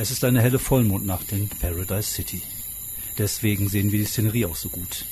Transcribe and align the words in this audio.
Es 0.00 0.10
ist 0.10 0.24
eine 0.24 0.40
helle 0.40 0.58
Vollmondnacht 0.58 1.30
in 1.30 1.50
Paradise 1.50 2.10
City. 2.10 2.40
Deswegen 3.18 3.68
sehen 3.68 3.92
wir 3.92 3.98
die 3.98 4.06
Szenerie 4.06 4.46
auch 4.46 4.56
so 4.56 4.70
gut. 4.70 5.04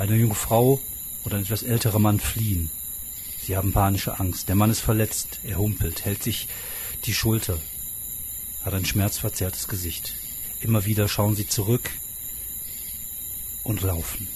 Eine 0.00 0.16
junge 0.16 0.34
Frau 0.34 0.80
und 1.22 1.32
ein 1.32 1.42
etwas 1.42 1.62
älterer 1.62 2.00
Mann 2.00 2.18
fliehen. 2.18 2.70
Sie 3.40 3.56
haben 3.56 3.72
panische 3.72 4.18
Angst. 4.18 4.48
Der 4.48 4.56
Mann 4.56 4.72
ist 4.72 4.80
verletzt, 4.80 5.38
er 5.44 5.58
humpelt, 5.58 6.04
hält 6.04 6.24
sich 6.24 6.48
die 7.04 7.14
Schulter, 7.14 7.56
hat 8.64 8.74
ein 8.74 8.84
schmerzverzerrtes 8.84 9.68
Gesicht. 9.68 10.12
Immer 10.60 10.86
wieder 10.86 11.06
schauen 11.06 11.36
sie 11.36 11.46
zurück 11.46 11.88
und 13.62 13.80
laufen. 13.82 14.26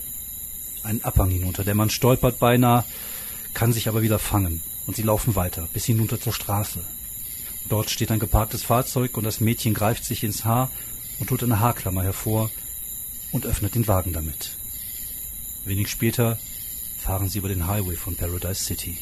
Ein 0.84 1.02
Abhang 1.02 1.30
hinunter. 1.30 1.65
Der 1.65 1.74
Mann 1.74 1.91
stolpert 1.91 2.38
beinahe, 2.38 2.84
kann 3.54 3.73
sich 3.73 3.88
aber 3.88 4.02
wieder 4.02 4.20
fangen. 4.20 4.62
Und 4.87 4.95
sie 4.95 5.02
laufen 5.02 5.34
weiter, 5.34 5.68
bis 5.73 5.84
hinunter 5.84 6.20
zur 6.20 6.32
Straße. 6.32 6.84
Dort 7.68 7.91
steht 7.91 8.10
ein 8.10 8.18
geparktes 8.18 8.62
Fahrzeug 8.62 9.16
und 9.16 9.24
das 9.24 9.41
Mädchen 9.41 9.74
greift 9.74 10.04
sich 10.04 10.23
ins 10.23 10.45
Haar 10.45 10.70
und 11.18 11.30
holt 11.30 11.42
eine 11.42 11.60
Haarklammer 11.60 12.02
hervor 12.02 12.50
und 13.32 13.46
öffnet 13.46 13.74
den 13.74 13.88
Wagen 13.88 14.12
damit. 14.12 14.57
Wenig 15.65 15.90
später 15.90 16.38
fahren 16.98 17.29
sie 17.29 17.38
über 17.38 17.48
den 17.48 17.66
Highway 17.66 17.96
von 17.96 18.16
Paradise 18.16 18.65
City. 18.65 18.98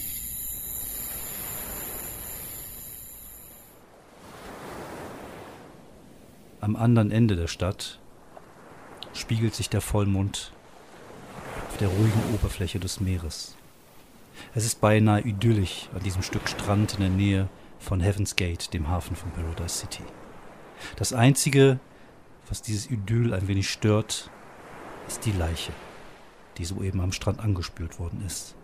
Am 6.60 6.76
anderen 6.76 7.10
Ende 7.10 7.34
der 7.34 7.48
Stadt 7.48 7.98
spiegelt 9.12 9.54
sich 9.56 9.68
der 9.68 9.80
Vollmond 9.80 10.52
auf 11.68 11.76
der 11.78 11.88
ruhigen 11.88 12.34
Oberfläche 12.34 12.78
des 12.78 13.00
Meeres. 13.00 13.56
Es 14.54 14.64
ist 14.64 14.80
beinahe 14.80 15.22
idyllisch 15.22 15.88
an 15.92 16.04
diesem 16.04 16.22
Stück 16.22 16.48
Strand 16.48 16.94
in 16.94 17.00
der 17.00 17.08
Nähe 17.08 17.48
von 17.82 18.00
Heaven's 18.00 18.36
Gate, 18.36 18.72
dem 18.72 18.88
Hafen 18.88 19.16
von 19.16 19.30
Paradise 19.32 19.80
City. 19.80 20.04
Das 20.96 21.12
Einzige, 21.12 21.78
was 22.48 22.62
dieses 22.62 22.90
Idyll 22.90 23.34
ein 23.34 23.48
wenig 23.48 23.70
stört, 23.70 24.30
ist 25.08 25.24
die 25.26 25.32
Leiche, 25.32 25.72
die 26.58 26.64
soeben 26.64 27.00
am 27.00 27.12
Strand 27.12 27.40
angespült 27.40 27.98
worden 27.98 28.24
ist. 28.24 28.54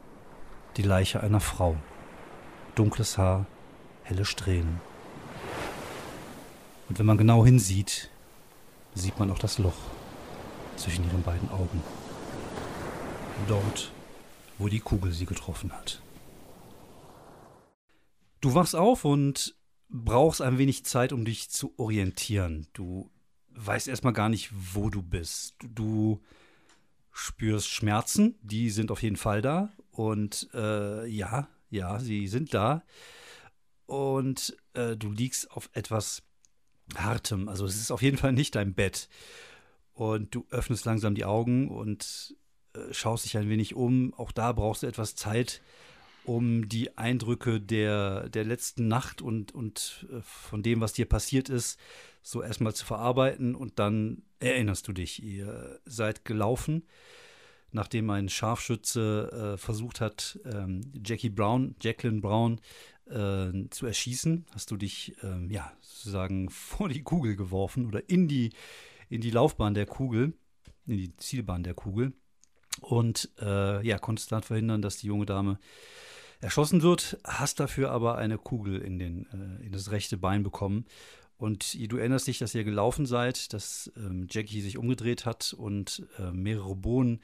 Die 0.76 0.82
Leiche 0.82 1.20
einer 1.20 1.40
Frau. 1.40 1.76
Dunkles 2.76 3.18
Haar, 3.18 3.46
helle 4.04 4.24
Strähnen. 4.24 4.80
Und 6.88 6.98
wenn 6.98 7.06
man 7.06 7.18
genau 7.18 7.44
hinsieht, 7.44 8.10
sieht 8.94 9.18
man 9.18 9.30
auch 9.32 9.38
das 9.38 9.58
Loch 9.58 9.76
zwischen 10.76 11.04
ihren 11.04 11.22
beiden 11.22 11.50
Augen. 11.50 11.82
Dort, 13.48 13.90
wo 14.58 14.68
die 14.68 14.80
Kugel 14.80 15.12
sie 15.12 15.26
getroffen 15.26 15.72
hat. 15.72 16.00
Du 18.40 18.54
wachst 18.54 18.76
auf 18.76 19.04
und 19.04 19.56
brauchst 19.88 20.42
ein 20.42 20.58
wenig 20.58 20.84
Zeit, 20.84 21.12
um 21.12 21.24
dich 21.24 21.50
zu 21.50 21.74
orientieren. 21.78 22.68
Du 22.72 23.10
weißt 23.50 23.88
erstmal 23.88 24.12
gar 24.12 24.28
nicht, 24.28 24.50
wo 24.52 24.90
du 24.90 25.02
bist. 25.02 25.54
Du 25.62 26.20
spürst 27.10 27.68
Schmerzen, 27.68 28.36
die 28.42 28.70
sind 28.70 28.90
auf 28.90 29.02
jeden 29.02 29.16
Fall 29.16 29.42
da. 29.42 29.70
Und 29.90 30.48
äh, 30.54 31.06
ja, 31.06 31.48
ja, 31.70 31.98
sie 31.98 32.28
sind 32.28 32.54
da. 32.54 32.84
Und 33.86 34.56
äh, 34.74 34.96
du 34.96 35.10
liegst 35.10 35.50
auf 35.50 35.70
etwas 35.72 36.22
Hartem. 36.94 37.48
Also 37.48 37.66
es 37.66 37.76
ist 37.76 37.90
auf 37.90 38.02
jeden 38.02 38.18
Fall 38.18 38.32
nicht 38.32 38.54
dein 38.54 38.74
Bett. 38.74 39.08
Und 39.94 40.34
du 40.34 40.46
öffnest 40.50 40.84
langsam 40.84 41.16
die 41.16 41.24
Augen 41.24 41.68
und 41.70 42.36
äh, 42.74 42.92
schaust 42.92 43.24
dich 43.24 43.36
ein 43.36 43.48
wenig 43.48 43.74
um. 43.74 44.14
Auch 44.14 44.30
da 44.30 44.52
brauchst 44.52 44.84
du 44.84 44.86
etwas 44.86 45.16
Zeit, 45.16 45.60
um 46.28 46.68
die 46.68 46.98
Eindrücke 46.98 47.58
der, 47.58 48.28
der 48.28 48.44
letzten 48.44 48.86
Nacht 48.86 49.22
und, 49.22 49.54
und 49.54 50.06
äh, 50.12 50.20
von 50.20 50.62
dem, 50.62 50.82
was 50.82 50.92
dir 50.92 51.06
passiert 51.06 51.48
ist, 51.48 51.80
so 52.20 52.42
erstmal 52.42 52.74
zu 52.74 52.84
verarbeiten. 52.84 53.54
Und 53.54 53.78
dann 53.78 54.22
erinnerst 54.38 54.86
du 54.86 54.92
dich, 54.92 55.22
ihr 55.22 55.80
seid 55.86 56.26
gelaufen, 56.26 56.84
nachdem 57.72 58.10
ein 58.10 58.28
Scharfschütze 58.28 59.54
äh, 59.54 59.56
versucht 59.56 60.02
hat, 60.02 60.38
ähm, 60.44 60.92
Jackie 61.02 61.30
Brown, 61.30 61.76
Jacqueline 61.80 62.20
Brown 62.20 62.60
äh, 63.06 63.66
zu 63.70 63.86
erschießen. 63.86 64.44
Hast 64.52 64.70
du 64.70 64.76
dich, 64.76 65.16
ähm, 65.22 65.50
ja, 65.50 65.72
sozusagen 65.80 66.50
vor 66.50 66.90
die 66.90 67.02
Kugel 67.02 67.36
geworfen 67.36 67.86
oder 67.86 68.06
in 68.10 68.28
die, 68.28 68.50
in 69.08 69.22
die 69.22 69.30
Laufbahn 69.30 69.72
der 69.72 69.86
Kugel, 69.86 70.34
in 70.86 70.98
die 70.98 71.16
Zielbahn 71.16 71.62
der 71.62 71.72
Kugel. 71.72 72.12
Und 72.80 73.30
äh, 73.40 73.84
ja, 73.84 73.98
konntest 73.98 74.30
dann 74.30 74.42
verhindern, 74.42 74.82
dass 74.82 74.98
die 74.98 75.06
junge 75.06 75.24
Dame 75.24 75.58
erschossen 76.40 76.82
wird, 76.82 77.18
hast 77.24 77.60
dafür 77.60 77.90
aber 77.90 78.16
eine 78.16 78.38
Kugel 78.38 78.80
in, 78.80 78.98
den, 78.98 79.26
äh, 79.32 79.66
in 79.66 79.72
das 79.72 79.90
rechte 79.90 80.16
Bein 80.16 80.42
bekommen. 80.42 80.84
Und 81.36 81.76
du 81.92 81.96
erinnerst 81.96 82.26
dich, 82.26 82.38
dass 82.38 82.54
ihr 82.54 82.64
gelaufen 82.64 83.06
seid, 83.06 83.52
dass 83.52 83.92
ähm, 83.96 84.26
Jackie 84.28 84.60
sich 84.60 84.76
umgedreht 84.76 85.24
hat 85.24 85.54
und 85.56 86.04
äh, 86.18 86.32
mehrere 86.32 86.74
Bohnen 86.74 87.20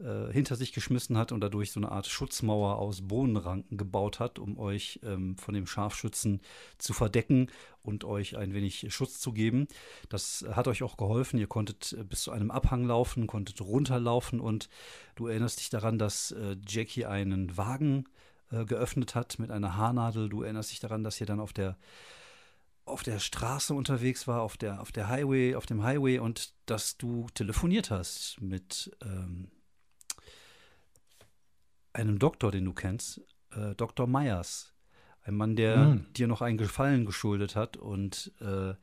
äh, 0.00 0.32
hinter 0.32 0.56
sich 0.56 0.72
geschmissen 0.72 1.16
hat 1.16 1.30
und 1.30 1.40
dadurch 1.40 1.70
so 1.70 1.78
eine 1.78 1.92
Art 1.92 2.08
Schutzmauer 2.08 2.78
aus 2.78 3.02
Bohnenranken 3.02 3.78
gebaut 3.78 4.18
hat, 4.18 4.40
um 4.40 4.58
euch 4.58 4.98
ähm, 5.04 5.36
von 5.38 5.54
dem 5.54 5.68
Scharfschützen 5.68 6.40
zu 6.78 6.92
verdecken 6.92 7.48
und 7.84 8.02
euch 8.02 8.36
ein 8.36 8.52
wenig 8.52 8.92
Schutz 8.92 9.20
zu 9.20 9.32
geben. 9.32 9.68
Das 10.08 10.44
hat 10.50 10.66
euch 10.66 10.82
auch 10.82 10.96
geholfen. 10.96 11.38
Ihr 11.38 11.46
konntet 11.46 11.92
äh, 11.92 12.02
bis 12.02 12.22
zu 12.22 12.32
einem 12.32 12.50
Abhang 12.50 12.84
laufen, 12.84 13.28
konntet 13.28 13.60
runterlaufen 13.60 14.40
und 14.40 14.68
du 15.14 15.28
erinnerst 15.28 15.60
dich 15.60 15.70
daran, 15.70 16.00
dass 16.00 16.32
äh, 16.32 16.56
Jackie 16.66 17.06
einen 17.06 17.56
Wagen 17.56 18.06
äh, 18.06 18.21
geöffnet 18.66 19.14
hat 19.14 19.38
mit 19.38 19.50
einer 19.50 19.76
Haarnadel. 19.76 20.28
Du 20.28 20.42
erinnerst 20.42 20.70
dich 20.70 20.80
daran, 20.80 21.04
dass 21.04 21.20
ihr 21.20 21.26
dann 21.26 21.40
auf 21.40 21.52
der 21.52 21.76
auf 22.84 23.02
der 23.02 23.20
Straße 23.20 23.74
unterwegs 23.74 24.26
war, 24.26 24.42
auf 24.42 24.56
der, 24.56 24.80
auf 24.80 24.90
der 24.90 25.08
Highway, 25.08 25.54
auf 25.54 25.66
dem 25.66 25.84
Highway 25.84 26.18
und 26.18 26.52
dass 26.66 26.96
du 26.96 27.28
telefoniert 27.34 27.90
hast 27.90 28.40
mit 28.40 28.90
ähm, 29.04 29.50
einem 31.92 32.18
Doktor, 32.18 32.50
den 32.50 32.64
du 32.64 32.72
kennst, 32.72 33.20
äh, 33.52 33.74
Dr. 33.76 34.06
Myers. 34.06 34.72
Ein 35.24 35.36
Mann, 35.36 35.54
der 35.54 35.76
mhm. 35.76 36.12
dir 36.14 36.26
noch 36.26 36.42
einen 36.42 36.58
Gefallen 36.58 37.06
geschuldet 37.06 37.54
hat. 37.54 37.76
Und 37.76 38.32
äh, 38.40 38.74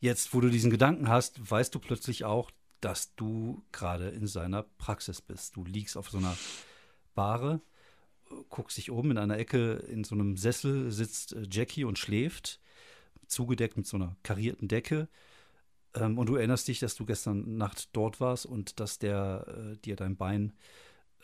jetzt, 0.00 0.32
wo 0.32 0.40
du 0.40 0.48
diesen 0.48 0.70
Gedanken 0.70 1.08
hast, 1.08 1.50
weißt 1.50 1.74
du 1.74 1.78
plötzlich 1.78 2.24
auch, 2.24 2.50
dass 2.80 3.14
du 3.16 3.62
gerade 3.72 4.08
in 4.08 4.26
seiner 4.26 4.62
Praxis 4.62 5.20
bist. 5.20 5.56
Du 5.56 5.64
liegst 5.64 5.96
auf 5.96 6.08
so 6.08 6.18
einer 6.18 6.36
Bahre, 7.14 7.60
guckst 8.48 8.76
dich 8.76 8.90
oben 8.90 9.12
in 9.12 9.18
einer 9.18 9.38
Ecke 9.38 9.74
in 9.88 10.04
so 10.04 10.14
einem 10.14 10.36
Sessel, 10.36 10.90
sitzt 10.90 11.32
äh, 11.32 11.46
Jackie 11.50 11.84
und 11.84 11.98
schläft, 11.98 12.60
zugedeckt 13.26 13.76
mit 13.76 13.86
so 13.86 13.96
einer 13.96 14.16
karierten 14.22 14.68
Decke. 14.68 15.08
Ähm, 15.94 16.18
und 16.18 16.28
du 16.28 16.36
erinnerst 16.36 16.68
dich, 16.68 16.78
dass 16.78 16.94
du 16.94 17.06
gestern 17.06 17.56
Nacht 17.56 17.88
dort 17.92 18.20
warst 18.20 18.46
und 18.46 18.80
dass 18.80 18.98
der 18.98 19.46
äh, 19.74 19.76
dir 19.78 19.96
dein 19.96 20.16
Bein 20.16 20.52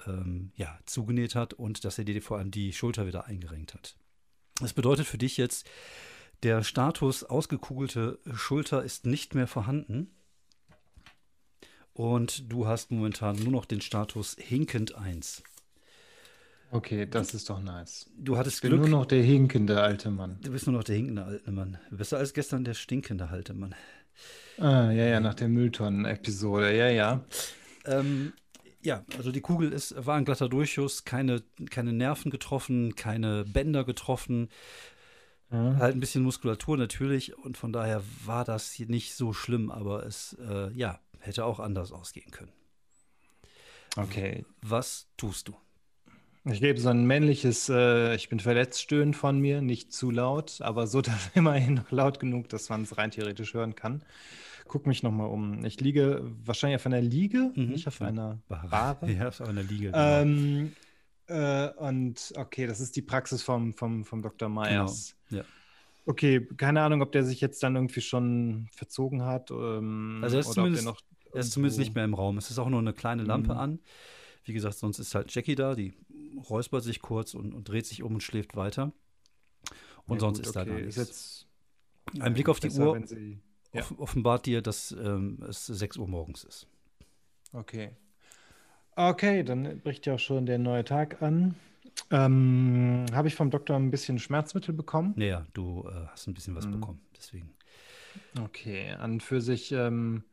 ähm, 0.07 0.53
ja, 0.57 0.79
zugenäht 0.87 1.35
hat 1.35 1.55
und 1.55 1.85
dass 1.85 1.99
er 1.99 2.05
dir 2.05 2.21
vor 2.23 2.39
allem 2.39 2.51
die 2.51 2.73
Schulter 2.73 3.07
wieder 3.07 3.27
eingerenkt 3.27 3.75
hat. 3.75 3.97
Das 4.61 4.73
bedeutet 4.73 5.07
für 5.07 5.19
dich 5.19 5.37
jetzt, 5.37 5.69
der 6.43 6.65
Status 6.65 7.25
ausgekugelte 7.25 8.19
Schulter 8.35 8.83
ist 8.83 9.07
nicht 9.07 9.35
mehr 9.35 9.47
vorhanden. 9.47 10.15
Und 11.95 12.51
du 12.51 12.67
hast 12.67 12.91
momentan 12.91 13.37
nur 13.37 13.53
noch 13.53 13.65
den 13.65 13.81
Status 13.81 14.37
hinkend 14.39 14.95
1. 14.95 15.43
Okay, 16.73 17.05
das 17.05 17.35
ist 17.35 17.51
doch 17.51 17.61
nice. 17.61 18.07
Du 18.17 18.39
hattest 18.39 18.57
ich 18.57 18.63
bin 18.63 18.71
Glück. 18.71 18.81
nur 18.81 19.01
noch 19.01 19.05
der 19.05 19.23
hinkende 19.23 19.83
alte 19.83 20.11
Mann. 20.11 20.39
Du 20.43 20.51
bist 20.53 20.67
nur 20.67 20.75
noch 20.75 20.85
der 20.85 20.97
hinkende 20.97 21.23
alte 21.23 21.53
Mann. 21.53 21.79
Du 21.91 21.99
bist 21.99 22.15
als 22.15 22.33
gestern 22.33 22.65
der 22.65 22.73
stinkende 22.73 23.29
alte 23.29 23.53
Mann. 23.53 23.75
Ah, 24.57 24.91
ja, 24.91 25.05
ja, 25.05 25.21
nach 25.21 25.35
der 25.35 25.49
Mülltonnen-Episode, 25.49 26.75
ja, 26.75 26.89
ja. 26.89 27.25
Ähm, 27.85 28.33
ja, 28.81 29.05
also 29.19 29.33
die 29.33 29.43
Kugel 29.43 29.71
ist, 29.71 29.95
war 29.99 30.17
ein 30.17 30.25
glatter 30.25 30.49
Durchschuss, 30.49 31.05
keine, 31.05 31.43
keine 31.69 31.93
Nerven 31.93 32.31
getroffen, 32.31 32.97
keine 32.97 33.45
Bänder 33.45 33.85
getroffen. 33.85 34.49
Mhm. 35.51 35.77
Halt 35.77 35.95
ein 35.95 36.01
bisschen 36.01 36.23
Muskulatur 36.23 36.79
natürlich 36.79 37.37
und 37.37 37.59
von 37.59 37.75
daher 37.75 38.03
war 38.25 38.47
das 38.47 38.73
hier 38.73 38.87
nicht 38.87 39.15
so 39.15 39.35
schlimm, 39.35 39.71
aber 39.71 40.07
es 40.07 40.39
äh, 40.49 40.73
ja, 40.73 41.01
hätte 41.19 41.45
auch 41.45 41.61
anders 41.61 41.93
ausgehen 41.93 42.31
können. 42.31 42.53
Okay. 43.97 44.47
Was 44.63 45.09
tust 45.19 45.49
du? 45.49 45.57
Ich 46.45 46.61
gebe 46.61 46.81
so 46.81 46.89
ein 46.89 47.05
männliches, 47.07 47.69
äh, 47.69 48.17
ich 48.17 48.29
bin 48.29 48.41
verletzt 48.41 48.81
Stöhnen 48.83 49.15
von 49.15 49.39
mir, 49.39 49.63
nicht 49.63 49.93
zu 49.93 50.11
laut, 50.11 50.61
aber 50.61 50.87
so 50.89 51.01
dass 51.03 51.31
immerhin 51.35 51.75
noch 51.75 51.91
laut 51.93 52.19
genug, 52.19 52.49
dass 52.49 52.69
man 52.69 52.83
es 52.83 52.97
rein 52.99 53.11
theoretisch 53.13 53.55
hören 53.55 53.75
kann. 53.77 54.03
Guck 54.67 54.87
mich 54.87 55.03
nochmal 55.03 55.29
um. 55.29 55.65
Ich 55.65 55.81
liege 55.81 56.23
wahrscheinlich 56.45 56.77
auf 56.81 56.87
einer 56.87 57.01
Liege, 57.01 57.53
Mhm. 57.55 57.69
nicht 57.71 57.87
auf 57.87 58.01
einer. 58.03 58.39
Bahre. 58.49 59.11
Ja, 59.13 59.29
auf 59.29 59.41
einer 59.41 59.63
Liege. 59.63 59.87
genau. 59.93 59.99
Ähm, 60.23 60.73
äh, 61.29 61.69
und 61.77 62.33
okay, 62.37 62.67
das 62.67 62.81
ist 62.81 62.97
die 62.97 63.03
Praxis 63.03 63.43
vom, 63.43 63.73
vom, 63.75 64.05
vom 64.05 64.23
Dr. 64.23 64.49
Myers. 64.49 65.15
ja. 65.31 65.43
Okay, 66.05 66.45
keine 66.57 66.81
Ahnung, 66.83 67.01
ob 67.01 67.13
der 67.13 67.23
sich 67.23 67.41
jetzt 67.41 67.63
dann 67.63 67.77
irgendwie 67.77 68.01
schon 68.01 68.67
verzogen 68.73 69.23
hat. 69.25 69.53
Ähm, 69.53 70.19
Also 70.21 70.35
er 70.37 70.41
ist 70.41 70.47
oder 70.47 70.55
zumindest- 70.57 70.87
ob 70.89 70.97
der 70.97 71.05
noch 71.31 71.35
Er 71.35 71.41
ist 71.41 71.53
zumindest 71.53 71.79
nicht 71.79 71.95
mehr 71.95 72.05
im 72.05 72.15
Raum. 72.15 72.39
Es 72.39 72.51
ist 72.51 72.59
auch 72.59 72.69
nur 72.69 72.81
eine 72.81 72.93
kleine 72.93 73.23
Lampe 73.23 73.53
Mhm. 73.55 73.61
an. 73.61 73.79
Wie 74.45 74.53
gesagt, 74.53 74.75
sonst 74.79 74.99
ist 74.99 75.15
halt 75.15 75.33
Jackie 75.33 75.55
da, 75.55 75.77
die 75.77 75.93
räuspert 76.49 76.83
sich 76.85 77.01
kurz 77.01 77.35
und, 77.35 77.55
und 77.55 77.69
dreht 77.69 77.87
sich 77.87 78.03
um 78.03 78.15
und 78.15 78.23
schläft 78.23 78.57
weiter. 78.57 78.93
Und 80.07 80.17
Ja, 80.17 80.21
sonst 80.21 80.39
gut, 80.39 80.47
ist 80.47 80.57
da 80.57 80.61
okay, 80.63 80.71
gar 80.71 80.81
nichts. 80.81 80.97
jetzt 80.97 81.47
Ein 82.21 82.35
Blick 82.35 82.49
auf 82.49 82.61
die 82.61 82.69
besser, 82.69 82.91
Uhr 82.93 83.07
sie- 83.07 83.41
ja. 83.73 83.81
off 83.83 83.99
offenbart 83.99 84.47
dir, 84.47 84.61
dass 84.63 84.93
ähm, 84.93 85.43
es 85.49 85.67
6 85.67 85.97
Uhr 85.97 86.09
morgens 86.09 86.45
ist. 86.45 86.67
Okay. 87.53 87.91
Okay, 88.97 89.43
dann 89.43 89.81
bricht 89.81 90.05
ja 90.07 90.15
auch 90.15 90.19
schon 90.19 90.45
der 90.47 90.59
neue 90.59 90.85
Tag 90.85 91.23
an. 91.23 91.55
Ähm, 92.11 93.07
Habe 93.13 93.29
ich 93.29 93.35
vom 93.35 93.51
Doktor 93.51 93.77
ein 93.77 93.91
bisschen 93.91 94.19
Schmerzmittel 94.19 94.75
bekommen? 94.75 95.15
Naja, 95.17 95.47
du 95.55 95.89
äh, 95.89 96.07
hast 96.09 96.27
ein 96.27 96.35
bisschen 96.35 96.55
was 96.55 96.67
Mhm. 96.67 96.73
bekommen. 96.73 97.01
Deswegen. 97.17 97.55
Okay, 98.43 98.91
an 98.91 99.13
und 99.13 99.23
für 99.23 99.41
sich 99.41 99.73
ähm, 99.73 100.25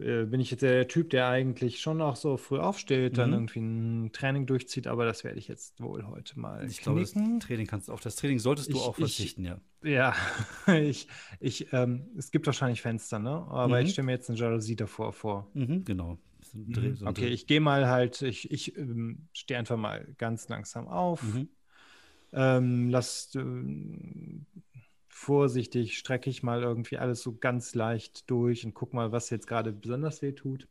äh, 0.00 0.24
bin 0.26 0.40
ich 0.40 0.50
jetzt 0.50 0.62
der 0.62 0.88
Typ, 0.88 1.10
der 1.10 1.28
eigentlich 1.28 1.80
schon 1.80 2.00
auch 2.02 2.16
so 2.16 2.36
früh 2.36 2.58
aufsteht, 2.58 3.18
dann 3.18 3.30
Mhm. 3.30 3.34
irgendwie 3.34 3.60
ein 3.60 4.12
Training 4.12 4.46
durchzieht, 4.46 4.86
aber 4.86 5.04
das 5.04 5.22
werde 5.24 5.38
ich 5.38 5.48
jetzt 5.48 5.80
wohl 5.80 6.06
heute 6.06 6.38
mal 6.38 6.66
Ich 6.68 6.80
glaube, 6.80 7.00
das 7.00 7.12
knicken. 7.12 7.40
Training 7.40 7.66
kannst 7.66 7.88
du 7.88 7.92
auf 7.92 8.00
das 8.00 8.16
Training 8.16 8.38
solltest 8.38 8.72
du 8.72 8.76
Ich- 8.76 8.82
auch 8.82 8.98
ich- 8.98 9.04
verzichten, 9.04 9.44
ja. 9.44 9.60
Ja, 9.82 10.14
ich, 10.82 11.08
ich, 11.40 11.72
ähm, 11.72 12.08
es 12.16 12.30
gibt 12.30 12.46
wahrscheinlich 12.46 12.82
Fenster, 12.82 13.18
ne? 13.18 13.30
Aber 13.30 13.78
Mhm. 13.80 13.86
ich 13.86 13.92
stelle 13.92 14.06
mir 14.06 14.12
jetzt 14.12 14.28
eine 14.28 14.38
Jalousie 14.38 14.76
davor 14.76 15.12
vor. 15.12 15.50
Mhm, 15.54 15.84
genau. 15.84 16.18
So 16.42 16.58
Dreh- 16.66 16.94
so 16.94 17.04
ein 17.04 17.10
Okay, 17.10 17.26
Dreh- 17.26 17.32
ich 17.32 17.46
gehe 17.46 17.60
mal 17.60 17.86
halt, 17.88 18.20
ich, 18.22 18.50
ich 18.50 18.76
ähm, 18.76 19.28
stehe 19.32 19.58
einfach 19.58 19.76
mal 19.76 20.06
ganz 20.18 20.48
langsam 20.48 20.88
auf, 20.88 21.22
Mhm. 21.22 21.48
ähm, 22.32 22.90
lass 22.90 23.34
ähm, 23.34 24.46
vorsichtig, 25.20 25.98
strecke 25.98 26.30
ich 26.30 26.42
mal 26.42 26.62
irgendwie 26.62 26.96
alles 26.96 27.20
so 27.20 27.36
ganz 27.36 27.74
leicht 27.74 28.30
durch 28.30 28.64
und 28.64 28.72
guck 28.72 28.94
mal, 28.94 29.12
was 29.12 29.28
jetzt 29.28 29.46
gerade 29.46 29.70
besonders 29.72 30.22
weh 30.22 30.32
tut. 30.32 30.66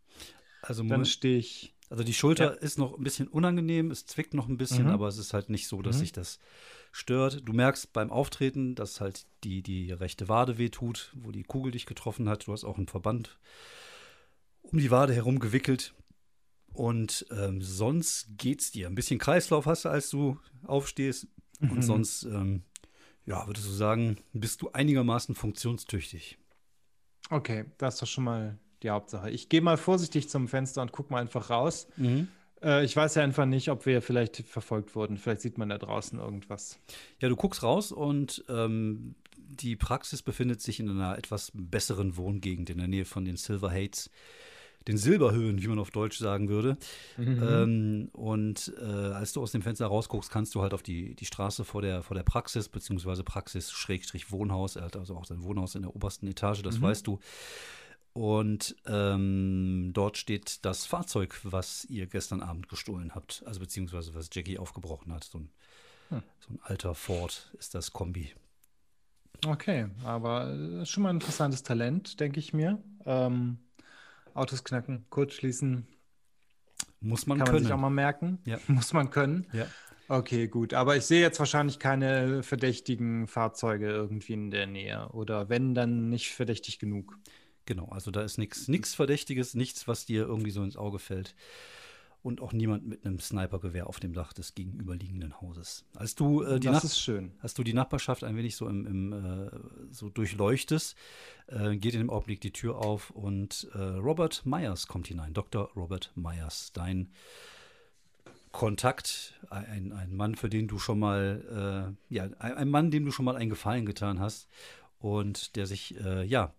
Also, 0.62 0.84
Dann 0.84 1.06
stehe 1.06 1.38
ich, 1.38 1.76
also 1.90 2.04
die 2.04 2.14
Schulter 2.16 2.60
ist 2.62 2.80
noch 2.80 2.98
ein 2.98 3.04
bisschen 3.04 3.28
unangenehm, 3.28 3.92
es 3.92 4.08
zwickt 4.08 4.34
noch 4.34 4.48
ein 4.48 4.58
bisschen, 4.58 4.86
Mhm. 4.88 4.92
aber 4.92 5.08
es 5.08 5.20
ist 5.20 5.34
halt 5.34 5.50
nicht 5.50 5.68
so, 5.68 5.82
dass 5.84 5.98
Mhm. 5.98 6.00
sich 6.00 6.12
das 6.14 6.40
stört. 6.92 7.48
Du 7.48 7.54
merkst 7.54 7.94
beim 7.94 8.10
Auftreten, 8.12 8.74
dass 8.74 9.00
halt 9.00 9.28
die, 9.44 9.62
die 9.62 9.92
rechte 9.92 10.28
Wade 10.30 10.58
wehtut, 10.58 11.14
wo 11.16 11.32
die 11.32 11.44
Kugel 11.44 11.72
dich 11.72 11.86
getroffen 11.86 12.28
hat. 12.28 12.48
Du 12.48 12.52
hast 12.52 12.64
auch 12.64 12.78
einen 12.78 12.88
Verband 12.88 13.38
um 14.64 14.80
die 14.80 14.90
Wade 14.92 15.14
herum 15.14 15.40
gewickelt. 15.40 15.94
Und 16.74 17.26
ähm, 17.32 17.62
sonst 17.62 18.30
geht's 18.38 18.72
dir. 18.72 18.88
Ein 18.88 18.96
bisschen 18.96 19.20
Kreislauf 19.20 19.66
hast 19.68 19.86
du, 19.86 19.90
als 19.90 20.10
du 20.10 20.40
aufstehst. 20.64 21.28
Und 21.62 21.78
Mhm. 21.78 21.82
sonst, 21.82 22.24
ähm, 22.24 22.64
ja, 23.30 23.46
würdest 23.46 23.68
du 23.68 23.72
sagen, 23.72 24.18
bist 24.34 24.62
du 24.64 24.72
einigermaßen 24.72 25.36
funktionstüchtig. 25.36 26.40
okay, 27.30 27.66
das 27.78 27.94
ist 27.94 28.02
doch 28.02 28.08
schon 28.08 28.24
mal 28.24 28.58
die 28.82 28.90
Hauptsache. 28.90 29.30
Ich 29.30 29.50
gehe 29.50 29.62
mal 29.62 29.78
vorsichtig 29.78 30.30
zum 30.30 30.48
Fenster 30.48 30.82
und 30.82 30.92
guck 30.92 31.12
mal 31.12 31.22
einfach 31.22 31.52
raus. 31.52 31.88
Äh, 32.64 32.84
ich 32.84 32.96
weiß 32.96 33.16
ja 33.16 33.24
einfach 33.24 33.46
nicht, 33.46 33.70
ob 33.70 33.86
wir 33.86 34.02
vielleicht 34.02 34.38
verfolgt 34.38 34.96
wurden. 34.96 35.18
Vielleicht 35.18 35.42
sieht 35.42 35.58
man 35.60 35.70
da 35.70 35.78
draußen 35.78 36.18
irgendwas. 36.18 36.80
Ja, 37.20 37.30
du 37.30 37.36
guckst 37.36 37.62
raus 37.62 37.92
und 37.92 38.44
ähm, 38.50 39.16
die 39.38 39.76
Praxis 39.76 40.24
befindet 40.24 40.62
sich 40.62 40.80
in 40.80 40.90
einer 40.90 41.18
etwas 41.18 41.52
besseren 41.54 42.18
Wohngegend 42.18 42.70
in 42.70 42.80
der 42.80 42.88
Nähe 42.88 43.06
von 43.06 43.26
den 43.26 43.38
Silver 43.38 43.72
Hates, 43.72 44.10
den 44.88 44.98
Silberhöhen, 44.98 45.62
wie 45.62 45.68
man 45.68 45.80
auf 45.80 45.92
Deutsch 45.92 46.18
sagen 46.18 46.50
würde. 46.50 46.78
Mhm. 47.18 47.40
Ähm, 47.44 48.10
und 48.14 48.74
äh, 48.80 48.84
als 48.84 49.34
du 49.34 49.42
aus 49.42 49.52
dem 49.52 49.62
Fenster 49.62 49.88
rausguckst, 49.88 50.32
kannst 50.32 50.56
du 50.56 50.62
halt 50.62 50.74
auf 50.74 50.82
die, 50.84 51.16
die 51.16 51.26
Straße 51.26 51.66
vor 51.66 51.82
der, 51.82 52.02
vor 52.02 52.16
der 52.16 52.24
Praxis, 52.24 52.70
beziehungsweise 52.70 53.24
Praxis 53.24 53.72
Schrägstrich 53.72 54.32
Wohnhaus, 54.32 54.76
er 54.76 54.86
hat 54.86 54.96
also 54.96 55.16
auch 55.16 55.26
sein 55.26 55.44
Wohnhaus 55.44 55.76
in 55.76 55.82
der 55.84 55.96
obersten 55.96 56.28
Etage, 56.28 56.62
das 56.64 56.78
Mhm. 56.80 56.84
weißt 56.84 57.08
du. 57.08 57.20
Und 58.14 58.76
ähm, 58.88 59.92
dort 59.94 60.18
steht 60.18 60.66
das 60.66 60.86
Fahrzeug, 60.86 61.40
was 61.44 61.86
ihr 61.86 62.08
gestern 62.08 62.42
Abend 62.42 62.68
gestohlen 62.68 63.14
habt, 63.14 63.44
also 63.46 63.60
beziehungsweise 63.60 64.16
was 64.16 64.30
Jackie 64.34 64.58
aufgebrochen 64.58 65.14
hat. 65.14 65.24
So 65.26 65.40
ein, 65.40 65.50
Hm. 66.10 66.24
so 66.40 66.54
ein 66.54 66.60
alter 66.64 66.96
Ford 66.96 67.52
ist 67.60 67.76
das 67.76 67.94
Kombi. 67.94 68.34
Okay, 69.46 69.88
aber 70.04 70.50
äh, 70.54 70.86
schon 70.86 71.04
mal 71.04 71.10
ein 71.10 71.18
interessantes 71.18 71.64
Talent, 71.64 72.20
denke 72.20 72.40
ich 72.40 72.52
mir. 72.52 72.82
Ähm, 73.06 73.60
Autos 74.34 74.64
knacken, 74.64 75.06
kurzschließen, 75.10 75.88
Muss 77.02 77.26
man 77.28 77.38
kann 77.38 77.46
man 77.46 77.54
können. 77.54 77.66
sich 77.66 77.74
auch 77.74 77.80
mal 77.80 77.90
merken. 77.90 78.40
Ja. 78.46 78.60
Muss 78.68 78.94
man 78.94 79.10
können. 79.10 79.48
ja. 79.54 79.68
Okay, 80.12 80.48
gut. 80.48 80.74
Aber 80.74 80.98
ich 80.98 81.06
sehe 81.06 81.22
jetzt 81.22 81.38
wahrscheinlich 81.38 81.78
keine 81.78 82.42
verdächtigen 82.42 83.28
Fahrzeuge 83.28 83.90
irgendwie 83.90 84.34
in 84.34 84.50
der 84.50 84.66
Nähe. 84.66 85.08
Oder 85.10 85.50
wenn, 85.50 85.76
dann 85.76 86.10
nicht 86.10 86.32
verdächtig 86.34 86.80
genug. 86.80 87.16
Genau, 87.66 87.86
also 87.90 88.10
da 88.10 88.24
ist 88.24 88.40
nichts 88.40 88.96
Verdächtiges, 88.96 89.54
nichts, 89.54 89.88
was 89.88 90.08
dir 90.08 90.24
irgendwie 90.24 90.50
so 90.50 90.64
ins 90.64 90.78
Auge 90.78 90.98
fällt. 90.98 91.36
Und 92.22 92.42
auch 92.42 92.52
niemand 92.52 92.86
mit 92.86 93.06
einem 93.06 93.20
Snipergewehr 93.20 93.88
auf 93.88 94.02
dem 94.02 94.14
Dach 94.14 94.34
des 94.34 94.54
gegenüberliegenden 94.54 95.40
Hauses. 95.40 95.86
Als 95.96 96.16
du 96.16 96.44
äh, 96.44 96.60
die 96.60 96.68
das 96.68 96.76
Nach 96.76 96.84
ist 96.84 97.00
schön. 97.00 97.32
als 97.40 97.54
du 97.54 97.64
die 97.64 97.74
Nachbarschaft 97.74 98.26
ein 98.26 98.36
wenig 98.36 98.58
so 98.58 98.68
im, 98.68 98.86
im 98.86 99.14
äh, 99.14 99.50
so 99.92 100.10
durchleuchtest, 100.10 100.98
äh, 101.48 101.78
geht 101.78 101.94
in 101.94 102.02
dem 102.02 102.10
Augenblick 102.10 102.42
die 102.42 102.52
Tür 102.52 102.78
auf 102.78 103.12
und 103.12 103.70
äh, 103.74 103.78
Robert 103.78 104.46
Myers 104.46 104.88
kommt 104.88 105.08
hinein. 105.08 105.34
Dr. 105.34 105.72
Robert 105.76 106.12
Myers, 106.16 106.72
dein 106.74 107.10
Kontakt, 108.52 109.40
ein, 109.50 109.94
ein 109.94 110.16
Mann, 110.16 110.36
für 110.36 110.50
den 110.50 110.68
du 110.68 110.80
schon 110.80 111.00
mal, 111.00 111.96
äh, 112.10 112.14
ja, 112.14 112.30
ein, 112.40 112.70
Mann, 112.70 112.90
dem 112.90 113.06
du 113.06 113.12
schon 113.12 113.26
mal 113.26 113.36
einen 113.36 113.50
Gefallen 113.50 113.86
getan 113.86 114.20
hast 114.20 114.50
und 115.00 115.56
der 115.56 115.68
sich, 115.68 116.00
äh, 116.04 116.26
ja, 116.26 116.54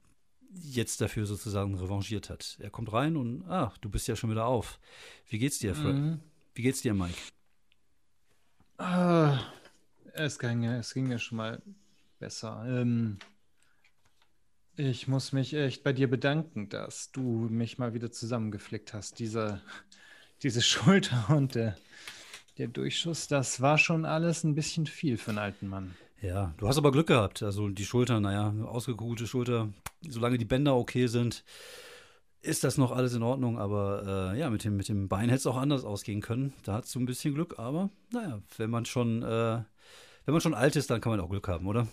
jetzt 0.52 1.00
dafür 1.00 1.26
sozusagen 1.26 1.74
revanchiert 1.76 2.30
hat. 2.30 2.56
Er 2.60 2.70
kommt 2.70 2.92
rein 2.92 3.16
und, 3.16 3.44
ah, 3.48 3.72
du 3.80 3.88
bist 3.88 4.08
ja 4.08 4.16
schon 4.16 4.30
wieder 4.30 4.46
auf. 4.46 4.78
Wie 5.28 5.38
geht's 5.38 5.58
dir, 5.58 5.74
Fred? 5.74 5.94
Mhm. 5.94 6.20
Wie 6.54 6.62
geht's 6.62 6.82
dir, 6.82 6.94
Mike? 6.94 7.14
Ah, 8.78 9.38
es, 10.14 10.38
ging, 10.38 10.62
ja- 10.62 10.76
es 10.78 10.94
ging 10.94 11.10
ja 11.10 11.18
schon 11.18 11.36
mal 11.36 11.62
besser. 12.18 12.64
Ähm, 12.66 13.18
ich 14.76 15.08
muss 15.08 15.32
mich 15.32 15.52
echt 15.54 15.82
bei 15.82 15.92
dir 15.92 16.08
bedanken, 16.08 16.68
dass 16.68 17.12
du 17.12 17.20
mich 17.50 17.78
mal 17.78 17.92
wieder 17.94 18.10
zusammengeflickt 18.10 18.94
hast. 18.94 19.18
Diese, 19.18 19.60
diese 20.42 20.62
Schulter 20.62 21.26
und 21.30 21.54
der, 21.54 21.76
der 22.58 22.68
Durchschuss, 22.68 23.28
das 23.28 23.60
war 23.60 23.78
schon 23.78 24.04
alles 24.04 24.44
ein 24.44 24.54
bisschen 24.54 24.86
viel 24.86 25.18
für 25.18 25.30
einen 25.30 25.38
alten 25.38 25.66
Mann. 25.68 25.94
Ja, 26.22 26.54
du 26.58 26.68
hast 26.68 26.76
aber 26.76 26.92
Glück 26.92 27.06
gehabt. 27.06 27.42
Also 27.42 27.68
die 27.68 27.84
Schulter, 27.84 28.20
naja, 28.20 28.52
ausgekugelte 28.66 29.26
Schulter, 29.26 29.68
solange 30.06 30.38
die 30.38 30.44
Bänder 30.44 30.76
okay 30.76 31.06
sind, 31.06 31.44
ist 32.42 32.64
das 32.64 32.78
noch 32.78 32.92
alles 32.92 33.14
in 33.14 33.22
Ordnung. 33.22 33.58
Aber 33.58 34.32
äh, 34.34 34.38
ja, 34.38 34.50
mit 34.50 34.64
dem, 34.64 34.76
mit 34.76 34.88
dem 34.88 35.08
Bein 35.08 35.28
hätte 35.28 35.40
es 35.40 35.46
auch 35.46 35.56
anders 35.56 35.84
ausgehen 35.84 36.20
können. 36.20 36.52
Da 36.64 36.74
hast 36.74 36.94
du 36.94 37.00
ein 37.00 37.06
bisschen 37.06 37.34
Glück, 37.34 37.58
aber 37.58 37.90
naja, 38.12 38.40
wenn 38.58 38.70
man 38.70 38.84
schon, 38.84 39.22
äh, 39.22 39.62
wenn 40.24 40.32
man 40.32 40.40
schon 40.40 40.54
alt 40.54 40.76
ist, 40.76 40.90
dann 40.90 41.00
kann 41.00 41.10
man 41.10 41.20
auch 41.20 41.30
Glück 41.30 41.48
haben, 41.48 41.66
oder? 41.66 41.86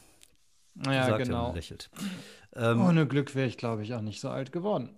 Ja, 0.86 1.07
Sagt 1.07 1.25
genau. 1.25 1.53
lächelt. 1.53 1.89
Ähm, 2.55 2.81
Ohne 2.81 3.07
Glück 3.07 3.34
wäre 3.34 3.48
ich, 3.48 3.57
glaube 3.57 3.84
ich, 3.84 3.93
auch 3.93 4.01
nicht 4.01 4.22
so 4.22 4.29
alt 4.29 4.51
geworden. 4.51 4.89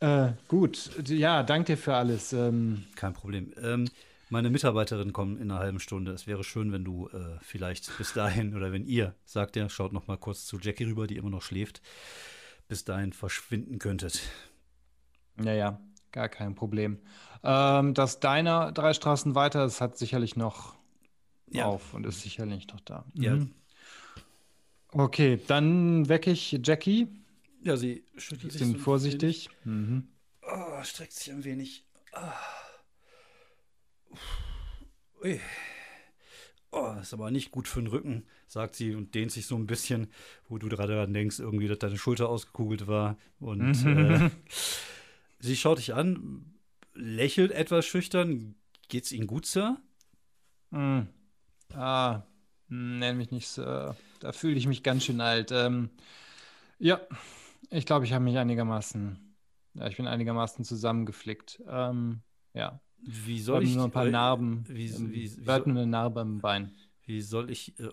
Äh, 0.00 0.32
gut, 0.48 0.90
ja, 1.08 1.42
danke 1.42 1.72
dir 1.72 1.78
für 1.78 1.94
alles. 1.94 2.32
Ähm, 2.32 2.84
Kein 2.94 3.12
Problem. 3.12 3.52
Ähm, 3.60 3.88
meine 4.34 4.50
Mitarbeiterin 4.50 5.12
kommt 5.12 5.40
in 5.40 5.48
einer 5.52 5.60
halben 5.60 5.78
Stunde. 5.78 6.10
Es 6.10 6.26
wäre 6.26 6.42
schön, 6.42 6.72
wenn 6.72 6.84
du 6.84 7.08
äh, 7.10 7.38
vielleicht 7.40 7.96
bis 7.98 8.12
dahin 8.14 8.56
oder 8.56 8.72
wenn 8.72 8.84
ihr, 8.84 9.14
sagt 9.24 9.56
er, 9.56 9.70
schaut 9.70 9.92
noch 9.92 10.08
mal 10.08 10.16
kurz 10.18 10.44
zu 10.44 10.58
Jackie 10.58 10.84
rüber, 10.84 11.06
die 11.06 11.16
immer 11.16 11.30
noch 11.30 11.40
schläft, 11.42 11.80
bis 12.66 12.84
dahin 12.84 13.12
verschwinden 13.12 13.78
könntet. 13.78 14.20
ja, 15.40 15.52
ja, 15.52 15.80
gar 16.10 16.28
kein 16.28 16.56
Problem. 16.56 16.98
Ähm, 17.44 17.94
das 17.94 18.18
Deiner 18.18 18.72
drei 18.72 18.92
Straßen 18.92 19.36
weiter, 19.36 19.60
das 19.60 19.80
hat 19.80 19.96
sicherlich 19.98 20.34
noch 20.34 20.74
Ja. 21.48 21.66
auf 21.66 21.94
und 21.94 22.04
ist 22.04 22.20
sicherlich 22.22 22.66
noch 22.68 22.80
da. 22.80 23.04
Ja. 23.14 23.36
Mhm. 23.36 23.54
Okay, 24.88 25.40
dann 25.46 26.08
wecke 26.08 26.32
ich 26.32 26.58
Jackie. 26.64 27.06
Ja, 27.62 27.76
sie 27.76 28.04
schüttelt 28.16 28.50
sich 28.50 28.60
so 28.62 28.66
Bisschen 28.66 28.80
ein 28.80 28.82
vorsichtig. 28.82 29.48
Mhm. 29.64 30.08
Oh, 30.42 30.82
streckt 30.82 31.12
sich 31.12 31.32
ein 31.32 31.44
wenig. 31.44 31.84
Ah. 32.12 32.32
Ui. 35.22 35.40
Oh, 36.70 36.96
ist 37.00 37.12
aber 37.12 37.30
nicht 37.30 37.52
gut 37.52 37.68
für 37.68 37.80
den 37.80 37.86
Rücken, 37.86 38.26
sagt 38.48 38.74
sie 38.74 38.94
und 38.94 39.14
dehnt 39.14 39.30
sich 39.30 39.46
so 39.46 39.54
ein 39.54 39.66
bisschen, 39.66 40.08
wo 40.48 40.58
du 40.58 40.68
gerade 40.68 40.94
daran 40.94 41.14
denkst, 41.14 41.38
irgendwie, 41.38 41.68
dass 41.68 41.78
deine 41.78 41.96
Schulter 41.96 42.28
ausgekugelt 42.28 42.88
war. 42.88 43.16
Und 43.38 43.86
äh, 43.86 44.30
sie 45.38 45.56
schaut 45.56 45.78
dich 45.78 45.94
an, 45.94 46.56
lächelt 46.94 47.52
etwas 47.52 47.86
schüchtern, 47.86 48.56
Geht's 48.88 49.12
Ihnen 49.12 49.26
gut, 49.26 49.46
Sir? 49.46 49.78
Hm. 50.70 51.08
Ah, 51.72 52.22
nenn 52.68 53.16
mich 53.16 53.30
nicht 53.30 53.48
Sir. 53.48 53.96
Da 54.20 54.32
fühle 54.32 54.56
ich 54.56 54.66
mich 54.66 54.82
ganz 54.82 55.04
schön 55.04 55.20
alt. 55.20 55.50
Ähm, 55.52 55.90
ja, 56.78 57.00
ich 57.70 57.86
glaube, 57.86 58.04
ich 58.04 58.12
habe 58.12 58.24
mich 58.24 58.36
einigermaßen, 58.36 59.36
ja, 59.74 59.86
ich 59.86 59.96
bin 59.96 60.06
einigermaßen 60.06 60.64
zusammengeflickt. 60.64 61.62
Ähm, 61.66 62.22
ja. 62.52 62.80
Wie 63.06 63.40
soll 63.40 63.62
ich 63.64 63.74
nur 63.74 63.84
ein 63.86 63.90
paar 63.90 64.06
äh, 64.06 64.10
Narben. 64.10 64.64
Wie, 64.68 64.86
Ähm, 64.88 65.12
wie, 65.12 65.36
wie, 65.36 65.46
wir 65.46 65.52
hatten 65.52 65.70
eine 65.70 65.86
Narbe 65.86 66.20
am 66.20 66.40
Bein. 66.40 66.72
wie 67.06 67.20
soll 67.20 67.50
ich 67.50 67.78
äh, 67.78 67.84
äh, 67.84 67.88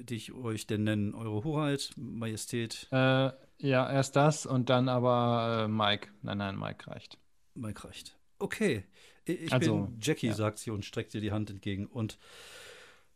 äh, 0.00 0.04
dich 0.04 0.32
euch 0.32 0.66
denn 0.66 0.84
nennen? 0.84 1.14
Eure 1.14 1.44
Hoheit, 1.44 1.92
Majestät, 1.96 2.88
Äh, 2.90 3.30
ja, 3.58 3.90
erst 3.90 4.16
das 4.16 4.44
und 4.46 4.68
dann 4.70 4.88
aber 4.88 5.64
äh, 5.64 5.68
Mike. 5.68 6.08
Nein, 6.22 6.38
nein, 6.38 6.58
Mike 6.58 6.86
reicht. 6.90 7.18
Mike 7.54 7.84
reicht. 7.84 8.18
Okay. 8.38 8.84
Ich 9.24 9.52
Also, 9.52 9.82
bin 9.86 9.98
Jackie, 10.00 10.26
ja. 10.28 10.34
sagt 10.34 10.58
sie 10.58 10.70
und 10.72 10.84
streckt 10.84 11.14
dir 11.14 11.20
die 11.20 11.30
Hand 11.32 11.48
entgegen. 11.48 11.86
Und 11.86 12.18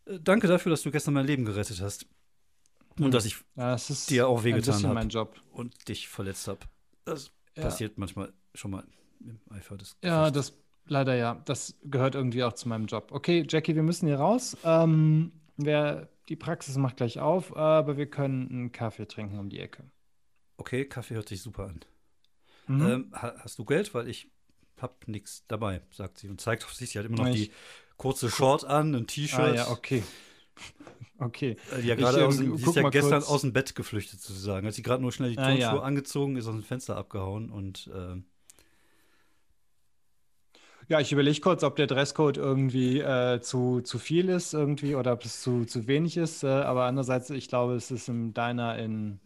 danke 0.07 0.47
dafür, 0.47 0.71
dass 0.71 0.83
du 0.83 0.91
gestern 0.91 1.15
mein 1.15 1.27
Leben 1.27 1.45
gerettet 1.45 1.81
hast. 1.81 2.07
Und 2.99 3.13
dass 3.13 3.25
ich 3.27 3.37
Ja, 3.57 3.75
ist 3.75 4.09
Dir 4.09 4.29
auch 4.29 4.45
wehgetan 4.45 4.75
bisschen 4.75 4.89
hab. 4.89 4.95
mein 4.95 5.09
Job. 5.09 5.35
und 5.51 5.89
dich 5.89 6.09
verletzt 6.09 6.47
habe. 6.49 6.61
Das 7.05 7.33
Ja. 7.57 7.65
passiert 7.65 7.99
manchmal 7.99 8.33
schon 8.55 8.71
mal 8.71 8.85
im 9.21 9.41
Eifer 9.51 9.77
des 9.77 9.97
Ja, 10.03 10.29
Gefechts. 10.31 10.51
das 10.51 10.66
leider 10.89 11.15
ja. 11.15 11.41
Das 11.45 11.75
gehört 11.85 12.15
irgendwie 12.15 12.43
auch 12.45 12.53
zu 12.55 12.69
meinem 12.69 12.87
Job. 12.87 13.09
Okay, 13.13 13.45
Jackie, 13.49 13.75
wir 13.75 13.83
müssen 13.83 14.07
hier 14.07 14.19
raus. 14.19 14.57
Ähm, 14.65 15.33
wer, 15.57 16.09
die 16.29 16.37
Praxis 16.37 16.77
macht 16.77 16.97
gleich 16.99 17.19
auf, 17.21 17.57
aber 17.57 17.97
wir 17.97 18.07
können 18.07 18.49
einen 18.51 18.73
Kaffee 18.73 19.07
trinken 19.07 19.39
um 19.39 19.49
die 19.49 19.61
Ecke. 19.61 19.85
Okay, 20.57 20.85
Kaffee 20.87 21.15
hört 21.15 21.29
sich 21.29 21.43
super 21.43 21.65
an. 21.67 21.81
Mhm. 22.67 22.87
Ähm, 22.87 23.13
ha 23.13 23.35
hast 23.39 23.59
du 23.59 23.65
Geld? 23.65 23.95
Weil 23.95 24.09
ich 24.09 24.29
hab 24.81 25.07
nichts 25.09 25.45
dabei, 25.49 25.83
sagt 25.91 26.19
sie 26.19 26.29
und 26.29 26.41
zeigt 26.41 26.65
auf 26.65 26.75
sich. 26.75 26.91
Sie 26.91 26.99
hat 26.99 27.07
immer 27.07 27.17
noch 27.19 27.27
Ich- 27.29 27.49
die 27.49 27.53
kurze 27.97 28.29
Short 28.31 28.65
an, 28.65 28.95
ein 28.95 29.07
T-Shirt. 29.07 29.39
ah 29.41 29.55
ja, 29.55 29.69
okay. 29.71 30.03
Okay. 31.19 31.57
Äh, 31.75 31.81
Die 31.81 31.89
ja 31.89 31.95
Ich, 31.95 32.01
gerade 32.01 32.19
ähm, 32.21 32.27
aus 32.27 32.37
dem, 32.37 32.57
sie 32.59 32.65
ist 32.69 32.77
ja 32.77 32.89
gestern 32.91 33.21
kurz. 33.21 33.29
aus 33.31 33.41
dem 33.41 33.53
Bett 33.55 33.75
geflüchtet, 33.75 34.21
sozusagen. 34.21 34.67
Hat 34.67 34.75
sie 34.75 34.83
gerade 34.83 35.01
nur 35.03 35.13
schnell 35.13 35.31
die 35.31 35.39
Ah, 35.39 35.45
Turnschuhe 35.47 35.61
ja. 35.77 35.81
angezogen, 35.83 36.37
ist 36.37 36.47
aus 36.47 36.53
dem 36.55 36.63
Fenster 36.63 36.97
abgehauen 36.97 37.51
und 37.51 37.91
äh, 37.95 38.17
Ja, 40.89 41.01
ich 41.01 41.11
überlege 41.11 41.41
kurz, 41.41 41.65
ob 41.65 41.75
der 41.75 41.89
Dresscode 41.89 42.37
irgendwie 42.37 43.01
äh, 43.01 43.41
zu, 43.41 43.81
zu 43.81 43.99
viel 43.99 44.29
ist 44.29 44.55
irgendwie 44.55 44.95
oder 44.95 45.15
ob 45.15 45.25
es 45.25 45.43
zu, 45.43 45.65
zu 45.65 45.89
wenig 45.89 46.17
ist. 46.17 46.45
Äh, 46.45 46.47
aber 46.47 46.85
andererseits, 46.85 47.29
ich 47.31 47.49
glaube, 47.49 47.75
es 47.75 47.91
ist 47.91 48.09
im 48.09 48.35
Diner 48.35 48.79
in. 48.79 49.19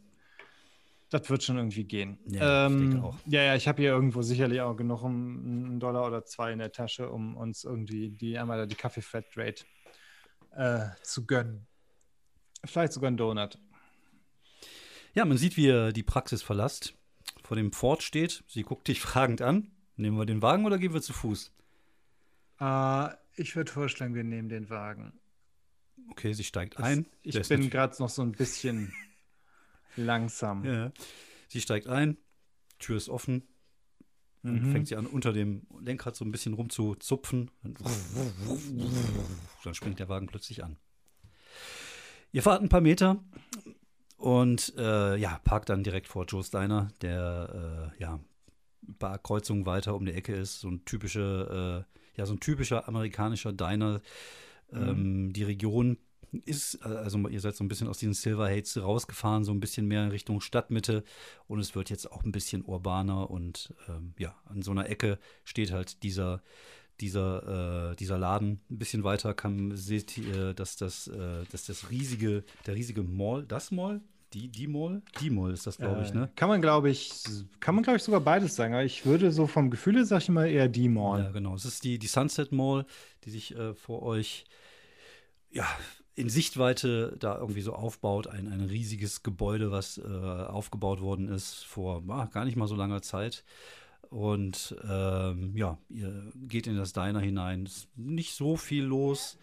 Das 1.11 1.29
wird 1.29 1.43
schon 1.43 1.57
irgendwie 1.57 1.85
gehen. 1.85 2.19
Ja, 2.27 2.67
ähm. 2.67 3.13
Ja, 3.27 3.43
ja, 3.43 3.57
ich 3.57 3.67
habe 3.69 3.83
hier 3.83 3.91
irgendwo 3.91 4.23
sicherlich 4.23 4.61
auch 4.61 4.77
genug, 4.77 5.03
um 5.03 5.13
einen 5.45 5.81
Dollar 5.81 6.07
oder 6.07 6.25
zwei 6.25 6.53
in 6.53 6.61
der 6.61 6.73
Tasche, 6.73 7.11
um 7.11 7.37
uns 7.37 7.65
irgendwie 7.65 8.11
die 8.11 8.39
einmal 8.39 8.67
die 8.67 8.77
Kaffee-Flat-Rate 8.77 9.65
äh, 10.57 10.87
zu 11.03 11.27
gönnen. 11.27 11.67
Vielleicht 12.65 12.93
sogar 12.93 13.11
ein 13.11 13.17
Donut. 13.17 13.59
ja, 15.15 15.25
man 15.25 15.37
sieht, 15.37 15.57
wie 15.57 15.67
ihr 15.67 15.93
die 15.93 16.05
Praxis 16.05 16.43
verlasst, 16.43 16.95
vor 17.43 17.57
dem 17.57 17.73
Ford 17.73 18.03
steht. 18.03 18.45
Sie 18.47 18.63
guckt 18.63 18.87
dich 18.89 19.01
fragend 19.01 19.43
an. 19.43 19.73
Nehmen 20.01 20.17
wir 20.17 20.25
den 20.27 20.41
Wagen 20.43 20.65
oder 20.65 20.79
gehen 20.79 20.95
wir 20.95 21.03
zu 21.03 21.13
Fuß? 21.13 21.53
Äh, 22.61 23.09
ich 23.37 23.55
würde 23.57 23.71
vorschlagen, 23.71 24.15
wir 24.15 24.25
nehmen 24.25 24.49
den 24.49 24.71
Wagen. 24.71 25.13
Okay, 26.11 26.33
sie 26.33 26.45
steigt 26.45 26.79
Das- 26.79 26.87
ein. 26.87 27.07
Ich 27.23 27.35
Der 27.35 27.43
bin 27.43 27.69
gerade 27.71 27.95
noch 28.01 28.09
so 28.09 28.23
ein 28.23 28.33
bisschen 28.33 28.93
langsam. 29.97 30.65
Ja. 30.65 30.91
Sie 31.49 31.61
steigt 31.61 31.87
ein, 31.87 32.17
Tür 32.79 32.97
ist 32.97 33.09
offen, 33.11 33.43
dann 34.43 34.63
Mhm. 34.69 34.73
fängt 34.73 34.89
sie 34.89 34.97
an, 34.97 35.07
unter 35.07 35.33
dem 35.35 35.67
Lenkrad 35.81 36.17
so 36.17 36.25
ein 36.25 36.31
bisschen 36.33 36.55
rumzuzupfen. 36.55 37.51
Dann 39.65 39.75
springt 39.75 39.99
der 39.99 40.09
Wagen 40.09 40.27
plötzlich 40.27 40.65
an. 40.65 40.77
Ihr 42.33 42.43
fahrt 42.43 42.63
ein 42.63 42.69
paar 42.69 42.81
Meter 42.81 43.23
und 44.17 44.73
äh, 44.79 45.17
ja, 45.17 45.39
parkt 45.45 45.69
dann 45.69 45.83
direkt 45.85 46.09
vor 46.09 46.25
Joe's 46.27 46.51
Diner, 46.51 46.89
der 47.03 47.93
äh, 47.99 48.01
ja 48.01 48.21
ein 48.91 48.99
paar 48.99 49.19
Kreuzungen 49.19 49.67
weiter 49.67 49.95
um 49.95 50.05
die 50.05 50.13
Ecke 50.13 50.35
ist. 50.35 50.61
So 50.61 50.69
ein 50.69 50.85
typische, 50.85 51.87
äh, 51.87 52.19
ja, 52.19 52.27
so 52.27 52.35
ein 52.35 52.41
typischer 52.41 52.87
amerikanischer 52.89 53.53
Diner. 53.53 54.01
Ähm, 54.73 55.33
die 55.33 55.45
Region 55.45 55.99
ist, 56.45 56.79
äh, 56.85 56.89
also 56.89 57.29
ihr 57.29 57.41
seid 57.41 57.57
so 57.57 57.65
ein 57.65 57.69
bisschen 57.69 57.89
aus 57.89 57.99
diesen 57.99 58.15
Silver 58.15 58.47
Heights 58.47 58.77
rausgefahren, 58.77 59.45
so 59.45 59.53
ein 59.53 59.61
bisschen 59.61 59.87
mehr 59.87 60.05
in 60.05 60.11
Richtung 60.11 60.41
Stadtmitte 60.41 61.05
und 61.47 61.61
es 61.61 61.75
wird 61.75 61.91
jetzt 61.91 62.11
auch 62.11 62.25
ein 62.25 62.33
bisschen 62.33 62.65
urbaner 62.65 63.31
und 63.31 63.75
ähm, 63.89 64.15
ja, 64.19 64.35
an 64.45 64.63
so 64.63 64.71
einer 64.71 64.89
Ecke 64.89 65.19
steht 65.45 65.73
halt 65.73 66.03
dieser, 66.03 66.43
dieser, 67.01 67.91
äh, 67.93 67.97
dieser 67.97 68.19
Laden. 68.19 68.61
Ein 68.71 68.79
bisschen 68.79 69.05
weiter 69.05 69.35
kann, 69.35 69.77
seht 69.77 70.17
ihr, 70.19 70.55
dass 70.55 70.77
das, 70.77 71.09
äh, 71.09 71.45
dass 71.51 71.67
das 71.67 71.91
riesige, 71.91 72.45
der 72.67 72.75
riesige 72.77 73.03
Mall, 73.03 73.45
das 73.47 73.71
Mall? 73.71 74.01
Die? 74.33 74.49
Die 74.49 74.67
Mall 75.31 75.53
ist 75.53 75.67
das, 75.67 75.79
glaube 75.79 76.03
ich, 76.03 76.11
Äh, 76.11 76.15
ne? 76.15 76.31
Kann 76.37 76.49
man, 76.49 76.61
glaube 76.61 76.91
ich, 76.91 77.25
kann 77.59 77.75
man, 77.75 77.83
glaube 77.83 77.97
ich, 77.97 78.03
sogar 78.03 78.21
beides 78.21 78.55
sagen. 78.55 78.75
Aber 78.75 78.85
ich 78.85 79.05
würde 79.05 79.33
so 79.33 79.47
vom 79.47 79.71
Gefühl 79.71 79.97
her, 79.97 80.05
sag 80.05 80.23
ich 80.23 80.29
mal, 80.29 80.49
eher 80.49 80.69
die 80.69 80.89
Mall. 80.89 81.25
Ja, 81.25 81.31
genau. 81.31 81.55
Es 81.55 81.65
ist 81.65 81.85
die, 81.85 81.99
die 81.99 82.07
Sunset 82.07 82.53
Mall, 82.53 82.87
die 83.25 83.31
sich 83.31 83.57
äh, 83.57 83.75
vor 83.75 84.03
euch 84.03 84.45
ja, 85.51 85.67
in 86.15 86.29
Sichtweite 86.29 87.17
da 87.19 87.39
irgendwie 87.39 87.63
so 87.63 87.73
aufbaut. 87.73 88.27
Ein, 88.27 88.49
ein 88.49 88.61
riesiges 88.61 89.23
Gebäude, 89.23 89.71
was 89.71 89.99
äh, 89.99 90.03
aufgebaut 90.03 91.01
worden 91.01 91.29
ist 91.29 91.65
vor 91.65 92.03
ah, 92.09 92.27
gar 92.27 92.45
nicht 92.45 92.57
mal 92.57 92.69
so 92.69 92.77
langer 92.77 93.03
Zeit. 93.03 93.45
Und 94.11 94.77
ähm, 94.89 95.57
ja, 95.57 95.79
ihr 95.89 96.33
geht 96.35 96.67
in 96.67 96.77
das 96.77 96.93
Diner 96.93 97.21
hinein. 97.21 97.65
Es 97.65 97.77
ist 97.79 97.89
nicht 97.97 98.35
so 98.35 98.57
viel 98.57 98.85
los. 98.85 99.39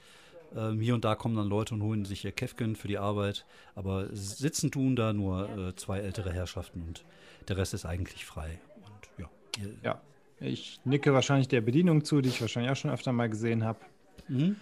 Ähm, 0.55 0.79
hier 0.79 0.93
und 0.95 1.03
da 1.05 1.15
kommen 1.15 1.35
dann 1.35 1.47
Leute 1.47 1.73
und 1.73 1.81
holen 1.81 2.05
sich 2.05 2.23
ihr 2.25 2.31
Käfken 2.31 2.75
für 2.75 2.87
die 2.87 2.97
Arbeit. 2.97 3.45
Aber 3.75 4.07
sitzen 4.15 4.71
tun 4.71 4.95
da 4.95 5.13
nur 5.13 5.49
äh, 5.69 5.75
zwei 5.75 5.99
ältere 5.99 6.31
Herrschaften 6.31 6.81
und 6.81 7.03
der 7.47 7.57
Rest 7.57 7.73
ist 7.73 7.85
eigentlich 7.85 8.25
frei. 8.25 8.59
Und 8.85 9.23
ja, 9.23 9.67
Ja. 9.83 10.01
Ich 10.39 10.79
nicke 10.85 11.13
wahrscheinlich 11.13 11.47
der 11.47 11.61
Bedienung 11.61 12.03
zu, 12.03 12.21
die 12.21 12.29
ich 12.29 12.39
wahrscheinlich 12.41 12.71
auch 12.71 12.75
schon 12.75 12.91
öfter 12.91 13.11
mal 13.11 13.27
gesehen 13.27 13.63
habe. 13.63 13.79
Mhm. 14.27 14.55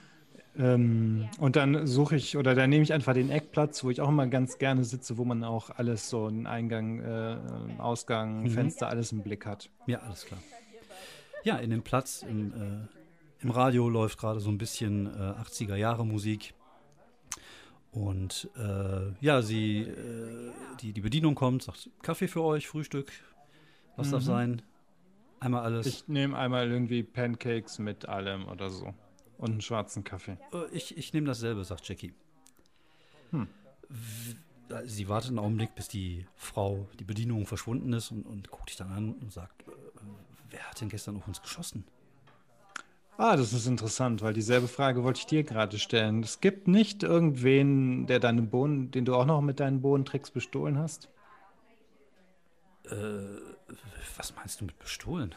Ähm, 0.57 1.27
und 1.37 1.57
dann 1.57 1.85
suche 1.85 2.15
ich 2.15 2.37
oder 2.37 2.55
dann 2.55 2.69
nehme 2.69 2.83
ich 2.83 2.93
einfach 2.93 3.13
den 3.13 3.29
Eckplatz, 3.29 3.83
wo 3.83 3.89
ich 3.89 3.99
auch 3.99 4.07
immer 4.07 4.25
ganz 4.27 4.57
gerne 4.57 4.85
sitze, 4.85 5.17
wo 5.17 5.25
man 5.25 5.43
auch 5.43 5.69
alles 5.71 6.09
so 6.09 6.27
einen 6.27 6.47
Eingang, 6.47 7.01
äh, 7.01 7.35
Ausgang, 7.77 8.43
Mhm. 8.43 8.49
Fenster, 8.51 8.87
alles 8.87 9.11
im 9.11 9.21
Blick 9.21 9.45
hat. 9.45 9.69
Ja, 9.85 9.99
alles 9.99 10.25
klar. 10.25 10.39
Ja, 11.43 11.57
in 11.57 11.71
dem 11.71 11.83
Platz 11.83 12.23
im, 12.23 12.53
äh, 12.53 12.87
im 13.41 13.51
Radio 13.51 13.89
läuft 13.89 14.17
gerade 14.19 14.39
so 14.39 14.49
ein 14.49 14.57
bisschen 14.57 15.07
äh, 15.07 15.33
80er 15.41 15.75
Jahre 15.75 16.05
Musik. 16.05 16.53
Und 17.91 18.49
äh, 18.57 19.13
ja, 19.21 19.41
sie, 19.41 19.81
äh, 19.81 20.51
die, 20.81 20.91
die 20.91 21.01
Bedienung 21.01 21.35
kommt, 21.35 21.63
sagt, 21.63 21.89
Kaffee 22.01 22.27
für 22.27 22.41
euch, 22.43 22.67
Frühstück, 22.67 23.11
was 23.95 24.11
darf 24.11 24.21
Mhm. 24.23 24.25
sein? 24.27 24.61
Einmal 25.39 25.63
alles. 25.63 25.85
Ich 25.85 26.07
nehme 26.07 26.37
einmal 26.37 26.69
irgendwie 26.69 27.03
Pancakes 27.03 27.79
mit 27.79 28.07
allem 28.07 28.47
oder 28.47 28.69
so. 28.69 28.93
Und 29.37 29.51
einen 29.51 29.61
schwarzen 29.61 30.03
Kaffee. 30.03 30.37
Äh, 30.53 30.65
ich, 30.71 30.97
ich 30.97 31.13
nehme 31.13 31.27
dasselbe, 31.27 31.63
sagt 31.63 31.87
Jackie. 31.87 32.13
Hm. 33.31 33.47
Äh, 34.69 34.87
Sie 34.87 35.07
wartet 35.07 35.29
einen 35.29 35.39
Augenblick, 35.39 35.75
bis 35.75 35.87
die 35.87 36.25
Frau, 36.35 36.89
die 36.99 37.03
Bedienung 37.03 37.45
verschwunden 37.45 37.93
ist 37.93 38.11
und, 38.11 38.25
und 38.25 38.49
guckt 38.49 38.69
dich 38.69 38.77
dann 38.77 38.91
an 38.91 39.13
und 39.13 39.31
sagt, 39.31 39.61
äh, 39.67 39.71
wer 40.49 40.63
hat 40.69 40.81
denn 40.81 40.89
gestern 40.89 41.15
auf 41.17 41.27
uns 41.27 41.41
geschossen? 41.41 41.85
Ah, 43.17 43.37
das 43.37 43.53
ist 43.53 43.65
interessant, 43.65 44.21
weil 44.21 44.33
dieselbe 44.33 44.67
Frage 44.67 45.03
wollte 45.03 45.19
ich 45.19 45.25
dir 45.25 45.43
gerade 45.43 45.79
stellen. 45.79 46.21
Es 46.21 46.41
gibt 46.41 46.67
nicht 46.67 47.03
irgendwen, 47.03 48.07
der 48.07 48.19
deine 48.19 48.41
Bohnen, 48.41 48.91
den 48.91 49.05
du 49.05 49.15
auch 49.15 49.25
noch 49.25 49.41
mit 49.41 49.59
deinen 49.59 49.81
Bohnentricks 49.81 50.31
bestohlen 50.31 50.77
hast? 50.77 51.09
Äh, 52.85 52.95
was 54.17 54.35
meinst 54.35 54.59
du 54.59 54.65
mit 54.65 54.77
bestohlen? 54.79 55.33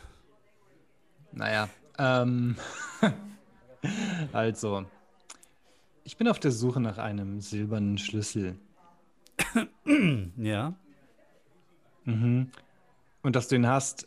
Naja, 1.33 1.69
ähm, 1.99 2.57
also, 4.33 4.85
ich 6.05 6.17
bin 6.17 6.27
auf 6.27 6.41
der 6.41 6.53
Suche 6.53 6.81
nach 6.81 6.99
einem 6.99 7.41
silbernen 7.41 7.99
Schlüssel. 7.99 8.57
Ja, 10.37 10.75
Mhm. 12.09 12.51
Und 13.23 13.37
dass 13.37 13.49
du 13.49 13.57
ihn 13.57 13.67
hast. 13.67 14.07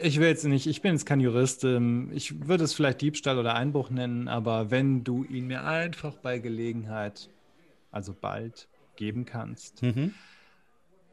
Ich 0.00 0.20
will 0.20 0.28
jetzt 0.28 0.44
nicht, 0.44 0.66
ich 0.66 0.80
bin 0.80 0.92
jetzt 0.92 1.06
kein 1.06 1.20
Jurist, 1.20 1.64
ähm, 1.64 2.10
ich 2.12 2.46
würde 2.46 2.64
es 2.64 2.72
vielleicht 2.72 3.00
Diebstahl 3.00 3.38
oder 3.38 3.54
Einbruch 3.54 3.90
nennen, 3.90 4.28
aber 4.28 4.70
wenn 4.70 5.02
du 5.02 5.24
ihn 5.24 5.46
mir 5.48 5.64
einfach 5.64 6.14
bei 6.16 6.38
Gelegenheit, 6.38 7.28
also 7.90 8.14
bald, 8.14 8.68
geben 8.96 9.24
kannst, 9.24 9.82
Mhm. 9.82 10.14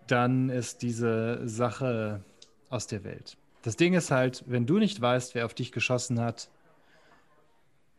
dann 0.08 0.50
ist 0.50 0.82
diese 0.82 1.48
Sache 1.48 2.24
aus 2.70 2.88
der 2.88 3.04
Welt. 3.04 3.38
Das 3.64 3.76
Ding 3.76 3.94
ist 3.94 4.12
halt, 4.12 4.44
wenn 4.48 4.66
du 4.68 4.78
nicht 4.78 5.02
weißt, 5.02 5.34
wer 5.34 5.46
auf 5.46 5.54
dich 5.56 5.72
geschossen 5.72 6.20
hat, 6.20 6.50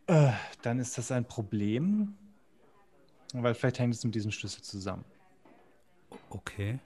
äh, 0.07 0.31
dann 0.63 0.79
ist 0.79 0.99
das 0.99 1.11
ein 1.11 1.25
Problem, 1.25 2.15
weil 3.33 3.55
vielleicht 3.55 3.81
hängt 3.81 3.95
es 3.95 4.05
mit 4.05 4.15
diesem 4.15 4.31
Schlüssel 4.31 4.63
zusammen. 4.63 5.05
Okay. 6.31 6.79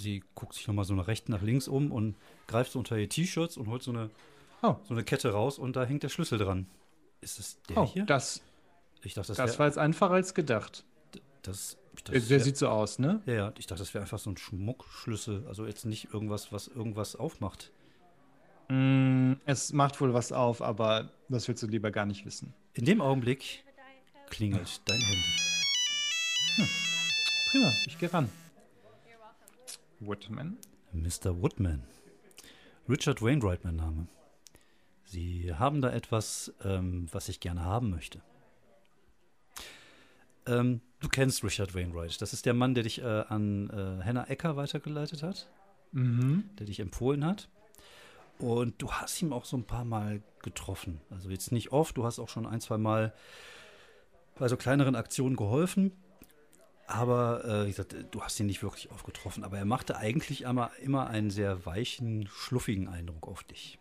Sie 0.00 0.22
guckt 0.34 0.54
sich 0.54 0.66
nochmal 0.66 0.84
so 0.86 0.94
nach 0.94 1.06
rechts, 1.08 1.28
nach 1.28 1.42
links 1.42 1.68
um 1.68 1.92
und 1.92 2.16
greift 2.46 2.72
so 2.72 2.78
unter 2.78 2.96
ihr 2.96 3.08
T-Shirts 3.08 3.56
und 3.56 3.68
holt 3.68 3.82
so 3.82 3.90
eine 3.90 4.10
Oh. 4.62 4.76
so 4.84 4.92
eine 4.94 5.04
Kette 5.04 5.32
raus 5.32 5.58
und 5.58 5.76
da 5.76 5.84
hängt 5.84 6.02
der 6.02 6.08
Schlüssel 6.10 6.38
dran. 6.38 6.66
Ist 7.22 7.38
es 7.38 7.58
der 7.68 7.78
Oh, 7.78 7.86
hier? 7.86 8.04
das, 8.04 8.42
ich 9.02 9.14
dachte, 9.14 9.28
das, 9.28 9.36
das 9.38 9.52
wär, 9.52 9.58
war 9.60 9.66
jetzt 9.66 9.78
einfacher 9.78 10.12
als 10.14 10.34
gedacht. 10.34 10.84
das, 11.42 11.76
dachte, 11.94 12.12
Der, 12.12 12.20
das 12.20 12.28
der 12.28 12.38
wär- 12.38 12.44
sieht 12.44 12.56
so 12.58 12.68
aus, 12.68 12.98
ne? 12.98 13.22
ja, 13.26 13.32
ja, 13.34 13.52
ich 13.58 13.66
dachte, 13.66 13.80
das 13.82 13.94
wäre 13.94 14.02
einfach 14.02 14.18
so 14.18 14.30
ein 14.30 14.36
Schmuckschlüssel. 14.36 15.46
Also 15.46 15.66
jetzt 15.66 15.84
nicht 15.86 16.12
irgendwas, 16.12 16.52
was 16.52 16.68
irgendwas 16.68 17.16
aufmacht. 17.16 17.70
Mm, 18.68 19.32
es 19.46 19.72
macht 19.72 20.00
wohl 20.00 20.12
was 20.14 20.30
auf, 20.32 20.60
aber 20.62 21.10
das 21.28 21.48
willst 21.48 21.62
du 21.62 21.66
lieber 21.66 21.90
gar 21.90 22.06
nicht 22.06 22.24
wissen. 22.26 22.52
In 22.74 22.84
dem 22.84 23.00
Augenblick 23.00 23.64
klingelt 24.28 24.80
dein 24.86 25.00
Handy. 25.00 25.24
Prima, 27.50 27.72
ich 27.86 27.98
gehe 27.98 28.12
ran. 28.12 28.28
Woodman? 30.00 30.56
Mr. 30.92 31.40
Woodman. 31.40 31.82
Richard 32.88 33.22
Wainwright, 33.22 33.64
mein 33.64 33.76
Name. 33.76 34.06
Sie 35.04 35.52
haben 35.54 35.80
da 35.82 35.90
etwas, 35.90 36.52
ähm, 36.64 37.08
was 37.12 37.28
ich 37.28 37.40
gerne 37.40 37.64
haben 37.64 37.90
möchte. 37.90 38.20
Ähm, 40.46 40.80
du 41.00 41.08
kennst 41.08 41.44
Richard 41.44 41.74
Wainwright. 41.74 42.20
Das 42.20 42.32
ist 42.32 42.46
der 42.46 42.54
Mann, 42.54 42.74
der 42.74 42.84
dich 42.84 43.00
äh, 43.02 43.04
an 43.28 43.70
äh, 43.70 44.02
Hannah 44.04 44.24
Ecker 44.28 44.56
weitergeleitet 44.56 45.22
hat, 45.22 45.48
Mhm. 45.92 46.44
der 46.58 46.66
dich 46.66 46.80
empfohlen 46.80 47.24
hat. 47.24 47.48
Und 48.38 48.80
du 48.80 48.90
hast 48.92 49.20
ihm 49.20 49.32
auch 49.32 49.44
so 49.44 49.56
ein 49.56 49.64
paar 49.64 49.84
Mal 49.84 50.22
getroffen. 50.42 51.00
Also 51.10 51.28
jetzt 51.30 51.52
nicht 51.52 51.72
oft, 51.72 51.96
du 51.96 52.04
hast 52.04 52.18
auch 52.18 52.28
schon 52.28 52.46
ein, 52.46 52.60
zwei 52.60 52.78
Mal 52.78 53.12
bei 54.38 54.48
so 54.48 54.56
kleineren 54.56 54.94
Aktionen 54.94 55.36
geholfen. 55.36 55.92
Aber 56.90 57.44
äh, 57.44 57.66
wie 57.66 57.70
gesagt, 57.70 57.94
du 58.10 58.20
hast 58.20 58.40
ihn 58.40 58.46
nicht 58.46 58.64
wirklich 58.64 58.90
aufgetroffen. 58.90 59.44
Aber 59.44 59.56
er 59.56 59.64
machte 59.64 59.96
eigentlich 59.96 60.42
immer, 60.42 60.72
immer 60.82 61.06
einen 61.08 61.30
sehr 61.30 61.64
weichen, 61.64 62.28
schluffigen 62.32 62.88
Eindruck 62.88 63.28
auf 63.28 63.44
dich. 63.44 63.78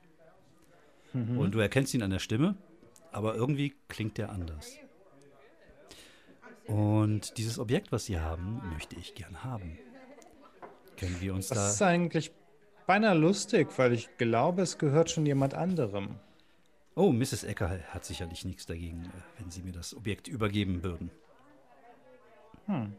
Mhm. 1.14 1.40
Und 1.40 1.52
du 1.56 1.60
erkennst 1.60 1.94
ihn 1.96 2.04
an 2.04 2.12
der 2.12 2.20
Stimme, 2.20 2.56
aber 3.12 3.34
irgendwie 3.34 3.74
klingt 3.88 4.20
der 4.20 4.30
anders. 4.30 4.74
Und 6.68 7.38
dieses 7.40 7.58
Objekt, 7.58 7.92
was 7.92 8.06
sie 8.06 8.20
haben, 8.20 8.62
möchte 8.74 8.96
ich 8.96 9.16
gern 9.16 9.44
haben. 9.44 9.80
Können 10.98 11.20
wir 11.20 11.34
uns 11.34 11.48
Das 11.48 11.72
ist 11.72 11.82
da. 11.82 11.88
eigentlich 11.88 12.32
beinahe 12.86 13.18
lustig, 13.18 13.70
weil 13.78 13.94
ich 13.94 14.18
glaube, 14.20 14.62
es 14.62 14.78
gehört 14.78 15.10
schon 15.10 15.26
jemand 15.26 15.56
anderem. 15.56 16.18
Oh, 16.94 17.12
Mrs. 17.12 17.44
Ecker 17.44 17.80
hat 17.90 18.06
sicherlich 18.06 18.46
nichts 18.46 18.68
dagegen, 18.68 19.06
äh, 19.06 19.40
wenn 19.42 19.50
Sie 19.50 19.64
mir 19.64 19.72
das 19.72 19.96
Objekt 19.96 20.28
übergeben 20.28 20.84
würden. 20.84 21.10
Hm. 22.70 22.94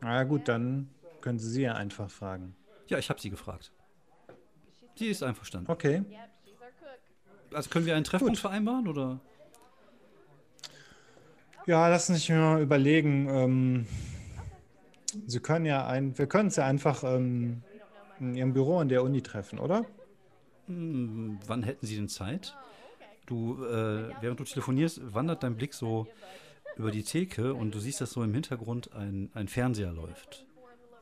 Na 0.00 0.24
gut, 0.24 0.48
dann 0.48 0.88
können 1.20 1.38
Sie 1.38 1.50
sie 1.50 1.62
ja 1.62 1.74
einfach 1.74 2.10
fragen. 2.10 2.56
Ja, 2.88 2.98
ich 2.98 3.10
habe 3.10 3.20
sie 3.20 3.28
gefragt. 3.30 3.70
Sie 4.96 5.08
ist 5.08 5.22
einverstanden. 5.22 5.70
Okay. 5.70 6.02
Also 7.52 7.68
können 7.68 7.84
wir 7.84 7.94
einen 7.94 8.04
Treffpunkt 8.04 8.38
vereinbaren 8.38 8.88
oder? 8.88 9.20
Ja, 11.66 11.88
lass 11.88 12.08
uns 12.08 12.26
mal 12.30 12.60
überlegen. 12.62 13.28
Ähm, 13.28 13.86
Sie 15.26 15.40
können 15.40 15.66
ja 15.66 15.86
ein, 15.86 16.16
wir 16.16 16.26
können 16.26 16.46
uns 16.46 16.56
ja 16.56 16.66
einfach 16.66 17.04
ähm, 17.04 17.62
in 18.18 18.34
Ihrem 18.34 18.54
Büro 18.54 18.80
in 18.80 18.88
der 18.88 19.02
Uni 19.02 19.20
treffen, 19.20 19.58
oder? 19.58 19.84
Hm, 20.66 21.38
wann 21.46 21.62
hätten 21.62 21.84
Sie 21.84 21.96
denn 21.96 22.08
Zeit? 22.08 22.56
Du, 23.26 23.62
äh, 23.64 24.10
während 24.22 24.40
du 24.40 24.44
telefonierst, 24.44 25.14
wandert 25.14 25.42
dein 25.42 25.54
Blick 25.54 25.74
so 25.74 26.08
über 26.76 26.90
die 26.90 27.02
Theke 27.02 27.54
und 27.54 27.74
du 27.74 27.80
siehst, 27.80 28.00
dass 28.00 28.12
so 28.12 28.22
im 28.22 28.32
Hintergrund 28.32 28.92
ein, 28.94 29.30
ein 29.34 29.48
Fernseher 29.48 29.92
läuft. 29.92 30.46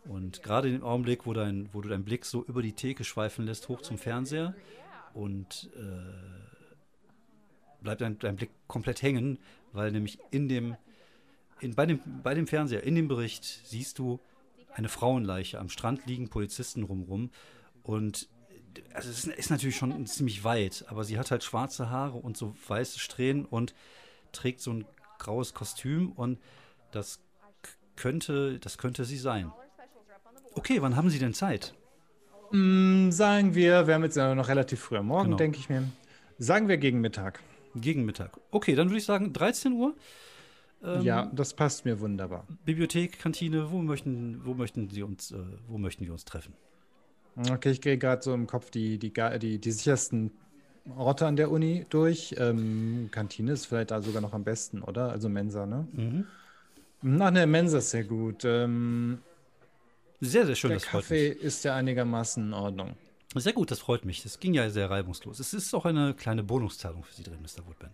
Und 0.04 0.42
gerade 0.42 0.68
in 0.68 0.74
dem 0.74 0.82
Augenblick, 0.82 1.26
wo, 1.26 1.32
dein, 1.32 1.68
wo 1.72 1.80
du 1.80 1.88
deinen 1.88 2.04
Blick 2.04 2.24
so 2.24 2.44
über 2.44 2.62
die 2.62 2.72
Theke 2.72 3.04
schweifen 3.04 3.44
lässt, 3.44 3.68
hoch 3.68 3.82
zum 3.82 3.98
Fernseher 3.98 4.54
und 5.12 5.70
äh, 5.76 7.82
bleibt 7.82 8.00
dein, 8.00 8.18
dein 8.18 8.36
Blick 8.36 8.50
komplett 8.66 9.02
hängen, 9.02 9.38
weil 9.72 9.92
nämlich 9.92 10.18
in 10.30 10.48
dem, 10.48 10.76
in, 11.60 11.74
bei, 11.74 11.86
dem, 11.86 12.00
bei 12.22 12.34
dem 12.34 12.46
Fernseher, 12.46 12.82
in 12.82 12.94
dem 12.94 13.08
Bericht, 13.08 13.44
siehst 13.44 13.98
du 13.98 14.20
eine 14.74 14.88
Frauenleiche. 14.88 15.58
Am 15.58 15.68
Strand 15.68 16.06
liegen 16.06 16.28
Polizisten 16.28 16.84
rumrum 16.84 17.30
und 17.82 18.28
also 18.94 19.10
es 19.10 19.24
ist, 19.24 19.36
ist 19.36 19.50
natürlich 19.50 19.76
schon 19.76 20.06
ziemlich 20.06 20.44
weit, 20.44 20.84
aber 20.88 21.04
sie 21.04 21.18
hat 21.18 21.30
halt 21.30 21.42
schwarze 21.42 21.90
Haare 21.90 22.18
und 22.18 22.36
so 22.36 22.54
weiße 22.68 23.00
Strähnen 23.00 23.44
und 23.44 23.74
trägt 24.32 24.60
so 24.60 24.72
ein 24.72 24.84
graues 25.20 25.54
Kostüm 25.54 26.10
und 26.12 26.40
das 26.90 27.20
könnte, 27.94 28.58
das 28.58 28.78
könnte 28.78 29.04
sie 29.04 29.18
sein. 29.18 29.52
Okay, 30.54 30.82
wann 30.82 30.96
haben 30.96 31.10
Sie 31.10 31.20
denn 31.20 31.34
Zeit? 31.34 31.74
Mm, 32.50 33.10
sagen 33.10 33.54
wir, 33.54 33.86
wir 33.86 33.94
haben 33.94 34.02
jetzt 34.02 34.16
noch 34.16 34.48
relativ 34.48 34.80
früh 34.80 34.96
am 34.96 35.06
Morgen, 35.06 35.26
Genau. 35.26 35.36
denke 35.36 35.58
ich 35.58 35.68
mir. 35.68 35.84
Sagen 36.38 36.66
wir 36.68 36.78
gegen 36.78 37.00
Mittag. 37.00 37.40
Gegen 37.76 38.04
Mittag. 38.04 38.40
Okay, 38.50 38.74
dann 38.74 38.88
würde 38.88 38.98
ich 38.98 39.04
sagen 39.04 39.32
13 39.32 39.72
Uhr. 39.74 39.94
Ähm, 40.82 41.02
ja, 41.02 41.30
das 41.32 41.54
passt 41.54 41.84
mir 41.84 42.00
wunderbar. 42.00 42.46
Bibliothek, 42.64 43.18
Kantine, 43.20 43.70
wo 43.70 43.78
möchten, 43.78 44.44
wo 44.44 44.54
möchten 44.54 44.90
Sie 44.90 45.02
uns, 45.02 45.30
äh, 45.30 45.36
wo 45.68 45.78
möchten 45.78 46.04
wir 46.04 46.12
uns 46.12 46.24
treffen? 46.24 46.54
Okay, 47.36 47.70
ich 47.70 47.80
gehe 47.80 47.96
gerade 47.96 48.22
so 48.22 48.34
im 48.34 48.46
Kopf 48.46 48.70
die, 48.70 48.98
die, 48.98 49.12
die, 49.12 49.60
die 49.60 49.70
sichersten 49.70 50.32
Orte 50.96 51.26
an 51.26 51.36
der 51.36 51.50
Uni 51.50 51.86
durch. 51.90 52.34
Ähm, 52.38 53.08
Kantine 53.10 53.52
ist 53.52 53.66
vielleicht 53.66 53.90
da 53.90 54.00
sogar 54.02 54.20
noch 54.22 54.32
am 54.32 54.44
besten, 54.44 54.82
oder? 54.82 55.10
Also 55.10 55.28
Mensa, 55.28 55.66
ne? 55.66 55.86
Mhm. 55.92 56.26
Ach 57.20 57.30
ne, 57.30 57.46
Mensa 57.46 57.78
ist 57.78 57.90
sehr 57.90 58.04
gut. 58.04 58.44
Ähm, 58.44 59.18
Sehr, 60.20 60.44
sehr 60.46 60.54
schön, 60.54 60.68
der 60.70 60.78
das 60.78 60.84
freut 60.84 61.02
Kaffee 61.02 61.28
ist 61.28 61.64
ja 61.64 61.74
einigermaßen 61.74 62.44
in 62.48 62.52
Ordnung. 62.52 62.94
Sehr 63.34 63.52
gut, 63.52 63.70
das 63.70 63.78
freut 63.78 64.04
mich. 64.04 64.22
Das 64.22 64.38
ging 64.40 64.54
ja 64.54 64.68
sehr 64.70 64.90
reibungslos. 64.90 65.38
Es 65.40 65.54
ist 65.54 65.72
auch 65.74 65.86
eine 65.86 66.14
kleine 66.14 66.42
Bonuszahlung 66.42 67.04
für 67.04 67.14
Sie 67.14 67.22
drin, 67.22 67.38
Mr. 67.40 67.64
Woodman. 67.66 67.92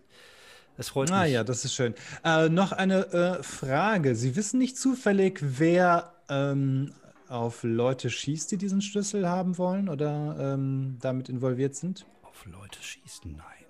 Es 0.77 0.89
freut 0.89 1.11
Ah 1.11 1.23
mich. 1.23 1.33
ja, 1.33 1.43
das 1.43 1.63
ist 1.63 1.73
schön. 1.73 1.93
Äh, 2.23 2.49
noch 2.49 2.71
eine 2.71 3.07
äh, 3.13 3.43
Frage. 3.43 4.15
Sie 4.15 4.35
wissen 4.35 4.57
nicht 4.59 4.77
zufällig, 4.77 5.39
wer 5.41 6.13
ähm, 6.29 6.91
auf 7.29 7.63
Leute 7.63 8.09
schießt, 8.09 8.51
die 8.51 8.57
diesen 8.57 8.81
Schlüssel 8.81 9.27
haben 9.27 9.57
wollen 9.57 9.89
oder 9.89 10.35
ähm, 10.39 10.97
damit 11.01 11.29
involviert 11.29 11.75
sind? 11.75 12.05
Auf 12.37 12.45
Leute 12.45 12.79
schießen? 12.83 13.31
Nein. 13.35 13.65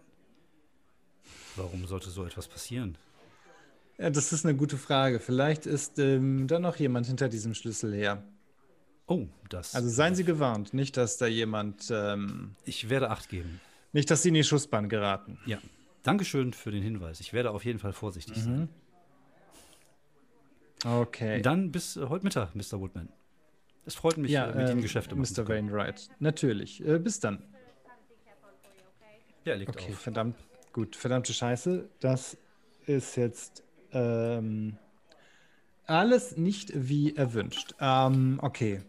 Warum 1.55 1.87
sollte 1.87 2.09
so 2.09 2.25
etwas 2.25 2.49
passieren? 2.49 2.97
Ja, 3.97 4.09
das 4.09 4.33
ist 4.33 4.45
eine 4.45 4.57
gute 4.57 4.77
Frage. 4.77 5.21
Vielleicht 5.21 5.65
ist 5.65 5.99
ähm, 5.99 6.47
da 6.47 6.59
noch 6.59 6.75
jemand 6.75 7.07
hinter 7.07 7.29
diesem 7.29 7.53
Schlüssel 7.53 7.93
her. 7.93 8.23
Oh, 9.07 9.27
das. 9.47 9.73
Also 9.73 9.87
seien 9.87 10.15
Sie 10.15 10.25
gewarnt, 10.25 10.73
nicht, 10.73 10.97
dass 10.97 11.17
da 11.17 11.27
jemand, 11.27 11.87
ähm, 11.91 12.55
Ich 12.65 12.89
werde 12.89 13.09
Acht 13.09 13.29
geben. 13.29 13.61
nicht, 13.93 14.11
dass 14.11 14.23
Sie 14.23 14.29
in 14.29 14.33
die 14.35 14.43
Schussbahn 14.43 14.89
geraten. 14.89 15.39
Ja. 15.45 15.59
Dankeschön 16.03 16.51
für 16.51 16.71
den 16.71 16.83
Hinweis. 16.83 17.21
Ich 17.21 17.31
werde 17.31 17.51
auf 17.51 17.63
jeden 17.63 17.79
Fall 17.79 17.93
vorsichtig 17.93 18.35
sein. 18.35 18.67
Okay. 20.85 21.41
Dann 21.41 21.71
bis 21.71 21.95
äh, 21.95 22.05
heute 22.09 22.25
Mittag, 22.25 22.53
Mr. 22.53 22.81
Woodman. 22.81 23.07
Es 23.85 23.95
freut 23.95 24.17
mich, 24.17 24.29
ja, 24.31 24.45
äh, 24.45 24.55
mit 24.55 24.67
Ihnen 24.67 24.71
ähm, 24.79 24.81
Geschäfte 24.81 25.15
machen 25.15 25.25
zu 25.33 25.41
Mr. 25.41 25.47
Wainwright. 25.47 26.09
Natürlich. 26.19 26.85
Äh, 26.85 26.99
bis 26.99 27.21
dann. 27.21 27.41
Ja, 29.47 29.55
legt 29.55 29.69
Okay, 29.69 29.93
auf. 29.93 29.99
verdammt. 29.99 30.35
Gut, 30.73 30.97
verdammte 30.97 31.31
Scheiße. 31.33 31.87
Das 32.01 32.35
ist 32.85 33.15
jetzt 33.15 33.63
ähm, 33.93 34.77
alles 35.85 36.35
nicht 36.35 36.73
wie 36.75 37.15
erwünscht. 37.15 37.73
Ähm, 37.79 38.39
okay. 38.41 38.81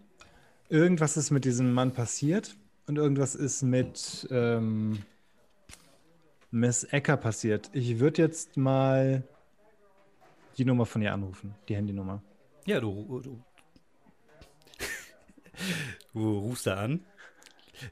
Irgendwas 0.68 1.16
ist 1.16 1.30
mit 1.30 1.44
diesem 1.44 1.72
Mann 1.72 1.92
passiert 1.92 2.56
und 2.88 2.96
irgendwas 2.98 3.36
ist 3.36 3.62
mit 3.62 4.26
ähm, 4.32 5.04
Miss 6.50 6.82
Ecker 6.82 7.16
passiert. 7.16 7.70
Ich 7.72 8.00
würde 8.00 8.20
jetzt 8.22 8.56
mal 8.56 9.22
die 10.56 10.64
Nummer 10.64 10.86
von 10.86 11.02
ihr 11.02 11.12
anrufen, 11.14 11.54
die 11.68 11.76
Handynummer. 11.76 12.20
Ja, 12.66 12.80
du, 12.80 13.20
du, 13.22 13.40
du 16.14 16.38
rufst 16.40 16.66
da 16.66 16.78
an. 16.78 17.04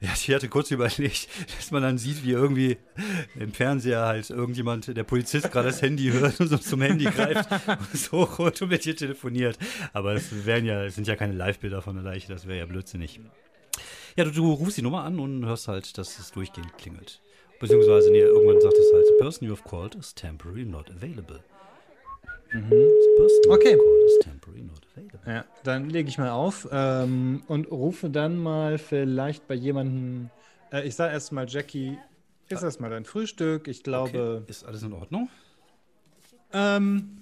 Ja, 0.01 0.09
ich 0.13 0.33
hatte 0.33 0.49
kurz 0.49 0.71
überlegt, 0.71 1.27
dass 1.57 1.71
man 1.71 1.81
dann 1.81 1.97
sieht, 1.97 2.23
wie 2.23 2.31
irgendwie 2.31 2.77
im 3.35 3.53
Fernseher 3.53 4.05
halt 4.05 4.29
irgendjemand, 4.29 4.95
der 4.95 5.03
Polizist 5.03 5.51
gerade 5.51 5.69
das 5.69 5.81
Handy 5.81 6.11
hört 6.11 6.39
und 6.39 6.47
so 6.47 6.57
zum 6.57 6.81
Handy 6.81 7.05
greift 7.05 7.49
und 7.67 7.97
so 7.97 8.23
rot 8.23 8.61
mit 8.61 8.85
dir 8.85 8.95
telefoniert. 8.95 9.57
Aber 9.93 10.13
es 10.13 10.45
wären 10.45 10.65
ja, 10.65 10.83
es 10.83 10.95
sind 10.95 11.07
ja 11.07 11.15
keine 11.15 11.33
Live-Bilder 11.33 11.81
von 11.81 11.95
der 11.95 12.03
Leiche, 12.03 12.27
das 12.31 12.47
wäre 12.47 12.59
ja 12.59 12.65
blödsinnig. 12.65 13.19
Ja, 14.15 14.25
du, 14.25 14.31
du 14.31 14.51
rufst 14.53 14.77
die 14.77 14.81
Nummer 14.81 15.03
an 15.03 15.19
und 15.19 15.45
hörst 15.45 15.67
halt, 15.67 15.97
dass 15.97 16.19
es 16.19 16.31
durchgehend 16.31 16.77
klingelt. 16.77 17.21
Beziehungsweise, 17.59 18.11
nee, 18.11 18.19
irgendwann 18.19 18.61
sagt 18.61 18.75
es 18.77 18.93
halt, 18.93 19.05
the 19.07 19.13
person 19.19 19.47
you 19.47 19.55
have 19.55 19.67
called 19.67 19.95
is 19.95 20.13
temporarily 20.13 20.65
not 20.65 20.89
available. 20.91 21.39
You 22.53 22.61
Okay. 23.49 23.77
Ja, 25.25 25.45
dann 25.63 25.89
lege 25.89 26.09
ich 26.09 26.17
mal 26.17 26.29
auf 26.29 26.67
ähm, 26.71 27.43
und 27.47 27.69
rufe 27.69 28.09
dann 28.09 28.37
mal 28.37 28.77
vielleicht 28.77 29.47
bei 29.47 29.55
jemandem. 29.55 30.29
Äh, 30.71 30.87
ich 30.87 30.95
sage 30.95 31.13
erstmal, 31.13 31.47
Jackie, 31.49 31.97
ist 32.49 32.63
erstmal 32.63 32.89
dein 32.89 33.05
Frühstück. 33.05 33.67
Ich 33.67 33.83
glaube, 33.83 34.41
Okay. 34.43 34.51
Ist 34.51 34.65
alles 34.65 34.83
in 34.83 34.93
Ordnung? 34.93 35.29
ähm, 36.53 37.17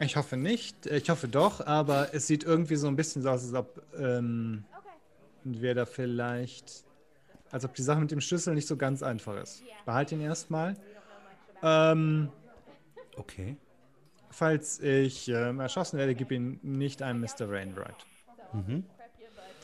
ich 0.00 0.16
hoffe 0.16 0.36
nicht. 0.36 0.86
Ich 0.86 1.08
hoffe 1.08 1.28
doch, 1.28 1.64
aber 1.64 2.12
es 2.12 2.26
sieht 2.26 2.44
irgendwie 2.44 2.76
so 2.76 2.88
ein 2.88 2.96
bisschen 2.96 3.22
so 3.22 3.30
aus, 3.30 3.42
als 3.44 3.54
ob 3.54 3.82
ähm, 3.98 4.64
wir 5.44 5.74
da 5.74 5.86
vielleicht 5.86 6.84
als 7.50 7.64
ob 7.66 7.74
die 7.74 7.82
Sache 7.82 8.00
mit 8.00 8.10
dem 8.10 8.20
Schlüssel 8.20 8.54
nicht 8.54 8.66
so 8.66 8.76
ganz 8.76 9.02
einfach 9.02 9.36
ist. 9.40 9.62
Behalte 9.84 10.14
ihn 10.14 10.22
erstmal. 10.22 10.76
Ähm, 11.62 12.30
Okay. 13.16 13.56
Falls 14.32 14.80
ich 14.80 15.28
ähm, 15.28 15.60
erschossen 15.60 15.98
werde, 15.98 16.14
gib 16.14 16.32
ihn 16.32 16.58
nicht 16.62 17.02
einem 17.02 17.20
Mr. 17.20 17.48
Rainwright. 17.48 18.06
Mhm. 18.52 18.84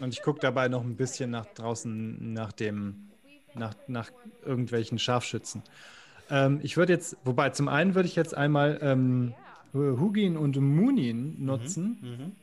Und 0.01 0.15
ich 0.15 0.23
gucke 0.23 0.41
dabei 0.41 0.69
noch 0.69 0.85
ein 0.85 0.97
bisschen 0.97 1.31
nach 1.31 1.47
draußen 1.47 2.33
nach 2.33 2.53
dem, 2.53 3.09
nach, 3.55 3.75
nach 3.89 4.11
irgendwelchen 4.45 4.99
Scharfschützen. 4.99 5.63
Ähm, 6.31 6.61
ich 6.63 6.77
würde 6.77 6.93
jetzt, 6.93 7.17
wobei 7.25 7.51
zum 7.51 7.69
einen 7.69 7.95
würde 7.95 8.09
ich 8.09 8.15
jetzt 8.15 8.37
einmal 8.37 8.79
ähm, 8.83 9.35
Hugin 9.75 10.37
und 10.37 10.57
Munin 10.57 11.45
nutzen, 11.45 12.35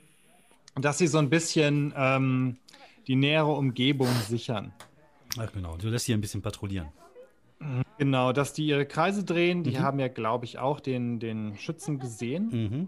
dass 0.75 0.97
sie 0.97 1.07
so 1.07 1.17
ein 1.17 1.29
bisschen 1.29 1.93
ähm, 1.95 2.57
die 3.07 3.15
nähere 3.15 3.51
Umgebung 3.51 4.09
sichern. 4.27 4.73
Ach 5.37 5.51
genau, 5.51 5.75
du 5.77 5.87
lässt 5.89 6.05
hier 6.05 6.15
ein 6.15 6.21
bisschen 6.21 6.41
patrouillieren. 6.41 6.87
Genau, 7.97 8.33
dass 8.33 8.53
die 8.53 8.65
ihre 8.67 8.85
Kreise 8.85 9.23
drehen. 9.23 9.63
Die 9.63 9.79
haben 9.79 9.99
ja, 9.99 10.07
glaube 10.09 10.45
ich, 10.45 10.59
auch 10.59 10.79
den, 10.79 11.19
den 11.19 11.55
Schützen 11.57 11.99
gesehen. 11.99 12.49
Mhm. 12.51 12.87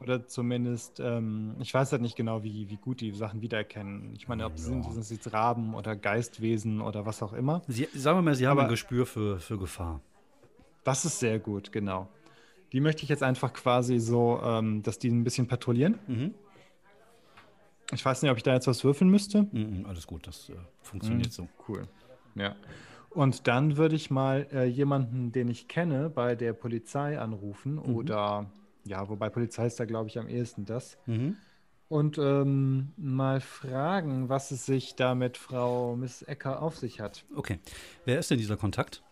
Oder 0.00 0.26
zumindest, 0.26 1.00
ähm, 1.00 1.56
ich 1.60 1.74
weiß 1.74 1.90
halt 1.92 2.02
nicht 2.02 2.14
genau, 2.16 2.44
wie, 2.44 2.68
wie 2.70 2.76
gut 2.76 3.00
die 3.00 3.10
Sachen 3.12 3.40
wiedererkennen. 3.42 4.14
Ich 4.16 4.28
meine, 4.28 4.44
ob 4.46 4.56
sie 4.56 4.64
sind, 4.66 4.84
sind 4.84 5.00
es 5.00 5.10
jetzt 5.10 5.32
Raben 5.32 5.74
oder 5.74 5.96
Geistwesen 5.96 6.80
oder 6.80 7.04
was 7.04 7.20
auch 7.22 7.32
immer. 7.32 7.62
Sie, 7.66 7.88
sagen 7.94 8.18
wir 8.18 8.22
mal, 8.22 8.34
sie 8.36 8.46
haben 8.46 8.58
Aber- 8.58 8.68
ein 8.68 8.70
Gespür 8.70 9.06
für, 9.06 9.40
für 9.40 9.58
Gefahr. 9.58 10.00
Das 10.84 11.04
ist 11.04 11.18
sehr 11.18 11.38
gut, 11.40 11.72
genau. 11.72 12.08
Die 12.72 12.80
möchte 12.80 13.02
ich 13.02 13.08
jetzt 13.08 13.22
einfach 13.22 13.52
quasi 13.52 13.98
so, 13.98 14.40
ähm, 14.42 14.82
dass 14.82 14.98
die 14.98 15.08
ein 15.08 15.24
bisschen 15.24 15.48
patrouillieren. 15.48 15.98
Mhm. 16.06 16.34
Ich 17.92 18.04
weiß 18.04 18.22
nicht, 18.22 18.30
ob 18.30 18.36
ich 18.36 18.42
da 18.42 18.52
jetzt 18.54 18.66
was 18.66 18.84
würfeln 18.84 19.10
müsste. 19.10 19.48
Mhm, 19.50 19.86
alles 19.88 20.06
gut, 20.06 20.26
das 20.26 20.48
äh, 20.50 20.54
funktioniert 20.82 21.32
so. 21.32 21.48
Cool. 21.66 21.88
Ja. 22.34 22.54
Und 23.18 23.48
dann 23.48 23.76
würde 23.76 23.96
ich 23.96 24.12
mal 24.12 24.46
äh, 24.52 24.66
jemanden, 24.66 25.32
den 25.32 25.48
ich 25.48 25.66
kenne, 25.66 26.08
bei 26.08 26.36
der 26.36 26.52
Polizei 26.52 27.18
anrufen 27.18 27.76
oder 27.80 28.46
ja, 28.84 29.08
wobei 29.08 29.28
Polizei 29.28 29.66
ist 29.66 29.80
da, 29.80 29.86
glaube 29.86 30.08
ich, 30.08 30.20
am 30.20 30.28
ehesten 30.28 30.64
das. 30.64 30.96
Mhm. 31.06 31.36
Und 31.88 32.16
ähm, 32.18 32.92
mal 32.96 33.40
fragen, 33.40 34.28
was 34.28 34.52
es 34.52 34.66
sich 34.66 34.94
da 34.94 35.16
mit 35.16 35.36
Frau 35.36 35.96
Miss 35.96 36.22
Ecker 36.22 36.62
auf 36.62 36.76
sich 36.76 37.00
hat. 37.00 37.24
Okay. 37.34 37.58
Wer 38.04 38.20
ist 38.20 38.30
denn 38.30 38.38
dieser 38.38 38.56
Kontakt? 38.56 39.02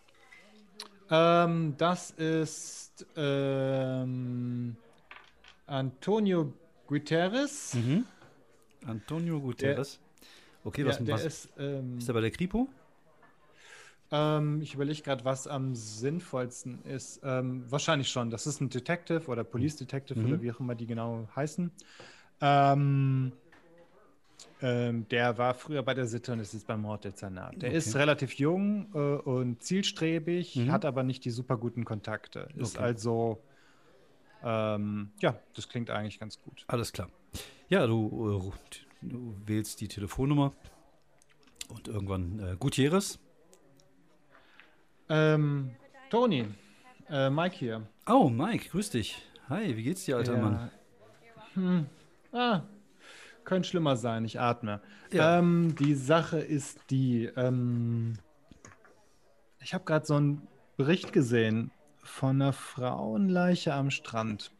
Ähm, 1.10 1.74
das 1.76 2.12
ist 2.12 3.04
ähm, 3.16 4.76
Antonio 5.66 6.52
Guterres. 6.86 7.74
Mhm. 7.74 8.04
Antonio 8.86 9.40
Guterres. 9.40 9.98
Okay, 10.62 10.82
Ja, 10.82 10.88
was, 10.88 10.98
der 11.02 11.14
was 11.14 11.24
ist, 11.24 11.48
ähm, 11.58 11.98
ist 11.98 12.06
er 12.06 12.14
bei 12.14 12.20
der 12.20 12.30
Kripo? 12.30 12.68
Ähm, 14.10 14.60
ich 14.62 14.74
überlege 14.74 15.02
gerade, 15.02 15.24
was 15.24 15.46
am 15.46 15.74
sinnvollsten 15.74 16.82
ist. 16.84 17.20
Ähm, 17.24 17.64
wahrscheinlich 17.70 18.08
schon. 18.08 18.30
Das 18.30 18.46
ist 18.46 18.60
ein 18.60 18.68
Detective 18.68 19.26
oder 19.28 19.44
Police 19.44 19.76
Detective 19.76 20.18
Mhm. 20.18 20.26
oder 20.26 20.42
wie 20.42 20.52
auch 20.52 20.60
immer 20.60 20.74
die 20.74 20.86
genau 20.86 21.28
heißen. 21.34 21.70
Ähm, 22.40 23.32
ähm, 24.62 25.06
der 25.08 25.36
war 25.38 25.54
früher 25.54 25.82
bei 25.82 25.92
der 25.94 26.06
Sitte 26.06 26.32
und 26.32 26.40
ist 26.40 26.54
jetzt 26.54 26.66
beim 26.66 26.80
Morddezernat. 26.82 27.60
Der 27.60 27.70
Okay. 27.70 27.76
ist 27.78 27.94
relativ 27.96 28.34
jung 28.34 28.88
äh, 28.94 28.98
und 28.98 29.62
zielstrebig, 29.62 30.56
Mhm. 30.56 30.72
hat 30.72 30.84
aber 30.84 31.02
nicht 31.02 31.24
die 31.24 31.30
super 31.30 31.56
guten 31.56 31.84
Kontakte. 31.84 32.48
Ist 32.56 32.76
Okay. 32.76 32.84
also, 32.84 33.42
ähm, 34.42 35.10
ja, 35.20 35.38
das 35.54 35.68
klingt 35.68 35.90
eigentlich 35.90 36.18
ganz 36.18 36.40
gut. 36.40 36.64
Alles 36.68 36.92
klar. 36.92 37.08
Ja, 37.68 37.86
du, 37.86 38.52
äh, 38.52 38.76
du 39.02 39.36
wählst 39.44 39.80
die 39.80 39.88
Telefonnummer 39.88 40.52
und 41.68 41.88
irgendwann 41.88 42.38
äh, 42.38 42.56
Gutierrez. 42.58 43.18
Ähm, 45.08 45.70
Toni, 46.10 46.46
äh, 47.08 47.30
Mike 47.30 47.56
hier. 47.56 47.86
Oh, 48.08 48.28
Mike, 48.28 48.68
grüß 48.70 48.90
dich. 48.90 49.22
Hi, 49.48 49.76
wie 49.76 49.82
geht's 49.82 50.04
dir, 50.04 50.16
alter 50.16 50.34
Ja. 50.34 50.42
Mann? 50.42 50.70
Hm. 51.54 51.86
Ah, 52.32 52.62
könnte 53.44 53.68
schlimmer 53.68 53.96
sein, 53.96 54.24
ich 54.24 54.40
atme. 54.40 54.80
Ja. 55.12 55.38
Ähm, 55.38 55.74
die 55.78 55.94
Sache 55.94 56.38
ist 56.38 56.80
die, 56.90 57.26
ähm, 57.36 58.14
ich 59.60 59.72
habe 59.72 59.84
gerade 59.84 60.04
so 60.04 60.14
einen 60.16 60.46
Bericht 60.76 61.12
gesehen 61.12 61.70
von 62.02 62.42
einer 62.42 62.52
Frauenleiche 62.52 63.72
am 63.72 63.90
Strand. 63.90 64.52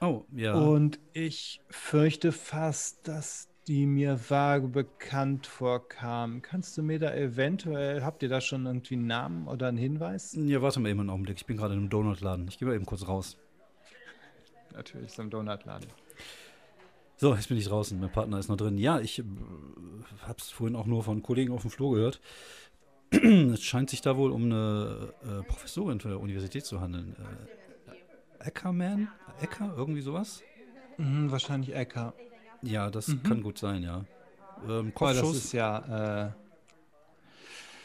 Oh, 0.00 0.24
ja. 0.32 0.54
Und 0.54 0.98
ich 1.12 1.60
fürchte 1.68 2.32
fast, 2.32 3.06
dass 3.06 3.49
die 3.70 3.86
mir 3.86 4.18
vage 4.28 4.66
bekannt 4.66 5.46
vorkam. 5.46 6.42
Kannst 6.42 6.76
du 6.76 6.82
mir 6.82 6.98
da 6.98 7.14
eventuell, 7.14 8.02
habt 8.02 8.20
ihr 8.24 8.28
da 8.28 8.40
schon 8.40 8.66
irgendwie 8.66 8.94
einen 8.94 9.06
Namen 9.06 9.46
oder 9.46 9.68
einen 9.68 9.78
Hinweis? 9.78 10.36
Ja, 10.36 10.60
warte 10.60 10.80
mal 10.80 10.88
eben 10.88 10.98
einen 10.98 11.10
Augenblick. 11.10 11.36
Ich 11.36 11.46
bin 11.46 11.56
gerade 11.56 11.74
in 11.74 11.78
einem 11.78 11.88
Donutladen. 11.88 12.48
Ich 12.48 12.58
gehe 12.58 12.66
mal 12.66 12.74
eben 12.74 12.84
kurz 12.84 13.06
raus. 13.06 13.36
Natürlich, 14.74 15.12
so 15.12 15.22
im 15.22 15.30
Donutladen. 15.30 15.86
So, 17.16 17.32
jetzt 17.32 17.46
bin 17.46 17.58
ich 17.58 17.66
draußen. 17.66 18.00
Mein 18.00 18.10
Partner 18.10 18.40
ist 18.40 18.48
noch 18.48 18.56
drin. 18.56 18.76
Ja, 18.76 18.98
ich 18.98 19.20
äh, 19.20 19.24
habe 20.22 20.38
es 20.38 20.50
vorhin 20.50 20.74
auch 20.74 20.86
nur 20.86 21.04
von 21.04 21.22
Kollegen 21.22 21.52
auf 21.52 21.60
dem 21.60 21.70
Flur 21.70 21.94
gehört. 21.94 22.20
es 23.12 23.62
scheint 23.62 23.88
sich 23.88 24.00
da 24.00 24.16
wohl 24.16 24.32
um 24.32 24.46
eine 24.46 25.14
äh, 25.22 25.42
Professorin 25.44 26.00
für 26.00 26.08
der 26.08 26.18
Universität 26.18 26.64
zu 26.64 26.80
handeln. 26.80 27.14
Äh, 28.40 28.48
Eckerman? 28.48 29.06
Ecker? 29.40 29.72
Irgendwie 29.76 30.00
sowas? 30.00 30.42
Mhm, 30.98 31.30
wahrscheinlich 31.30 31.72
Ecker. 31.72 32.14
Ja, 32.62 32.90
das 32.90 33.14
kann 33.22 33.42
gut 33.42 33.58
sein, 33.58 33.82
ja. 33.82 34.04
Ähm, 34.68 34.68
Oh, 34.68 34.82
das 34.82 34.94
Kopfschuss, 34.94 35.36
ist 35.36 35.52
ja, 35.52 36.26
äh, 36.26 36.30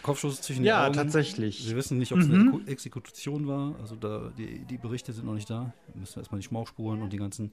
Kopfschuss 0.02 0.42
zwischen 0.42 0.64
ja, 0.66 0.82
den 0.82 0.86
Augen. 0.88 0.94
tatsächlich. 0.96 1.68
Wir 1.68 1.76
wissen 1.76 1.98
nicht, 1.98 2.12
ob 2.12 2.20
es 2.20 2.28
Mhm. 2.28 2.34
eine 2.34 2.50
Eku- 2.52 2.68
Exekution 2.68 3.48
war. 3.48 3.76
Also 3.80 3.96
da, 3.96 4.32
die, 4.38 4.60
die 4.66 4.78
Berichte 4.78 5.14
sind 5.14 5.26
noch 5.26 5.34
nicht 5.34 5.50
da. 5.50 5.74
Wir 5.94 6.00
müssen 6.02 6.20
erstmal 6.20 6.40
die 6.42 6.46
Schmauchspuren 6.48 7.02
und 7.02 7.12
die 7.14 7.18
ganzen 7.18 7.52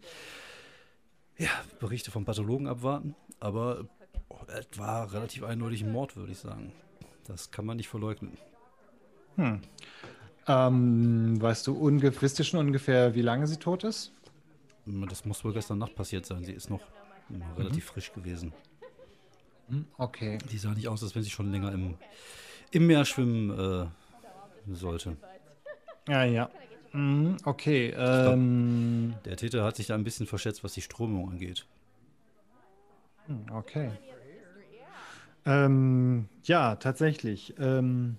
ja, 1.39 1.49
Berichte 1.81 2.11
vom 2.11 2.25
Pathologen 2.25 2.67
abwarten. 2.67 3.15
Aber 3.41 3.85
oh, 4.29 4.37
es 4.49 4.79
war 4.79 5.13
relativ 5.13 5.45
eindeutig 5.45 5.83
ein 5.85 5.93
Mord, 5.93 6.17
würde 6.17 6.33
ich 6.33 6.39
sagen. 6.39 6.73
Das 7.27 7.51
kann 7.53 7.65
man 7.65 7.77
nicht 7.77 7.89
verleugnen. 7.89 8.37
Ähm, 10.47 11.41
weißt 11.41 11.67
du, 11.69 11.81
wisst 12.21 12.39
ihr 12.39 12.45
schon 12.45 12.61
ungefähr, 12.61 13.15
wie 13.15 13.23
lange 13.23 13.47
sie 13.47 13.57
tot 13.57 13.85
ist? 13.85 14.13
Das 14.85 15.25
muss 15.25 15.45
wohl 15.45 15.53
gestern 15.53 15.79
Nacht 15.79 15.95
passiert 15.95 16.27
sein. 16.27 16.45
Sie 16.45 16.53
ist 16.53 16.69
noch 16.69 16.81
Mhm. 17.33 17.43
relativ 17.57 17.85
frisch 17.87 18.13
gewesen. 18.13 18.53
Okay. 19.97 20.39
Die 20.51 20.59
sah 20.59 20.75
nicht 20.75 20.89
aus, 20.89 21.03
als 21.03 21.15
wenn 21.15 21.23
sie 21.23 21.31
schon 21.31 21.51
länger 21.51 21.73
im, 21.73 21.97
im 22.71 22.87
Meer 22.87 23.05
schwimmen 23.05 23.51
äh, 23.59 23.87
sollte. 24.75 25.17
Ja, 26.09 26.25
ja. 26.25 26.51
Mhm, 26.93 27.39
okay. 27.45 27.95
Ähm, 27.97 29.15
Der 29.25 29.37
Täter 29.37 29.65
hat 29.65 29.77
sich 29.77 29.87
da 29.87 29.95
ein 29.95 30.05
bisschen 30.05 30.27
verschätzt, 30.27 30.63
was 30.63 30.75
die 30.75 30.83
Strömung 30.83 31.31
angeht. 31.31 31.65
hm, 33.27 33.47
okay. 33.51 33.93
Ähm, 35.45 36.29
ja, 36.45 36.77
tatsächlich. 36.77 37.55
Ähm, 37.59 38.17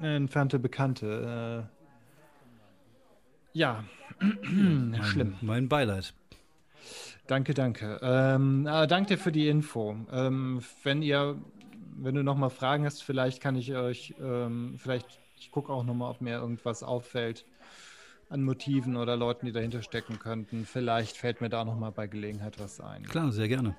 entfernte 0.00 0.58
Bekannte. 0.58 1.66
Äh, 1.68 3.58
ja, 3.58 3.84
Mein, 4.20 5.02
schlimm. 5.04 5.36
Mein 5.40 5.68
Beileid. 5.68 6.14
Danke, 7.26 7.54
danke. 7.54 8.00
Ähm, 8.02 8.64
danke 8.64 9.14
dir 9.14 9.18
für 9.18 9.32
die 9.32 9.48
Info. 9.48 9.96
Ähm, 10.12 10.62
wenn 10.82 11.02
ihr, 11.02 11.36
wenn 11.96 12.14
du 12.14 12.22
noch 12.22 12.36
mal 12.36 12.50
Fragen 12.50 12.84
hast, 12.84 13.02
vielleicht 13.02 13.40
kann 13.40 13.56
ich 13.56 13.74
euch, 13.74 14.14
ähm, 14.20 14.74
vielleicht, 14.78 15.06
ich 15.38 15.50
gucke 15.50 15.72
auch 15.72 15.84
noch 15.84 15.94
mal, 15.94 16.10
ob 16.10 16.20
mir 16.20 16.38
irgendwas 16.38 16.82
auffällt 16.82 17.44
an 18.30 18.44
Motiven 18.44 18.96
oder 18.96 19.16
Leuten, 19.16 19.46
die 19.46 19.52
dahinter 19.52 19.82
stecken 19.82 20.18
könnten. 20.18 20.64
Vielleicht 20.64 21.16
fällt 21.16 21.40
mir 21.40 21.48
da 21.48 21.64
noch 21.64 21.76
mal 21.76 21.90
bei 21.90 22.06
Gelegenheit 22.06 22.60
was 22.60 22.80
ein. 22.80 23.02
Klar, 23.02 23.32
sehr 23.32 23.48
gerne. 23.48 23.74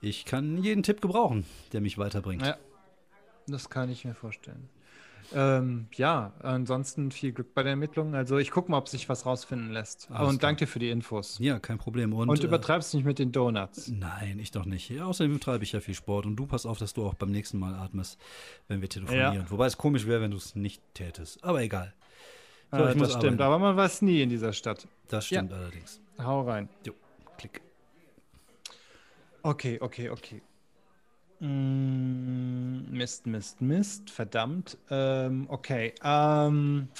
Ich 0.00 0.24
kann 0.24 0.62
jeden 0.62 0.82
Tipp 0.82 1.02
gebrauchen, 1.02 1.44
der 1.72 1.82
mich 1.82 1.98
weiterbringt. 1.98 2.44
Ja, 2.44 2.56
das 3.46 3.68
kann 3.68 3.90
ich 3.90 4.04
mir 4.06 4.14
vorstellen. 4.14 4.70
Ähm, 5.32 5.86
ja, 5.94 6.32
ansonsten 6.42 7.10
viel 7.12 7.32
Glück 7.32 7.54
bei 7.54 7.62
der 7.62 7.70
Ermittlung. 7.70 8.14
Also 8.14 8.38
ich 8.38 8.50
gucke 8.50 8.70
mal, 8.70 8.78
ob 8.78 8.88
sich 8.88 9.08
was 9.08 9.26
rausfinden 9.26 9.70
lässt. 9.70 10.10
Alles 10.10 10.28
Und 10.28 10.42
danke 10.42 10.64
dir 10.64 10.66
für 10.66 10.78
die 10.78 10.90
Infos. 10.90 11.38
Ja, 11.38 11.58
kein 11.58 11.78
Problem. 11.78 12.12
Und, 12.12 12.28
Und, 12.28 12.40
äh, 12.40 12.46
übertreibst 12.46 12.94
nicht 12.94 13.04
mit 13.04 13.18
den 13.18 13.30
Donuts. 13.32 13.88
Nein, 13.88 14.38
ich 14.40 14.50
doch 14.50 14.64
nicht. 14.64 14.90
Ja, 14.90 15.04
außerdem 15.04 15.38
treibe 15.40 15.62
ich 15.64 15.72
ja 15.72 15.80
viel 15.80 15.94
Sport 15.94 16.26
und 16.26 16.36
du 16.36 16.46
pass 16.46 16.66
auf, 16.66 16.78
dass 16.78 16.94
du 16.94 17.06
auch 17.06 17.14
beim 17.14 17.30
nächsten 17.30 17.58
Mal 17.58 17.74
atmest, 17.74 18.18
wenn 18.68 18.80
wir 18.80 18.88
telefonieren. 18.88 19.34
Ja. 19.34 19.50
Wobei 19.50 19.66
es 19.66 19.76
komisch 19.76 20.06
wäre, 20.06 20.20
wenn 20.20 20.32
du 20.32 20.36
es 20.36 20.54
nicht 20.56 20.82
tätest. 20.94 21.42
Aber 21.44 21.62
egal. 21.62 21.94
So, 22.72 22.78
äh, 22.78 22.94
das 22.96 23.10
stimmt, 23.10 23.24
arbeiten. 23.24 23.42
aber 23.42 23.58
man 23.58 23.76
weiß 23.76 24.02
nie 24.02 24.22
in 24.22 24.28
dieser 24.28 24.52
Stadt. 24.52 24.86
Das 25.08 25.26
stimmt 25.26 25.52
allerdings. 25.52 26.00
Hau 26.18 26.42
rein. 26.42 26.68
Jo, 26.86 26.92
klick. 27.36 27.60
Okay, 29.42 29.78
okay, 29.80 30.10
okay. 30.10 30.42
Mm, 31.40 32.59
Mist, 32.90 33.26
Mist, 33.26 33.60
Mist. 33.60 34.10
Verdammt. 34.10 34.76
Ähm, 34.90 35.46
okay. 35.48 35.92
Ähm, 36.02 36.88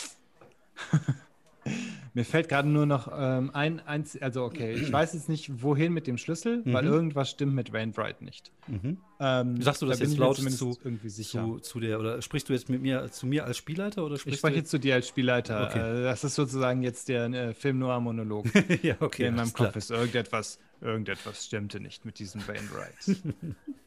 Mir 2.14 2.24
fällt 2.24 2.48
gerade 2.48 2.68
nur 2.68 2.86
noch 2.86 3.08
ähm, 3.16 3.50
ein, 3.54 3.78
eins, 3.86 4.20
also 4.20 4.44
okay, 4.44 4.72
ich 4.72 4.90
weiß 4.90 5.12
jetzt 5.12 5.28
nicht, 5.28 5.62
wohin 5.62 5.92
mit 5.92 6.08
dem 6.08 6.18
Schlüssel, 6.18 6.62
weil 6.64 6.84
Mhm. 6.84 6.90
irgendwas 6.90 7.30
stimmt 7.30 7.54
mit 7.54 7.72
Wainwright 7.72 8.20
nicht. 8.22 8.50
Mhm. 8.66 8.96
Ähm, 9.20 9.62
Sagst 9.62 9.82
du 9.82 9.86
da 9.86 9.90
das 9.90 10.00
bin 10.00 10.08
jetzt 10.10 10.18
laut 10.18 10.36
zu, 10.38 10.76
irgendwie 10.82 11.08
sicher. 11.10 11.44
zu, 11.44 11.58
zu 11.60 11.78
der, 11.78 12.00
oder 12.00 12.20
sprichst 12.20 12.48
du 12.48 12.52
jetzt 12.54 12.68
mit 12.68 12.82
mir, 12.82 13.12
zu 13.12 13.26
mir 13.26 13.44
als 13.44 13.58
Spielleiter 13.58 14.04
oder 14.04 14.16
ich 14.16 14.36
spreche 14.38 14.56
jetzt 14.56 14.70
zu 14.70 14.78
dir 14.80 14.94
als 14.94 15.06
Spielleiter. 15.06 15.68
Okay. 15.68 16.00
Äh, 16.00 16.02
das 16.02 16.24
ist 16.24 16.34
sozusagen 16.34 16.82
jetzt 16.82 17.08
der 17.08 17.26
äh, 17.26 17.54
Film-Noir-Monolog, 17.54 18.46
ja, 18.82 18.96
okay. 18.98 19.18
der 19.22 19.28
in 19.28 19.34
meinem 19.34 19.40
alles 19.42 19.54
klar. 19.54 19.68
Kopf 19.68 19.76
ist. 19.76 19.90
Irgendetwas, 19.92 20.58
irgendetwas 20.80 21.46
stimmte 21.46 21.80
nicht 21.80 22.04
mit 22.04 22.18
diesem 22.18 22.46
Wainwright. 22.46 23.22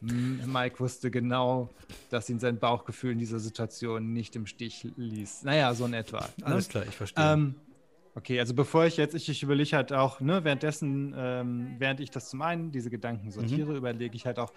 Mike 0.00 0.80
wusste 0.80 1.10
genau, 1.10 1.70
dass 2.10 2.28
ihn 2.28 2.38
sein 2.38 2.58
Bauchgefühl 2.58 3.12
in 3.12 3.18
dieser 3.18 3.38
Situation 3.38 4.12
nicht 4.12 4.36
im 4.36 4.46
Stich 4.46 4.86
ließ. 4.96 5.42
Naja, 5.44 5.72
so 5.74 5.86
in 5.86 5.94
etwa. 5.94 6.20
Ne? 6.38 6.46
Alles 6.46 6.68
klar, 6.68 6.84
ich 6.86 6.94
verstehe. 6.94 7.24
Ähm, 7.32 7.54
okay, 8.14 8.38
also 8.38 8.54
bevor 8.54 8.84
ich 8.86 8.96
jetzt, 8.96 9.14
ich, 9.14 9.28
ich 9.28 9.42
überlege 9.42 9.74
halt 9.76 9.92
auch, 9.92 10.20
ne, 10.20 10.44
währenddessen, 10.44 11.14
ähm, 11.16 11.74
während 11.78 12.00
ich 12.00 12.10
das 12.10 12.28
zum 12.28 12.42
einen, 12.42 12.70
diese 12.70 12.90
Gedanken 12.90 13.30
sortiere, 13.30 13.70
Mhm. 13.70 13.76
überlege 13.76 14.14
ich 14.14 14.26
halt 14.26 14.38
auch, 14.38 14.52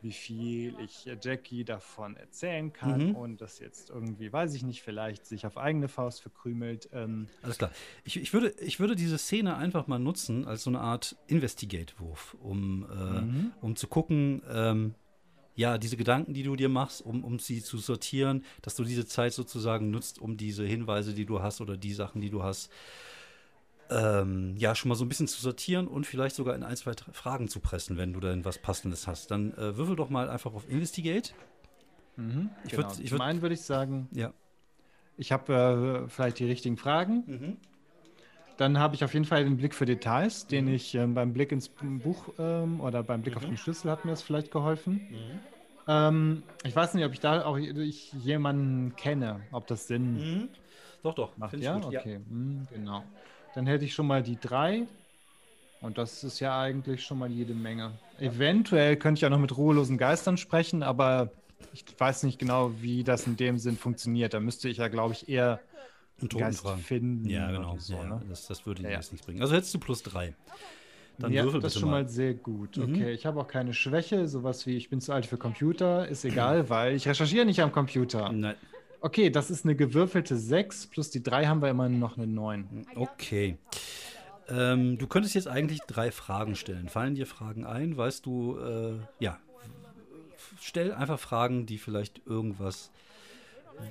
wie 0.00 0.12
viel 0.12 0.74
ich 0.80 1.08
Jackie 1.22 1.64
davon 1.64 2.16
erzählen 2.16 2.72
kann 2.72 3.08
Mhm. 3.08 3.14
und 3.16 3.40
das 3.40 3.58
jetzt 3.58 3.90
irgendwie, 3.90 4.32
weiß 4.32 4.54
ich 4.54 4.62
nicht, 4.62 4.82
vielleicht 4.82 5.26
sich 5.26 5.44
auf 5.46 5.56
eigene 5.58 5.88
Faust 5.88 6.22
verkrümelt. 6.22 6.88
Ähm, 6.92 7.28
Alles 7.42 7.58
klar. 7.58 7.70
Ich, 8.04 8.16
ich, 8.16 8.32
würde, 8.32 8.50
ich 8.60 8.78
würde 8.80 8.94
diese 8.96 9.18
Szene 9.18 9.56
einfach 9.56 9.86
mal 9.86 9.98
nutzen 9.98 10.46
als 10.46 10.62
so 10.62 10.70
eine 10.70 10.80
Art 10.80 11.16
Investigate-Wurf, 11.26 12.36
um, 12.40 12.86
äh, 12.90 13.20
Mhm. 13.22 13.52
um 13.60 13.76
zu 13.76 13.88
gucken, 13.88 14.42
ähm, 14.48 14.94
ja, 15.54 15.76
diese 15.76 15.96
Gedanken, 15.96 16.34
die 16.34 16.44
du 16.44 16.54
dir 16.54 16.68
machst, 16.68 17.02
um, 17.02 17.24
um 17.24 17.40
sie 17.40 17.62
zu 17.64 17.78
sortieren, 17.78 18.44
dass 18.62 18.76
du 18.76 18.84
diese 18.84 19.06
Zeit 19.06 19.32
sozusagen 19.32 19.90
nutzt, 19.90 20.20
um 20.20 20.36
diese 20.36 20.64
Hinweise, 20.64 21.14
die 21.14 21.26
du 21.26 21.42
hast 21.42 21.60
oder 21.60 21.76
die 21.76 21.92
Sachen, 21.92 22.20
die 22.20 22.30
du 22.30 22.44
hast, 22.44 22.70
ähm, 23.90 24.54
ja, 24.56 24.74
schon 24.74 24.88
mal 24.88 24.94
so 24.94 25.04
ein 25.04 25.08
bisschen 25.08 25.28
zu 25.28 25.40
sortieren 25.40 25.88
und 25.88 26.06
vielleicht 26.06 26.36
sogar 26.36 26.54
in 26.54 26.62
ein, 26.62 26.76
zwei 26.76 26.92
Fragen 27.12 27.48
zu 27.48 27.60
pressen, 27.60 27.96
wenn 27.96 28.12
du 28.12 28.20
dann 28.20 28.44
was 28.44 28.58
Passendes 28.58 29.06
hast. 29.06 29.30
Dann 29.30 29.52
äh, 29.54 29.76
würfel 29.76 29.96
doch 29.96 30.10
mal 30.10 30.28
einfach 30.28 30.52
auf 30.54 30.68
Investigate. 30.68 31.32
mhm, 32.16 32.50
Ich 32.64 32.72
genau. 32.72 32.88
würd- 32.88 33.00
ich 33.00 33.12
würd- 33.12 33.20
einen 33.20 33.42
würde 33.42 33.54
ich 33.54 33.62
sagen, 33.62 34.08
Ja. 34.12 34.32
ich 35.16 35.32
habe 35.32 36.04
äh, 36.06 36.08
vielleicht 36.08 36.38
die 36.38 36.44
richtigen 36.44 36.76
Fragen. 36.76 37.24
Mhm. 37.26 37.56
Dann 38.58 38.78
habe 38.78 38.96
ich 38.96 39.04
auf 39.04 39.14
jeden 39.14 39.24
Fall 39.24 39.44
den 39.44 39.56
Blick 39.56 39.72
für 39.72 39.86
Details, 39.86 40.46
den 40.48 40.66
ich 40.66 40.92
ähm, 40.96 41.14
beim 41.14 41.32
Blick 41.32 41.52
ins 41.52 41.68
Buch 41.68 42.30
ähm, 42.40 42.80
oder 42.80 43.04
beim 43.04 43.22
Blick 43.22 43.36
auf 43.36 43.44
den 43.44 43.56
Schlüssel 43.56 43.88
hat 43.90 44.04
mir 44.04 44.10
das 44.10 44.22
vielleicht 44.22 44.50
geholfen. 44.50 45.00
Ähm, 45.86 46.42
ich 46.64 46.74
weiß 46.74 46.94
nicht, 46.94 47.04
ob 47.04 47.12
ich 47.12 47.20
da 47.20 47.44
auch 47.44 47.56
ich 47.56 48.12
jemanden 48.14 48.96
kenne, 48.96 49.40
ob 49.52 49.66
das 49.68 49.86
Sinn 49.86 50.14
Mhm. 50.14 50.48
Doch, 51.04 51.14
doch. 51.14 51.36
macht. 51.38 51.50
find 51.50 51.62
ich 51.62 51.66
Ja, 51.66 51.74
gut, 51.78 51.84
okay, 51.94 52.16
Hm, 52.16 52.66
genau. 52.68 53.04
Dann 53.54 53.66
hätte 53.66 53.84
ich 53.84 53.94
schon 53.94 54.06
mal 54.06 54.22
die 54.22 54.38
drei. 54.40 54.82
Und 55.80 55.96
das 55.96 56.24
ist 56.24 56.40
ja 56.40 56.60
eigentlich 56.60 57.04
schon 57.04 57.18
mal 57.18 57.30
jede 57.30 57.54
Menge. 57.54 57.92
Eventuell 58.18 58.96
könnte 58.96 59.20
ich 59.20 59.26
auch 59.26 59.30
noch 59.30 59.38
mit 59.38 59.56
ruhelosen 59.56 59.96
Geistern 59.96 60.36
sprechen, 60.36 60.82
aber 60.82 61.30
ich 61.72 61.84
weiß 61.96 62.24
nicht 62.24 62.38
genau, 62.38 62.72
wie 62.80 63.04
das 63.04 63.26
in 63.26 63.36
dem 63.36 63.58
Sinn 63.58 63.76
funktioniert. 63.76 64.34
Da 64.34 64.40
müsste 64.40 64.68
ich 64.68 64.78
ja, 64.78 64.88
glaube 64.88 65.14
ich, 65.14 65.28
eher 65.28 65.60
einen 66.20 66.28
Geist 66.28 66.58
Totenfragen. 66.58 66.82
finden. 66.82 67.28
Ja, 67.30 67.50
genau. 67.52 67.76
So, 67.78 67.94
ja, 67.94 68.04
ne? 68.04 68.22
das, 68.28 68.48
das 68.48 68.66
würde 68.66 68.82
Ja, 68.82 68.90
ja. 68.90 68.96
jetzt 68.96 69.12
nichts 69.12 69.24
bringen. 69.24 69.40
Also 69.40 69.54
hättest 69.54 69.72
du 69.74 69.78
plus 69.78 70.02
drei. 70.02 70.34
Dann 71.18 71.32
ja, 71.32 71.44
würfel 71.44 71.60
das 71.60 71.74
ist 71.74 71.80
schon 71.80 71.90
mal. 71.90 72.02
mal 72.04 72.08
sehr 72.08 72.34
gut. 72.34 72.76
Mhm. 72.76 72.94
Okay, 72.94 73.10
ich 73.12 73.26
habe 73.26 73.40
auch 73.40 73.48
keine 73.48 73.74
Schwäche, 73.74 74.28
sowas 74.28 74.66
wie 74.66 74.76
ich 74.76 74.88
bin 74.88 75.00
zu 75.00 75.12
alt 75.12 75.26
für 75.26 75.36
Computer, 75.36 76.06
ist 76.08 76.24
egal, 76.24 76.68
weil 76.70 76.94
ich 76.94 77.08
recherchiere 77.08 77.44
nicht 77.44 77.60
am 77.60 77.72
Computer. 77.72 78.30
Nein. 78.32 78.54
Okay, 79.00 79.30
das 79.30 79.50
ist 79.50 79.64
eine 79.64 79.76
gewürfelte 79.76 80.36
6, 80.36 80.88
plus 80.88 81.10
die 81.10 81.22
3 81.22 81.46
haben 81.46 81.62
wir 81.62 81.68
immer 81.70 81.88
noch 81.88 82.16
eine 82.16 82.26
9. 82.26 82.86
Okay. 82.96 83.56
Ähm, 84.48 84.98
du 84.98 85.06
könntest 85.06 85.34
jetzt 85.34 85.46
eigentlich 85.46 85.80
drei 85.82 86.10
Fragen 86.10 86.56
stellen. 86.56 86.88
Fallen 86.88 87.14
dir 87.14 87.26
Fragen 87.26 87.64
ein? 87.66 87.96
Weißt 87.96 88.24
du, 88.26 88.58
äh, 88.58 88.94
ja. 89.22 89.38
Stell 90.60 90.92
einfach 90.92 91.18
Fragen, 91.20 91.66
die 91.66 91.78
vielleicht 91.78 92.22
irgendwas, 92.26 92.90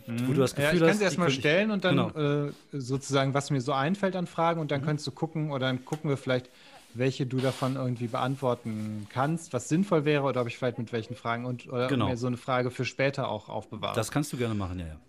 wo 0.07 0.33
du 0.33 0.41
das 0.41 0.51
Ja, 0.53 0.71
Gefühl 0.71 0.81
ich 0.81 0.87
kann 0.89 0.97
sie 0.97 1.03
erstmal 1.03 1.29
stellen 1.31 1.71
und 1.71 1.85
dann 1.85 1.95
Genau. 2.13 2.47
äh, 2.47 2.51
sozusagen, 2.73 3.33
was 3.33 3.51
mir 3.51 3.61
so 3.61 3.71
einfällt 3.71 4.15
an 4.15 4.27
Fragen 4.27 4.57
Mhm. 4.57 4.61
und 4.63 4.71
dann 4.71 4.81
könntest 4.83 5.07
du 5.07 5.11
gucken 5.11 5.51
oder 5.51 5.67
dann 5.67 5.85
gucken 5.85 6.09
wir 6.09 6.17
vielleicht, 6.17 6.49
welche 6.93 7.25
du 7.25 7.37
davon 7.37 7.75
irgendwie 7.75 8.07
beantworten 8.07 9.07
kannst, 9.09 9.53
was 9.53 9.69
sinnvoll 9.69 10.05
wäre 10.05 10.23
oder 10.23 10.41
ob 10.41 10.47
ich 10.47 10.57
vielleicht 10.57 10.79
mit 10.79 10.91
welchen 10.91 11.15
Fragen 11.15 11.45
und 11.45 11.67
oder 11.67 11.87
Genau. 11.87 12.07
mir 12.07 12.17
so 12.17 12.27
eine 12.27 12.37
Frage 12.37 12.71
für 12.71 12.85
später 12.85 13.29
auch 13.29 13.49
aufbewahre. 13.49 13.95
Das 13.95 14.11
kannst 14.11 14.33
du 14.33 14.37
gerne 14.37 14.55
machen, 14.55 14.79
ja, 14.79 14.87
ja. 14.87 14.99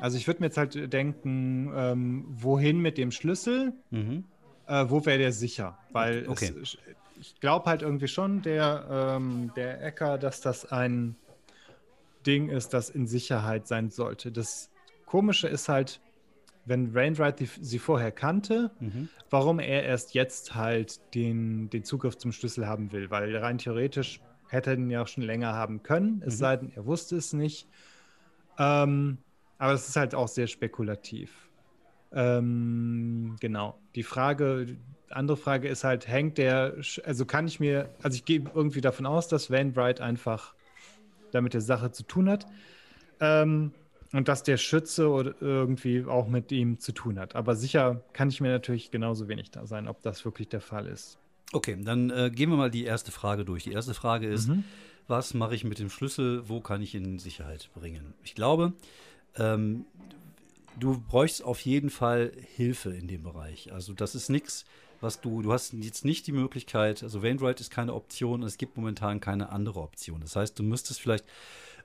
also 0.00 0.16
ich 0.18 0.26
würde 0.26 0.40
mir 0.40 0.46
jetzt 0.46 0.58
halt 0.58 0.92
denken, 0.92 1.72
ähm, 1.74 2.24
wohin 2.28 2.78
mit 2.80 2.98
dem 2.98 3.10
Schlüssel? 3.10 3.72
Mhm. 3.90 4.24
Äh, 4.66 4.84
wo 4.88 5.04
wäre 5.06 5.18
der 5.18 5.32
sicher? 5.32 5.78
Weil 5.92 6.26
Okay. 6.28 6.52
es, 6.62 6.76
ich 7.18 7.40
glaube 7.40 7.66
halt 7.66 7.82
irgendwie 7.82 8.08
schon, 8.08 8.42
der, 8.42 9.16
ähm, 9.16 9.52
der 9.56 9.82
Ecker, 9.82 10.18
dass 10.18 10.40
das 10.40 10.70
ein 10.70 11.16
Ding 12.26 12.50
ist, 12.50 12.74
das 12.74 12.90
in 12.90 13.06
Sicherheit 13.06 13.66
sein 13.66 13.90
sollte. 13.90 14.30
Das 14.30 14.70
Komische 15.06 15.48
ist 15.48 15.68
halt, 15.68 16.00
wenn 16.64 16.94
Wainwright 16.94 17.40
die, 17.40 17.46
sie 17.46 17.78
vorher 17.78 18.12
kannte, 18.12 18.70
Mhm. 18.80 19.08
warum 19.30 19.58
er 19.58 19.84
erst 19.84 20.14
jetzt 20.14 20.54
halt 20.54 21.00
den, 21.14 21.70
den 21.70 21.84
Zugriff 21.84 22.16
zum 22.18 22.32
Schlüssel 22.32 22.66
haben 22.66 22.92
will. 22.92 23.10
Weil 23.10 23.34
rein 23.36 23.58
theoretisch 23.58 24.20
hätte 24.48 24.70
er 24.70 24.76
ihn 24.76 24.90
ja 24.90 25.02
auch 25.02 25.08
schon 25.08 25.22
länger 25.24 25.52
haben 25.54 25.82
können, 25.82 26.22
es 26.26 26.34
Mhm. 26.34 26.38
sei 26.38 26.56
denn, 26.56 26.72
er 26.74 26.86
wusste 26.86 27.16
es 27.16 27.32
nicht. 27.32 27.68
Ähm, 28.58 29.18
aber 29.58 29.72
es 29.72 29.88
ist 29.88 29.96
halt 29.96 30.14
auch 30.14 30.28
sehr 30.28 30.46
spekulativ. 30.46 31.50
Ähm, 32.12 33.36
genau. 33.40 33.78
Die 33.94 34.02
Frage, 34.02 34.76
andere 35.10 35.36
Frage 35.36 35.68
ist 35.68 35.84
halt, 35.84 36.08
hängt 36.08 36.38
der, 36.38 36.76
also 37.04 37.24
kann 37.24 37.46
ich 37.46 37.60
mir, 37.60 37.88
also 38.02 38.16
ich 38.16 38.24
gehe 38.24 38.42
irgendwie 38.54 38.80
davon 38.80 39.06
aus, 39.06 39.28
dass 39.28 39.50
Van 39.50 39.72
Bright 39.72 40.00
einfach 40.00 40.54
damit 41.30 41.54
der 41.54 41.60
Sache 41.60 41.92
zu 41.92 42.02
tun 42.02 42.28
hat. 42.28 42.46
Ähm, 43.20 43.72
und 44.12 44.28
dass 44.28 44.42
der 44.42 44.56
Schütze 44.56 45.08
oder 45.08 45.34
irgendwie 45.40 46.04
auch 46.04 46.26
mit 46.28 46.50
ihm 46.52 46.78
zu 46.78 46.92
tun 46.92 47.18
hat. 47.18 47.36
Aber 47.36 47.54
sicher 47.56 48.02
kann 48.12 48.28
ich 48.28 48.40
mir 48.40 48.48
natürlich 48.50 48.90
genauso 48.90 49.28
wenig 49.28 49.50
da 49.50 49.66
sein, 49.66 49.86
ob 49.88 50.02
das 50.02 50.24
wirklich 50.24 50.48
der 50.48 50.60
Fall 50.60 50.86
ist. 50.86 51.18
Okay, 51.52 51.76
dann 51.80 52.10
äh, 52.10 52.30
gehen 52.32 52.50
wir 52.50 52.56
mal 52.56 52.70
die 52.70 52.84
erste 52.84 53.12
Frage 53.12 53.44
durch. 53.44 53.64
Die 53.64 53.72
erste 53.72 53.94
Frage 53.94 54.28
ist, 54.28 54.48
Mhm. 54.48 54.64
was 55.08 55.34
mache 55.34 55.54
ich 55.54 55.64
mit 55.64 55.78
dem 55.78 55.90
Schlüssel? 55.90 56.48
Wo 56.48 56.60
kann 56.60 56.82
ich 56.82 56.94
ihn 56.94 57.04
in 57.04 57.18
Sicherheit 57.18 57.70
bringen? 57.74 58.14
Ich 58.24 58.34
glaube, 58.34 58.72
ähm, 59.36 59.84
du 60.78 61.00
bräuchst 61.08 61.42
auf 61.44 61.60
jeden 61.60 61.90
Fall 61.90 62.32
Hilfe 62.56 62.90
in 62.90 63.08
dem 63.08 63.22
Bereich. 63.22 63.72
Also 63.72 63.92
das 63.92 64.14
ist 64.14 64.28
nichts, 64.28 64.64
was 65.00 65.20
du, 65.20 65.42
du 65.42 65.52
hast 65.52 65.72
jetzt 65.72 66.04
nicht 66.04 66.26
die 66.26 66.32
Möglichkeit, 66.32 67.02
also 67.02 67.22
Wainwright 67.22 67.60
ist 67.60 67.70
keine 67.70 67.94
Option, 67.94 68.42
es 68.42 68.58
gibt 68.58 68.76
momentan 68.76 69.18
keine 69.20 69.48
andere 69.50 69.80
Option. 69.80 70.20
Das 70.20 70.36
heißt, 70.36 70.58
du 70.58 70.62
müsstest 70.62 71.00
vielleicht 71.00 71.24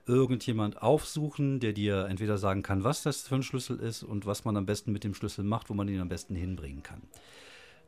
irgendjemand 0.06 0.80
aufsuchen, 0.80 1.60
der 1.60 1.72
dir 1.72 2.06
entweder 2.06 2.38
sagen 2.38 2.62
kann, 2.62 2.84
was 2.84 3.02
das 3.02 3.22
für 3.22 3.34
ein 3.34 3.42
Schlüssel 3.42 3.78
ist 3.80 4.02
und 4.02 4.24
was 4.24 4.44
man 4.44 4.56
am 4.56 4.66
besten 4.66 4.92
mit 4.92 5.04
dem 5.04 5.14
Schlüssel 5.14 5.44
macht, 5.44 5.68
wo 5.68 5.74
man 5.74 5.88
ihn 5.88 6.00
am 6.00 6.08
besten 6.08 6.34
hinbringen 6.34 6.82
kann. 6.82 7.02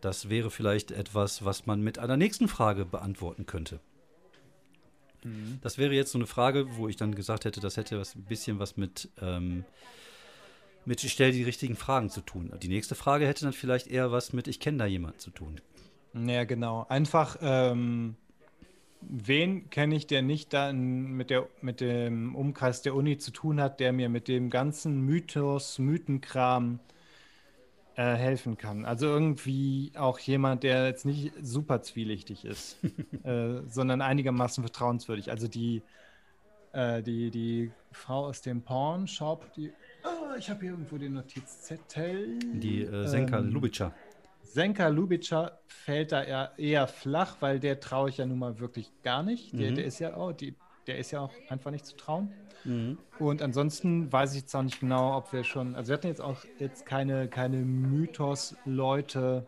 Das 0.00 0.28
wäre 0.28 0.50
vielleicht 0.50 0.90
etwas, 0.90 1.44
was 1.44 1.66
man 1.66 1.80
mit 1.80 1.98
einer 1.98 2.16
nächsten 2.16 2.48
Frage 2.48 2.84
beantworten 2.84 3.46
könnte. 3.46 3.80
Das 5.62 5.78
wäre 5.78 5.94
jetzt 5.94 6.12
so 6.12 6.18
eine 6.18 6.26
Frage, 6.26 6.76
wo 6.76 6.88
ich 6.88 6.96
dann 6.96 7.14
gesagt 7.14 7.44
hätte, 7.44 7.60
das 7.60 7.76
hätte 7.76 7.98
was, 7.98 8.14
ein 8.14 8.24
bisschen 8.24 8.58
was 8.58 8.76
mit, 8.76 9.08
ähm, 9.20 9.64
mit 10.84 11.02
ich 11.02 11.12
stelle 11.12 11.32
die 11.32 11.42
richtigen 11.42 11.74
Fragen 11.74 12.08
zu 12.08 12.20
tun. 12.20 12.52
Die 12.62 12.68
nächste 12.68 12.94
Frage 12.94 13.26
hätte 13.26 13.44
dann 13.44 13.52
vielleicht 13.52 13.88
eher 13.88 14.12
was 14.12 14.32
mit 14.32 14.46
ich 14.46 14.60
kenne 14.60 14.78
da 14.78 14.86
jemanden 14.86 15.18
zu 15.18 15.30
tun. 15.30 15.60
Ja, 16.14 16.44
genau. 16.44 16.86
Einfach, 16.88 17.36
ähm, 17.40 18.16
wen 19.00 19.70
kenne 19.70 19.94
ich, 19.94 20.06
der 20.06 20.22
nicht 20.22 20.52
dann 20.52 21.12
mit, 21.12 21.30
der, 21.30 21.46
mit 21.60 21.80
dem 21.80 22.34
Umkreis 22.34 22.82
der 22.82 22.94
Uni 22.94 23.18
zu 23.18 23.30
tun 23.30 23.60
hat, 23.60 23.80
der 23.80 23.92
mir 23.92 24.08
mit 24.08 24.28
dem 24.28 24.50
ganzen 24.50 25.00
Mythos, 25.02 25.78
Mythenkram 25.78 26.80
äh, 27.96 28.14
helfen 28.14 28.56
kann. 28.56 28.84
Also 28.84 29.06
irgendwie 29.06 29.92
auch 29.96 30.18
jemand, 30.18 30.62
der 30.62 30.86
jetzt 30.86 31.04
nicht 31.04 31.32
super 31.42 31.82
zwielichtig 31.82 32.44
ist, 32.44 32.78
äh, 33.24 33.62
sondern 33.66 34.00
einigermaßen 34.02 34.62
vertrauenswürdig. 34.62 35.30
Also 35.30 35.48
die, 35.48 35.82
äh, 36.72 37.02
die, 37.02 37.30
die 37.30 37.72
Frau 37.92 38.26
aus 38.26 38.42
dem 38.42 38.62
Porn-Shop, 38.62 39.52
die. 39.54 39.72
Oh, 40.04 40.36
ich 40.38 40.48
habe 40.48 40.60
hier 40.60 40.70
irgendwo 40.70 40.96
den 40.96 41.14
Notizzettel. 41.14 42.38
Die 42.52 42.82
äh, 42.82 43.06
Senka 43.06 43.38
Ähm, 43.38 43.50
Lubitscher. 43.50 43.92
Senka 44.52 44.88
Lubica 44.88 45.58
fällt 45.66 46.12
da 46.12 46.22
eher, 46.22 46.52
eher 46.58 46.88
flach, 46.88 47.36
weil 47.40 47.60
der 47.60 47.80
traue 47.80 48.08
ich 48.08 48.16
ja 48.16 48.26
nun 48.26 48.38
mal 48.38 48.58
wirklich 48.58 48.90
gar 49.02 49.22
nicht. 49.22 49.52
Der, 49.58 49.70
Mhm. 49.70 49.74
der 49.76 49.84
ist 49.84 49.98
ja 49.98 50.14
auch, 50.16 50.32
die, 50.32 50.56
der 50.86 50.98
ist 50.98 51.10
ja 51.10 51.20
auch 51.20 51.34
einfach 51.48 51.70
nicht 51.70 51.86
zu 51.86 51.96
trauen. 51.96 52.30
Mhm. 52.64 52.98
Und 53.18 53.42
ansonsten 53.42 54.10
weiß 54.12 54.32
ich 54.34 54.40
jetzt 54.42 54.54
auch 54.54 54.62
nicht 54.62 54.80
genau, 54.80 55.16
ob 55.16 55.32
wir 55.32 55.44
schon, 55.44 55.74
also 55.74 55.88
wir 55.90 55.94
hatten 55.94 56.06
jetzt 56.06 56.20
auch 56.20 56.44
jetzt 56.58 56.86
keine, 56.86 57.28
keine 57.28 57.58
Mythos-Leute 57.58 59.46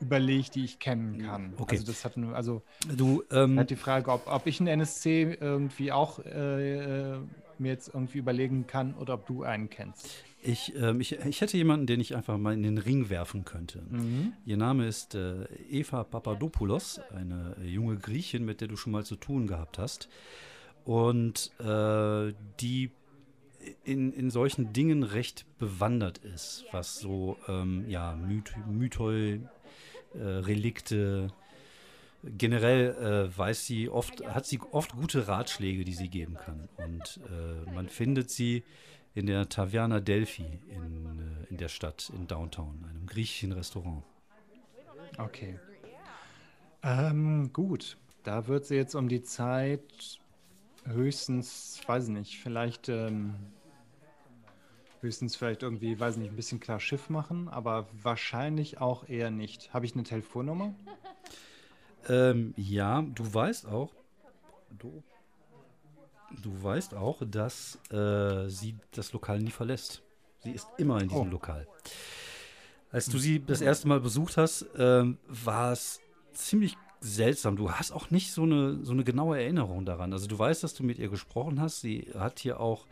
überlegt, 0.00 0.54
die 0.54 0.64
ich 0.64 0.78
kennen 0.78 1.18
kann. 1.18 1.54
Okay. 1.56 1.76
Also 1.76 1.86
das 1.86 2.04
hat 2.04 2.16
nur, 2.16 2.34
also 2.34 2.62
Du, 2.96 3.22
ähm, 3.30 3.56
halt 3.58 3.70
die 3.70 3.76
Frage, 3.76 4.10
ob, 4.10 4.26
ob 4.26 4.46
ich 4.46 4.60
einen 4.60 4.66
NSC 4.68 5.36
irgendwie 5.40 5.92
auch 5.92 6.18
äh, 6.18 7.12
äh, 7.14 7.18
mir 7.58 7.72
jetzt 7.72 7.88
irgendwie 7.88 8.18
überlegen 8.18 8.66
kann 8.66 8.94
oder 8.94 9.14
ob 9.14 9.26
du 9.26 9.42
einen 9.44 9.70
kennst. 9.70 10.08
Ich, 10.44 10.74
ähm, 10.76 11.00
ich, 11.00 11.12
ich 11.12 11.40
hätte 11.40 11.56
jemanden, 11.56 11.86
den 11.86 12.00
ich 12.00 12.14
einfach 12.14 12.36
mal 12.36 12.52
in 12.52 12.62
den 12.62 12.78
Ring 12.78 13.08
werfen 13.08 13.44
könnte. 13.44 13.82
Mhm. 13.88 14.34
Ihr 14.44 14.56
Name 14.56 14.86
ist 14.86 15.14
äh, 15.14 15.44
Eva 15.70 16.04
Papadopoulos, 16.04 17.00
eine 17.10 17.56
junge 17.64 17.96
Griechin, 17.96 18.44
mit 18.44 18.60
der 18.60 18.68
du 18.68 18.76
schon 18.76 18.92
mal 18.92 19.04
zu 19.04 19.16
tun 19.16 19.46
gehabt 19.46 19.78
hast. 19.78 20.08
Und 20.84 21.50
äh, 21.60 22.34
die 22.60 22.90
in, 23.84 24.12
in 24.12 24.30
solchen 24.30 24.74
Dingen 24.74 25.02
recht 25.02 25.46
bewandert 25.58 26.18
ist, 26.18 26.66
was 26.72 26.98
so 26.98 27.38
ähm, 27.48 27.86
ja, 27.88 28.14
Myth 28.14 28.52
Mythoi, 28.66 29.40
äh, 30.14 30.18
Relikte, 30.18 31.28
generell 32.22 33.30
äh, 33.30 33.36
weiß 33.38 33.66
sie 33.66 33.88
oft, 33.88 34.26
hat 34.26 34.44
sie 34.44 34.60
oft 34.72 34.92
gute 34.92 35.26
Ratschläge, 35.26 35.84
die 35.84 35.94
sie 35.94 36.08
geben 36.08 36.34
kann. 36.34 36.68
Und 36.76 37.20
äh, 37.30 37.70
man 37.72 37.88
findet 37.88 38.30
sie 38.30 38.62
in 39.14 39.26
der 39.26 39.48
Taverna 39.48 40.00
Delphi 40.00 40.60
in, 40.68 41.06
äh, 41.06 41.50
in 41.50 41.56
der 41.56 41.68
Stadt, 41.68 42.10
in 42.14 42.26
Downtown, 42.26 42.84
einem 42.88 43.06
griechischen 43.06 43.52
Restaurant. 43.52 44.02
Okay. 45.18 45.58
Ähm, 46.82 47.52
gut. 47.52 47.96
Da 48.24 48.46
wird 48.46 48.64
sie 48.64 48.76
jetzt 48.76 48.94
um 48.94 49.08
die 49.08 49.22
Zeit 49.22 50.18
höchstens, 50.86 51.80
weiß 51.86 52.04
ich 52.04 52.10
nicht, 52.10 52.38
vielleicht 52.38 52.88
ähm, 52.88 53.34
höchstens 55.00 55.36
vielleicht 55.36 55.62
irgendwie, 55.62 56.00
weiß 56.00 56.14
ich 56.14 56.22
nicht, 56.22 56.32
ein 56.32 56.36
bisschen 56.36 56.60
klar 56.60 56.80
Schiff 56.80 57.10
machen, 57.10 57.48
aber 57.48 57.86
wahrscheinlich 58.02 58.80
auch 58.80 59.08
eher 59.08 59.30
nicht. 59.30 59.72
Habe 59.72 59.86
ich 59.86 59.94
eine 59.94 60.02
Telefonnummer? 60.02 60.74
Ähm, 62.08 62.54
ja, 62.56 63.02
du 63.02 63.32
weißt 63.32 63.66
auch, 63.66 63.92
du, 64.78 65.02
du 66.42 66.62
weißt 66.62 66.94
auch, 66.94 67.22
dass 67.26 67.78
äh, 67.90 68.48
sie 68.48 68.76
das 68.92 69.12
Lokal 69.12 69.40
nie 69.40 69.50
verlässt. 69.50 70.02
Sie 70.42 70.50
ist 70.50 70.66
immer 70.78 71.00
in 71.00 71.08
diesem 71.08 71.28
Oh. 71.28 71.30
Lokal. 71.30 71.66
Als 72.90 73.06
du 73.06 73.18
sie 73.18 73.44
das 73.44 73.60
erste 73.60 73.88
Mal 73.88 74.00
besucht 74.00 74.36
hast, 74.36 74.66
ähm, 74.76 75.18
war 75.26 75.72
es 75.72 76.00
ziemlich 76.32 76.76
seltsam. 77.00 77.56
Du 77.56 77.70
hast 77.72 77.92
auch 77.92 78.10
nicht 78.10 78.32
so 78.32 78.42
eine, 78.44 78.84
so 78.84 78.92
eine 78.92 79.04
genaue 79.04 79.40
Erinnerung 79.40 79.84
daran. 79.84 80.12
Also 80.12 80.26
du 80.26 80.38
weißt, 80.38 80.62
dass 80.62 80.74
du 80.74 80.84
mit 80.84 80.98
ihr 80.98 81.08
gesprochen 81.08 81.60
hast. 81.60 81.80
Sie 81.80 82.10
hat 82.16 82.38
hier 82.38 82.60
auch 82.60 82.86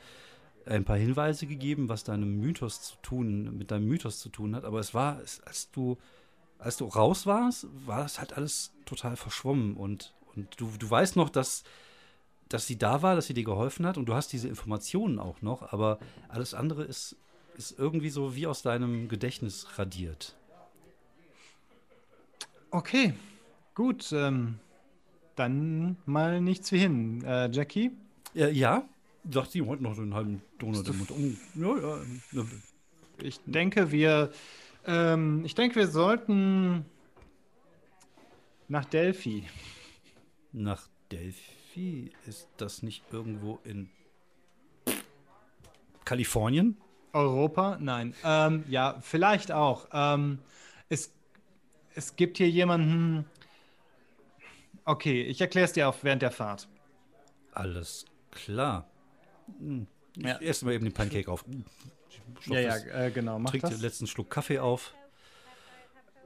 ein 0.66 0.84
paar 0.84 0.96
Hinweise 0.96 1.46
gegeben, 1.46 1.88
was 1.88 2.04
deinem 2.04 2.40
Mythos 2.40 2.82
zu 2.82 2.96
tun, 3.02 3.56
mit 3.56 3.70
deinem 3.70 3.86
Mythos 3.86 4.20
zu 4.20 4.28
tun 4.28 4.54
hat. 4.56 4.64
Aber 4.64 4.80
es 4.80 4.92
war, 4.92 5.18
als 5.44 5.70
du, 5.70 5.98
als 6.58 6.76
du 6.76 6.86
raus 6.86 7.26
warst, 7.26 7.66
war 7.86 8.02
das 8.02 8.18
halt 8.18 8.36
alles 8.36 8.72
total 8.84 9.16
verschwommen. 9.16 9.76
Und, 9.76 10.14
und 10.34 10.48
du, 10.60 10.70
du 10.78 10.90
weißt 10.90 11.16
noch, 11.16 11.30
dass, 11.30 11.64
dass 12.52 12.66
sie 12.66 12.76
da 12.76 13.00
war, 13.02 13.14
dass 13.14 13.26
sie 13.26 13.34
dir 13.34 13.44
geholfen 13.44 13.86
hat 13.86 13.96
und 13.96 14.06
du 14.06 14.14
hast 14.14 14.32
diese 14.32 14.46
Informationen 14.46 15.18
auch 15.18 15.40
noch, 15.40 15.72
aber 15.72 15.98
alles 16.28 16.52
andere 16.52 16.84
ist, 16.84 17.16
ist 17.56 17.78
irgendwie 17.78 18.10
so 18.10 18.36
wie 18.36 18.46
aus 18.46 18.62
deinem 18.62 19.08
Gedächtnis 19.08 19.66
radiert. 19.78 20.36
Okay, 22.70 23.14
gut. 23.74 24.12
Ähm, 24.12 24.58
dann 25.34 25.96
mal 26.04 26.40
nichts 26.42 26.72
wie 26.72 26.78
hin. 26.78 27.24
Äh, 27.24 27.50
Jackie? 27.50 27.90
Ja, 28.34 28.48
ja 28.48 28.84
sagt 29.30 29.52
sie 29.52 29.62
heute 29.62 29.82
noch 29.82 29.94
so 29.94 30.02
einen 30.02 30.14
halben 30.14 30.42
Donut 30.58 30.86
im 30.88 30.98
Mund. 30.98 31.10
Oh, 31.10 31.76
ja. 31.76 31.98
ja. 32.32 32.46
Ich 33.22 33.40
denke, 33.46 33.92
wir, 33.92 34.30
ähm, 34.86 35.44
ich 35.44 35.54
denke, 35.54 35.76
wir 35.76 35.86
sollten 35.86 36.84
nach 38.68 38.84
Delphi. 38.84 39.44
Nach 40.52 40.88
Delphi 41.10 41.61
ist 42.26 42.48
das 42.56 42.82
nicht 42.82 43.02
irgendwo 43.12 43.58
in 43.64 43.88
Kalifornien? 46.04 46.76
Europa? 47.12 47.76
Nein. 47.80 48.14
Ähm, 48.24 48.64
ja, 48.68 48.98
vielleicht 49.00 49.52
auch. 49.52 49.86
Ähm, 49.92 50.38
es, 50.88 51.12
es 51.94 52.16
gibt 52.16 52.38
hier 52.38 52.48
jemanden. 52.48 53.26
Okay, 54.84 55.22
ich 55.22 55.40
erkläre 55.40 55.66
es 55.66 55.72
dir 55.72 55.88
auch 55.88 55.96
während 56.02 56.22
der 56.22 56.30
Fahrt. 56.30 56.68
Alles 57.52 58.06
klar. 58.30 58.88
Hm, 59.58 59.86
Ich 60.16 60.24
Ja. 60.24 60.38
esse 60.40 60.64
mal 60.64 60.72
eben 60.74 60.84
den 60.84 60.94
Pancake 60.94 61.30
auf. 61.30 61.44
Stoff 62.40 62.56
ist- 62.56 62.86
äh, 62.86 63.10
genau. 63.14 63.38
Mach 63.38 63.50
trinkt 63.50 63.64
das. 63.64 63.72
den 63.74 63.80
letzten 63.80 64.06
Schluck 64.06 64.30
Kaffee 64.30 64.58
auf. 64.58 64.94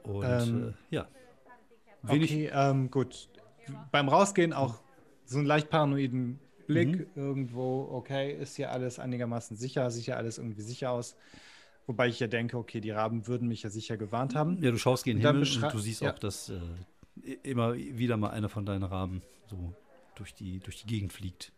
Und 0.03 0.23
Ähm, 0.25 0.75
äh, 0.91 0.95
ja. 0.95 1.07
Wenig, 2.03 2.31
Okay, 2.31 2.49
ähm, 2.53 2.89
gut. 2.89 3.29
Beim 3.91 4.07
Rausgehen 4.07 4.53
auch 4.53 4.79
so 5.27 5.37
einen 5.37 5.47
leicht 5.47 5.69
paranoiden 5.69 6.39
Blick 6.67 6.99
Mhm. 6.99 7.07
irgendwo. 7.15 7.89
Okay, 7.91 8.33
ist 8.33 8.55
hier 8.55 8.71
alles 8.71 8.99
einigermaßen 8.99 9.55
sicher? 9.57 9.89
Sieht 9.91 10.07
ja 10.07 10.15
alles 10.15 10.37
irgendwie 10.37 10.61
sicher 10.61 10.91
aus? 10.91 11.15
Wobei 11.85 12.09
ich 12.09 12.19
ja 12.19 12.27
denke, 12.27 12.57
okay, 12.57 12.81
die 12.81 12.91
Raben 12.91 13.27
würden 13.27 13.47
mich 13.47 13.63
ja 13.63 13.69
sicher 13.69 13.95
gewarnt 13.95 14.35
haben. 14.35 14.61
Ja, 14.61 14.71
du 14.71 14.77
schaust 14.77 15.05
gegen 15.05 15.19
den 15.19 15.27
Himmel 15.27 15.63
und 15.63 15.73
du 15.73 15.79
siehst 15.79 16.01
ja. 16.01 16.11
auch, 16.11 16.19
dass 16.19 16.49
äh, 16.49 17.31
immer 17.43 17.75
wieder 17.75 18.17
mal 18.17 18.31
einer 18.31 18.49
von 18.49 18.65
deinen 18.65 18.83
Raben 18.83 19.21
so 19.49 19.73
durch 20.15 20.33
die, 20.33 20.59
durch 20.59 20.81
die 20.81 20.87
Gegend 20.87 21.13
fliegt. 21.13 21.53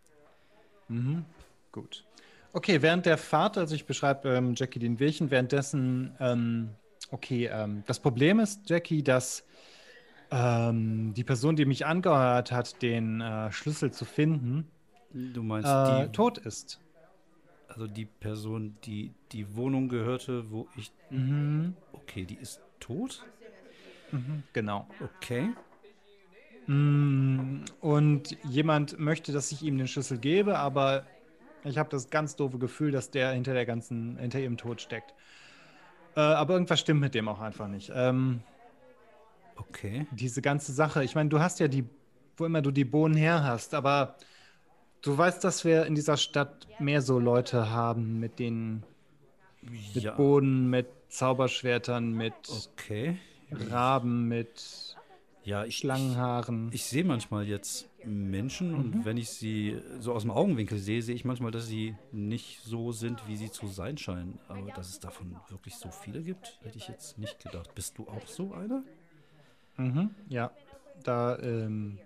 Mhm. 0.88 1.26
Gut. 1.72 2.06
Okay, 2.54 2.82
während 2.82 3.06
der 3.06 3.18
Fahrt, 3.18 3.58
also 3.58 3.76
ich 3.76 3.86
beschreibe 3.86 4.30
ähm, 4.30 4.54
Jackie 4.56 4.80
den 4.80 5.00
Wehchen, 5.00 5.32
währenddessen, 5.32 6.16
ähm, 6.20 6.70
okay, 7.12 7.50
ähm, 7.52 7.84
das 7.86 8.00
Problem 8.00 8.40
ist, 8.40 8.70
Jackie, 8.70 9.04
dass 9.04 9.46
ähm, 10.32 11.14
die 11.16 11.24
Person, 11.24 11.56
die 11.56 11.66
mich 11.66 11.86
angeheuert 11.86 12.52
hat, 12.52 12.82
den 12.82 13.22
äh, 13.22 13.52
Schlüssel 13.52 13.92
zu 13.92 14.06
finden, 14.06 14.68
Du 15.12 15.42
meinst 15.42 15.68
äh, 15.70 16.06
die, 16.06 16.12
tot 16.12 16.38
ist. 16.38 16.80
also 17.68 17.88
die 17.88 18.06
Person, 18.06 18.78
die 18.84 19.12
die 19.32 19.56
Wohnung 19.56 19.90
gehörte, 19.90 20.52
wo 20.52 20.68
ich. 20.78 20.92
Mhm. 21.10 21.76
Okay, 21.94 22.26
die 22.26 22.36
ist 22.36 22.62
tot? 22.80 23.24
Mhm. 24.12 24.44
Genau. 24.54 24.88
Okay. 25.02 25.50
Mm, 26.68 27.64
Und 27.82 28.38
jemand 28.44 29.00
möchte, 29.00 29.32
dass 29.32 29.52
ich 29.52 29.64
ihm 29.64 29.78
den 29.78 29.88
Schlüssel 29.88 30.20
gebe, 30.20 30.60
aber 30.60 31.06
ich 31.64 31.78
habe 31.78 31.90
das 31.90 32.10
ganz 32.10 32.36
doofe 32.36 32.60
Gefühl, 32.60 32.92
dass 32.92 33.10
der 33.10 33.32
hinter 33.32 33.54
der 33.54 33.66
ganzen, 33.66 34.18
hinter 34.18 34.40
ihrem 34.40 34.58
Tod 34.58 34.82
steckt. 34.82 35.14
Äh, 36.16 36.20
aber 36.22 36.54
irgendwas 36.54 36.80
stimmt 36.80 37.02
mit 37.02 37.16
dem 37.16 37.28
auch 37.28 37.40
einfach 37.40 37.68
nicht. 37.68 37.92
Ähm, 37.96 38.42
Okay. 39.60 40.08
diese 40.12 40.42
ganze 40.42 40.74
Sache, 40.74 41.04
ich 41.04 41.16
meine, 41.16 41.30
du 41.30 41.40
hast 41.40 41.60
ja 41.60 41.68
die, 41.68 41.84
wo 42.38 42.46
immer 42.46 42.62
du 42.62 42.72
die 42.72 42.86
Bohnen 42.86 43.16
her 43.16 43.44
hast, 43.44 43.74
aber 43.74 44.16
du 45.02 45.18
weißt, 45.18 45.44
dass 45.44 45.66
wir 45.66 45.86
in 45.86 45.96
dieser 45.96 46.18
Stadt 46.18 46.68
mehr 46.80 47.02
so 47.02 47.20
Leute 47.20 47.70
haben 47.70 48.20
mit 48.20 48.40
den 48.40 48.84
mit 49.94 50.04
Ja. 50.04 50.16
Bohnen, 50.16 50.70
mit 50.70 50.88
Zauberschwertern, 51.10 52.14
mit 52.14 52.34
Okay. 52.74 53.18
Raben, 53.52 54.28
mit 54.28 54.96
Ja, 55.44 55.66
ich, 55.66 55.78
Schlangenhaaren. 55.78 56.70
Ich 56.72 56.86
sehe 56.86 57.04
manchmal 57.04 57.46
jetzt 57.48 57.88
Menschen 58.06 58.72
Mhm. 58.72 58.78
und 58.78 59.06
wenn 59.06 59.18
ich 59.18 59.30
sie 59.30 59.78
so 60.00 60.14
aus 60.14 60.22
dem 60.22 60.32
Augenwinkel 60.32 60.78
sehe, 60.78 61.02
sehe 61.02 61.16
ich 61.16 61.26
manchmal, 61.26 61.52
dass 61.52 61.68
sie 61.68 61.96
nicht 62.12 62.62
so 62.64 62.92
sind, 62.92 63.28
wie 63.28 63.36
sie 63.36 63.52
zu 63.52 63.68
sein 63.68 63.98
scheinen. 63.98 64.40
Aber 64.48 64.72
dass 64.72 64.90
es 64.90 65.00
davon 65.00 65.36
wirklich 65.50 65.76
so 65.76 65.90
viele 65.90 66.22
gibt, 66.22 66.60
hätte 66.62 66.78
ich 66.78 66.88
jetzt 66.88 67.18
nicht 67.18 67.40
gedacht. 67.40 67.74
Bist 67.76 67.98
du 67.98 68.08
auch 68.08 68.28
so 68.28 68.54
einer? 68.54 68.84
Mhm, 69.80 70.10
ja, 70.28 70.52
da, 71.04 71.40
ähm, 71.40 72.00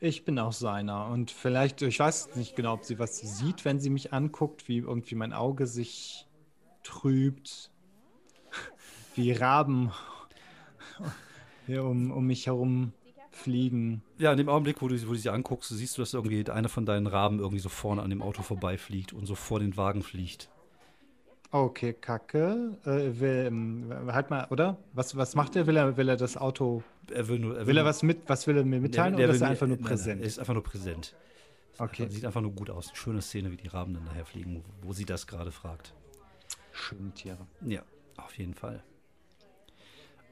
ich 0.00 0.24
bin 0.24 0.38
auch 0.38 0.52
seiner. 0.52 1.06
Und 1.06 1.30
vielleicht, 1.30 1.80
ich 1.82 1.98
weiß 1.98 2.34
nicht 2.36 2.56
genau, 2.56 2.74
ob 2.74 2.84
sie 2.84 2.98
was 2.98 3.18
sieht, 3.18 3.64
wenn 3.64 3.78
sie 3.80 3.90
mich 3.90 4.12
anguckt, 4.12 4.68
wie 4.68 4.78
irgendwie 4.78 5.14
mein 5.14 5.32
Auge 5.32 5.66
sich 5.66 6.26
trübt, 6.82 7.70
wie 9.14 9.32
Raben 9.32 9.92
hier 11.66 11.84
um, 11.84 12.10
um 12.10 12.26
mich 12.26 12.46
herum 12.46 12.92
fliegen. 13.30 14.02
Ja, 14.18 14.32
in 14.32 14.38
dem 14.38 14.48
Augenblick, 14.48 14.82
wo 14.82 14.88
du, 14.88 15.00
wo 15.06 15.12
du 15.12 15.18
sie 15.18 15.30
anguckst, 15.30 15.70
siehst 15.70 15.96
du, 15.96 16.02
dass 16.02 16.14
irgendwie 16.14 16.50
einer 16.50 16.68
von 16.68 16.84
deinen 16.84 17.06
Raben 17.06 17.38
irgendwie 17.38 17.60
so 17.60 17.68
vorne 17.68 18.02
an 18.02 18.10
dem 18.10 18.22
Auto 18.22 18.42
vorbeifliegt 18.42 19.12
und 19.12 19.26
so 19.26 19.34
vor 19.34 19.60
den 19.60 19.76
Wagen 19.76 20.02
fliegt. 20.02 20.48
Okay, 21.50 21.92
Kacke. 21.94 22.76
Äh, 22.84 23.20
will, 23.20 23.44
ähm, 23.46 23.92
halt 24.12 24.30
mal, 24.30 24.46
oder? 24.50 24.76
Was, 24.92 25.16
was 25.16 25.34
macht 25.34 25.56
er? 25.56 25.66
Will 25.66 25.76
er, 25.76 25.96
will 25.96 26.08
er 26.08 26.16
das 26.16 26.36
Auto, 26.36 26.82
Er 27.10 27.28
will 27.28 27.38
nur. 27.38 27.56
Er 27.56 27.66
will 27.66 27.76
er 27.76 27.82
nur- 27.82 27.88
was 27.88 28.02
mit, 28.02 28.28
was 28.28 28.46
will 28.46 28.56
er 28.56 28.64
mir 28.64 28.80
mitteilen 28.80 29.16
der 29.16 29.26
oder 29.26 29.34
ist 29.34 29.40
will 29.40 29.46
er 29.46 29.50
einfach 29.50 29.66
nur 29.66 29.76
nein, 29.76 29.84
nein, 29.84 29.90
präsent? 29.90 30.20
Er 30.20 30.26
ist 30.26 30.38
einfach 30.38 30.54
nur 30.54 30.62
präsent. 30.64 31.14
Okay. 31.78 32.08
Sieht 32.08 32.24
einfach 32.24 32.40
nur 32.40 32.52
gut 32.52 32.70
aus. 32.70 32.90
Schöne 32.94 33.20
Szene, 33.22 33.50
wie 33.52 33.56
die 33.56 33.68
Raben 33.68 33.94
dann 33.94 34.04
daher 34.06 34.24
fliegen, 34.24 34.64
wo 34.82 34.92
sie 34.92 35.04
das 35.04 35.26
gerade 35.26 35.52
fragt. 35.52 35.92
Schöne 36.72 37.12
Tiere. 37.12 37.46
Ja, 37.64 37.82
auf 38.16 38.36
jeden 38.38 38.54
Fall. 38.54 38.82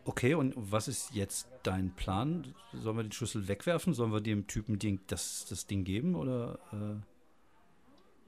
Okay, 0.06 0.34
und 0.34 0.52
was 0.56 0.88
ist 0.88 1.14
jetzt 1.14 1.48
dein 1.62 1.90
Plan? 1.94 2.54
Sollen 2.72 2.96
wir 2.96 3.02
den 3.04 3.12
Schlüssel 3.12 3.46
wegwerfen? 3.48 3.94
Sollen 3.94 4.12
wir 4.12 4.20
dem 4.20 4.46
Typen 4.46 4.78
Ding, 4.78 5.00
das, 5.06 5.46
das 5.48 5.66
Ding 5.66 5.84
geben? 5.84 6.14
Oder 6.16 6.58
äh, 6.72 6.96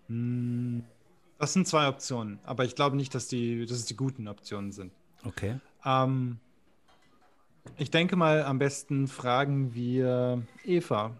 Hm, 0.09 0.85
Das 1.39 1.53
sind 1.53 1.66
zwei 1.68 1.89
Optionen, 1.89 2.39
aber 2.45 2.64
ich 2.64 2.74
glaube 2.74 2.97
nicht, 2.97 3.14
dass, 3.14 3.28
die, 3.28 3.66
dass 3.66 3.76
es 3.78 3.84
die 3.87 3.97
guten 3.97 4.26
Optionen 4.28 4.72
sind. 4.72 4.93
okay. 5.24 5.61
Ähm, 5.84 6.39
Ich 7.78 7.91
denke 7.91 8.16
mal, 8.16 8.43
am 8.45 8.59
besten 8.59 9.07
fragen 9.09 9.74
wir 9.74 10.43
Eva. 10.64 11.16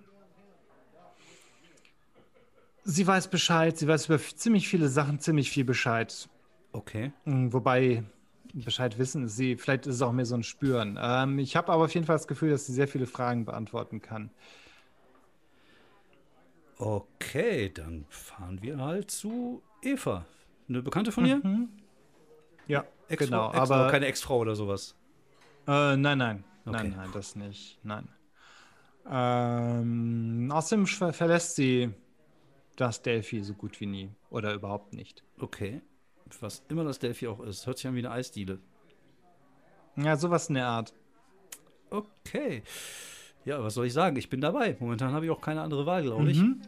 Sie 2.84 3.06
weiß 3.06 3.28
Bescheid, 3.28 3.76
sie 3.76 3.88
weiß 3.88 4.06
über 4.06 4.18
ziemlich 4.18 4.68
viele 4.68 4.88
Sachen 4.88 5.18
ziemlich 5.18 5.50
viel 5.50 5.64
Bescheid. 5.64 6.28
Okay. 6.72 7.12
Mm, 7.24 7.52
Wobei 7.52 8.04
Bescheid 8.54 8.96
wissen 8.98 9.24
ist 9.24 9.36
sie, 9.36 9.56
vielleicht 9.56 9.86
ist 9.86 9.96
es 9.96 10.02
auch 10.02 10.12
mehr 10.12 10.24
so 10.24 10.36
ein 10.36 10.44
Spüren. 10.44 10.96
Ähm, 11.00 11.38
ich 11.40 11.56
habe 11.56 11.72
aber 11.72 11.84
auf 11.84 11.94
jeden 11.94 12.06
Fall 12.06 12.14
das 12.16 12.28
Gefühl, 12.28 12.50
dass 12.50 12.66
sie 12.66 12.72
sehr 12.72 12.88
viele 12.88 13.06
Fragen 13.06 13.44
beantworten 13.44 14.00
kann. 14.00 14.30
Okay, 16.78 17.70
dann 17.72 18.04
fahren 18.10 18.60
wir 18.62 18.78
halt 18.78 19.10
zu 19.10 19.62
Eva. 19.87 20.24
Eine 20.68 20.82
Bekannte 20.82 21.12
von 21.12 21.24
ihr? 21.26 21.41
Ja, 22.66 22.84
Ex-Frau- 23.09 23.24
genau. 23.26 23.49
Ex-Frau, 23.53 23.74
aber 23.74 23.91
keine 23.91 24.07
Ex-Frau 24.07 24.39
oder 24.39 24.55
sowas. 24.57 24.95
Äh, 25.68 25.97
nein, 25.97 26.18
nein. 26.18 26.45
Okay. 26.64 26.76
Nein, 26.78 26.95
nein, 26.97 27.11
das 27.12 27.37
nicht. 27.37 27.78
Nein. 27.84 28.09
Ähm, 29.09 30.51
außerdem 30.53 30.87
ver 30.87 31.12
verlässt 31.12 31.55
sie 31.57 31.91
das 32.76 33.03
Delphi 33.03 33.41
so 33.43 33.55
gut 33.55 33.80
wie 33.80 33.87
nie. 33.87 34.11
Oder 34.30 34.53
überhaupt 34.55 34.93
nicht. 34.95 35.22
Okay. 35.39 35.80
Was 36.41 36.64
immer 36.68 36.82
das 36.84 36.99
Delphi 36.99 37.28
auch 37.28 37.41
ist. 37.41 37.66
Hört 37.66 37.78
sich 37.78 37.87
an 37.87 37.95
wie 37.95 38.01
eine 38.01 38.11
Eisdiele. 38.11 38.59
Ja, 39.97 40.16
sowas 40.16 40.49
in 40.49 40.57
der 40.57 40.66
Art. 40.66 40.93
Okay. 41.91 42.62
Ja, 43.45 43.62
was 43.62 43.74
soll 43.74 43.87
ich 43.87 43.93
sagen? 43.93 44.16
Ich 44.16 44.28
bin 44.28 44.41
dabei. 44.41 44.76
Momentan 44.80 45.12
habe 45.12 45.24
ich 45.24 45.30
auch 45.30 45.41
keine 45.41 45.62
andere 45.62 45.87
Wahl, 45.87 46.03
glaube 46.03 46.28
ich. 46.30 46.39
Mhm. 46.41 46.61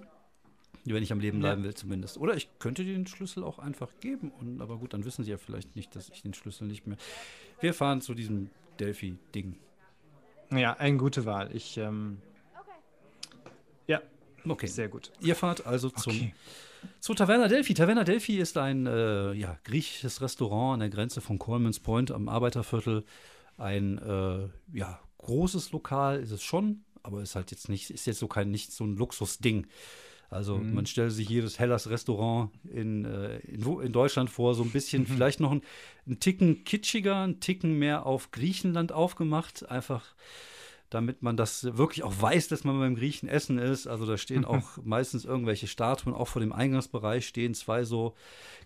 Wenn 0.95 1.03
ich 1.03 1.13
am 1.13 1.21
Leben 1.21 1.39
Ja. 1.39 1.49
bleiben 1.49 1.65
will, 1.65 1.75
zumindest. 1.75 2.19
Oder 2.19 2.37
ich 2.37 2.49
könnte 2.59 2.85
dir 2.85 2.93
den 2.95 3.07
Schlüssel 3.07 3.43
auch 3.45 3.59
einfach 3.59 3.89
geben. 4.01 4.31
Und, 4.39 4.61
aber 4.61 4.77
gut, 4.79 4.93
dann 4.95 5.05
wissen 5.05 5.25
sie 5.25 5.31
ja 5.31 5.39
vielleicht 5.39 5.77
nicht, 5.77 5.95
dass 5.97 6.09
ich 6.11 6.23
den 6.23 6.35
Schlüssel 6.35 6.67
nicht 6.67 6.87
mehr. 6.87 6.97
Wir 7.61 7.75
fahren 7.75 8.01
zu 8.01 8.15
diesem 8.15 8.51
Delphi-Ding. 8.81 9.57
Ja, 10.53 10.75
eine 10.75 10.97
gute 10.97 11.25
Wahl. 11.27 11.55
Ich, 11.55 11.77
ähm, 11.77 12.19
ja, 13.87 14.01
Okay. 14.47 14.67
sehr 14.67 14.89
gut. 14.89 15.13
Ihr 15.21 15.35
fahrt 15.35 15.67
also 15.67 15.91
zum, 15.91 16.13
Okay. 16.15 16.35
zu 17.01 17.15
Taverna 17.15 17.49
Delphi. 17.49 17.75
Taverna 17.75 18.05
Delphi 18.05 18.39
ist 18.39 18.57
ein 18.57 18.87
äh, 18.87 19.33
ja, 19.33 19.59
griechisches 19.65 20.21
Restaurant 20.23 20.75
an 20.75 20.81
der 20.81 20.91
Grenze 20.91 21.21
von 21.21 21.39
Coleman's 21.39 21.81
Point 21.81 22.11
am 22.11 22.29
Arbeiterviertel. 22.29 23.05
Ein 23.57 23.99
äh, 23.99 24.49
ja, 24.73 25.01
großes 25.19 25.73
Lokal 25.73 26.21
ist 26.21 26.31
es 26.31 26.43
schon, 26.43 26.85
aber 27.03 27.21
ist 27.23 27.35
halt 27.35 27.51
jetzt 27.51 27.69
nicht, 27.69 27.91
ist 27.91 28.07
jetzt 28.07 28.21
so 28.21 28.29
kein 28.29 28.51
nicht 28.51 28.73
so 28.73 28.85
ein 28.85 28.97
Luxusding. 28.97 29.67
Also 30.31 30.59
man 30.59 30.85
stellt 30.85 31.13
sich 31.13 31.29
jedes 31.29 31.59
Hellas 31.59 31.89
Restaurant 31.89 32.51
in, 32.65 33.07
äh, 33.07 33.39
in, 33.39 33.63
in 33.81 33.93
Deutschland 33.93 34.29
vor, 34.29 34.55
so 34.55 34.63
ein 34.63 34.71
bisschen, 34.71 35.07
vielleicht 35.07 35.41
noch 35.41 35.53
ein, 35.53 35.63
ein 36.07 36.21
Ticken 36.21 36.65
kitschiger, 36.65 37.27
ein 37.27 37.41
Ticken 37.41 37.79
mehr 37.79 38.05
auf 38.05 38.31
Griechenland 38.31 38.93
aufgemacht, 38.93 39.71
einfach 39.71 40.15
damit 40.91 41.23
man 41.23 41.37
das 41.37 41.65
wirklich 41.77 42.03
auch 42.03 42.15
weiß, 42.21 42.49
dass 42.49 42.65
man 42.65 42.79
beim 42.79 42.95
Griechen 42.95 43.29
essen 43.29 43.59
ist. 43.59 43.87
Also 43.87 44.07
da 44.07 44.17
stehen 44.17 44.45
auch 44.45 44.79
meistens 44.83 45.25
irgendwelche 45.25 45.67
Statuen, 45.67 46.15
auch 46.15 46.29
vor 46.29 46.41
dem 46.41 46.53
Eingangsbereich 46.53 47.27
stehen 47.27 47.55
zwei 47.55 47.85
so 47.85 48.15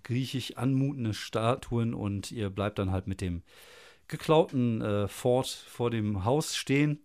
griechisch 0.03 0.57
anmutende 0.57 1.15
Statuen 1.15 1.95
und 1.95 2.33
ihr 2.33 2.51
bleibt 2.51 2.79
dann 2.79 2.91
halt 2.91 3.07
mit 3.07 3.21
dem 3.21 3.43
geklauten 4.09 4.81
äh, 4.81 5.09
Fort 5.09 5.49
vor 5.49 5.91
dem 5.91 6.25
Haus 6.25 6.57
stehen. 6.57 7.01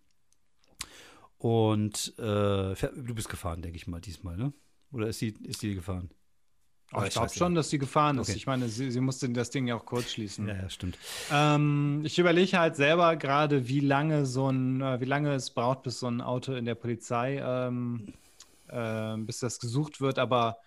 Und 1.38 2.14
äh, 2.18 2.22
du 2.76 3.14
bist 3.14 3.30
gefahren, 3.30 3.62
denke 3.62 3.78
ich 3.78 3.88
mal, 3.88 4.02
diesmal, 4.02 4.38
ne? 4.38 4.54
Oder 4.92 5.08
ist 5.08 5.20
sie, 5.20 5.36
ist 5.44 5.60
sie 5.60 5.76
gefahren? 5.76 6.10
Ah, 6.92 7.06
ich 7.06 7.14
glaube 7.14 7.30
schon, 7.30 7.54
dass 7.54 7.70
sie 7.70 7.80
gefahren 7.80 8.18
ist. 8.18 8.30
Okay. 8.30 8.38
Ich 8.38 8.48
meine, 8.48 8.70
sie, 8.70 8.92
sie 8.92 9.02
musste 9.02 9.30
das 9.30 9.50
Ding 9.50 9.68
ja 9.68 9.76
auch 9.76 9.86
kurz 9.86 10.12
schließen. 10.12 10.48
Ja, 10.48 10.56
ja, 10.56 10.70
stimmt. 10.70 10.98
Ähm, 11.32 12.02
ich 12.06 12.18
überlege 12.18 12.58
halt 12.58 12.78
selber 12.78 13.18
gerade, 13.18 13.68
wie 13.68 13.82
lange 13.82 14.26
so 14.26 14.50
ein, 14.50 14.82
äh, 14.82 15.02
wie 15.02 15.06
lange 15.06 15.34
es 15.34 15.52
braucht, 15.52 15.84
bis 15.84 16.00
so 16.00 16.08
ein 16.08 16.22
Auto 16.22 16.54
in 16.54 16.64
der 16.64 16.76
Polizei, 16.76 17.42
ähm, 17.44 18.14
äh, 18.70 19.18
bis 19.18 19.40
das 19.40 19.60
gesucht 19.60 20.00
wird. 20.00 20.18
Aber 20.18 20.60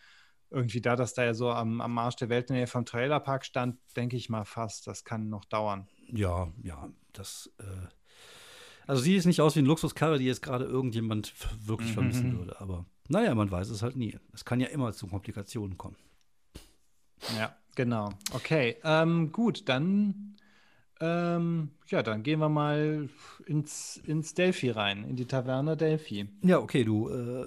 irgendwie 0.51 0.83
da, 0.83 0.95
dass 0.95 1.15
da 1.15 1.25
ja 1.25 1.33
so 1.33 1.51
am, 1.51 1.81
am 1.81 1.97
Arsch 1.97 2.17
der 2.17 2.29
Welt 2.29 2.51
in 2.51 2.55
der 2.55 2.61
Nähe 2.63 2.67
vom 2.67 2.85
Trailerpark 2.85 3.47
stand, 3.47 3.79
denke 3.97 4.17
ich 4.17 4.29
mal 4.29 4.45
fast, 4.45 4.87
das 4.87 5.05
kann 5.05 5.31
noch 5.31 5.47
dauern. 5.47 5.89
Ja, 6.13 6.53
ja, 6.63 6.91
das. 7.13 7.51
Äh, 7.59 7.89
also 8.87 9.03
sie 9.03 9.17
ist 9.17 9.27
nicht 9.27 9.41
aus 9.41 9.57
wie 9.57 9.61
ein 9.61 9.67
Luxuskarre, 9.67 10.19
die 10.19 10.27
jetzt 10.27 10.43
gerade 10.43 10.65
irgendjemand 10.65 11.33
wirklich 11.65 11.93
vermissen 11.93 12.39
würde. 12.39 12.61
Aber 12.61 12.85
naja, 13.09 13.35
man 13.35 13.51
weiß 13.51 13.71
es 13.71 13.83
halt 13.83 13.97
nie. 13.97 14.17
Es 14.33 14.45
kann 14.45 14.61
ja 14.61 14.69
immer 14.69 14.93
zu 14.93 15.07
Komplikationen 15.07 15.77
kommen. 15.77 15.97
Ja, 17.37 17.55
genau. 17.75 18.13
Okay, 18.33 18.77
ähm, 18.85 19.33
gut, 19.33 19.69
dann, 19.69 20.37
ähm, 21.01 21.71
ja, 21.89 22.03
dann 22.03 22.23
gehen 22.23 22.41
wir 22.41 22.49
mal 22.49 23.09
ins, 23.47 23.99
ins 23.99 24.35
Delphi 24.35 24.71
rein, 24.71 25.05
in 25.05 25.17
die 25.17 25.27
Taverne 25.27 25.77
Delphi. 25.77 26.29
Ja, 26.43 26.59
okay, 26.59 26.85
du 26.85 27.09
äh, 27.11 27.47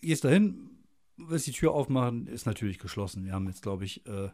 gehst 0.00 0.24
dahin, 0.24 0.70
willst 1.16 1.46
die 1.46 1.52
Tür 1.52 1.72
aufmachen, 1.72 2.26
ist 2.26 2.46
natürlich 2.46 2.78
geschlossen. 2.78 3.24
Wir 3.24 3.32
haben 3.32 3.46
jetzt, 3.48 3.62
glaube 3.62 3.84
ich, 3.84 4.06
äh, 4.06 4.30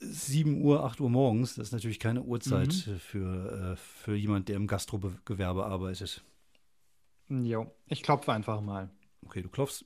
7 0.00 0.62
Uhr, 0.62 0.84
8 0.84 1.00
Uhr 1.00 1.10
morgens. 1.10 1.54
Das 1.54 1.68
ist 1.68 1.72
natürlich 1.72 1.98
keine 1.98 2.22
Uhrzeit 2.22 2.72
für, 2.72 3.72
äh, 3.72 3.76
für 3.76 4.14
jemand, 4.14 4.48
der 4.48 4.56
im 4.56 4.66
Gastrogewerbe 4.66 5.64
arbeitet. 5.66 6.22
Jo, 7.28 7.74
ich 7.88 8.02
klopfe 8.02 8.32
einfach 8.32 8.60
mal. 8.60 8.90
Okay, 9.24 9.42
du 9.42 9.48
klopfst. 9.48 9.84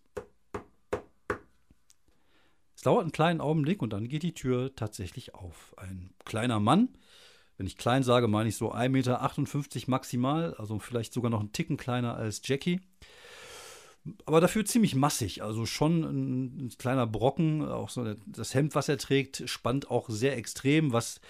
Es 2.74 2.82
dauert 2.82 3.02
einen 3.02 3.12
kleinen 3.12 3.40
Augenblick 3.40 3.82
und 3.82 3.92
dann 3.92 4.08
geht 4.08 4.22
die 4.22 4.34
Tür 4.34 4.74
tatsächlich 4.74 5.34
auf. 5.34 5.74
Ein 5.76 6.14
kleiner 6.24 6.60
Mann, 6.60 6.88
wenn 7.56 7.66
ich 7.66 7.76
klein 7.76 8.02
sage, 8.02 8.26
meine 8.26 8.48
ich 8.48 8.56
so 8.56 8.72
1,58 8.72 8.88
Meter 8.88 9.90
maximal, 9.90 10.54
also 10.54 10.78
vielleicht 10.78 11.12
sogar 11.12 11.30
noch 11.30 11.40
einen 11.40 11.52
Ticken 11.52 11.76
kleiner 11.76 12.16
als 12.16 12.40
Jackie. 12.42 12.80
Aber 14.26 14.40
dafür 14.40 14.64
ziemlich 14.64 14.94
massig, 14.94 15.42
also 15.42 15.66
schon 15.66 16.02
ein, 16.04 16.66
ein 16.66 16.68
kleiner 16.78 17.06
Brocken. 17.06 17.64
Auch 17.66 17.88
so 17.90 18.14
das 18.26 18.54
Hemd, 18.54 18.74
was 18.74 18.88
er 18.88 18.98
trägt, 18.98 19.48
spannt 19.48 19.90
auch 19.90 20.08
sehr 20.08 20.36
extrem, 20.36 20.92
was 20.92 21.20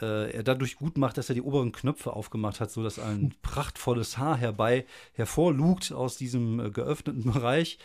äh, 0.00 0.32
er 0.32 0.42
dadurch 0.42 0.76
gut 0.76 0.98
macht, 0.98 1.18
dass 1.18 1.28
er 1.28 1.34
die 1.34 1.42
oberen 1.42 1.72
Knöpfe 1.72 2.12
aufgemacht 2.14 2.60
hat, 2.60 2.70
sodass 2.70 2.98
ein 2.98 3.34
prachtvolles 3.42 4.18
Haar 4.18 4.36
herbei 4.36 4.86
hervorlugt 5.14 5.92
aus 5.92 6.16
diesem 6.16 6.60
äh, 6.60 6.70
geöffneten 6.70 7.24
Bereich. 7.32 7.78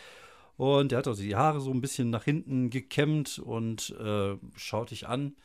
Und 0.58 0.92
er 0.92 1.00
hat 1.00 1.08
also 1.08 1.22
die 1.24 1.36
Haare 1.36 1.62
so 1.62 1.72
ein 1.72 1.82
bisschen 1.82 2.10
nach 2.10 2.24
hinten 2.26 2.70
gekämmt 2.70 3.40
und 3.40 3.92
äh, 4.00 4.36
schaut 4.56 4.92
dich 4.92 5.08
an. 5.08 5.36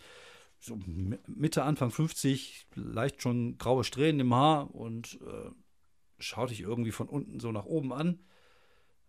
So 0.58 0.74
Mi- 0.76 1.18
Mitte, 1.26 1.62
Anfang 1.62 1.90
50, 1.90 2.66
leicht 2.74 3.22
schon 3.22 3.58
graue 3.58 3.84
Strähnen 3.84 4.20
im 4.20 4.34
Haar 4.34 4.74
und 4.74 5.18
äh, 5.22 5.50
schaut 6.18 6.50
dich 6.50 6.60
irgendwie 6.62 6.92
von 6.92 7.08
unten 7.08 7.40
so 7.40 7.52
nach 7.52 7.66
oben 7.66 7.92
an. 7.92 8.18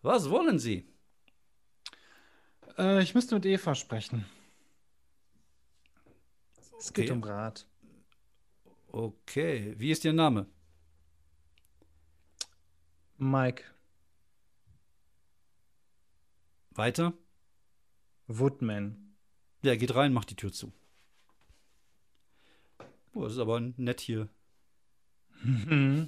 Was 0.05 0.29
wollen 0.29 0.59
Sie? 0.59 0.87
Äh, 2.77 3.01
ich 3.01 3.15
müsste 3.15 3.33
mit 3.33 3.43
Eva 3.47 3.73
sprechen. 3.73 4.23
Es 6.77 6.93
geht 6.93 7.05
Okay. 7.05 7.11
um 7.13 7.23
Rat. 7.23 7.65
Okay, 8.91 9.73
wie 9.79 9.89
ist 9.89 10.05
Ihr 10.05 10.13
Name? 10.13 10.45
Mike 13.17 13.63
Weiter? 16.69 17.13
Woodman. 18.27 19.15
Ja, 19.63 19.75
geht 19.75 19.95
rein, 19.95 20.13
macht 20.13 20.29
die 20.29 20.35
Tür 20.35 20.53
zu. 20.53 20.71
Oh, 23.15 23.23
das 23.23 23.33
ist 23.33 23.39
aber 23.39 23.59
nett 23.59 24.01
hier. 24.01 24.29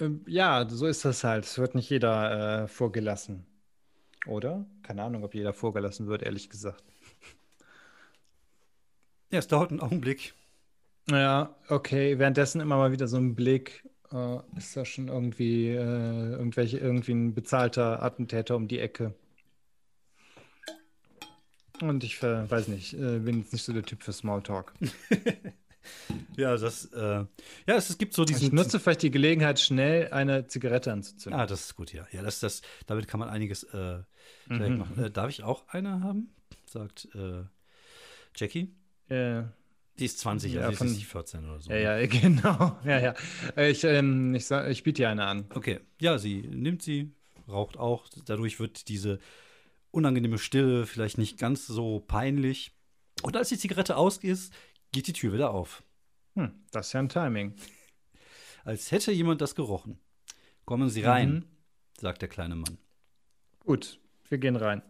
Ähm, 0.00 0.24
ja, 0.26 0.68
so 0.68 0.86
ist 0.86 1.04
das 1.04 1.24
halt. 1.24 1.44
Es 1.44 1.58
wird 1.58 1.74
nicht 1.74 1.90
jeder 1.90 2.64
äh, 2.64 2.68
vorgelassen. 2.68 3.46
Oder? 4.26 4.66
Keine 4.82 5.02
Ahnung, 5.02 5.24
ob 5.24 5.34
jeder 5.34 5.52
vorgelassen 5.52 6.06
wird, 6.06 6.22
ehrlich 6.22 6.50
gesagt. 6.50 6.82
Ja, 9.32 9.40
es 9.40 9.48
dauert 9.48 9.72
einen 9.72 9.80
Augenblick. 9.80 10.34
Ja, 11.10 11.56
okay. 11.68 12.16
Währenddessen 12.20 12.60
immer 12.60 12.76
mal 12.76 12.92
wieder 12.92 13.08
so 13.08 13.16
ein 13.16 13.34
Blick. 13.34 13.82
Äh, 14.12 14.38
ist 14.56 14.76
da 14.76 14.84
schon 14.84 15.08
irgendwie 15.08 15.70
äh, 15.70 16.30
irgendwelche, 16.30 16.78
irgendwie 16.78 17.12
ein 17.12 17.34
bezahlter 17.34 18.04
Attentäter 18.04 18.54
um 18.54 18.68
die 18.68 18.78
Ecke? 18.78 19.14
Und 21.82 22.04
ich 22.04 22.22
äh, 22.22 22.48
weiß 22.48 22.68
nicht, 22.68 22.94
äh, 22.94 23.18
bin 23.18 23.40
jetzt 23.40 23.52
nicht 23.52 23.64
so 23.64 23.72
der 23.72 23.82
Typ 23.82 24.04
für 24.04 24.12
Smalltalk. 24.12 24.72
Ja, 26.36 26.56
das, 26.56 26.86
äh, 26.92 26.98
ja, 26.98 27.26
es, 27.66 27.90
es 27.90 27.98
gibt 27.98 28.14
so 28.14 28.24
diesen. 28.24 28.46
Ich 28.46 28.52
nutze 28.52 28.78
vielleicht 28.80 29.02
die 29.02 29.10
Gelegenheit, 29.10 29.58
schnell 29.60 30.12
eine 30.12 30.46
Zigarette 30.46 30.92
anzuzünden. 30.92 31.40
Ah, 31.40 31.46
das 31.46 31.66
ist 31.66 31.76
gut, 31.76 31.92
ja. 31.92 32.06
Ja, 32.12 32.22
das, 32.22 32.40
das, 32.40 32.62
damit 32.86 33.08
kann 33.08 33.20
man 33.20 33.28
einiges 33.28 33.62
äh, 33.64 33.98
Mhm. 34.48 34.78
machen. 34.78 35.04
Äh, 35.04 35.10
darf 35.10 35.28
ich 35.30 35.42
auch 35.42 35.66
eine 35.68 36.00
haben? 36.02 36.30
Sagt 36.66 37.08
äh, 37.14 37.44
Jackie. 38.36 38.74
Äh, 39.08 39.42
Die 39.98 40.04
ist 40.04 40.18
20, 40.20 40.52
Ja, 40.52 40.60
also 40.62 40.72
ist 40.72 40.78
von- 40.78 40.92
nicht 40.92 41.06
14 41.06 41.44
oder 41.48 41.60
so. 41.60 41.70
ja, 41.70 41.98
ja, 41.98 42.06
genau. 42.06 42.78
Ja, 42.84 43.00
ja. 43.00 43.14
Ich, 43.64 43.82
ähm, 43.84 44.34
ich, 44.34 44.50
ich 44.50 44.82
biete 44.82 45.02
dir 45.02 45.08
eine 45.10 45.24
an. 45.26 45.46
Okay, 45.54 45.80
ja, 46.00 46.18
sie 46.18 46.42
nimmt 46.42 46.82
sie, 46.82 47.12
raucht 47.48 47.76
auch. 47.76 48.06
Dadurch 48.26 48.60
wird 48.60 48.88
diese 48.88 49.18
unangenehme 49.90 50.38
Stille 50.38 50.86
vielleicht 50.86 51.18
nicht 51.18 51.38
ganz 51.38 51.66
so 51.66 52.00
peinlich. 52.00 52.72
Und 53.22 53.36
als 53.36 53.48
die 53.48 53.56
Zigarette 53.58 53.96
aus 53.96 54.18
ist, 54.18 54.52
geht 54.92 55.06
die 55.06 55.12
Tür 55.12 55.32
wieder 55.32 55.50
auf. 55.50 55.82
Hm, 56.34 56.52
das 56.70 56.88
ist 56.88 56.92
ja 56.92 57.00
ein 57.00 57.08
Timing. 57.08 57.54
als 58.64 58.90
hätte 58.90 59.12
jemand 59.12 59.40
das 59.40 59.54
gerochen. 59.54 59.98
Kommen 60.64 60.88
Sie 60.88 61.02
rein, 61.02 61.34
mhm. 61.34 61.44
sagt 61.98 62.22
der 62.22 62.28
kleine 62.28 62.56
Mann. 62.56 62.78
Gut, 63.60 64.00
wir 64.28 64.38
gehen 64.38 64.56
rein. 64.56 64.82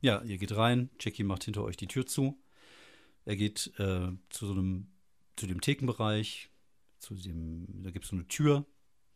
Ja, 0.00 0.22
ihr 0.22 0.38
geht 0.38 0.56
rein. 0.56 0.90
Jackie 1.00 1.22
macht 1.22 1.44
hinter 1.44 1.62
euch 1.62 1.76
die 1.76 1.86
Tür 1.86 2.06
zu. 2.06 2.38
Er 3.24 3.36
geht 3.36 3.72
äh, 3.78 4.12
zu 4.30 4.46
so 4.46 4.52
einem, 4.52 4.88
zu 5.36 5.46
dem 5.46 5.60
Thekenbereich. 5.60 6.50
Zu 6.98 7.14
dem, 7.14 7.66
da 7.82 7.90
gibt 7.90 8.04
es 8.04 8.10
so 8.10 8.16
eine 8.16 8.26
Tür. 8.26 8.66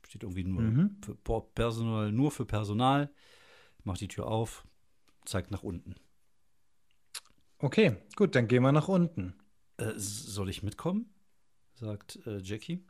Steht 0.06 0.22
irgendwie 0.22 0.44
nur 0.44 0.62
mhm. 0.62 0.96
für 1.02 1.14
Personal, 1.54 2.12
nur 2.12 2.30
für 2.30 2.46
Personal. 2.46 3.12
Macht 3.84 4.00
die 4.00 4.08
Tür 4.08 4.26
auf, 4.26 4.66
zeigt 5.24 5.50
nach 5.50 5.62
unten. 5.62 5.96
Okay, 7.58 7.96
gut, 8.16 8.34
dann 8.34 8.48
gehen 8.48 8.62
wir 8.62 8.72
nach 8.72 8.88
unten. 8.88 9.34
Äh, 9.80 9.92
soll 9.96 10.48
ich 10.48 10.62
mitkommen? 10.62 11.12
sagt 11.80 12.18
äh, 12.26 12.38
Jackie. 12.38 12.84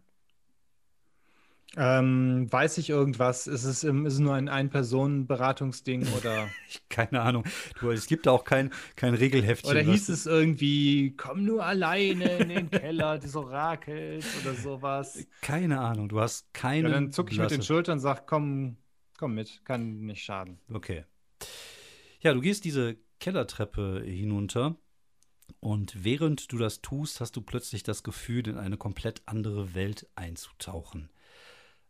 Ähm, 1.76 2.48
weiß 2.50 2.78
ich 2.78 2.90
irgendwas? 2.90 3.46
Ist 3.46 3.62
es, 3.62 3.84
ist 3.84 4.12
es 4.12 4.18
nur 4.18 4.34
ein 4.34 4.48
Ein-Personen-Beratungsding 4.48 6.04
oder? 6.18 6.48
Keine 6.88 7.20
Ahnung. 7.20 7.44
Du, 7.78 7.90
es 7.92 8.08
gibt 8.08 8.26
auch 8.26 8.42
kein, 8.42 8.72
kein 8.96 9.14
Regelheftchen. 9.14 9.70
Oder 9.70 9.80
hieß 9.80 10.08
es 10.08 10.26
irgendwie, 10.26 11.14
komm 11.16 11.44
nur 11.44 11.64
alleine 11.64 12.38
in 12.38 12.48
den 12.48 12.70
Keller 12.70 13.18
des 13.18 13.36
Orakels 13.36 14.26
oder 14.42 14.54
sowas? 14.54 15.24
Keine 15.42 15.78
Ahnung. 15.78 16.08
Du 16.08 16.20
hast 16.20 16.52
keine. 16.52 16.88
Ja, 16.88 16.94
dann 16.94 17.12
zucke 17.12 17.32
ich 17.32 17.38
mit 17.38 17.52
den 17.52 17.62
Schultern 17.62 17.98
und 17.98 18.00
sage, 18.00 18.22
komm, 18.26 18.76
komm 19.16 19.34
mit, 19.34 19.64
kann 19.64 20.00
nicht 20.00 20.24
schaden. 20.24 20.58
Okay. 20.72 21.04
Ja, 22.20 22.34
du 22.34 22.40
gehst 22.40 22.64
diese 22.64 22.96
Kellertreppe 23.20 24.02
hinunter 24.04 24.76
und 25.60 26.04
während 26.04 26.52
du 26.52 26.58
das 26.58 26.82
tust, 26.82 27.20
hast 27.20 27.36
du 27.36 27.42
plötzlich 27.42 27.82
das 27.82 28.02
Gefühl, 28.02 28.46
in 28.46 28.58
eine 28.58 28.76
komplett 28.76 29.22
andere 29.26 29.74
Welt 29.74 30.06
einzutauchen. 30.14 31.10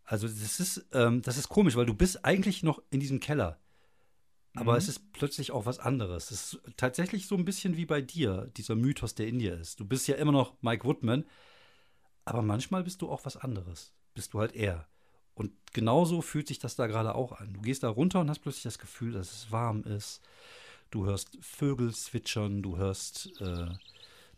Also 0.05 0.27
das 0.27 0.59
ist, 0.59 0.87
ähm, 0.93 1.23
das 1.23 1.37
ist 1.37 1.49
komisch, 1.49 1.77
weil 1.77 1.87
du 1.87 1.95
bist 1.95 2.25
eigentlich 2.25 2.63
noch 2.63 2.83
in 2.91 3.01
diesem 3.01 3.21
Keller. 3.21 3.59
Aber 4.55 4.73
mhm. 4.73 4.79
es 4.79 4.89
ist 4.89 5.13
plötzlich 5.13 5.53
auch 5.53 5.67
was 5.67 5.79
anderes. 5.79 6.31
Es 6.31 6.55
ist 6.55 6.61
tatsächlich 6.77 7.27
so 7.27 7.37
ein 7.37 7.45
bisschen 7.45 7.77
wie 7.77 7.87
bei 7.87 8.01
dir, 8.01 8.51
dieser 8.57 8.75
Mythos, 8.75 9.15
der 9.15 9.29
in 9.29 9.39
dir 9.39 9.55
ist. 9.55 9.79
Du 9.79 9.85
bist 9.85 10.09
ja 10.09 10.17
immer 10.17 10.33
noch 10.33 10.55
Mike 10.63 10.85
Woodman, 10.85 11.25
aber 12.25 12.43
manchmal 12.43 12.83
bist 12.83 13.03
du 13.03 13.09
auch 13.09 13.25
was 13.25 13.37
anderes. 13.37 13.93
Bist 14.15 14.35
du 14.35 14.41
halt 14.41 14.55
er. 14.57 14.89
Und 15.35 15.53
genauso 15.73 16.21
fühlt 16.21 16.49
sich 16.49 16.59
das 16.59 16.75
da 16.75 16.87
gerade 16.87 17.15
auch 17.15 17.33
an. 17.33 17.53
Du 17.55 17.61
gehst 17.61 17.83
da 17.83 17.89
runter 17.89 18.21
und 18.21 18.29
hast 18.29 18.41
plötzlich 18.41 18.65
das 18.65 18.79
Gefühl, 18.79 19.13
dass 19.13 19.33
es 19.33 19.53
warm 19.53 19.85
ist. 19.85 20.21
Du 20.91 21.07
hörst 21.07 21.39
Vögel 21.41 21.95
zwitschern, 21.95 22.63
du 22.63 22.77
hörst 22.77 23.31
äh, 23.41 23.67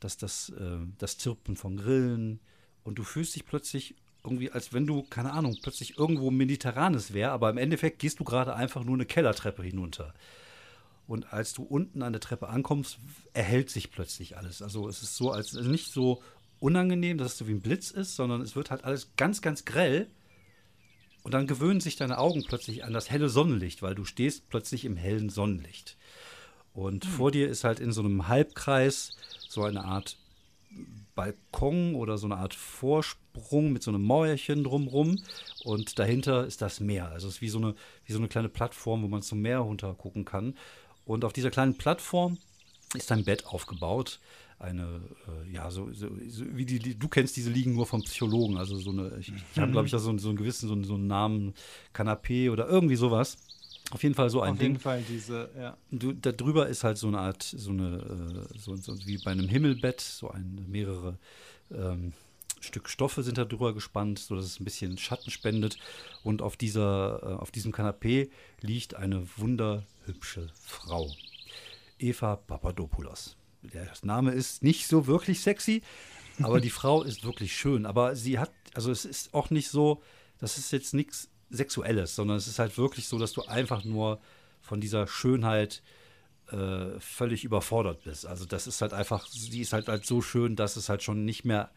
das, 0.01 0.17
das, 0.17 0.51
äh, 0.51 0.79
das 0.99 1.19
Zirpen 1.19 1.57
von 1.57 1.77
Grillen 1.77 2.41
und 2.85 2.99
du 2.99 3.05
fühlst 3.05 3.35
dich 3.35 3.47
plötzlich 3.47 3.95
irgendwie, 4.25 4.51
als 4.51 4.73
wenn 4.73 4.87
du, 4.87 5.03
keine 5.03 5.33
Ahnung, 5.33 5.57
plötzlich 5.63 5.99
irgendwo 5.99 6.31
Mediterranes 6.31 7.13
wäre, 7.13 7.33
aber 7.33 7.51
im 7.51 7.59
Endeffekt 7.59 7.99
gehst 7.99 8.21
du 8.21 8.25
gerade 8.25 8.55
einfach 8.55 8.85
nur 8.85 8.95
eine 8.95 9.07
Kellertreppe 9.07 9.63
hinunter. 9.63 10.15
Und 11.07 11.33
als 11.33 11.53
du 11.55 11.63
unten 11.63 12.03
an 12.03 12.13
der 12.13 12.21
Treppe 12.21 12.49
ankommst, 12.49 12.99
erhält 13.33 13.71
sich 13.71 13.91
plötzlich 13.91 14.37
alles. 14.37 14.63
Also 14.63 14.89
es 14.89 15.03
ist 15.03 15.17
so, 15.17 15.31
als 15.33 15.57
also 15.57 15.71
nicht 15.71 15.93
so 15.93 16.23
unangenehm, 16.61 17.19
dass 17.19 17.33
es 17.33 17.39
so 17.39 17.49
wie 17.49 17.53
ein 17.53 17.61
Blitz 17.61 17.91
ist, 17.91 18.15
sondern 18.15 18.41
es 18.41 18.55
wird 18.55 18.71
halt 18.71 18.85
alles 18.85 19.17
ganz, 19.17 19.43
ganz 19.43 19.65
grell. 19.65 20.09
Und 21.25 21.35
dann 21.35 21.47
gewöhnen 21.47 21.81
sich 21.81 21.97
deine 21.97 22.19
Augen 22.19 22.45
plötzlich 22.45 22.85
an 22.85 22.93
das 22.93 23.11
helle 23.11 23.29
Sonnenlicht, 23.29 23.83
weil 23.83 23.95
du 23.95 24.05
stehst 24.05 24.49
plötzlich 24.49 24.85
im 24.85 24.97
hellen 24.97 25.29
Sonnenlicht. 25.29 25.97
Und 26.75 27.05
mhm. 27.05 27.09
vor 27.09 27.31
dir 27.31 27.49
ist 27.49 27.65
halt 27.65 27.81
in 27.81 27.93
so 27.93 28.01
einem 28.01 28.29
Halbkreis 28.29 29.11
so 29.49 29.63
eine 29.63 29.85
Art 29.85 30.17
Balkon 31.15 31.95
oder 31.95 32.17
so 32.17 32.27
eine 32.27 32.37
Art 32.37 32.55
Vorsprung 32.55 33.73
mit 33.73 33.83
so 33.83 33.91
einem 33.91 34.03
Mauerchen 34.03 34.65
drumrum 34.65 35.19
und 35.65 35.99
dahinter 35.99 36.47
ist 36.47 36.63
das 36.63 36.81
Meer. 36.81 37.11
Also 37.11 37.29
es 37.29 37.37
ist 37.37 37.41
wie 37.43 37.49
so 37.49 37.59
eine, 37.59 37.75
wie 38.07 38.13
so 38.13 38.19
eine 38.19 38.29
kleine 38.29 38.49
Plattform, 38.49 39.03
wo 39.03 39.09
man 39.09 39.23
zum 39.23 39.41
Meer 39.41 39.59
runter 39.59 39.95
gucken 39.95 40.25
kann. 40.25 40.55
Und 41.05 41.25
auf 41.25 41.33
dieser 41.33 41.51
kleinen 41.51 41.77
Plattform 41.77 42.39
ist 42.95 43.13
ein 43.13 43.25
Bett 43.25 43.47
aufgebaut. 43.47 44.21
Eine, 44.59 45.03
äh, 45.27 45.53
ja, 45.53 45.71
so, 45.71 45.93
so, 45.93 46.09
so, 46.29 46.45
wie 46.57 46.65
die, 46.65 46.97
du 46.99 47.09
kennst 47.09 47.37
diese 47.37 47.51
Liegen 47.51 47.75
nur 47.75 47.87
vom 47.87 48.03
Psychologen. 48.03 48.57
Also 48.57 48.77
so 48.77 48.91
eine, 48.91 49.17
ich, 49.19 49.33
ich 49.53 49.59
habe, 49.59 49.73
glaube 49.73 49.87
ich, 49.87 49.93
da 49.93 49.99
so, 49.99 50.17
so 50.19 50.29
einen 50.29 50.39
gewissen, 50.39 50.69
so, 50.69 50.83
so 50.85 50.95
einen 50.95 51.09
Namen, 51.09 51.55
Kanapé 51.93 52.51
oder 52.51 52.69
irgendwie 52.69 52.97
sowas. 52.97 53.37
Auf 53.93 54.03
jeden 54.03 54.15
Fall 54.15 54.31
so 54.31 54.41
ein 54.41 54.53
Auf 54.53 54.59
Ding. 54.59 54.69
jeden 54.69 54.81
Fall 54.81 55.03
diese, 55.07 55.51
ja. 55.55 55.77
Du, 55.91 56.15
da 56.15 56.33
drüber 56.33 56.67
ist 56.67 56.83
halt 56.83 56.97
so 56.97 57.09
eine 57.09 57.19
Art, 57.19 57.43
so 57.43 57.73
eine, 57.73 58.47
äh, 58.55 58.59
so, 58.59 58.75
so 58.75 58.97
wie 59.07 59.19
bei 59.19 59.33
einem 59.33 59.49
Himmelbett, 59.49 60.01
so 60.01 60.31
ein, 60.31 60.65
mehrere 60.67 61.19
ähm, 61.71 62.15
Stück 62.61 62.89
Stoffe 62.89 63.23
sind 63.23 63.37
da 63.37 63.45
drüber 63.45 63.75
gespannt, 63.75 64.19
sodass 64.19 64.47
es 64.47 64.61
ein 64.61 64.65
bisschen 64.65 64.97
Schatten 64.97 65.31
spendet. 65.31 65.77
Und 66.23 66.41
auf 66.41 66.57
dieser, 66.57 67.21
äh, 67.23 67.27
auf 67.35 67.51
diesem 67.51 67.71
Kanapee 67.71 68.31
liegt 68.63 68.95
eine 68.95 69.27
wunderhübsche 69.37 70.49
Frau. 70.55 71.11
Eva 71.99 72.37
Papadopoulos. 72.37 73.37
Der 73.61 73.93
Name 74.03 74.33
ist 74.33 74.63
nicht 74.63 74.87
so 74.87 75.07
wirklich 75.07 75.43
sexy, 75.43 75.83
aber 76.41 76.63
die 76.63 76.71
Frau 76.81 77.03
ist 77.03 77.25
wirklich 77.25 77.55
schön. 77.55 77.85
Aber 77.85 78.17
sie 78.17 78.39
hat, 78.39 78.53
also 78.73 78.91
es 78.91 79.05
ist 79.05 79.35
auch 79.35 79.51
nicht 79.51 79.69
so, 79.69 80.03
das 80.39 80.57
ist 80.57 80.73
jetzt 80.73 80.95
nichts 80.95 81.29
Sexuelles, 81.53 82.17
sondern 82.17 82.37
es 82.37 82.49
ist 82.49 82.59
halt 82.59 82.77
wirklich 82.79 83.07
so, 83.07 83.19
dass 83.19 83.33
du 83.33 83.43
einfach 83.43 83.85
nur 83.85 84.21
von 84.61 84.81
dieser 84.81 85.07
Schönheit 85.07 85.83
äh, 86.51 86.99
völlig 86.99 87.45
überfordert 87.45 88.05
bist. 88.05 88.27
Also 88.27 88.45
das 88.45 88.67
ist 88.67 88.81
halt 88.81 88.93
einfach, 88.93 89.27
sie 89.29 89.61
ist 89.61 89.73
halt, 89.73 89.89
halt 89.89 90.05
so 90.05 90.23
schön, 90.23 90.57
dass 90.57 90.77
es 90.77 90.89
halt 90.89 91.03
schon 91.03 91.25
nicht 91.25 91.45
mehr 91.45 91.71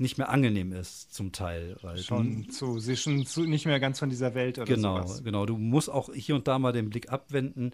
nicht 0.00 0.16
mehr 0.16 0.28
angenehm 0.28 0.72
ist 0.72 1.12
zum 1.12 1.32
Teil. 1.32 1.76
schon 2.00 2.44
du, 2.44 2.50
zu, 2.50 2.78
sie 2.78 2.92
ist 2.92 3.02
schon 3.02 3.26
zu, 3.26 3.42
nicht 3.42 3.66
mehr 3.66 3.80
ganz 3.80 3.98
von 3.98 4.08
dieser 4.08 4.32
Welt 4.34 4.58
oder 4.58 4.72
genau, 4.72 5.02
sowas. 5.02 5.24
Genau, 5.24 5.44
du 5.44 5.58
musst 5.58 5.90
auch 5.90 6.14
hier 6.14 6.36
und 6.36 6.46
da 6.46 6.60
mal 6.60 6.72
den 6.72 6.88
Blick 6.88 7.10
abwenden, 7.10 7.72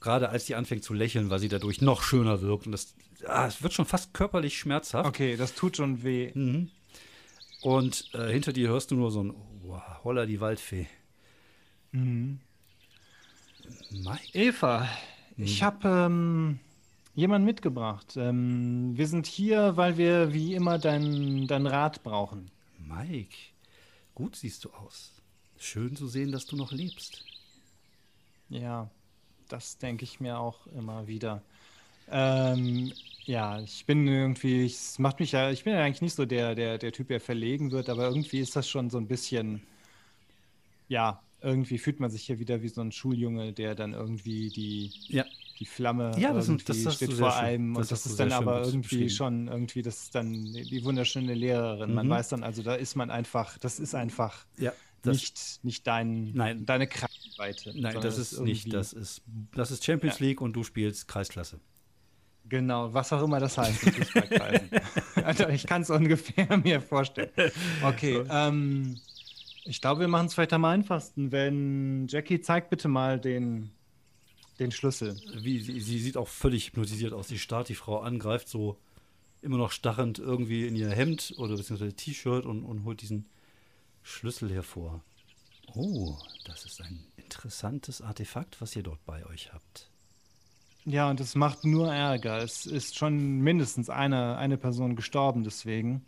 gerade 0.00 0.30
als 0.30 0.46
sie 0.46 0.54
anfängt 0.54 0.84
zu 0.84 0.94
lächeln, 0.94 1.28
weil 1.28 1.38
sie 1.38 1.48
dadurch 1.48 1.82
noch 1.82 2.02
schöner 2.02 2.40
wirkt. 2.40 2.64
Und 2.64 2.72
das, 2.72 2.94
ah, 3.26 3.46
es 3.46 3.62
wird 3.62 3.74
schon 3.74 3.84
fast 3.84 4.14
körperlich 4.14 4.58
schmerzhaft. 4.58 5.06
Okay, 5.06 5.36
das 5.36 5.54
tut 5.54 5.76
schon 5.76 6.02
weh. 6.02 6.32
Mhm. 6.34 6.70
Und 7.60 8.08
äh, 8.14 8.30
hinter 8.30 8.52
dir 8.54 8.68
hörst 8.68 8.90
du 8.90 8.94
nur 8.94 9.10
so 9.10 9.24
ein 9.24 9.34
oh, 9.76 10.04
Holla 10.04 10.26
die 10.26 10.40
Waldfee. 10.40 10.86
Mhm. 11.92 12.40
Eva, 14.32 14.88
mhm. 15.36 15.44
ich 15.44 15.62
habe 15.62 15.88
ähm, 15.88 16.58
jemanden 17.14 17.46
mitgebracht. 17.46 18.16
Ähm, 18.16 18.96
wir 18.96 19.06
sind 19.06 19.26
hier, 19.26 19.76
weil 19.76 19.96
wir 19.96 20.32
wie 20.32 20.54
immer 20.54 20.78
dein, 20.78 21.46
dein 21.46 21.66
Rat 21.66 22.02
brauchen. 22.02 22.50
Mike, 22.78 23.36
gut 24.14 24.36
siehst 24.36 24.64
du 24.64 24.70
aus. 24.70 25.12
Schön 25.58 25.96
zu 25.96 26.06
sehen, 26.06 26.32
dass 26.32 26.46
du 26.46 26.56
noch 26.56 26.72
lebst. 26.72 27.24
Ja, 28.48 28.90
das 29.48 29.78
denke 29.78 30.04
ich 30.04 30.20
mir 30.20 30.38
auch 30.38 30.66
immer 30.68 31.06
wieder. 31.06 31.42
Ähm, 32.08 32.92
ja, 33.26 33.60
ich 33.60 33.84
bin 33.86 34.06
irgendwie, 34.06 34.66
es 34.66 34.98
macht 34.98 35.18
mich 35.18 35.32
ja, 35.32 35.50
ich 35.50 35.64
bin 35.64 35.72
ja 35.72 35.82
eigentlich 35.82 36.02
nicht 36.02 36.14
so 36.14 36.24
der, 36.24 36.54
der, 36.54 36.78
der 36.78 36.92
Typ, 36.92 37.08
der 37.08 37.20
verlegen 37.20 37.72
wird, 37.72 37.88
aber 37.88 38.06
irgendwie 38.06 38.38
ist 38.38 38.54
das 38.54 38.68
schon 38.68 38.88
so 38.88 38.98
ein 38.98 39.08
bisschen, 39.08 39.62
ja, 40.88 41.20
irgendwie 41.42 41.78
fühlt 41.78 41.98
man 41.98 42.10
sich 42.10 42.22
hier 42.22 42.38
wieder 42.38 42.62
wie 42.62 42.68
so 42.68 42.80
ein 42.80 42.92
Schuljunge, 42.92 43.52
der 43.52 43.74
dann 43.74 43.94
irgendwie 43.94 44.50
die, 44.50 44.92
ja. 45.08 45.24
die 45.58 45.66
Flamme 45.66 46.12
ja, 46.18 46.32
das, 46.32 46.48
irgendwie 46.48 46.84
das 46.84 46.94
steht 46.94 47.12
vor 47.14 47.36
einem 47.36 47.74
das 47.74 47.82
und 47.82 47.90
das 47.90 48.06
ist 48.06 48.20
dann 48.20 48.32
aber 48.32 48.64
irgendwie 48.64 49.10
schon 49.10 49.48
irgendwie, 49.48 49.82
das 49.82 50.04
ist 50.04 50.14
dann 50.14 50.52
die 50.52 50.84
wunderschöne 50.84 51.34
Lehrerin. 51.34 51.90
Mhm. 51.90 51.96
Man 51.96 52.08
weiß 52.08 52.28
dann 52.28 52.44
also, 52.44 52.62
da 52.62 52.76
ist 52.76 52.94
man 52.94 53.10
einfach, 53.10 53.58
das 53.58 53.80
ist 53.80 53.96
einfach 53.96 54.46
ja, 54.56 54.72
nicht, 55.04 55.60
nicht 55.64 55.86
dein, 55.86 56.32
nein. 56.32 56.64
deine 56.64 56.86
Kraftweite. 56.86 57.72
Nein, 57.74 58.00
das 58.00 58.18
ist 58.18 58.40
nicht, 58.40 58.72
das 58.72 58.92
ist, 58.92 59.22
das 59.54 59.72
ist 59.72 59.84
Champions 59.84 60.20
League 60.20 60.40
und 60.40 60.54
du 60.54 60.62
spielst 60.62 61.08
Kreisklasse. 61.08 61.60
Genau, 62.48 62.92
was 62.92 63.12
auch 63.12 63.22
immer 63.22 63.40
das 63.40 63.58
heißt 63.58 63.86
also 65.24 65.48
ich 65.48 65.66
kann 65.66 65.82
es 65.82 65.90
ungefähr 65.90 66.56
mir 66.64 66.80
vorstellen. 66.80 67.30
Okay, 67.82 68.24
ähm, 68.30 68.98
ich 69.64 69.80
glaube, 69.80 70.02
wir 70.02 70.08
machen 70.08 70.26
es 70.26 70.34
vielleicht 70.34 70.52
am 70.52 70.64
einfachsten, 70.64 71.32
wenn 71.32 72.06
Jackie 72.08 72.40
zeigt 72.40 72.70
bitte 72.70 72.88
mal 72.88 73.18
den, 73.18 73.70
den 74.60 74.70
Schlüssel. 74.70 75.16
Wie, 75.34 75.60
sie, 75.60 75.80
sie 75.80 75.98
sieht 75.98 76.16
auch 76.16 76.28
völlig 76.28 76.68
hypnotisiert 76.68 77.12
aus. 77.12 77.28
Sie 77.28 77.38
starrt 77.38 77.68
die 77.68 77.74
Frau 77.74 78.00
an, 78.00 78.18
greift 78.18 78.48
so 78.48 78.78
immer 79.42 79.58
noch 79.58 79.72
stachend 79.72 80.18
irgendwie 80.18 80.66
in 80.66 80.76
ihr 80.76 80.90
Hemd 80.90 81.34
oder 81.36 81.56
beziehungsweise 81.56 81.94
T-Shirt 81.94 82.46
und, 82.46 82.64
und 82.64 82.84
holt 82.84 83.02
diesen 83.02 83.26
Schlüssel 84.02 84.52
hervor. 84.52 85.02
Oh, 85.74 86.16
das 86.44 86.64
ist 86.64 86.80
ein 86.80 87.04
interessantes 87.16 88.00
Artefakt, 88.00 88.60
was 88.60 88.76
ihr 88.76 88.84
dort 88.84 89.04
bei 89.04 89.26
euch 89.26 89.52
habt. 89.52 89.90
Ja, 90.86 91.10
und 91.10 91.20
es 91.20 91.34
macht 91.34 91.64
nur 91.64 91.92
Ärger. 91.92 92.38
Es 92.38 92.64
ist 92.64 92.96
schon 92.96 93.40
mindestens 93.40 93.90
eine, 93.90 94.38
eine 94.38 94.56
Person 94.56 94.94
gestorben 94.94 95.42
deswegen. 95.42 96.06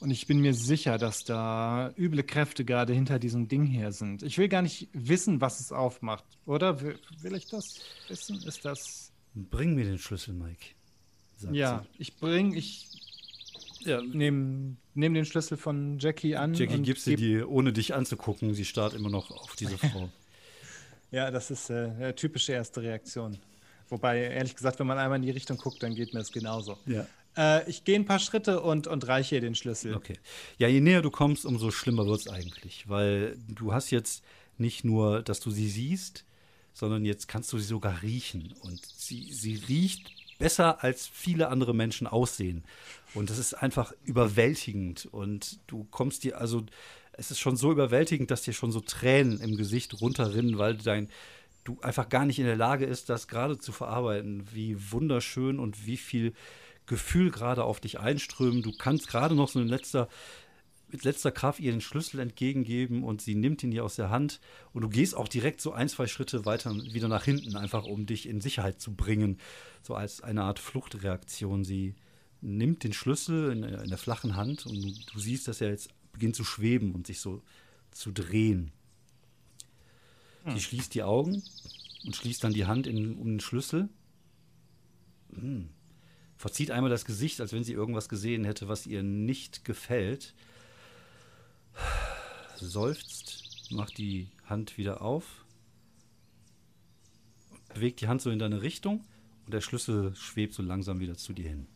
Und 0.00 0.10
ich 0.10 0.26
bin 0.26 0.40
mir 0.40 0.54
sicher, 0.54 0.98
dass 0.98 1.24
da 1.24 1.92
üble 1.96 2.24
Kräfte 2.24 2.64
gerade 2.64 2.94
hinter 2.94 3.18
diesem 3.18 3.48
Ding 3.48 3.66
her 3.66 3.92
sind. 3.92 4.22
Ich 4.22 4.38
will 4.38 4.48
gar 4.48 4.62
nicht 4.62 4.88
wissen, 4.94 5.40
was 5.40 5.60
es 5.60 5.70
aufmacht, 5.72 6.24
oder? 6.46 6.80
Will, 6.80 6.98
will 7.20 7.36
ich 7.36 7.46
das 7.46 7.80
wissen? 8.08 8.42
Ist 8.42 8.64
das. 8.64 9.12
Bring 9.34 9.74
mir 9.74 9.84
den 9.84 9.98
Schlüssel, 9.98 10.34
Mike. 10.34 10.74
ja, 11.52 11.82
sie. 11.82 12.02
ich 12.02 12.16
bring, 12.16 12.54
ich 12.54 12.88
ja. 13.84 14.00
nehme 14.02 14.76
nehme 14.94 15.14
den 15.14 15.24
Schlüssel 15.24 15.56
von 15.56 15.98
Jackie 15.98 16.34
an. 16.34 16.54
Jackie 16.54 16.80
gibt 16.80 17.00
sie 17.00 17.16
dir, 17.16 17.48
ohne 17.48 17.72
dich 17.72 17.94
anzugucken. 17.94 18.54
Sie 18.54 18.64
starrt 18.64 18.94
immer 18.94 19.10
noch 19.10 19.30
auf 19.30 19.54
diese 19.54 19.78
Frau. 19.78 20.10
ja, 21.10 21.30
das 21.30 21.50
ist 21.50 21.70
äh, 21.70 22.14
typische 22.14 22.52
erste 22.52 22.82
Reaktion. 22.82 23.38
Wobei, 23.92 24.22
ehrlich 24.22 24.56
gesagt, 24.56 24.78
wenn 24.78 24.86
man 24.86 24.96
einmal 24.96 25.16
in 25.16 25.22
die 25.22 25.30
Richtung 25.30 25.58
guckt, 25.58 25.82
dann 25.82 25.94
geht 25.94 26.14
mir 26.14 26.20
das 26.20 26.32
genauso. 26.32 26.78
Ja. 26.86 27.06
Äh, 27.36 27.68
ich 27.68 27.84
gehe 27.84 27.94
ein 27.94 28.06
paar 28.06 28.20
Schritte 28.20 28.62
und, 28.62 28.86
und 28.86 29.06
reiche 29.06 29.34
ihr 29.34 29.42
den 29.42 29.54
Schlüssel. 29.54 29.94
Okay. 29.94 30.14
Ja, 30.56 30.66
je 30.66 30.80
näher 30.80 31.02
du 31.02 31.10
kommst, 31.10 31.44
umso 31.44 31.70
schlimmer 31.70 32.06
wird 32.06 32.20
es 32.20 32.28
eigentlich. 32.28 32.88
Weil 32.88 33.36
du 33.48 33.74
hast 33.74 33.90
jetzt 33.90 34.24
nicht 34.56 34.82
nur, 34.82 35.20
dass 35.20 35.40
du 35.40 35.50
sie 35.50 35.68
siehst, 35.68 36.24
sondern 36.72 37.04
jetzt 37.04 37.28
kannst 37.28 37.52
du 37.52 37.58
sie 37.58 37.66
sogar 37.66 38.00
riechen. 38.00 38.54
Und 38.62 38.80
sie, 38.86 39.30
sie 39.30 39.56
riecht 39.68 40.10
besser 40.38 40.82
als 40.82 41.06
viele 41.06 41.48
andere 41.48 41.74
Menschen 41.74 42.06
aussehen. 42.06 42.64
Und 43.12 43.28
das 43.28 43.36
ist 43.36 43.52
einfach 43.52 43.92
überwältigend. 44.04 45.06
Und 45.12 45.60
du 45.66 45.86
kommst 45.90 46.24
dir, 46.24 46.40
also 46.40 46.64
es 47.12 47.30
ist 47.30 47.40
schon 47.40 47.58
so 47.58 47.70
überwältigend, 47.70 48.30
dass 48.30 48.40
dir 48.40 48.54
schon 48.54 48.72
so 48.72 48.80
Tränen 48.80 49.38
im 49.38 49.58
Gesicht 49.58 50.00
runterrinnen, 50.00 50.56
weil 50.56 50.78
dein, 50.78 51.10
du 51.64 51.78
einfach 51.80 52.08
gar 52.08 52.24
nicht 52.24 52.38
in 52.38 52.46
der 52.46 52.56
Lage 52.56 52.84
ist, 52.84 53.08
das 53.08 53.28
gerade 53.28 53.58
zu 53.58 53.72
verarbeiten. 53.72 54.44
Wie 54.52 54.76
wunderschön 54.92 55.58
und 55.58 55.86
wie 55.86 55.96
viel 55.96 56.32
Gefühl 56.86 57.30
gerade 57.30 57.64
auf 57.64 57.80
dich 57.80 58.00
einströmen. 58.00 58.62
Du 58.62 58.72
kannst 58.72 59.08
gerade 59.08 59.34
noch 59.34 59.48
so 59.48 59.60
in 59.60 59.68
letzter 59.68 60.08
mit 60.92 61.04
letzter 61.04 61.32
Kraft 61.32 61.58
ihr 61.58 61.72
den 61.72 61.80
Schlüssel 61.80 62.20
entgegengeben 62.20 63.02
und 63.02 63.22
sie 63.22 63.34
nimmt 63.34 63.62
ihn 63.62 63.70
dir 63.70 63.82
aus 63.82 63.96
der 63.96 64.10
Hand 64.10 64.40
und 64.74 64.82
du 64.82 64.90
gehst 64.90 65.16
auch 65.16 65.26
direkt 65.26 65.62
so 65.62 65.72
ein, 65.72 65.88
zwei 65.88 66.06
Schritte 66.06 66.44
weiter 66.44 66.74
wieder 66.92 67.08
nach 67.08 67.24
hinten, 67.24 67.56
einfach 67.56 67.84
um 67.84 68.04
dich 68.04 68.28
in 68.28 68.42
Sicherheit 68.42 68.78
zu 68.78 68.94
bringen, 68.94 69.38
so 69.82 69.94
als 69.94 70.20
eine 70.20 70.42
Art 70.42 70.58
Fluchtreaktion. 70.58 71.64
Sie 71.64 71.94
nimmt 72.42 72.84
den 72.84 72.92
Schlüssel 72.92 73.52
in, 73.52 73.62
in 73.62 73.88
der 73.88 73.98
flachen 73.98 74.36
Hand 74.36 74.66
und 74.66 74.82
du, 74.82 74.92
du 75.14 75.18
siehst, 75.18 75.48
dass 75.48 75.62
er 75.62 75.70
jetzt 75.70 75.88
beginnt 76.12 76.36
zu 76.36 76.44
schweben 76.44 76.94
und 76.94 77.06
sich 77.06 77.20
so 77.20 77.42
zu 77.90 78.12
drehen. 78.12 78.70
Hm. 80.44 80.54
Sie 80.54 80.60
schließt 80.60 80.94
die 80.94 81.02
Augen 81.02 81.42
und 82.04 82.16
schließt 82.16 82.42
dann 82.42 82.52
die 82.52 82.66
Hand 82.66 82.86
in, 82.86 83.16
um 83.16 83.26
den 83.26 83.40
Schlüssel. 83.40 83.88
Hm. 85.34 85.68
Verzieht 86.36 86.70
einmal 86.70 86.90
das 86.90 87.04
Gesicht, 87.04 87.40
als 87.40 87.52
wenn 87.52 87.64
sie 87.64 87.72
irgendwas 87.72 88.08
gesehen 88.08 88.44
hätte, 88.44 88.68
was 88.68 88.86
ihr 88.86 89.02
nicht 89.02 89.64
gefällt 89.64 90.34
seufzt, 92.56 93.70
macht 93.70 93.98
die 93.98 94.28
Hand 94.44 94.76
wieder 94.78 95.02
auf, 95.02 95.44
bewegt 97.74 98.00
die 98.00 98.08
Hand 98.08 98.22
so 98.22 98.30
in 98.30 98.38
deine 98.38 98.62
Richtung 98.62 99.04
und 99.46 99.54
der 99.54 99.60
Schlüssel 99.60 100.14
schwebt 100.14 100.54
so 100.54 100.62
langsam 100.62 101.00
wieder 101.00 101.16
zu 101.16 101.32
dir 101.32 101.48
hin. 101.48 101.66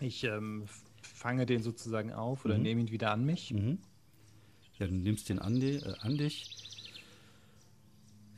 Ich 0.00 0.24
ähm, 0.24 0.66
fange 1.00 1.46
den 1.46 1.62
sozusagen 1.62 2.12
auf 2.12 2.44
oder 2.44 2.56
mhm. 2.56 2.62
nehme 2.62 2.80
ihn 2.82 2.90
wieder 2.90 3.10
an 3.10 3.24
mich. 3.24 3.52
Mhm. 3.52 3.78
Ja, 4.78 4.86
du 4.86 4.94
nimmst 4.94 5.28
den 5.28 5.38
an, 5.38 5.58
die, 5.58 5.76
äh, 5.76 5.94
an 6.00 6.18
dich. 6.18 6.50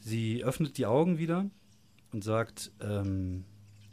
Sie 0.01 0.45
öffnet 0.45 0.79
die 0.79 0.87
Augen 0.87 1.19
wieder 1.19 1.51
und 2.13 2.25
sagt, 2.25 2.71
ähm, 2.81 3.45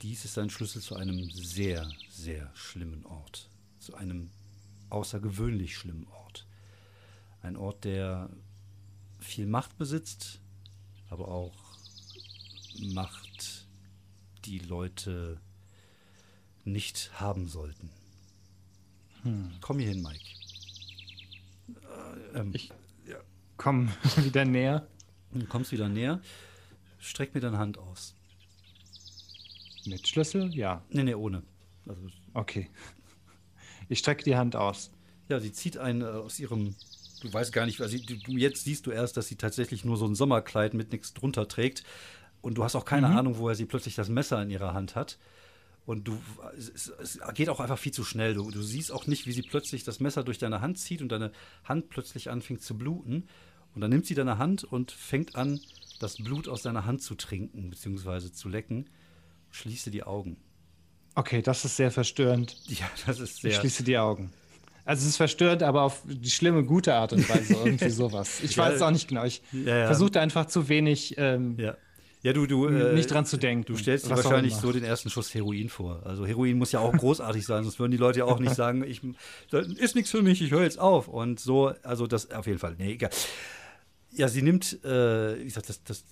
dies 0.02 0.26
ist 0.26 0.38
ein 0.38 0.50
Schlüssel 0.50 0.82
zu 0.82 0.96
einem 0.96 1.30
sehr, 1.32 1.90
sehr 2.10 2.52
schlimmen 2.54 3.06
Ort. 3.06 3.50
Zu 3.80 3.96
einem 3.96 4.30
außergewöhnlich 4.90 5.76
schlimmen 5.78 6.08
Ort. 6.08 6.48
Ein 7.42 7.58
Ort, 7.58 7.84
der 7.84 8.30
viel 9.20 9.48
Macht 9.48 9.78
besitzt, 9.78 10.40
aber 11.10 11.28
auch 11.28 11.54
Macht, 12.80 13.68
die 14.46 14.60
Leute 14.60 15.40
nicht 16.66 17.20
haben 17.20 17.48
sollten. 17.48 17.90
Hm. 19.24 19.52
Komm 19.62 19.80
hier 19.80 19.90
hin, 19.90 20.02
Mike. 20.02 20.24
Äh, 21.70 22.40
ähm, 22.40 22.52
ich 22.54 22.72
ja. 23.08 23.18
komm 23.58 23.90
wieder 24.18 24.46
näher. 24.46 24.88
Du 25.40 25.46
kommst 25.48 25.72
wieder 25.72 25.90
näher. 25.90 26.22
Streck 26.98 27.36
mir 27.36 27.42
deine 27.42 27.58
Hand 27.58 27.78
aus. 27.78 28.16
Mit 29.86 30.08
Schlüssel? 30.08 30.54
Ja. 30.56 30.84
Nee, 30.90 31.04
nee, 31.04 31.14
ohne. 31.14 31.44
Also, 31.88 32.02
okay. 32.34 32.70
Ich 33.88 34.00
strecke 34.00 34.24
die 34.24 34.36
Hand 34.36 34.56
aus. 34.56 34.92
Ja, 35.30 35.40
sie 35.40 35.52
zieht 35.52 35.78
einen 35.78 36.02
äh, 36.02 36.06
aus 36.06 36.40
ihrem 36.40 36.76
du 37.26 37.34
weißt 37.34 37.52
gar 37.52 37.66
nicht, 37.66 37.82
also 37.82 37.98
du, 37.98 38.32
jetzt 38.34 38.64
siehst 38.64 38.86
du 38.86 38.92
erst, 38.92 39.18
dass 39.18 39.28
sie 39.28 39.36
tatsächlich 39.36 39.86
nur 39.86 39.98
so 39.98 40.06
ein 40.06 40.16
Sommerkleid 40.16 40.74
mit 40.74 40.92
nichts 40.92 41.14
drunter 41.14 41.48
trägt. 41.48 41.84
Und 42.42 42.56
du 42.56 42.64
hast 42.64 42.76
auch 42.76 42.86
keine 42.86 43.10
mhm. 43.10 43.18
Ahnung, 43.18 43.38
woher 43.40 43.56
sie 43.56 43.66
plötzlich 43.66 43.96
das 43.96 44.10
Messer 44.10 44.42
in 44.42 44.52
ihrer 44.52 44.74
Hand 44.74 44.96
hat. 44.96 45.18
Und 45.86 46.08
du, 46.08 46.18
es, 46.58 46.92
es, 47.00 47.20
geht 47.34 47.50
auch 47.50 47.60
einfach 47.60 47.78
viel 47.78 47.92
zu 47.92 48.04
schnell. 48.04 48.36
Du, 48.36 48.50
du 48.52 48.62
siehst 48.62 48.92
auch 48.92 49.08
nicht, 49.08 49.28
wie 49.28 49.32
sie 49.32 49.42
plötzlich 49.42 49.84
das 49.84 50.00
Messer 50.00 50.24
durch 50.24 50.38
deine 50.38 50.62
Hand 50.62 50.78
zieht 50.80 51.02
und 51.02 51.10
deine 51.10 51.32
Hand 51.64 51.90
plötzlich 51.90 52.30
anfängt 52.30 52.62
zu 52.62 52.78
bluten. 52.78 53.28
Und 53.76 53.82
dann 53.82 53.90
nimmt 53.92 54.06
sie 54.06 54.16
deine 54.16 54.38
Hand 54.38 54.64
und 54.64 54.92
fängt 54.92 55.36
an, 55.36 55.60
das 56.00 56.18
Blut 56.18 56.48
aus 56.48 56.62
deiner 56.62 56.86
Hand 56.86 57.02
zu 57.02 57.16
trinken, 57.16 57.70
beziehungsweise 57.70 58.32
zu 58.32 58.50
lecken. 58.50 58.90
Schließe 59.52 59.92
die 59.92 60.04
Augen. 60.04 60.38
Okay, 61.14 61.42
das 61.42 61.64
ist 61.64 61.78
sehr 61.78 61.92
verstörend. 61.92 62.58
Ja, 62.68 62.90
das 63.06 63.20
ist 63.20 63.42
sehr. 63.42 63.52
Ich 63.52 63.58
schließe 63.58 63.84
die 63.84 63.98
Augen. 63.98 64.32
Also 64.84 65.02
es 65.02 65.10
ist 65.10 65.18
verstörend, 65.18 65.64
aber 65.64 65.82
auf 65.82 66.04
die 66.06 66.30
schlimme, 66.30 66.64
gute 66.64 66.94
Art 66.94 67.14
und 67.14 67.28
Weise, 67.30 67.54
irgendwie 67.66 67.90
sowas. 67.90 68.42
Ich 68.44 68.58
weiß 68.58 68.76
es 68.76 68.82
auch 68.82 68.92
nicht 68.92 69.08
genau. 69.08 69.24
Ich 69.24 69.42
ja, 69.52 69.78
ja. 69.78 69.86
versuche 69.88 70.20
einfach 70.20 70.46
zu 70.46 70.70
wenig 70.70 71.16
ähm, 71.18 71.56
ja. 71.58 71.76
Ja, 72.26 72.34
du, 72.34 72.48
du, 72.48 72.66
äh, 72.66 72.96
nicht 72.96 73.12
dran 73.12 73.24
zu 73.28 73.38
denken. 73.38 73.66
Du 73.66 73.78
stellst 73.78 74.08
dir 74.08 74.16
wahrscheinlich 74.16 74.56
so 74.56 74.72
den 74.72 74.84
ersten 74.84 75.12
Schuss 75.12 75.32
Heroin 75.36 75.70
vor. 75.70 76.02
Also 76.06 76.26
Heroin 76.26 76.58
muss 76.58 76.72
ja 76.72 76.80
auch 76.80 76.92
großartig 76.92 77.46
sein, 77.46 77.64
sonst 77.64 77.78
würden 77.78 77.92
die 77.92 78.00
Leute 78.00 78.18
ja 78.18 78.26
auch 78.26 78.40
nicht 78.40 78.56
sagen, 78.56 78.84
ich 78.84 79.02
ist 79.78 79.94
nichts 79.94 80.10
für 80.10 80.24
mich, 80.24 80.42
ich 80.42 80.50
höre 80.50 80.64
jetzt 80.64 80.80
auf. 80.80 81.08
Und 81.08 81.40
so, 81.40 81.74
also 81.84 82.08
das 82.08 82.32
auf 82.32 82.48
jeden 82.48 82.58
Fall. 82.58 82.74
Nee, 82.80 82.94
egal. 82.94 83.12
Ja, 84.16 84.30
sie 84.30 84.42
nimmt, 84.42 84.84
äh, 84.86 85.40
wie 85.40 85.44
gesagt, 85.44 85.70
das, 85.70 85.84
das, 85.84 86.06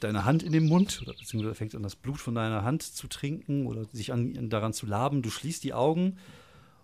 deine 0.00 0.24
Hand 0.24 0.42
in 0.42 0.52
den 0.52 0.66
Mund 0.66 1.00
oder 1.02 1.12
beziehungsweise 1.12 1.54
fängt 1.54 1.74
an, 1.74 1.82
das 1.82 1.94
Blut 1.94 2.18
von 2.18 2.34
deiner 2.34 2.64
Hand 2.64 2.82
zu 2.82 3.06
trinken 3.06 3.66
oder 3.66 3.84
sich 3.92 4.12
an, 4.12 4.48
daran 4.50 4.72
zu 4.72 4.86
laben. 4.86 5.22
Du 5.22 5.30
schließt 5.30 5.62
die 5.62 5.72
Augen 5.72 6.18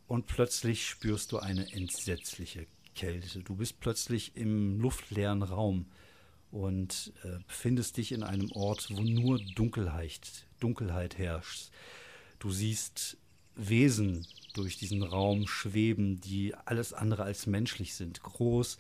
und 0.07 0.27
plötzlich 0.27 0.87
spürst 0.87 1.33
du 1.33 1.39
eine 1.39 1.73
entsetzliche 1.73 2.66
Kälte. 2.95 3.41
Du 3.41 3.57
bist 3.57 3.81
plötzlich 3.81 4.37
im 4.37 4.81
luftleeren 4.81 5.43
Raum 5.43 5.87
und 6.51 7.12
äh, 7.25 7.39
befindest 7.47 7.97
dich 7.97 8.12
in 8.12 8.23
einem 8.23 8.51
Ort, 8.53 8.89
wo 8.91 9.03
nur 9.03 9.41
Dunkelheit, 9.57 10.47
Dunkelheit 10.61 11.18
herrscht. 11.18 11.71
Du 12.39 12.51
siehst 12.51 13.16
Wesen 13.57 14.27
durch 14.55 14.79
diesen 14.79 15.03
Raum 15.03 15.47
schweben, 15.47 16.21
die 16.21 16.55
alles 16.64 16.93
andere 16.93 17.25
als 17.25 17.47
menschlich 17.47 17.95
sind. 17.95 18.23
Groß 18.23 18.79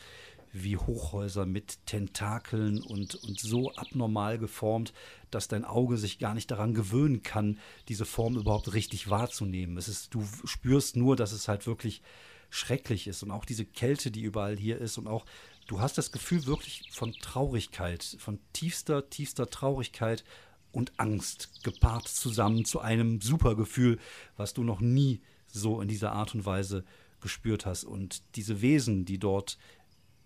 wie 0.52 0.76
Hochhäuser 0.76 1.46
mit 1.46 1.78
Tentakeln 1.86 2.82
und, 2.82 3.14
und 3.14 3.38
so 3.38 3.72
abnormal 3.74 4.38
geformt, 4.38 4.92
dass 5.30 5.48
dein 5.48 5.64
Auge 5.64 5.96
sich 5.96 6.18
gar 6.18 6.34
nicht 6.34 6.50
daran 6.50 6.74
gewöhnen 6.74 7.22
kann, 7.22 7.58
diese 7.88 8.04
Form 8.04 8.36
überhaupt 8.36 8.72
richtig 8.72 9.10
wahrzunehmen. 9.10 9.76
Es 9.76 9.88
ist, 9.88 10.14
du 10.14 10.24
spürst 10.44 10.96
nur, 10.96 11.16
dass 11.16 11.32
es 11.32 11.48
halt 11.48 11.66
wirklich 11.66 12.02
schrecklich 12.50 13.06
ist 13.06 13.22
und 13.22 13.30
auch 13.30 13.44
diese 13.44 13.64
Kälte, 13.64 14.10
die 14.10 14.22
überall 14.22 14.56
hier 14.56 14.78
ist 14.78 14.98
und 14.98 15.06
auch 15.06 15.24
du 15.68 15.80
hast 15.80 15.98
das 15.98 16.10
Gefühl 16.10 16.46
wirklich 16.46 16.90
von 16.90 17.12
Traurigkeit, 17.12 18.16
von 18.18 18.40
tiefster, 18.52 19.08
tiefster 19.08 19.48
Traurigkeit 19.48 20.24
und 20.72 20.92
Angst 20.98 21.62
gepaart 21.62 22.08
zusammen 22.08 22.64
zu 22.64 22.80
einem 22.80 23.20
super 23.20 23.54
Gefühl, 23.54 23.98
was 24.36 24.52
du 24.52 24.64
noch 24.64 24.80
nie 24.80 25.20
so 25.46 25.80
in 25.80 25.88
dieser 25.88 26.12
Art 26.12 26.34
und 26.34 26.44
Weise 26.44 26.84
gespürt 27.20 27.66
hast. 27.66 27.84
Und 27.84 28.22
diese 28.36 28.62
Wesen, 28.62 29.04
die 29.04 29.18
dort 29.18 29.58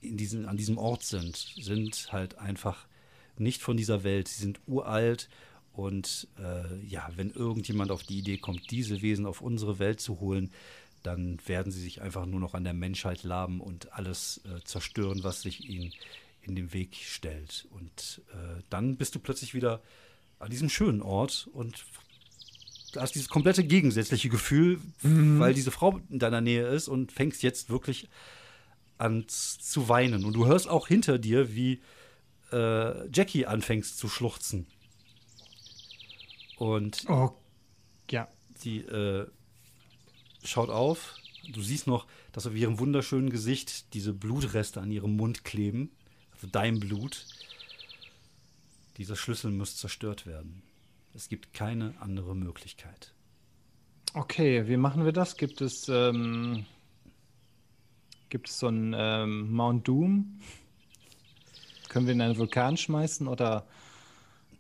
in 0.09 0.17
diesem, 0.17 0.49
an 0.49 0.57
diesem 0.57 0.79
Ort 0.79 1.03
sind, 1.03 1.37
sind 1.37 2.13
halt 2.13 2.39
einfach 2.39 2.87
nicht 3.37 3.63
von 3.63 3.77
dieser 3.77 4.05
Welt. 4.05 4.29
Sie 4.29 4.41
sind 4.41 4.61
uralt 4.67 5.29
und 5.73 6.29
äh, 6.39 6.85
ja, 6.87 7.11
wenn 7.17 7.31
irgendjemand 7.31 7.91
auf 7.91 8.05
die 8.05 8.19
Idee 8.19 8.39
kommt, 8.39 8.71
diese 8.71 9.03
Wesen 9.03 9.27
auf 9.27 9.41
unsere 9.41 9.79
Welt 9.79 10.01
zu 10.01 10.21
holen, 10.21 10.53
dann 11.03 11.39
werden 11.47 11.73
sie 11.73 11.83
sich 11.83 12.01
einfach 12.01 12.27
nur 12.27 12.41
noch 12.41 12.55
an 12.55 12.65
der 12.65 12.73
Menschheit 12.73 13.25
laben 13.25 13.61
und 13.61 13.93
alles 13.93 14.41
äh, 14.45 14.63
zerstören, 14.65 15.23
was 15.25 15.43
sich 15.43 15.69
ihnen 15.69 15.93
in 16.43 16.55
den 16.55 16.73
Weg 16.73 16.95
stellt. 16.95 17.67
Und 17.71 18.23
äh, 18.33 18.63
dann 18.71 18.97
bist 18.97 19.15
du 19.15 19.19
plötzlich 19.19 19.53
wieder 19.53 19.83
an 20.39 20.51
diesem 20.51 20.69
schönen 20.69 21.03
Ort 21.03 21.49
und 21.53 21.85
hast 22.97 23.15
dieses 23.15 23.29
komplette 23.29 23.65
gegensätzliche 23.65 24.29
Gefühl, 24.29 24.81
mhm. 25.03 25.41
weil 25.41 25.55
diese 25.55 25.73
Frau 25.73 26.01
in 26.09 26.19
deiner 26.21 26.41
Nähe 26.41 26.67
ist 26.69 26.87
und 26.89 27.13
fängst 27.13 27.43
jetzt 27.43 27.69
wirklich 27.69 28.05
an 28.05 28.11
zu 29.29 29.89
weinen. 29.89 30.25
Und 30.25 30.35
du 30.35 30.47
hörst 30.47 30.69
auch 30.69 30.89
hinter 30.89 31.19
dir, 31.19 31.55
wie 31.55 31.81
äh, 32.53 33.09
Jackie 33.11 33.47
anfängt 33.47 33.87
zu 33.87 34.09
schluchzen. 34.09 34.67
Und 36.57 37.05
oh, 37.09 37.33
ja. 38.11 38.29
sie 38.57 38.79
äh, 38.79 39.27
schaut 40.45 40.71
auf. 40.71 41.17
Du 41.53 41.61
siehst 41.61 41.87
noch, 41.87 42.07
dass 42.33 42.47
auf 42.47 42.55
ihrem 42.55 42.79
wunderschönen 42.79 43.31
Gesicht 43.31 43.93
diese 43.95 44.13
Blutreste 44.13 44.81
an 44.81 44.91
ihrem 44.91 45.17
Mund 45.17 45.45
kleben. 45.45 45.91
Also 46.33 46.47
dein 46.47 46.81
Blut. 46.81 47.27
Dieser 48.97 49.17
Schlüssel 49.17 49.51
muss 49.51 49.77
zerstört 49.77 50.27
werden. 50.27 50.63
Es 51.15 51.29
gibt 51.29 51.53
keine 51.53 51.95
andere 52.01 52.35
Möglichkeit. 52.35 53.13
Okay, 54.15 54.69
wie 54.69 54.77
machen 54.77 55.05
wir 55.05 55.13
das? 55.13 55.37
Gibt 55.37 55.61
es 55.61 55.89
ähm, 55.89 56.67
Gibt 58.29 58.49
es 58.49 58.59
so 58.59 58.67
einen 58.69 58.95
ähm, 58.97 59.53
Mount 59.53 59.87
Doom? 59.87 60.41
Können 61.89 62.07
wir 62.07 62.15
in 62.15 62.21
einen 62.21 62.37
Vulkan 62.37 62.77
schmeißen 62.77 63.29
oder, 63.29 63.67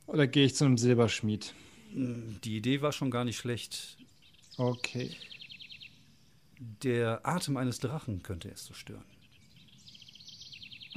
oder 0.06 0.26
gehe 0.26 0.46
ich 0.46 0.54
zu 0.54 0.64
einem 0.64 0.78
Silberschmied? 0.78 1.54
Die 1.92 2.56
Idee 2.56 2.80
war 2.82 2.92
schon 2.92 3.10
gar 3.10 3.24
nicht 3.24 3.36
schlecht. 3.38 3.96
Okay. 4.56 5.10
Der 6.58 7.26
Atem 7.26 7.56
eines 7.56 7.78
Drachen 7.80 8.22
könnte 8.22 8.48
es 8.50 8.66
zerstören. 8.66 9.04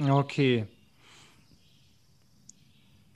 Okay. 0.00 0.66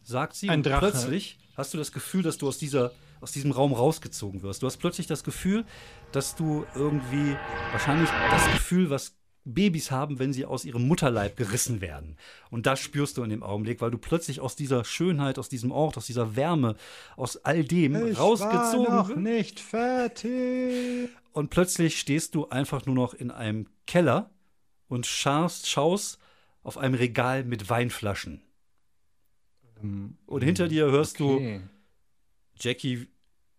Sagt 0.02 0.34
sie 0.34 0.48
Ein 0.48 0.60
und 0.60 0.66
Drache. 0.66 0.90
plötzlich 0.90 1.38
hast 1.56 1.74
du 1.74 1.78
das 1.78 1.92
Gefühl, 1.92 2.22
dass 2.22 2.38
du 2.38 2.48
aus, 2.48 2.58
dieser, 2.58 2.92
aus 3.20 3.32
diesem 3.32 3.52
Raum 3.52 3.72
rausgezogen 3.72 4.42
wirst. 4.42 4.62
Du 4.62 4.66
hast 4.66 4.78
plötzlich 4.78 5.06
das 5.06 5.22
Gefühl, 5.22 5.64
dass 6.10 6.34
du 6.34 6.66
irgendwie 6.74 7.36
wahrscheinlich 7.70 8.10
das 8.30 8.44
Gefühl, 8.52 8.90
was 8.90 9.16
Babys 9.44 9.90
haben, 9.90 10.18
wenn 10.18 10.32
sie 10.32 10.44
aus 10.44 10.64
ihrem 10.64 10.86
Mutterleib 10.86 11.36
gerissen 11.36 11.80
werden. 11.80 12.16
Und 12.50 12.66
das 12.66 12.80
spürst 12.80 13.16
du 13.16 13.22
in 13.22 13.30
dem 13.30 13.42
Augenblick, 13.42 13.80
weil 13.80 13.90
du 13.90 13.98
plötzlich 13.98 14.40
aus 14.40 14.54
dieser 14.54 14.84
Schönheit, 14.84 15.38
aus 15.38 15.48
diesem 15.48 15.72
Ort, 15.72 15.96
aus 15.96 16.06
dieser 16.06 16.36
Wärme, 16.36 16.76
aus 17.16 17.36
all 17.38 17.64
dem 17.64 17.96
rausgezogen 17.96 18.86
war 18.86 19.08
noch 19.08 19.16
nicht 19.16 19.58
fertig. 19.58 21.10
Und 21.32 21.50
plötzlich 21.50 21.98
stehst 21.98 22.34
du 22.34 22.48
einfach 22.48 22.86
nur 22.86 22.94
noch 22.94 23.14
in 23.14 23.30
einem 23.30 23.66
Keller 23.86 24.30
und 24.88 25.06
schaust, 25.06 25.68
schaust 25.68 26.18
auf 26.62 26.78
einem 26.78 26.94
Regal 26.94 27.44
mit 27.44 27.68
Weinflaschen. 27.68 28.42
Und 30.26 30.44
hinter 30.44 30.68
dir 30.68 30.90
hörst 30.90 31.18
du 31.18 31.34
Okay. 31.34 31.60
Jackie 32.60 33.08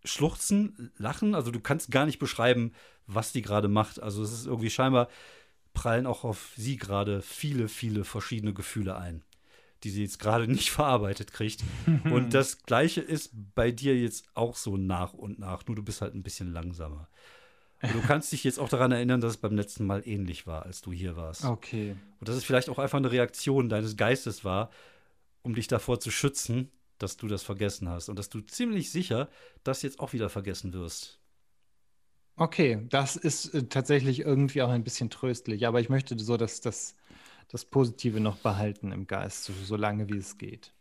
schluchzen, 0.05 0.91
lachen. 0.97 1.35
Also 1.35 1.51
du 1.51 1.59
kannst 1.59 1.91
gar 1.91 2.05
nicht 2.05 2.19
beschreiben, 2.19 2.73
was 3.07 3.31
die 3.31 3.41
gerade 3.41 3.67
macht. 3.67 4.01
Also 4.01 4.23
es 4.23 4.31
ist 4.31 4.45
irgendwie 4.45 4.69
scheinbar 4.69 5.09
prallen 5.73 6.05
auch 6.05 6.23
auf 6.23 6.53
sie 6.55 6.77
gerade 6.77 7.21
viele, 7.21 7.67
viele 7.67 8.03
verschiedene 8.03 8.53
Gefühle 8.53 8.95
ein, 8.95 9.23
die 9.83 9.89
sie 9.89 10.03
jetzt 10.03 10.19
gerade 10.19 10.47
nicht 10.51 10.71
verarbeitet 10.71 11.33
kriegt. 11.33 11.63
und 12.05 12.33
das 12.33 12.63
Gleiche 12.63 13.01
ist 13.01 13.31
bei 13.55 13.71
dir 13.71 13.99
jetzt 13.99 14.25
auch 14.33 14.55
so 14.55 14.77
nach 14.77 15.13
und 15.13 15.39
nach. 15.39 15.65
Nur 15.67 15.75
du 15.75 15.83
bist 15.83 16.01
halt 16.01 16.15
ein 16.15 16.23
bisschen 16.23 16.53
langsamer. 16.53 17.07
Und 17.83 17.93
du 17.93 18.01
kannst 18.01 18.31
dich 18.31 18.45
jetzt 18.45 18.59
auch 18.59 18.69
daran 18.69 18.93
erinnern, 18.93 19.19
dass 19.19 19.31
es 19.31 19.37
beim 19.37 19.57
letzten 19.57 19.85
Mal 19.85 20.07
ähnlich 20.07 20.47
war, 20.47 20.63
als 20.63 20.81
du 20.81 20.93
hier 20.93 21.17
warst. 21.17 21.43
Okay. 21.43 21.97
Und 22.19 22.29
dass 22.29 22.37
es 22.37 22.45
vielleicht 22.45 22.69
auch 22.69 22.79
einfach 22.79 22.97
eine 22.97 23.11
Reaktion 23.11 23.67
deines 23.67 23.97
Geistes 23.97 24.45
war, 24.45 24.71
um 25.41 25.53
dich 25.53 25.67
davor 25.67 25.99
zu 25.99 26.09
schützen, 26.09 26.71
dass 26.97 27.17
du 27.17 27.27
das 27.27 27.43
vergessen 27.43 27.89
hast. 27.89 28.07
Und 28.07 28.17
dass 28.17 28.29
du 28.29 28.39
ziemlich 28.39 28.89
sicher 28.89 29.27
das 29.65 29.81
jetzt 29.81 29.99
auch 29.99 30.13
wieder 30.13 30.29
vergessen 30.29 30.71
wirst. 30.71 31.19
Okay, 32.35 32.85
das 32.89 33.15
ist 33.15 33.53
äh, 33.53 33.63
tatsächlich 33.63 34.19
irgendwie 34.21 34.61
auch 34.63 34.69
ein 34.69 34.83
bisschen 34.83 35.09
tröstlich, 35.09 35.67
aber 35.67 35.79
ich 35.79 35.89
möchte 35.89 36.17
so 36.17 36.35
dass 36.37 36.61
das, 36.61 36.95
das 37.49 37.65
Positive 37.65 38.19
noch 38.19 38.37
behalten 38.37 38.91
im 38.91 39.05
Geist, 39.05 39.43
so, 39.43 39.53
so 39.53 39.75
lange 39.75 40.09
wie 40.09 40.17
es 40.17 40.37
geht. 40.37 40.73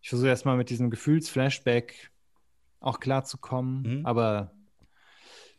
Ich 0.00 0.08
versuche 0.10 0.28
erstmal 0.28 0.56
mit 0.56 0.70
diesem 0.70 0.90
Gefühlsflashback 0.90 2.10
auch 2.80 3.00
klarzukommen, 3.00 3.82
Mhm. 4.00 4.06
aber 4.06 4.52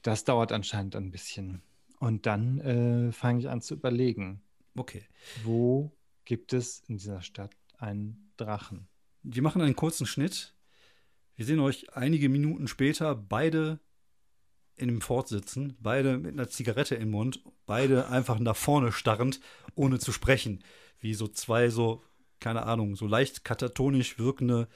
das 0.01 0.23
dauert 0.23 0.53
anscheinend 0.53 0.95
ein 0.95 1.11
bisschen. 1.11 1.61
Und 1.99 2.25
dann 2.25 2.59
äh, 2.59 3.11
fange 3.11 3.39
ich 3.41 3.49
an 3.49 3.61
zu 3.61 3.73
überlegen, 3.73 4.41
Okay. 4.77 5.03
wo 5.43 5.91
gibt 6.23 6.53
es 6.53 6.79
in 6.87 6.97
dieser 6.97 7.21
Stadt 7.21 7.51
einen 7.77 8.31
Drachen? 8.37 8.87
Wir 9.23 9.41
machen 9.41 9.61
einen 9.61 9.75
kurzen 9.75 10.05
Schnitt. 10.05 10.55
Wir 11.35 11.45
sehen 11.45 11.59
euch 11.59 11.93
einige 11.93 12.29
Minuten 12.29 12.69
später 12.69 13.15
beide 13.15 13.81
in 14.79 14.87
dem 14.87 15.01
Fort 15.01 15.27
sitzen, 15.27 15.75
beide 15.79 16.17
mit 16.17 16.33
einer 16.33 16.49
Zigarette 16.49 16.95
im 16.95 17.11
Mund, 17.11 17.41
beide 17.65 18.07
einfach 18.09 18.39
nach 18.39 18.55
vorne 18.55 18.91
starrend, 18.91 19.39
ohne 19.75 19.99
zu 19.99 20.11
sprechen. 20.11 20.63
Wie 20.99 21.13
so 21.13 21.27
zwei 21.27 21.69
so, 21.69 22.03
keine 22.39 22.63
Ahnung, 22.65 22.95
so 22.95 23.07
leicht 23.07 23.43
katatonisch 23.43 24.19
wirkende 24.19 24.67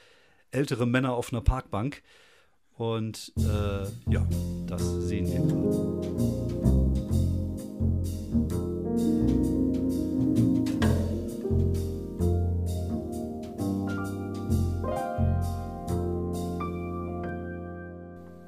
ältere 0.50 0.86
Männer 0.86 1.14
auf 1.14 1.32
einer 1.32 1.42
Parkbank. 1.42 2.02
Und 2.76 3.32
äh, 3.38 3.84
ja, 4.10 4.26
das 4.66 4.82
sehen 5.06 5.26
wir. 5.26 6.13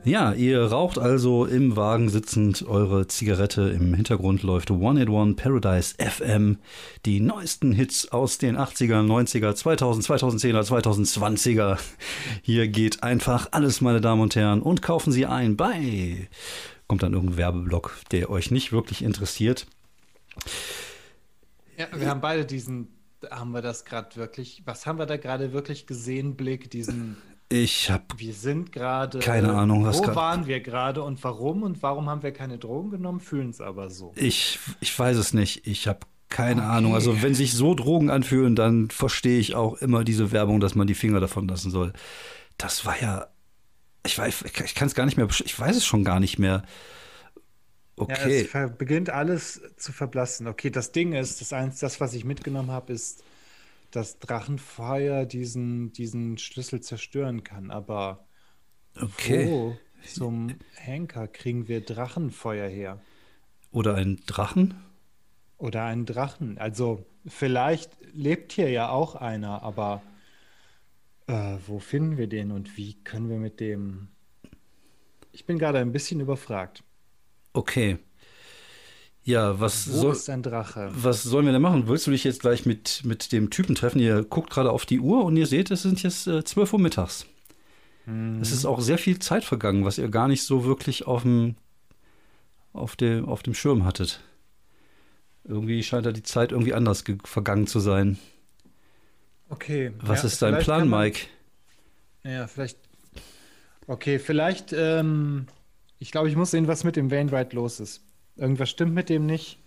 Ja, 0.06 0.32
ihr 0.34 0.62
raucht 0.66 1.00
also 1.00 1.46
im 1.46 1.74
Wagen 1.74 2.08
sitzend 2.08 2.64
eure 2.64 3.08
Zigarette. 3.08 3.62
Im 3.70 3.92
Hintergrund 3.92 4.44
läuft 4.44 4.70
181 4.70 5.34
Paradise 5.34 5.96
FM. 5.98 6.58
Die 7.04 7.18
neuesten 7.18 7.72
Hits 7.72 8.12
aus 8.12 8.38
den 8.38 8.56
80er, 8.56 9.04
90er, 9.04 9.56
2000, 9.56 10.06
2010er, 10.06 10.62
2020er. 10.62 11.80
Hier 12.42 12.68
geht 12.68 13.02
einfach 13.02 13.48
alles, 13.50 13.80
meine 13.80 14.00
Damen 14.00 14.22
und 14.22 14.36
Herren. 14.36 14.62
Und 14.62 14.80
kaufen 14.80 15.10
Sie 15.10 15.26
ein 15.26 15.56
bei. 15.56 16.28
Kommt 16.86 17.02
dann 17.02 17.12
irgendein 17.12 17.38
Werbeblock, 17.38 17.96
der 18.12 18.30
euch 18.30 18.52
nicht 18.52 18.70
wirklich 18.70 19.02
interessiert. 19.02 19.66
Ja, 21.76 21.88
wir 21.92 22.08
haben 22.08 22.20
beide 22.20 22.46
diesen, 22.46 22.94
haben 23.28 23.50
wir 23.50 23.60
das 23.60 23.84
gerade 23.84 24.14
wirklich, 24.14 24.62
was 24.66 24.86
haben 24.86 25.00
wir 25.00 25.06
da 25.06 25.16
gerade 25.16 25.52
wirklich 25.52 25.88
gesehen, 25.88 26.36
Blick, 26.36 26.70
diesen 26.70 27.16
Ich 27.48 27.90
habe 27.90 28.04
Wir 28.16 28.34
sind 28.34 28.72
gerade. 28.72 29.20
Keine 29.20 29.52
Ahnung, 29.54 29.84
was 29.84 30.00
Wo 30.00 30.14
waren 30.16 30.46
wir 30.46 30.60
gerade 30.60 31.02
und 31.02 31.22
warum 31.22 31.62
und 31.62 31.80
warum 31.82 32.08
haben 32.10 32.22
wir 32.22 32.32
keine 32.32 32.58
Drogen 32.58 32.90
genommen? 32.90 33.20
Fühlen 33.20 33.50
es 33.50 33.60
aber 33.60 33.88
so. 33.90 34.12
Ich, 34.16 34.58
ich 34.80 34.98
weiß 34.98 35.16
es 35.16 35.32
nicht. 35.32 35.66
Ich 35.66 35.86
habe 35.86 36.00
keine 36.28 36.62
Okay. 36.62 36.70
Ahnung. 36.70 36.94
Also 36.94 37.22
wenn 37.22 37.34
sich 37.34 37.52
so 37.54 37.74
Drogen 37.74 38.10
anfühlen, 38.10 38.56
dann 38.56 38.90
verstehe 38.90 39.38
ich 39.38 39.54
auch 39.54 39.74
immer 39.74 40.02
diese 40.02 40.32
Werbung, 40.32 40.58
dass 40.58 40.74
man 40.74 40.88
die 40.88 40.94
Finger 40.94 41.20
davon 41.20 41.46
lassen 41.46 41.70
soll. 41.70 41.92
Das 42.58 42.84
war 42.84 43.00
ja, 43.00 43.28
ich 44.04 44.18
weiß, 44.18 44.42
ich 44.42 44.74
kann 44.74 44.88
es 44.88 44.94
gar 44.96 45.04
nicht 45.06 45.16
mehr, 45.16 45.28
ich 45.44 45.58
weiß 45.58 45.76
es 45.76 45.86
schon 45.86 46.02
gar 46.04 46.18
nicht 46.18 46.38
mehr. 46.40 46.64
Ja, 47.98 48.04
Okay, 48.04 48.40
es 48.42 48.50
ver- 48.50 48.68
beginnt 48.68 49.08
alles 49.10 49.60
zu 49.76 49.92
verblassen. 49.92 50.46
Okay, 50.48 50.70
das 50.70 50.92
Ding 50.92 51.12
ist, 51.14 51.40
das 51.40 51.52
eins, 51.52 51.78
das, 51.78 52.00
was 52.00 52.12
ich 52.14 52.24
mitgenommen 52.24 52.70
habe, 52.70 52.92
ist, 52.92 53.22
dass 53.96 54.18
Drachenfeuer 54.18 55.24
diesen, 55.24 55.90
diesen 55.92 56.36
Schlüssel 56.36 56.82
zerstören 56.82 57.44
kann. 57.44 57.70
Aber 57.70 58.26
okay. 59.00 59.48
wo 59.48 59.76
zum 60.04 60.54
Henker 60.74 61.26
kriegen 61.28 61.66
wir 61.66 61.80
Drachenfeuer 61.80 62.68
her? 62.68 63.00
Oder 63.72 63.94
ein 63.94 64.20
Drachen? 64.26 64.74
Oder 65.56 65.84
einen 65.84 66.04
Drachen? 66.04 66.58
Also, 66.58 67.06
vielleicht 67.26 67.90
lebt 68.12 68.52
hier 68.52 68.68
ja 68.68 68.90
auch 68.90 69.14
einer, 69.14 69.62
aber 69.62 70.02
äh, 71.26 71.56
wo 71.66 71.78
finden 71.78 72.18
wir 72.18 72.26
den 72.26 72.52
und 72.52 72.76
wie 72.76 73.02
können 73.02 73.30
wir 73.30 73.38
mit 73.38 73.60
dem. 73.60 74.08
Ich 75.32 75.46
bin 75.46 75.58
gerade 75.58 75.78
ein 75.78 75.92
bisschen 75.92 76.20
überfragt. 76.20 76.84
Okay. 77.54 77.98
Ja, 79.26 79.58
was 79.58 79.92
Wo 79.92 79.96
soll, 80.02 80.12
ist 80.12 80.30
ein 80.30 80.42
Drache? 80.42 80.88
was 80.94 81.24
sollen 81.24 81.46
wir 81.46 81.52
denn 81.52 81.60
machen? 81.60 81.88
Willst 81.88 82.06
du 82.06 82.12
dich 82.12 82.22
jetzt 82.22 82.40
gleich 82.40 82.64
mit, 82.64 83.02
mit 83.04 83.32
dem 83.32 83.50
Typen 83.50 83.74
treffen? 83.74 83.98
Ihr 83.98 84.22
guckt 84.24 84.50
gerade 84.50 84.70
auf 84.70 84.86
die 84.86 85.00
Uhr 85.00 85.24
und 85.24 85.36
ihr 85.36 85.46
seht, 85.48 85.70
es 85.72 85.82
sind 85.82 86.00
jetzt 86.04 86.28
äh, 86.28 86.44
12 86.44 86.72
Uhr 86.74 86.78
mittags. 86.78 87.26
Es 88.40 88.52
ist 88.52 88.64
auch 88.66 88.80
sehr 88.80 88.98
viel 88.98 89.18
Zeit 89.18 89.44
vergangen, 89.44 89.84
was 89.84 89.98
ihr 89.98 90.08
gar 90.08 90.28
nicht 90.28 90.44
so 90.44 90.64
wirklich 90.64 91.08
auf 91.08 91.22
dem, 91.22 91.56
auf 92.72 92.94
dem, 92.94 93.24
auf 93.28 93.42
dem 93.42 93.52
Schirm 93.52 93.84
hattet. 93.84 94.20
Irgendwie 95.42 95.82
scheint 95.82 96.06
da 96.06 96.12
die 96.12 96.22
Zeit 96.22 96.52
irgendwie 96.52 96.72
anders 96.74 97.04
ge- 97.04 97.18
vergangen 97.24 97.66
zu 97.66 97.80
sein. 97.80 98.16
Okay. 99.48 99.90
Was 99.98 100.22
ja, 100.22 100.26
ist 100.28 100.40
dein 100.40 100.58
Plan, 100.60 100.88
man- 100.88 101.00
Mike? 101.06 101.22
Ja, 102.22 102.46
vielleicht. 102.46 102.78
Okay, 103.88 104.20
vielleicht. 104.20 104.72
Ähm, 104.72 105.46
ich 105.98 106.12
glaube, 106.12 106.28
ich 106.28 106.36
muss 106.36 106.52
sehen, 106.52 106.68
was 106.68 106.84
mit 106.84 106.94
dem 106.94 107.10
Wainwright 107.10 107.52
los 107.54 107.80
ist. 107.80 108.02
Irgendwas 108.36 108.70
stimmt 108.70 108.94
mit 108.94 109.08
dem 109.08 109.26
nicht. 109.26 109.58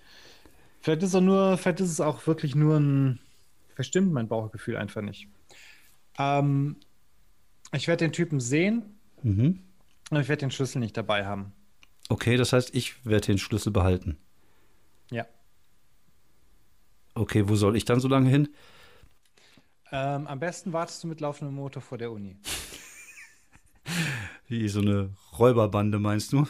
Vielleicht 0.82 1.04
ist 1.04 1.14
er 1.14 1.22
nur, 1.22 1.58
vielleicht 1.58 1.82
ist 1.82 1.92
es 1.92 2.02
auch 2.02 2.26
wirklich 2.28 2.56
nur 2.56 2.78
ein. 2.78 3.20
Verstimmt 3.76 4.12
mein 4.12 4.28
Bauchgefühl 4.28 4.76
einfach 4.78 5.02
nicht. 5.02 5.28
Ähm, 6.18 6.76
ich 7.72 7.88
werde 7.88 8.06
den 8.06 8.12
Typen 8.12 8.40
sehen, 8.40 8.84
Mhm. 9.24 9.62
aber 10.10 10.22
ich 10.22 10.28
werde 10.28 10.42
den 10.42 10.52
Schlüssel 10.52 10.80
nicht 10.80 10.98
dabei 10.98 11.26
haben. 11.26 11.54
Okay, 12.10 12.38
das 12.38 12.54
heißt, 12.54 12.74
ich 12.76 13.06
werde 13.06 13.28
den 13.28 13.38
Schlüssel 13.38 13.72
behalten. 13.72 14.18
Ja. 15.12 15.26
Okay, 17.16 17.48
wo 17.48 17.56
soll 17.56 17.76
ich 17.78 17.86
dann 17.86 18.00
so 18.00 18.08
lange 18.08 18.30
hin? 18.30 18.50
Ähm, 19.92 20.28
am 20.28 20.40
besten 20.40 20.74
wartest 20.74 21.04
du 21.04 21.08
mit 21.08 21.22
laufendem 21.22 21.56
Motor 21.56 21.82
vor 21.82 21.98
der 21.98 22.12
Uni. 22.12 22.38
Wie 24.48 24.68
so 24.68 24.82
eine 24.82 25.12
Räuberbande, 25.38 26.00
meinst 26.00 26.34
du? 26.34 26.48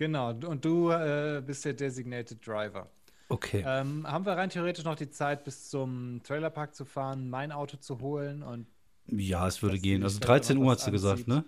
Genau, 0.00 0.30
und 0.30 0.64
du 0.64 0.90
äh, 0.90 1.42
bist 1.44 1.62
der 1.66 1.74
Designated 1.74 2.46
Driver. 2.46 2.88
Okay. 3.28 3.62
Ähm, 3.66 4.06
haben 4.06 4.24
wir 4.24 4.32
rein 4.32 4.48
theoretisch 4.48 4.82
noch 4.82 4.94
die 4.96 5.10
Zeit, 5.10 5.44
bis 5.44 5.68
zum 5.68 6.22
Trailerpark 6.22 6.74
zu 6.74 6.86
fahren, 6.86 7.28
mein 7.28 7.52
Auto 7.52 7.76
zu 7.76 8.00
holen 8.00 8.42
und 8.42 8.66
Ja, 9.08 9.46
es 9.46 9.62
würde 9.62 9.78
gehen. 9.78 10.02
Also 10.02 10.16
Stadt 10.16 10.28
13 10.30 10.56
noch 10.56 10.64
Uhr 10.64 10.72
hat 10.72 10.80
sie 10.80 10.90
gesagt, 10.90 11.28
ne? 11.28 11.44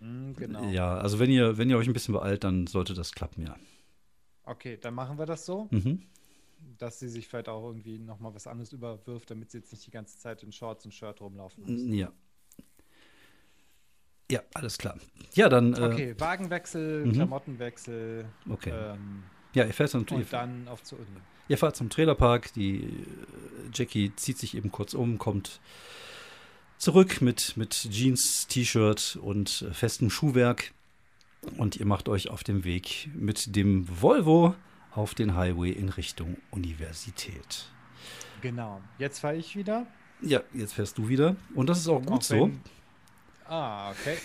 Hm, 0.00 0.36
genau. 0.36 0.68
Ja, 0.68 0.98
also 0.98 1.18
wenn 1.18 1.30
ihr, 1.30 1.56
wenn 1.56 1.70
ihr 1.70 1.78
euch 1.78 1.86
ein 1.86 1.94
bisschen 1.94 2.12
beeilt, 2.12 2.44
dann 2.44 2.66
sollte 2.66 2.92
das 2.92 3.12
klappen, 3.12 3.46
ja. 3.46 3.56
Okay, 4.44 4.76
dann 4.78 4.92
machen 4.92 5.16
wir 5.18 5.24
das 5.24 5.46
so. 5.46 5.66
Mhm. 5.70 6.02
dass 6.76 6.98
sie 6.98 7.08
sich 7.08 7.26
vielleicht 7.26 7.48
auch 7.48 7.64
irgendwie 7.66 7.98
nochmal 7.98 8.34
was 8.34 8.46
anderes 8.46 8.74
überwirft, 8.74 9.30
damit 9.30 9.50
sie 9.50 9.58
jetzt 9.58 9.72
nicht 9.72 9.86
die 9.86 9.90
ganze 9.90 10.18
Zeit 10.18 10.42
in 10.42 10.52
Shorts 10.52 10.84
und 10.84 10.92
Shirt 10.92 11.18
rumlaufen 11.22 11.64
muss. 11.64 11.96
Ja. 11.96 12.12
Ja, 14.30 14.40
alles 14.54 14.78
klar. 14.78 14.96
Ja, 15.34 15.48
dann. 15.48 15.74
Äh, 15.74 15.80
Okay, 15.80 16.14
Wagenwechsel, 16.18 17.06
Mhm. 17.06 17.12
Klamottenwechsel. 17.12 18.24
Okay. 18.48 18.70
Ähm, 18.74 19.22
Ja, 19.54 19.64
ihr 19.64 19.72
fährt, 19.72 19.90
zum, 19.90 20.04
und 20.10 20.32
dann 20.32 20.68
auf 20.68 20.82
zur 20.82 20.98
Uni. 20.98 21.08
ihr 21.48 21.58
fahrt 21.58 21.76
zum 21.76 21.88
Trailerpark. 21.90 22.52
Die 22.54 22.84
äh, 22.84 22.90
Jackie 23.72 24.12
zieht 24.16 24.38
sich 24.38 24.56
eben 24.56 24.70
kurz 24.72 24.94
um, 24.94 25.18
kommt 25.18 25.60
zurück 26.78 27.22
mit, 27.22 27.56
mit 27.56 27.70
Jeans, 27.90 28.46
T-Shirt 28.48 29.18
und 29.22 29.62
äh, 29.62 29.72
festem 29.72 30.10
Schuhwerk. 30.10 30.72
Und 31.56 31.76
ihr 31.76 31.86
macht 31.86 32.08
euch 32.08 32.28
auf 32.28 32.42
den 32.42 32.64
Weg 32.64 33.08
mit 33.14 33.54
dem 33.54 33.86
Volvo 34.02 34.54
auf 34.92 35.14
den 35.14 35.36
Highway 35.36 35.70
in 35.70 35.88
Richtung 35.90 36.38
Universität. 36.50 37.66
Genau. 38.40 38.80
Jetzt 38.98 39.20
fahre 39.20 39.36
ich 39.36 39.54
wieder. 39.56 39.86
Ja, 40.22 40.40
jetzt 40.54 40.72
fährst 40.74 40.98
du 40.98 41.08
wieder. 41.08 41.36
Und 41.54 41.68
das 41.68 41.78
ist 41.78 41.88
auch 41.88 42.00
gut 42.00 42.18
Auch 42.18 42.22
so. 42.22 42.50
Ah, 43.48 43.90
okay. 43.90 44.16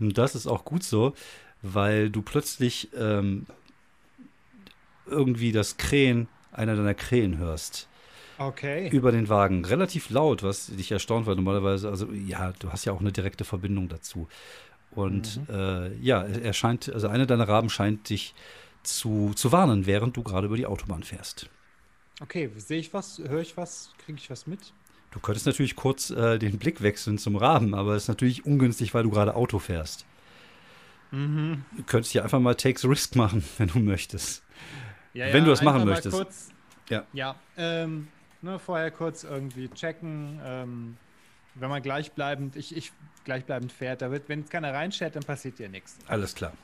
Und 0.00 0.18
das 0.18 0.34
ist 0.34 0.46
auch 0.46 0.64
gut 0.64 0.82
so, 0.82 1.14
weil 1.62 2.10
du 2.10 2.22
plötzlich 2.22 2.90
ähm, 2.96 3.46
irgendwie 5.06 5.52
das 5.52 5.76
Krähen, 5.76 6.28
einer 6.52 6.76
deiner 6.76 6.94
Krähen 6.94 7.38
hörst. 7.38 7.88
Okay. 8.38 8.88
Über 8.88 9.12
den 9.12 9.28
Wagen. 9.28 9.64
Relativ 9.64 10.10
laut, 10.10 10.42
was 10.42 10.66
dich 10.66 10.90
erstaunt, 10.90 11.26
weil 11.26 11.36
normalerweise, 11.36 11.88
also 11.88 12.10
ja, 12.12 12.52
du 12.58 12.72
hast 12.72 12.84
ja 12.84 12.92
auch 12.92 13.00
eine 13.00 13.12
direkte 13.12 13.44
Verbindung 13.44 13.88
dazu. 13.88 14.28
Und 14.90 15.40
äh, 15.48 15.94
ja, 15.96 16.22
er 16.22 16.52
scheint, 16.52 16.92
also 16.92 17.08
einer 17.08 17.26
deiner 17.26 17.48
Raben 17.48 17.70
scheint 17.70 18.08
dich 18.10 18.34
zu, 18.82 19.32
zu 19.34 19.52
warnen, 19.52 19.86
während 19.86 20.16
du 20.16 20.22
gerade 20.22 20.46
über 20.46 20.56
die 20.56 20.66
Autobahn 20.66 21.02
fährst. 21.02 21.48
Okay, 22.20 22.50
sehe 22.56 22.78
ich 22.78 22.92
was? 22.94 23.18
Höre 23.18 23.40
ich 23.40 23.56
was? 23.56 23.92
Kriege 24.04 24.18
ich 24.18 24.30
was 24.30 24.46
mit? 24.46 24.72
Du 25.14 25.20
könntest 25.20 25.46
natürlich 25.46 25.76
kurz 25.76 26.10
äh, 26.10 26.40
den 26.40 26.58
Blick 26.58 26.82
wechseln 26.82 27.18
zum 27.18 27.36
Raben, 27.36 27.72
aber 27.72 27.94
es 27.94 28.02
ist 28.02 28.08
natürlich 28.08 28.44
ungünstig, 28.44 28.94
weil 28.94 29.04
du 29.04 29.10
gerade 29.10 29.36
Auto 29.36 29.60
fährst. 29.60 30.04
Mhm. 31.12 31.64
Du 31.76 31.84
könntest 31.84 32.10
hier 32.10 32.24
einfach 32.24 32.40
mal 32.40 32.56
Takes 32.56 32.84
Risk 32.84 33.14
machen, 33.14 33.44
wenn 33.58 33.68
du 33.68 33.78
möchtest. 33.78 34.42
Ja, 35.12 35.32
Wenn 35.32 35.44
du 35.44 35.50
das 35.50 35.62
machen 35.62 35.84
möchtest. 35.84 36.16
Kurz, 36.16 36.48
Ja. 36.90 37.04
Ja, 37.12 37.36
ähm, 37.56 38.08
ne, 38.42 38.58
vorher 38.58 38.90
kurz 38.90 39.22
irgendwie 39.22 39.68
checken. 39.68 40.40
Ähm, 40.44 40.96
wenn 41.54 41.70
man 41.70 41.80
gleichbleibend, 41.80 42.56
ich, 42.56 42.76
ich 42.76 42.90
gleichbleibend 43.24 43.70
fährt, 43.70 44.02
da 44.02 44.10
wird, 44.10 44.28
wenn 44.28 44.48
keiner 44.48 44.74
reinschert, 44.74 45.14
dann 45.14 45.22
passiert 45.22 45.60
ja 45.60 45.68
nichts. 45.68 45.96
Alles 46.08 46.34
klar. 46.34 46.54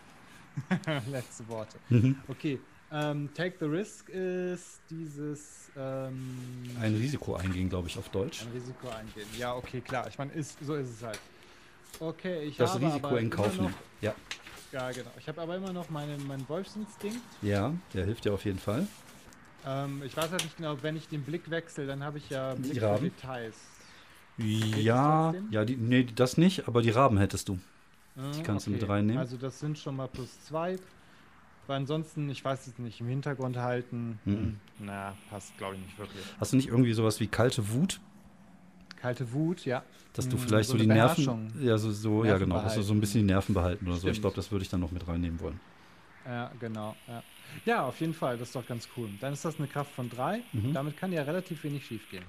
Letzte 1.08 1.46
Worte. 1.46 1.78
Mhm. 1.88 2.16
Okay. 2.26 2.58
Ähm, 2.92 3.28
Take 3.34 3.54
the 3.60 3.66
Risk 3.66 4.08
ist 4.08 4.80
dieses 4.90 5.70
ähm, 5.76 6.36
Ein 6.80 6.96
Risiko 6.96 7.34
eingehen, 7.36 7.68
glaube 7.68 7.88
ich, 7.88 7.96
auf 7.96 8.08
Deutsch. 8.08 8.42
ein 8.42 8.52
Risiko 8.52 8.88
eingehen. 8.88 9.28
Ja, 9.38 9.54
okay, 9.54 9.80
klar. 9.80 10.08
Ich 10.08 10.18
meine, 10.18 10.32
ist, 10.32 10.58
so 10.64 10.74
ist 10.74 10.90
es 10.90 11.02
halt. 11.02 11.20
Okay, 12.00 12.42
ich 12.44 12.56
Das 12.56 12.74
habe 12.74 12.86
Risiko 12.86 13.06
aber 13.06 13.20
in 13.20 13.30
Kauf 13.30 13.56
nehmen. 13.58 13.74
Ja. 14.00 14.14
Ja, 14.72 14.90
genau. 14.90 15.10
Ich 15.18 15.28
habe 15.28 15.40
aber 15.40 15.56
immer 15.56 15.72
noch 15.72 15.88
meinen, 15.90 16.26
meinen 16.26 16.48
Wolfsinstinkt. 16.48 17.18
ja, 17.42 17.72
der 17.94 18.04
hilft 18.04 18.24
dir 18.24 18.32
auf 18.32 18.44
jeden 18.44 18.58
Fall. 18.58 18.86
Ähm, 19.66 20.02
ich 20.04 20.16
weiß 20.16 20.30
halt 20.30 20.42
nicht 20.42 20.56
genau, 20.56 20.76
wenn 20.82 20.96
ich 20.96 21.06
den 21.08 21.22
Blick 21.22 21.50
wechsle, 21.50 21.86
dann 21.86 22.02
habe 22.02 22.18
ich 22.18 22.30
ja 22.30 22.54
Die 22.54 22.62
Blick 22.62 22.78
für 22.78 22.86
Raben? 22.86 23.04
Details. 23.04 23.56
Ja, 24.38 25.34
ja, 25.50 25.64
die, 25.64 25.76
nee, 25.76 26.04
das 26.14 26.38
nicht, 26.38 26.66
aber 26.66 26.82
die 26.82 26.90
Raben 26.90 27.18
hättest 27.18 27.48
du. 27.48 27.58
Die 28.34 28.42
kannst 28.42 28.66
du 28.66 28.70
mit 28.70 28.86
reinnehmen. 28.88 29.18
Also 29.20 29.36
das 29.36 29.60
sind 29.60 29.78
schon 29.78 29.96
mal 29.96 30.08
plus 30.08 30.28
zwei. 30.44 30.76
Weil 31.66 31.76
ansonsten, 31.76 32.28
ich 32.30 32.44
weiß 32.44 32.66
es 32.66 32.78
nicht, 32.78 33.00
im 33.00 33.06
Hintergrund 33.08 33.56
halten. 33.56 34.18
Mhm. 34.24 34.34
hm, 34.34 34.60
Na, 34.80 35.16
passt 35.28 35.56
glaube 35.58 35.76
ich 35.76 35.82
nicht 35.82 35.98
wirklich. 35.98 36.22
Hast 36.40 36.52
du 36.52 36.56
nicht 36.56 36.68
irgendwie 36.68 36.92
sowas 36.92 37.20
wie 37.20 37.26
kalte 37.28 37.70
Wut, 37.72 38.00
Kalte 39.00 39.32
Wut, 39.32 39.64
ja. 39.64 39.82
dass 40.12 40.28
du 40.28 40.36
Mm, 40.36 40.40
vielleicht 40.40 40.68
so, 40.68 40.72
so 40.76 40.78
die 40.78 40.86
Nerven, 40.86 41.50
ja, 41.58 41.78
so, 41.78 41.90
so 41.90 42.18
ja 42.22 42.32
Nerven 42.32 42.48
genau, 42.50 42.60
dass 42.62 42.74
du 42.74 42.82
so 42.82 42.92
ein 42.92 43.00
bisschen 43.00 43.22
die 43.22 43.32
Nerven 43.32 43.54
behalten 43.54 43.86
oder 43.86 43.96
so. 43.96 44.08
Ich 44.08 44.14
Stimmt. 44.16 44.22
glaube, 44.24 44.36
das 44.36 44.50
würde 44.52 44.62
ich 44.62 44.68
dann 44.68 44.80
noch 44.80 44.90
mit 44.90 45.08
reinnehmen 45.08 45.40
wollen. 45.40 45.58
Ja, 46.26 46.50
genau. 46.60 46.94
Ja. 47.08 47.22
ja, 47.64 47.84
auf 47.86 47.98
jeden 48.00 48.12
Fall, 48.12 48.36
das 48.36 48.48
ist 48.48 48.56
doch 48.56 48.66
ganz 48.66 48.86
cool. 48.98 49.08
Dann 49.20 49.32
ist 49.32 49.42
das 49.42 49.58
eine 49.58 49.68
Kraft 49.68 49.90
von 49.94 50.10
drei. 50.10 50.42
Mhm. 50.52 50.74
Damit 50.74 50.98
kann 50.98 51.12
ja 51.12 51.22
relativ 51.22 51.64
wenig 51.64 51.86
schief 51.86 52.10
gehen. 52.10 52.24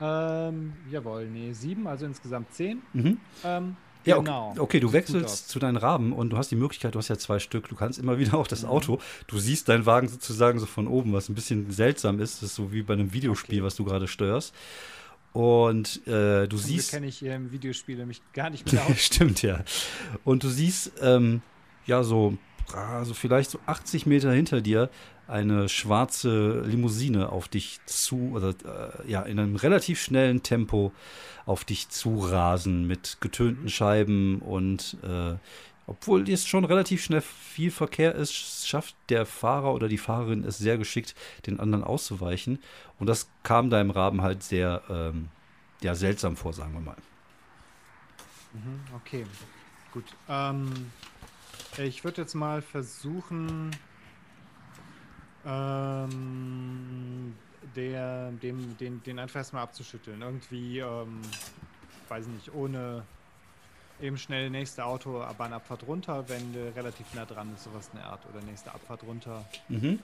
Ähm, 0.00 0.72
jawohl, 0.90 1.26
nee, 1.28 1.52
sieben, 1.52 1.86
also 1.86 2.06
insgesamt 2.06 2.52
zehn. 2.52 2.80
Mhm. 2.94 3.20
Ähm, 3.44 3.76
Ja, 4.04 4.18
genau. 4.18 4.50
okay, 4.50 4.60
okay, 4.60 4.80
du 4.80 4.92
wechselst 4.92 5.48
zu 5.48 5.58
deinen 5.58 5.76
Raben 5.76 6.12
und 6.12 6.30
du 6.30 6.36
hast 6.36 6.50
die 6.50 6.56
Möglichkeit, 6.56 6.94
du 6.94 6.98
hast 6.98 7.08
ja 7.08 7.16
zwei 7.18 7.38
Stück, 7.38 7.68
du 7.68 7.74
kannst 7.74 7.98
immer 7.98 8.18
wieder 8.18 8.34
auf 8.34 8.46
Mhm. 8.46 8.50
das 8.50 8.64
Auto, 8.64 9.00
du 9.26 9.38
siehst 9.38 9.68
deinen 9.68 9.86
Wagen 9.86 10.08
sozusagen 10.08 10.58
so 10.58 10.66
von 10.66 10.86
oben, 10.86 11.12
was 11.12 11.28
ein 11.28 11.34
bisschen 11.34 11.70
seltsam 11.70 12.20
ist, 12.20 12.42
das 12.42 12.50
ist 12.50 12.54
so 12.56 12.72
wie 12.72 12.82
bei 12.82 12.94
einem 12.94 13.12
Videospiel, 13.12 13.58
Okay. 13.60 13.64
was 13.66 13.76
du 13.76 13.84
gerade 13.84 14.06
steuerst. 14.08 14.54
Und 15.32 16.06
äh, 16.06 16.46
du 16.46 16.56
Zum 16.56 16.58
siehst. 16.60 16.90
kenne 16.92 17.06
ich 17.08 17.22
im 17.24 17.50
Videospiel 17.50 18.04
mich 18.06 18.20
gar 18.32 18.50
nicht 18.50 18.64
mehr 18.72 18.84
aus. 18.86 19.00
Stimmt, 19.00 19.42
ja. 19.42 19.64
Und 20.22 20.44
du 20.44 20.48
siehst, 20.48 20.92
ähm, 21.02 21.42
ja, 21.86 22.04
so, 22.04 22.38
ah, 22.72 23.04
so 23.04 23.14
vielleicht 23.14 23.50
so 23.50 23.58
80 23.66 24.06
Meter 24.06 24.30
hinter 24.32 24.60
dir 24.60 24.90
eine 25.26 25.68
schwarze 25.68 26.60
Limousine 26.60 27.30
auf 27.30 27.48
dich 27.48 27.80
zu, 27.86 28.32
oder 28.34 28.50
äh, 28.50 29.10
ja, 29.10 29.22
in 29.22 29.38
einem 29.38 29.56
relativ 29.56 30.00
schnellen 30.00 30.42
Tempo 30.42 30.92
auf 31.46 31.64
dich 31.64 31.88
zurasen 31.88 32.86
mit 32.86 33.18
getönten 33.20 33.68
Scheiben 33.68 34.40
und 34.40 34.96
äh, 35.02 35.36
obwohl 35.86 36.28
jetzt 36.28 36.48
schon 36.48 36.64
relativ 36.64 37.02
schnell 37.04 37.20
viel 37.20 37.70
Verkehr 37.70 38.14
ist, 38.14 38.66
schafft 38.66 38.96
der 39.10 39.26
Fahrer 39.26 39.74
oder 39.74 39.88
die 39.88 39.98
Fahrerin 39.98 40.44
es 40.44 40.56
sehr 40.56 40.78
geschickt, 40.78 41.14
den 41.46 41.60
anderen 41.60 41.84
auszuweichen. 41.84 42.58
Und 42.98 43.06
das 43.06 43.28
kam 43.42 43.68
deinem 43.68 43.90
Raben 43.90 44.22
halt 44.22 44.42
sehr 44.42 44.82
ähm, 44.88 45.28
ja, 45.82 45.94
seltsam 45.94 46.36
vor, 46.36 46.54
sagen 46.54 46.72
wir 46.72 46.80
mal. 46.80 46.96
Mhm, 48.54 48.80
okay, 48.96 49.26
gut. 49.92 50.04
Ähm, 50.28 50.72
ich 51.76 52.02
würde 52.02 52.22
jetzt 52.22 52.34
mal 52.34 52.62
versuchen, 52.62 53.70
ähm, 55.46 57.34
der, 57.76 58.30
dem, 58.32 58.76
den, 58.78 59.02
den 59.02 59.18
einfach 59.18 59.36
erstmal 59.36 59.62
abzuschütteln. 59.62 60.20
Irgendwie, 60.22 60.78
ähm, 60.78 61.20
weiß 62.08 62.26
ich 62.26 62.32
nicht, 62.32 62.54
ohne 62.54 63.02
eben 64.00 64.18
schnell 64.18 64.50
nächste 64.50 64.84
Autobahnabfahrt 64.84 65.86
runter, 65.86 66.28
wenn 66.28 66.52
der 66.52 66.74
relativ 66.76 67.12
nah 67.14 67.24
dran 67.24 67.52
ist, 67.54 67.64
sowas 67.64 67.88
in 67.92 67.98
der 67.98 68.08
Art. 68.08 68.20
Oder 68.32 68.44
nächste 68.44 68.72
Abfahrt 68.72 69.02
runter, 69.04 69.44
Mhm. 69.68 70.00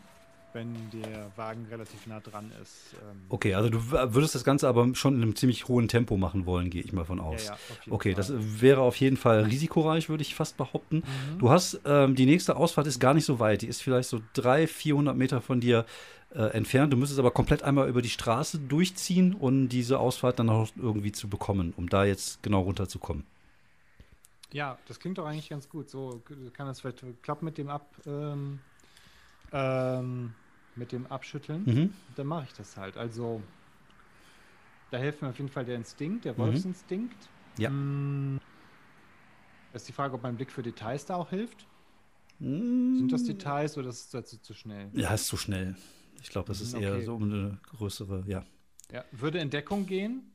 Wenn 0.52 0.74
der 0.90 1.30
Wagen 1.36 1.66
relativ 1.70 2.06
nah 2.06 2.20
dran 2.20 2.52
ist. 2.62 2.94
Ähm, 2.94 3.22
Okay, 3.28 3.54
also 3.54 3.68
du 3.68 3.90
würdest 3.90 4.34
das 4.34 4.44
Ganze 4.44 4.68
aber 4.68 4.94
schon 4.94 5.16
in 5.16 5.22
einem 5.22 5.36
ziemlich 5.36 5.68
hohen 5.68 5.88
Tempo 5.88 6.16
machen 6.16 6.46
wollen, 6.46 6.70
gehe 6.70 6.82
ich 6.82 6.92
mal 6.92 7.04
von 7.04 7.18
ja, 7.18 7.24
aus. 7.24 7.46
ja, 7.46 7.56
jeden 7.84 7.92
Okay, 7.92 8.10
Fall. 8.12 8.16
das 8.16 8.32
wäre 8.60 8.80
auf 8.80 8.96
jeden 8.96 9.16
Fall 9.16 9.44
risikoreich, 9.44 10.08
würde 10.08 10.22
ich 10.22 10.34
fast 10.34 10.56
behaupten. 10.56 10.96
Mhm. 10.96 11.38
Du 11.38 11.50
hast, 11.50 11.80
ähm, 11.84 12.14
die 12.14 12.26
nächste 12.26 12.56
Ausfahrt 12.56 12.86
ist 12.86 13.00
gar 13.00 13.14
nicht 13.14 13.24
so 13.24 13.38
weit. 13.38 13.62
Die 13.62 13.66
ist 13.68 13.82
vielleicht 13.82 14.08
so 14.08 14.20
300, 14.34 14.70
400 14.70 15.16
Meter 15.16 15.40
von 15.40 15.60
dir 15.60 15.84
äh, 16.34 16.42
entfernt. 16.52 16.92
Du 16.92 16.96
müsstest 16.96 17.18
aber 17.18 17.30
komplett 17.30 17.62
einmal 17.62 17.88
über 17.88 18.02
die 18.02 18.08
Straße 18.08 18.58
durchziehen, 18.58 19.34
um 19.34 19.68
diese 19.68 19.98
Ausfahrt 19.98 20.38
dann 20.38 20.48
auch 20.48 20.68
irgendwie 20.76 21.12
zu 21.12 21.28
bekommen, 21.28 21.74
um 21.76 21.88
da 21.88 22.04
jetzt 22.04 22.42
genau 22.42 22.60
runterzukommen. 22.60 23.24
Ja, 24.52 24.78
das 24.88 24.98
klingt 24.98 25.18
doch 25.18 25.26
eigentlich 25.26 25.48
ganz 25.48 25.68
gut. 25.68 25.88
So 25.90 26.22
kann 26.52 26.66
das 26.66 26.80
vielleicht 26.80 27.04
klappen 27.22 27.44
mit 27.44 27.56
dem 27.58 27.68
Ab, 27.68 27.94
ähm, 28.06 28.58
ähm, 29.52 30.32
mit 30.76 30.92
dem 30.92 31.06
Abschütteln. 31.06 31.64
Mhm. 31.64 31.94
Dann 32.16 32.26
mache 32.26 32.44
ich 32.44 32.52
das 32.54 32.76
halt. 32.76 32.96
Also 32.96 33.42
da 34.90 34.98
hilft 34.98 35.22
mir 35.22 35.28
auf 35.28 35.38
jeden 35.38 35.50
Fall 35.50 35.64
der 35.64 35.76
Instinkt, 35.76 36.24
der 36.24 36.32
Mhm. 36.32 36.38
Wolfsinstinkt. 36.38 37.16
Ja. 37.58 37.70
Mm, 37.70 38.38
ist 39.72 39.88
die 39.88 39.92
Frage, 39.92 40.14
ob 40.14 40.22
mein 40.22 40.36
Blick 40.36 40.50
für 40.50 40.62
Details 40.62 41.06
da 41.06 41.16
auch 41.16 41.30
hilft. 41.30 41.66
Mm, 42.38 42.96
Sind 42.96 43.12
das 43.12 43.24
Details 43.24 43.76
oder 43.78 43.88
ist 43.90 44.12
das 44.14 44.26
zu, 44.30 44.42
zu 44.42 44.54
schnell? 44.54 44.88
Ja, 44.94 45.14
ist 45.14 45.26
zu 45.26 45.36
schnell. 45.36 45.76
Ich 46.22 46.30
glaube, 46.30 46.48
das 46.48 46.60
ist 46.60 46.74
Mhm, 46.74 46.82
eher 46.82 46.94
okay. 46.94 47.04
so 47.06 47.14
um 47.14 47.22
eine 47.24 47.58
größere, 47.62 48.24
ja. 48.26 48.44
Ja. 48.92 49.04
Würde 49.12 49.38
in 49.38 49.50
Deckung 49.50 49.86
gehen? 49.86 50.32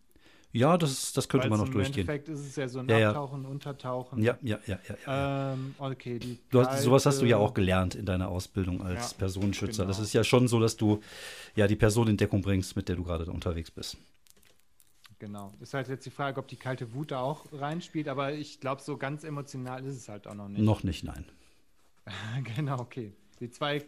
Ja, 0.55 0.77
das, 0.77 1.11
das 1.11 1.27
könnte 1.27 1.49
man 1.49 1.59
noch 1.59 1.67
Im 1.67 1.73
durchgehen. 1.73 2.07
Endeffekt 2.07 2.29
ist 2.29 2.39
es 2.39 2.55
ja 2.55 2.69
so 2.69 2.79
Ja, 2.83 2.97
ja. 2.97 3.09
Abtauchen, 3.09 3.45
Untertauchen. 3.45 4.23
Ja, 4.23 4.37
ja, 4.41 4.57
ja, 4.65 4.79
ja. 4.87 4.95
ja. 5.05 5.53
Ähm, 5.53 5.75
okay, 5.77 6.17
die 6.17 6.39
Du 6.49 6.61
hast, 6.61 6.81
sowas 6.81 7.05
hast 7.05 7.21
du 7.21 7.25
ja 7.25 7.35
auch 7.35 7.53
gelernt 7.53 7.93
in 7.95 8.05
deiner 8.05 8.29
Ausbildung 8.29 8.81
als 8.81 9.11
Ja, 9.11 9.17
Personenschützer. 9.17 9.85
Das 9.85 9.97
genau. 9.97 10.05
ist 10.05 10.13
ja 10.13 10.23
schon 10.23 10.47
so, 10.47 10.61
dass 10.61 10.77
du 10.77 11.01
ja 11.55 11.67
die 11.67 11.75
Person 11.75 12.07
in 12.07 12.15
Deckung 12.15 12.41
bringst, 12.41 12.77
mit 12.77 12.87
der 12.87 12.95
du 12.95 13.03
gerade 13.03 13.29
unterwegs 13.29 13.69
bist. 13.69 13.97
Genau. 15.19 15.53
Ist 15.59 15.73
halt 15.73 15.89
jetzt 15.89 16.05
die 16.05 16.09
Frage, 16.09 16.39
ob 16.39 16.47
die 16.47 16.55
kalte 16.55 16.93
Wut 16.93 17.11
da 17.11 17.19
auch 17.19 17.45
reinspielt, 17.51 18.07
aber 18.07 18.31
ich 18.31 18.61
glaube, 18.61 18.81
so 18.81 18.95
ganz 18.95 19.25
emotional 19.25 19.83
ist 19.85 19.97
es 19.97 20.07
halt 20.07 20.25
auch 20.25 20.35
noch 20.35 20.47
nicht. 20.47 20.61
Noch 20.61 20.83
nicht, 20.83 21.03
nein. 21.03 21.25
genau, 22.55 22.79
okay. 22.79 23.11
Die 23.41 23.49
zwei 23.49 23.83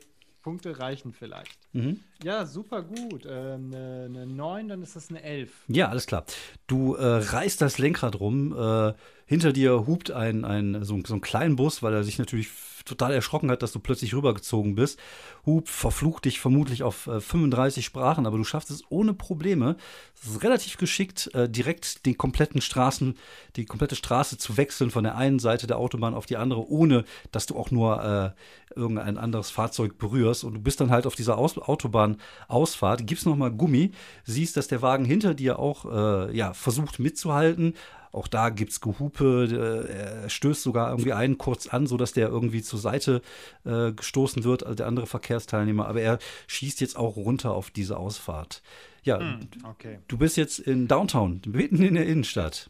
Punkte 0.48 0.80
reichen 0.80 1.12
vielleicht. 1.12 1.58
Mhm. 1.74 2.00
Ja, 2.24 2.46
super 2.46 2.82
gut. 2.82 3.26
Ähm, 3.30 3.74
Eine 3.74 4.06
eine 4.06 4.26
9, 4.26 4.70
dann 4.70 4.82
ist 4.82 4.96
das 4.96 5.10
eine 5.10 5.22
11. 5.22 5.52
Ja, 5.68 5.90
alles 5.90 6.06
klar. 6.08 6.24
Du 6.68 6.96
äh, 6.96 7.06
reißt 7.06 7.60
das 7.60 7.78
Lenkrad 7.80 8.18
rum. 8.22 8.56
Äh, 8.58 8.94
hinter 9.26 9.52
dir 9.52 9.86
hupt 9.88 10.10
ein, 10.12 10.46
ein, 10.46 10.86
so, 10.86 10.96
ein- 10.96 11.04
so 11.06 11.16
ein 11.16 11.22
kleinen 11.22 11.58
Bus, 11.58 11.84
weil 11.84 11.94
er 11.94 12.06
sich 12.06 12.18
natürlich 12.18 12.48
total 12.88 13.14
erschrocken 13.14 13.52
hat, 13.52 13.62
dass 13.62 13.72
du 13.72 13.80
plötzlich 13.80 14.14
rübergezogen 14.14 14.76
bist. 14.76 15.00
Hub 15.46 15.68
verflucht 15.68 16.26
dich 16.26 16.40
vermutlich 16.40 16.84
auf 16.84 17.08
äh, 17.08 17.22
35 17.22 17.86
Sprachen, 17.86 18.26
aber 18.26 18.38
du 18.38 18.44
schaffst 18.44 18.72
es 18.72 18.84
ohne 18.90 19.14
Probleme. 19.14 19.78
Es 20.22 20.30
ist 20.30 20.44
relativ 20.44 20.78
geschickt, 20.78 21.30
äh, 21.34 21.50
direkt 21.50 22.06
den 22.06 22.18
kompletten 22.18 22.62
Straßen, 22.62 23.16
die 23.56 23.66
komplette 23.66 23.96
Straße 23.96 24.38
zu 24.38 24.58
wechseln 24.58 24.92
von 24.92 25.04
der 25.04 25.16
einen 25.16 25.40
Seite 25.40 25.68
der 25.68 25.78
Autobahn 25.78 26.14
auf 26.14 26.26
die 26.26 26.38
andere, 26.38 26.68
ohne 26.70 27.06
dass 27.32 27.46
du 27.46 27.56
auch 27.56 27.72
nur 27.72 28.04
äh, 28.04 28.78
irgendein 28.78 29.18
anderes 29.18 29.50
Fahrzeug 29.50 29.98
berührst. 29.98 30.44
Und 30.44 30.54
du 30.54 30.60
bist 30.62 30.80
dann 30.80 30.90
halt 30.90 31.06
auf 31.06 31.16
dieser 31.16 31.38
Aus 31.38 31.58
Autobahnausfahrt, 31.58 33.08
gibst 33.08 33.26
nochmal 33.26 33.52
Gummi, 33.52 33.92
siehst, 34.26 34.58
dass 34.58 34.68
der 34.68 34.82
Wagen 34.82 35.06
hinter 35.06 35.34
dir 35.34 35.60
auch 35.60 35.86
äh, 35.86 36.36
ja, 36.36 36.54
versucht 36.54 37.00
mitzuhalten, 37.00 37.74
auch 38.12 38.28
da 38.28 38.50
gibt 38.50 38.72
es 38.72 38.82
Gehupe, 38.82 39.48
äh, 39.52 40.24
er 40.24 40.30
stößt 40.30 40.64
sogar 40.64 40.90
irgendwie 40.92 41.14
einen 41.14 41.38
kurz 41.38 41.68
an, 41.68 41.88
sodass 41.88 42.14
der 42.14 42.30
irgendwie 42.30 42.62
zur 42.62 42.80
Seite 42.80 43.22
äh, 43.66 43.92
gestoßen 43.92 44.44
wird, 44.44 44.64
also 44.64 44.76
der 44.76 44.88
andere 44.88 45.08
Verkehrsteilnehmer. 45.08 45.88
Aber 45.88 46.02
er 46.02 46.20
schießt 46.48 46.82
jetzt 46.82 46.98
auch 46.98 47.16
runter 47.16 47.52
auf 47.52 47.70
diese 47.72 47.98
Ausfahrt. 47.98 48.62
Ja, 49.04 49.20
hm, 49.20 49.50
okay. 49.64 50.00
du 50.08 50.18
bist 50.18 50.38
jetzt 50.38 50.60
in 50.60 50.88
Downtown, 50.88 51.42
mitten 51.46 51.82
in 51.82 51.94
der 51.94 52.06
Innenstadt. 52.06 52.70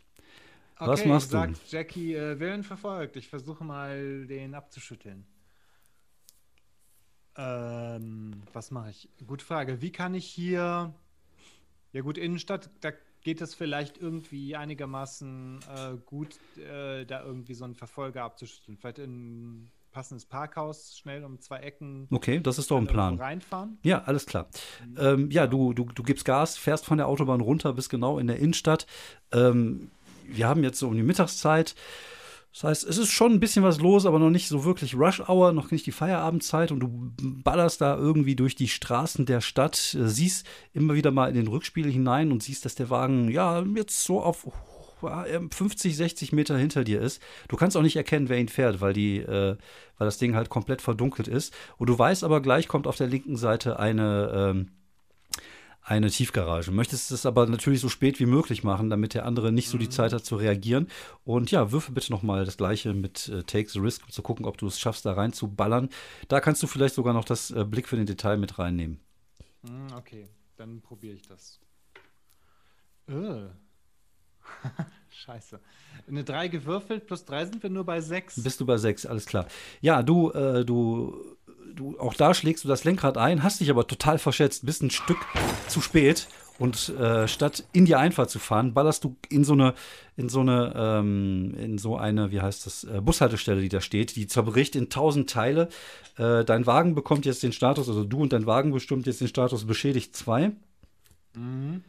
Okay, 0.79 0.91
Was 0.91 1.05
machst 1.05 1.31
sagt 1.31 1.55
du? 1.55 1.75
Jackie, 1.75 2.13
äh, 2.13 2.39
Willen 2.39 2.63
verfolgt. 2.63 3.15
Ich 3.15 3.27
versuche 3.27 3.63
mal, 3.63 4.27
den 4.27 4.53
abzuschütteln. 4.53 5.25
Ähm, 7.35 8.43
was 8.53 8.69
mache 8.71 8.91
ich? 8.91 9.09
Gute 9.25 9.43
Frage. 9.43 9.81
Wie 9.81 9.91
kann 9.91 10.13
ich 10.13 10.25
hier. 10.25 10.93
Ja, 11.93 12.01
gut, 12.01 12.17
Innenstadt, 12.17 12.69
da 12.81 12.91
geht 13.27 13.41
es 13.41 13.53
vielleicht 13.53 13.97
irgendwie 13.97 14.55
einigermaßen 14.55 15.59
äh, 15.75 15.97
gut, 16.05 16.39
äh, 16.55 17.03
da 17.03 17.25
irgendwie 17.25 17.55
so 17.55 17.65
einen 17.65 17.75
Verfolger 17.75 18.23
abzuschütteln. 18.23 18.77
Vielleicht 18.77 18.99
in 18.99 19.09
ein 19.65 19.71
passendes 19.91 20.23
Parkhaus 20.23 20.97
schnell 20.97 21.25
um 21.25 21.37
zwei 21.41 21.57
Ecken. 21.57 22.07
Okay, 22.09 22.39
das 22.39 22.57
ist 22.57 22.71
doch 22.71 22.77
ein 22.77 22.87
Plan. 22.87 23.19
Reinfahren. 23.19 23.79
Ja, 23.83 24.01
alles 24.03 24.27
klar. 24.27 24.47
Mhm. 24.87 24.95
Ähm, 24.97 25.31
ja, 25.31 25.45
du, 25.45 25.73
du, 25.73 25.83
du 25.93 26.03
gibst 26.03 26.23
Gas, 26.23 26.55
fährst 26.57 26.85
von 26.85 26.99
der 26.99 27.09
Autobahn 27.09 27.41
runter, 27.41 27.73
bis 27.73 27.89
genau 27.89 28.17
in 28.17 28.27
der 28.27 28.37
Innenstadt. 28.37 28.87
Ähm, 29.33 29.91
wir 30.23 30.47
haben 30.47 30.63
jetzt 30.63 30.79
so 30.79 30.87
um 30.87 30.95
die 30.95 31.03
Mittagszeit. 31.03 31.75
Das 32.53 32.63
heißt, 32.63 32.83
es 32.85 32.97
ist 32.97 33.11
schon 33.11 33.33
ein 33.33 33.39
bisschen 33.39 33.63
was 33.63 33.79
los, 33.79 34.05
aber 34.05 34.17
noch 34.19 34.29
nicht 34.29 34.47
so 34.47 34.65
wirklich 34.65 34.95
Rush 34.95 35.21
Hour, 35.27 35.51
noch 35.51 35.69
nicht 35.69 35.85
die 35.85 35.91
Feierabendzeit 35.91 36.71
und 36.71 36.79
du 36.79 37.11
ballerst 37.43 37.81
da 37.81 37.95
irgendwie 37.95 38.35
durch 38.35 38.55
die 38.55 38.67
Straßen 38.67 39.25
der 39.25 39.41
Stadt, 39.41 39.95
äh, 39.99 40.07
siehst 40.07 40.47
immer 40.73 40.95
wieder 40.95 41.11
mal 41.11 41.29
in 41.29 41.35
den 41.35 41.47
Rückspiegel 41.47 41.91
hinein 41.91 42.31
und 42.31 42.41
siehst, 42.41 42.65
dass 42.65 42.75
der 42.75 42.89
Wagen 42.89 43.29
ja 43.29 43.63
jetzt 43.75 44.03
so 44.03 44.21
auf 44.21 44.47
50, 44.99 45.95
60 45.95 46.31
Meter 46.31 46.57
hinter 46.57 46.83
dir 46.83 47.01
ist. 47.01 47.21
Du 47.47 47.55
kannst 47.55 47.77
auch 47.77 47.83
nicht 47.83 47.95
erkennen, 47.95 48.29
wer 48.29 48.39
ihn 48.39 48.49
fährt, 48.49 48.81
weil, 48.81 48.93
die, 48.93 49.17
äh, 49.17 49.55
weil 49.97 50.05
das 50.07 50.17
Ding 50.17 50.35
halt 50.35 50.49
komplett 50.49 50.81
verdunkelt 50.81 51.27
ist. 51.27 51.53
Und 51.77 51.87
du 51.87 51.99
weißt 51.99 52.23
aber, 52.23 52.41
gleich 52.41 52.67
kommt 52.67 52.87
auf 52.87 52.97
der 52.97 53.07
linken 53.07 53.35
Seite 53.35 53.77
eine. 53.79 54.31
Ähm, 54.33 54.71
eine 55.87 56.09
Tiefgarage. 56.09 56.69
Möchtest 56.71 57.11
es 57.11 57.25
aber 57.25 57.47
natürlich 57.47 57.79
so 57.79 57.87
spät 57.87 58.19
wie 58.19 58.25
möglich 58.25 58.61
machen, 58.61 58.89
damit 58.89 59.13
der 59.13 59.25
andere 59.25 59.53
nicht 59.53 59.69
so 59.69 59.77
die 59.77 59.85
mhm. 59.85 59.91
Zeit 59.91 60.11
hat 60.11 60.25
zu 60.25 60.35
reagieren. 60.35 60.87
Und 61.23 61.49
ja, 61.49 61.71
würfe 61.71 61.93
bitte 61.93 62.11
nochmal 62.11 62.43
das 62.43 62.57
gleiche 62.57 62.93
mit 62.93 63.29
äh, 63.29 63.43
Take 63.43 63.69
the 63.69 63.79
Risk, 63.79 64.03
um 64.03 64.11
zu 64.11 64.21
gucken, 64.21 64.45
ob 64.45 64.57
du 64.57 64.67
es 64.67 64.79
schaffst, 64.79 65.05
da 65.05 65.13
rein 65.13 65.31
zu 65.31 65.47
ballern. 65.47 65.87
Da 66.27 66.41
kannst 66.41 66.61
du 66.61 66.67
vielleicht 66.67 66.93
sogar 66.93 67.13
noch 67.13 67.23
das 67.23 67.51
äh, 67.51 67.63
Blick 67.63 67.87
für 67.87 67.95
den 67.95 68.05
Detail 68.05 68.35
mit 68.35 68.59
reinnehmen. 68.59 68.99
Mhm, 69.61 69.93
okay, 69.97 70.27
dann 70.57 70.81
probiere 70.81 71.15
ich 71.15 71.21
das. 71.21 71.61
Äh. 73.07 73.47
Scheiße. 75.09 75.61
Eine 76.05 76.25
3 76.25 76.49
gewürfelt, 76.49 77.07
plus 77.07 77.23
3 77.23 77.45
sind 77.45 77.63
wir 77.63 77.69
nur 77.69 77.85
bei 77.85 78.01
6. 78.01 78.43
Bist 78.43 78.59
du 78.59 78.65
bei 78.65 78.77
6, 78.77 79.05
alles 79.05 79.25
klar. 79.25 79.47
Ja, 79.79 80.03
du, 80.03 80.31
äh, 80.31 80.65
du 80.65 81.36
du, 81.77 81.97
auch 81.99 82.13
da 82.13 82.33
schlägst 82.33 82.63
du 82.63 82.67
das 82.67 82.83
Lenkrad 82.83 83.17
ein, 83.17 83.43
hast 83.43 83.61
dich 83.61 83.69
aber 83.69 83.87
total 83.87 84.17
verschätzt, 84.17 84.65
bist 84.65 84.83
ein 84.83 84.89
Stück 84.89 85.19
zu 85.67 85.79
spät 85.81 86.27
und 86.59 86.89
äh, 86.89 87.27
statt 87.27 87.63
in 87.71 87.85
die 87.85 87.95
Einfahrt 87.95 88.29
zu 88.29 88.39
fahren, 88.39 88.73
ballerst 88.73 89.03
du 89.03 89.15
in 89.29 89.43
so 89.43 89.53
eine, 89.53 89.75
in 90.15 90.27
so 90.27 90.41
eine, 90.41 90.73
ähm, 90.75 91.53
in 91.57 91.77
so 91.77 91.97
eine, 91.97 92.31
wie 92.31 92.41
heißt 92.41 92.65
das, 92.65 92.83
äh, 92.83 92.99
Bushaltestelle, 92.99 93.61
die 93.61 93.69
da 93.69 93.79
steht, 93.79 94.15
die 94.15 94.27
zerbricht 94.27 94.75
in 94.75 94.89
tausend 94.89 95.29
Teile. 95.29 95.69
Äh, 96.17 96.43
dein 96.43 96.65
Wagen 96.65 96.95
bekommt 96.95 97.25
jetzt 97.25 97.43
den 97.43 97.51
Status, 97.51 97.87
also 97.87 98.03
du 98.03 98.21
und 98.21 98.33
dein 98.33 98.47
Wagen 98.47 98.71
bestimmt 98.71 99.05
jetzt 99.05 99.21
den 99.21 99.27
Status 99.27 99.65
beschädigt 99.65 100.15
2. 100.15 100.51
Mhm. 101.35 101.83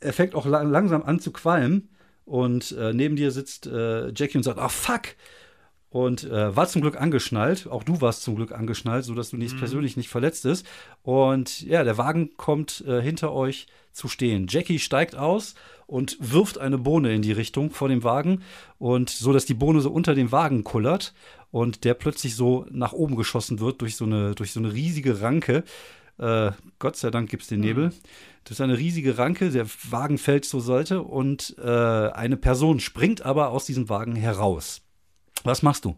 Er 0.00 0.12
fängt 0.12 0.34
auch 0.34 0.46
lang, 0.46 0.70
langsam 0.70 1.02
an 1.02 1.20
zu 1.20 1.32
qualmen 1.32 1.90
und 2.24 2.72
äh, 2.72 2.94
neben 2.94 3.16
dir 3.16 3.30
sitzt 3.30 3.66
äh, 3.66 4.08
Jackie 4.14 4.38
und 4.38 4.42
sagt, 4.42 4.58
ach 4.58 4.70
fuck, 4.70 5.02
und 5.94 6.24
äh, 6.24 6.56
war 6.56 6.66
zum 6.66 6.82
Glück 6.82 7.00
angeschnallt. 7.00 7.68
Auch 7.68 7.84
du 7.84 8.00
warst 8.00 8.24
zum 8.24 8.34
Glück 8.34 8.50
angeschnallt, 8.50 9.04
sodass 9.04 9.30
du 9.30 9.36
nicht 9.36 9.54
mhm. 9.54 9.58
persönlich 9.60 9.96
nicht 9.96 10.08
verletzt 10.08 10.42
bist. 10.42 10.66
Und 11.04 11.60
ja, 11.62 11.84
der 11.84 11.96
Wagen 11.96 12.36
kommt 12.36 12.82
äh, 12.84 13.00
hinter 13.00 13.32
euch 13.32 13.68
zu 13.92 14.08
stehen. 14.08 14.48
Jackie 14.50 14.80
steigt 14.80 15.14
aus 15.14 15.54
und 15.86 16.16
wirft 16.18 16.58
eine 16.58 16.78
Bohne 16.78 17.14
in 17.14 17.22
die 17.22 17.30
Richtung 17.30 17.70
vor 17.70 17.88
dem 17.88 18.02
Wagen 18.02 18.42
und 18.78 19.08
so, 19.08 19.32
dass 19.32 19.46
die 19.46 19.54
Bohne 19.54 19.80
so 19.82 19.92
unter 19.92 20.16
dem 20.16 20.32
Wagen 20.32 20.64
kullert 20.64 21.14
und 21.52 21.84
der 21.84 21.94
plötzlich 21.94 22.34
so 22.34 22.66
nach 22.72 22.92
oben 22.92 23.14
geschossen 23.14 23.60
wird 23.60 23.80
durch 23.80 23.94
so 23.94 24.04
eine, 24.04 24.34
durch 24.34 24.50
so 24.50 24.58
eine 24.58 24.72
riesige 24.72 25.20
Ranke. 25.20 25.62
Äh, 26.18 26.50
Gott 26.80 26.96
sei 26.96 27.12
Dank 27.12 27.30
gibt 27.30 27.44
es 27.44 27.48
den 27.50 27.60
mhm. 27.60 27.66
Nebel. 27.66 27.92
Das 28.42 28.56
ist 28.56 28.60
eine 28.60 28.78
riesige 28.78 29.16
Ranke, 29.16 29.50
der 29.50 29.66
Wagen 29.90 30.18
fällt 30.18 30.44
zur 30.44 30.60
Seite 30.60 31.02
und 31.02 31.54
äh, 31.62 31.70
eine 31.70 32.36
Person 32.36 32.80
springt 32.80 33.22
aber 33.22 33.50
aus 33.50 33.64
diesem 33.64 33.88
Wagen 33.88 34.16
heraus. 34.16 34.80
Was 35.42 35.62
machst 35.62 35.84
du? 35.84 35.96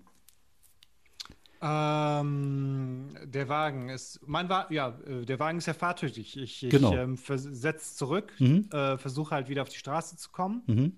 Ähm, 1.62 3.16
der 3.24 3.48
Wagen 3.48 3.88
ist, 3.88 4.20
mein 4.26 4.48
Wagen, 4.48 4.74
ja, 4.74 4.98
äh, 5.06 5.24
der 5.24 5.38
Wagen 5.38 5.58
ist 5.58 5.66
ja 5.66 5.74
fahrtüchtig. 5.74 6.36
Ich, 6.36 6.64
ich 6.64 6.70
genau. 6.70 6.92
ähm, 6.94 7.16
setze 7.16 7.96
zurück, 7.96 8.32
mhm. 8.38 8.68
äh, 8.72 8.98
versuche 8.98 9.34
halt 9.34 9.48
wieder 9.48 9.62
auf 9.62 9.68
die 9.68 9.78
Straße 9.78 10.16
zu 10.16 10.30
kommen 10.30 10.62
mhm. 10.66 10.92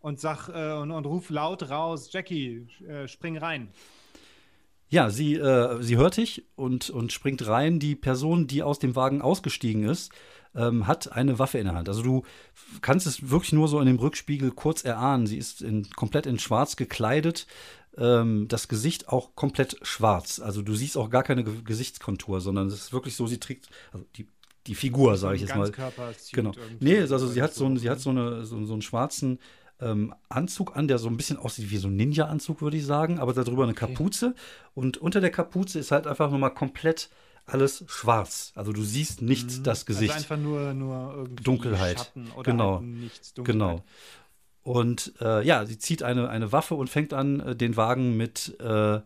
und 0.00 0.20
sag 0.20 0.48
äh, 0.48 0.74
und, 0.74 0.90
und 0.90 1.06
ruf 1.06 1.30
laut 1.30 1.70
raus, 1.70 2.12
Jackie, 2.12 2.66
äh, 2.86 3.08
spring 3.08 3.38
rein. 3.38 3.68
Ja, 4.90 5.08
sie, 5.08 5.34
äh, 5.36 5.80
sie 5.82 5.96
hört 5.96 6.16
dich 6.16 6.44
und, 6.56 6.90
und 6.90 7.12
springt 7.12 7.46
rein. 7.46 7.78
Die 7.78 7.94
Person, 7.94 8.48
die 8.48 8.62
aus 8.62 8.80
dem 8.80 8.96
Wagen 8.96 9.22
ausgestiegen 9.22 9.84
ist, 9.84 10.12
ähm, 10.54 10.86
hat 10.86 11.12
eine 11.12 11.38
Waffe 11.38 11.58
in 11.58 11.66
der 11.66 11.74
Hand. 11.74 11.88
Also 11.88 12.02
du 12.02 12.22
kannst 12.80 13.06
es 13.06 13.30
wirklich 13.30 13.52
nur 13.52 13.68
so 13.68 13.80
in 13.80 13.86
dem 13.86 13.98
Rückspiegel 13.98 14.50
kurz 14.50 14.84
erahnen. 14.84 15.26
Sie 15.26 15.38
ist 15.38 15.62
in, 15.62 15.88
komplett 15.90 16.26
in 16.26 16.38
Schwarz 16.38 16.76
gekleidet, 16.76 17.46
ähm, 17.96 18.46
das 18.48 18.68
Gesicht 18.68 19.08
auch 19.08 19.34
komplett 19.34 19.76
schwarz. 19.82 20.40
Also 20.40 20.62
du 20.62 20.74
siehst 20.74 20.96
auch 20.96 21.10
gar 21.10 21.22
keine 21.22 21.44
Ge 21.44 21.54
Gesichtskontur, 21.64 22.40
sondern 22.40 22.68
es 22.68 22.74
ist 22.74 22.92
wirklich 22.92 23.14
so, 23.16 23.26
sie 23.26 23.38
trägt, 23.38 23.68
also 23.92 24.06
die, 24.16 24.26
die 24.66 24.74
Figur, 24.74 25.16
sage 25.16 25.36
ich 25.36 25.42
jetzt 25.42 25.56
mal. 25.56 25.70
Genau. 26.32 26.52
Nee, 26.80 27.00
also 27.00 27.26
sie 27.26 27.42
hat 27.42 27.54
so, 27.54 27.74
sie 27.76 27.90
hat 27.90 28.00
so, 28.00 28.10
eine, 28.10 28.44
so, 28.44 28.64
so 28.64 28.72
einen 28.72 28.82
schwarzen 28.82 29.38
ähm, 29.80 30.14
Anzug 30.28 30.76
an, 30.76 30.88
der 30.88 30.98
so 30.98 31.08
ein 31.08 31.16
bisschen 31.16 31.38
aussieht 31.38 31.70
wie 31.70 31.78
so 31.78 31.88
ein 31.88 31.96
Ninja-Anzug, 31.96 32.60
würde 32.60 32.76
ich 32.76 32.84
sagen, 32.84 33.18
aber 33.18 33.32
darüber 33.32 33.62
eine 33.62 33.72
okay. 33.72 33.86
Kapuze. 33.86 34.34
Und 34.74 34.98
unter 34.98 35.20
der 35.20 35.30
Kapuze 35.30 35.78
ist 35.78 35.90
halt 35.90 36.06
einfach 36.06 36.30
nochmal 36.30 36.54
komplett 36.54 37.08
alles 37.52 37.84
schwarz. 37.88 38.52
Also 38.54 38.72
du 38.72 38.82
siehst 38.82 39.22
nicht 39.22 39.58
mhm. 39.58 39.62
das 39.64 39.86
Gesicht. 39.86 40.12
Also 40.12 40.24
einfach 40.24 40.42
nur, 40.42 40.72
nur 40.74 41.14
irgendwie 41.14 41.42
Dunkelheit. 41.44 41.98
Schatten 41.98 42.30
oder 42.34 42.50
genau. 42.50 42.74
Halt 42.76 42.86
nichts 42.86 43.34
Dunkelheit. 43.34 43.52
Genau. 43.52 43.84
Und 44.62 45.14
äh, 45.20 45.44
ja, 45.44 45.64
sie 45.64 45.78
zieht 45.78 46.02
eine, 46.02 46.28
eine 46.28 46.52
Waffe 46.52 46.74
und 46.74 46.90
fängt 46.90 47.12
an, 47.12 47.40
äh, 47.40 47.56
den 47.56 47.76
Wagen 47.76 48.16
mit, 48.16 48.56
äh, 48.60 49.00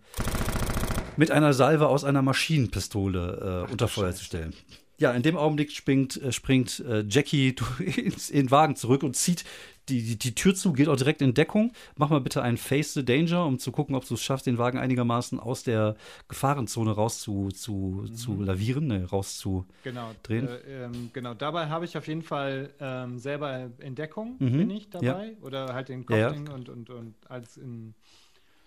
mit 1.16 1.30
einer 1.30 1.52
Salve 1.52 1.88
aus 1.88 2.04
einer 2.04 2.22
Maschinenpistole 2.22 3.66
äh, 3.68 3.70
unter 3.70 3.88
Feuer 3.88 4.12
zu 4.12 4.24
stellen. 4.24 4.54
Ja, 4.98 5.12
in 5.12 5.22
dem 5.22 5.36
Augenblick 5.36 5.72
springt, 5.72 6.20
äh, 6.22 6.32
springt 6.32 6.80
äh, 6.80 7.04
Jackie 7.08 7.54
ins, 7.96 8.30
in 8.30 8.46
den 8.46 8.50
Wagen 8.50 8.76
zurück 8.76 9.02
und 9.02 9.16
zieht 9.16 9.44
die, 9.88 10.02
die, 10.02 10.16
die, 10.16 10.34
Tür 10.34 10.54
zu, 10.54 10.72
geht 10.72 10.88
auch 10.88 10.96
direkt 10.96 11.20
in 11.20 11.34
Deckung. 11.34 11.72
Mach 11.96 12.08
mal 12.08 12.20
bitte 12.20 12.42
einen 12.42 12.56
Face 12.56 12.94
the 12.94 13.04
Danger, 13.04 13.44
um 13.44 13.58
zu 13.58 13.70
gucken, 13.70 13.94
ob 13.94 14.06
du 14.06 14.14
es 14.14 14.22
schaffst, 14.22 14.46
den 14.46 14.56
Wagen 14.56 14.78
einigermaßen 14.78 15.38
aus 15.38 15.62
der 15.62 15.96
Gefahrenzone 16.28 16.92
raus 16.92 17.20
zu, 17.20 17.50
zu, 17.50 18.02
mhm. 18.02 18.14
zu 18.14 18.40
lavieren, 18.40 18.86
ne, 18.86 19.04
raus 19.04 19.36
zu 19.36 19.66
genau, 19.82 20.12
drehen. 20.22 20.48
Äh, 20.48 20.84
ähm, 20.84 21.10
genau, 21.12 21.34
dabei 21.34 21.68
habe 21.68 21.84
ich 21.84 21.98
auf 21.98 22.08
jeden 22.08 22.22
Fall 22.22 22.70
ähm, 22.80 23.18
selber 23.18 23.70
in 23.78 23.94
Deckung, 23.94 24.36
mhm. 24.38 24.56
bin 24.56 24.70
ich 24.70 24.88
dabei. 24.88 25.36
Ja. 25.38 25.42
Oder 25.42 25.74
halt 25.74 25.90
in 25.90 26.06
Kopfding 26.06 26.46
ja. 26.46 26.54
und, 26.54 26.68
und, 26.70 26.88
und 26.88 27.14
als 27.28 27.58
in 27.58 27.94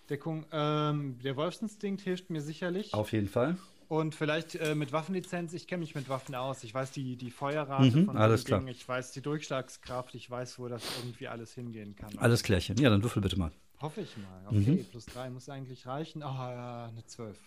Deckung. 0.09 0.45
Ähm, 0.51 1.17
der 1.23 1.35
Wolfsinstinkt 1.35 2.01
hilft 2.01 2.29
mir 2.29 2.41
sicherlich. 2.41 2.93
Auf 2.93 3.11
jeden 3.11 3.27
Fall. 3.27 3.57
Und 3.87 4.15
vielleicht 4.15 4.55
äh, 4.55 4.75
mit 4.75 4.91
Waffenlizenz, 4.91 5.53
ich 5.53 5.67
kenne 5.67 5.81
mich 5.81 5.95
mit 5.95 6.09
Waffen 6.09 6.35
aus. 6.35 6.63
Ich 6.63 6.73
weiß 6.73 6.91
die, 6.91 7.15
die 7.15 7.31
Feuerrate 7.31 7.97
mhm, 7.97 8.05
von 8.05 8.17
alles 8.17 8.43
klar. 8.43 8.59
Dingen, 8.59 8.71
ich 8.71 8.87
weiß 8.87 9.11
die 9.11 9.21
Durchschlagskraft, 9.21 10.13
ich 10.15 10.29
weiß, 10.29 10.59
wo 10.59 10.67
das 10.67 10.83
irgendwie 10.99 11.27
alles 11.27 11.53
hingehen 11.53 11.95
kann. 11.95 12.17
Alles 12.17 12.43
klärchen. 12.43 12.77
Ja, 12.77 12.89
dann 12.89 13.03
würfel 13.03 13.21
bitte 13.21 13.39
mal. 13.39 13.51
Hoffe 13.79 14.01
ich 14.01 14.17
mal. 14.17 14.41
Okay, 14.47 14.71
mhm. 14.71 14.85
plus 14.85 15.05
3 15.05 15.29
muss 15.29 15.49
eigentlich 15.49 15.85
reichen. 15.85 16.23
Oh, 16.23 16.25
ja, 16.25 16.87
eine 16.91 17.05
12. 17.05 17.37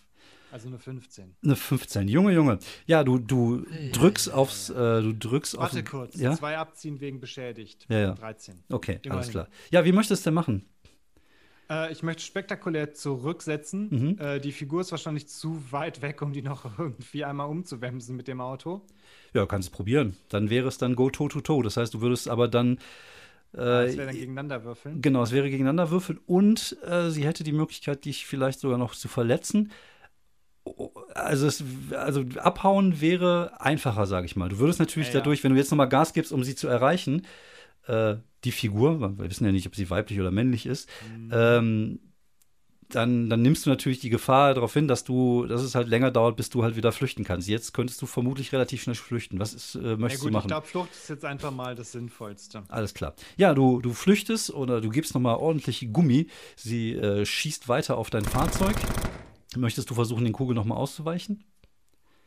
Also 0.53 0.69
eine 0.69 0.79
15. 0.79 1.37
Eine 1.43 1.57
15. 1.57 2.09
Junge, 2.09 2.33
Junge. 2.33 2.59
Ja, 2.87 3.05
du, 3.05 3.19
du 3.19 3.65
drückst 3.93 4.33
aufs, 4.33 4.71
äh, 4.71 4.75
du 4.75 5.13
drückst 5.13 5.57
Warte 5.59 5.79
auf. 5.79 5.85
kurz. 5.85 6.17
Ja? 6.17 6.35
Zwei 6.35 6.59
abziehen 6.59 7.01
wegen 7.01 7.21
beschädigt. 7.21 7.87
Ja, 7.89 7.99
ja. 7.99 8.15
13. 8.15 8.65
Okay, 8.69 8.99
Immerhin. 9.03 9.13
alles 9.13 9.31
klar. 9.31 9.49
Ja, 9.71 9.85
wie 9.85 9.93
möchtest 9.93 10.25
du 10.25 10.31
denn 10.31 10.35
machen? 10.35 10.67
Äh, 11.71 11.93
ich 11.93 12.03
möchte 12.03 12.23
spektakulär 12.23 12.93
zurücksetzen. 12.93 13.89
Mhm. 13.91 14.19
Äh, 14.19 14.41
die 14.41 14.53
Figur 14.53 14.81
ist 14.81 14.91
wahrscheinlich 14.91 15.29
zu 15.29 15.63
weit 15.71 16.03
weg, 16.03 16.21
um 16.21 16.33
die 16.33 16.43
noch 16.43 16.65
irgendwie 16.79 17.25
einmal 17.25 17.49
umzuwemsen 17.49 18.17
mit 18.17 18.29
dem 18.29 18.41
Auto. 18.41 18.83
Ja, 19.33 19.47
kannst 19.47 19.69
es 19.69 19.75
probieren. 19.75 20.17
Dann 20.29 20.51
wäre 20.51 20.69
es 20.69 20.79
dann 20.79 20.97
Go 20.97 21.09
Toe 21.11 21.29
to 21.29 21.41
Toe. 21.41 21.63
Das 21.63 21.77
heißt, 21.77 21.95
du 21.95 22.01
würdest 22.01 22.29
aber 22.29 22.49
dann. 22.49 22.79
Äh, 23.53 23.57
das 23.57 23.97
wäre 23.97 24.07
dann 24.07 24.17
gegeneinander 24.17 24.65
würfeln. 24.65 25.01
Genau, 25.01 25.23
es 25.23 25.33
wäre 25.33 25.49
gegeneinander 25.49 25.91
würfeln 25.91 26.19
und 26.27 26.77
äh, 26.85 27.11
sie 27.11 27.25
hätte 27.25 27.45
die 27.45 27.53
Möglichkeit, 27.53 28.05
dich 28.05 28.27
vielleicht 28.27 28.61
sogar 28.61 28.79
noch 28.79 28.95
zu 28.95 29.09
verletzen. 29.09 29.71
Also, 31.15 31.47
es, 31.47 31.65
also 31.93 32.25
abhauen 32.37 33.01
wäre 33.01 33.61
einfacher, 33.61 34.07
sage 34.07 34.27
ich 34.27 34.37
mal. 34.37 34.49
Du 34.51 34.59
würdest 34.59 34.79
natürlich 34.79 35.09
Ja, 35.09 35.15
ja. 35.15 35.21
dadurch, 35.21 35.43
wenn 35.43 35.53
du 35.53 35.59
jetzt 35.59 35.71
nochmal 35.71 35.89
Gas 35.89 36.13
gibst, 36.13 36.33
um 36.33 36.45
sie 36.45 36.55
zu 36.55 36.69
erreichen, 36.69 37.27
äh, 37.87 38.17
die 38.45 38.53
Figur, 38.53 39.01
weil 39.01 39.19
wir 39.19 39.31
wissen 39.31 39.45
ja 39.45 39.53
nicht, 39.53 39.67
ob 39.67 39.75
sie 39.77 39.91
weiblich 39.91 40.21
oder 40.21 40.31
männlich 40.31 40.67
ist, 40.67 40.89
Mhm. 41.17 41.31
ähm, 41.33 42.01
dann, 42.89 43.31
dann 43.31 43.41
nimmst 43.43 43.67
du 43.67 43.71
natürlich 43.71 44.01
die 44.01 44.11
Gefahr 44.11 44.53
darauf 44.55 44.73
hin, 44.75 44.89
dass 44.89 45.05
du, 45.05 45.47
dass 45.47 45.63
es 45.63 45.77
halt 45.77 45.87
länger 45.87 46.11
dauert, 46.11 46.37
bis 46.37 46.51
du 46.51 46.65
halt 46.65 46.75
wieder 46.75 46.91
flüchten 46.91 47.23
kannst. 47.23 47.47
Jetzt 47.47 47.73
könntest 47.73 48.03
du 48.03 48.07
vermutlich 48.07 48.53
relativ 48.53 48.83
schnell 48.83 48.97
flüchten. 48.97 49.39
Was 49.39 49.55
ist, 49.55 49.77
äh, 49.77 49.91
Ja, 49.91 49.97
möchtest 49.97 50.23
gut, 50.25 50.27
du 50.27 50.31
ich 50.31 50.33
machen? 50.39 50.49
glaube, 50.49 50.67
Flucht 50.67 50.91
ist 50.91 51.09
jetzt 51.09 51.25
einfach 51.25 51.53
mal 51.53 51.77
das 51.77 51.93
Sinnvollste. 51.93 52.65
Alles 52.69 52.93
klar. 52.93 53.15
Ja, 53.37 53.55
du, 53.55 53.81
du 53.81 53.93
flüchtest 53.93 54.53
oder 54.53 54.81
du 54.81 54.89
gibst 54.91 55.15
nochmal 55.15 55.37
ordentlich 55.37 55.89
Gummi. 55.93 56.27
Sie 56.57 56.95
äh, 56.95 57.25
schießt 57.25 57.69
weiter 57.69 57.97
auf 57.97 58.11
dein 58.11 58.25
Fahrzeug. 58.25 58.75
Möchtest 59.57 59.89
du 59.91 59.95
versuchen, 59.95 60.25
den 60.25 60.33
Kugel 60.33 60.57
nochmal 60.57 60.79
auszuweichen? 60.79 61.45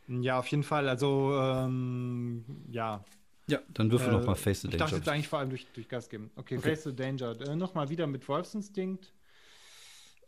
Ja, 0.07 0.39
auf 0.39 0.47
jeden 0.47 0.63
Fall. 0.63 0.87
Also, 0.87 1.33
ähm, 1.41 2.45
ja. 2.69 3.03
Ja. 3.47 3.59
Dann 3.73 3.91
würfel 3.91 4.09
Äh, 4.09 4.11
nochmal 4.17 4.35
Face 4.35 4.61
the 4.61 4.69
Ich 4.69 4.77
dachte 4.77 4.95
jetzt 4.95 5.05
Danger. 5.07 5.15
eigentlich 5.15 5.27
vor 5.27 5.39
allem 5.39 5.49
durch, 5.49 5.67
durch 5.73 5.89
Gas 5.89 6.09
geben. 6.09 6.31
Okay, 6.35 6.57
Okay. 6.57 6.69
Face 6.69 6.83
the 6.83 6.95
Danger. 6.95 7.39
Äh, 7.41 7.55
Nochmal 7.55 7.89
wieder 7.89 8.07
mit 8.07 8.27
Wolfsinstinkt. 8.27 9.13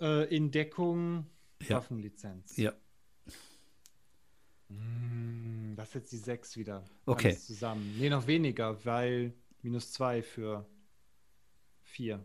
Äh, 0.02 0.36
in 0.36 0.52
Deckung, 0.52 1.26
Ja. 1.62 1.78
Waffenlizenz. 1.78 2.58
Ja. 2.58 2.74
Mm, 4.70 5.76
Das 5.76 5.90
ist 5.90 5.94
jetzt 5.96 6.12
die 6.12 6.18
6 6.18 6.58
wieder. 6.58 6.84
Okay. 7.06 7.30
Alles 7.30 7.46
zusammen. 7.46 7.96
Nee, 7.98 8.10
noch 8.10 8.28
weniger, 8.28 8.84
weil 8.86 9.34
minus 9.62 9.92
2 9.94 10.22
für 10.24 10.66
4. 11.84 12.24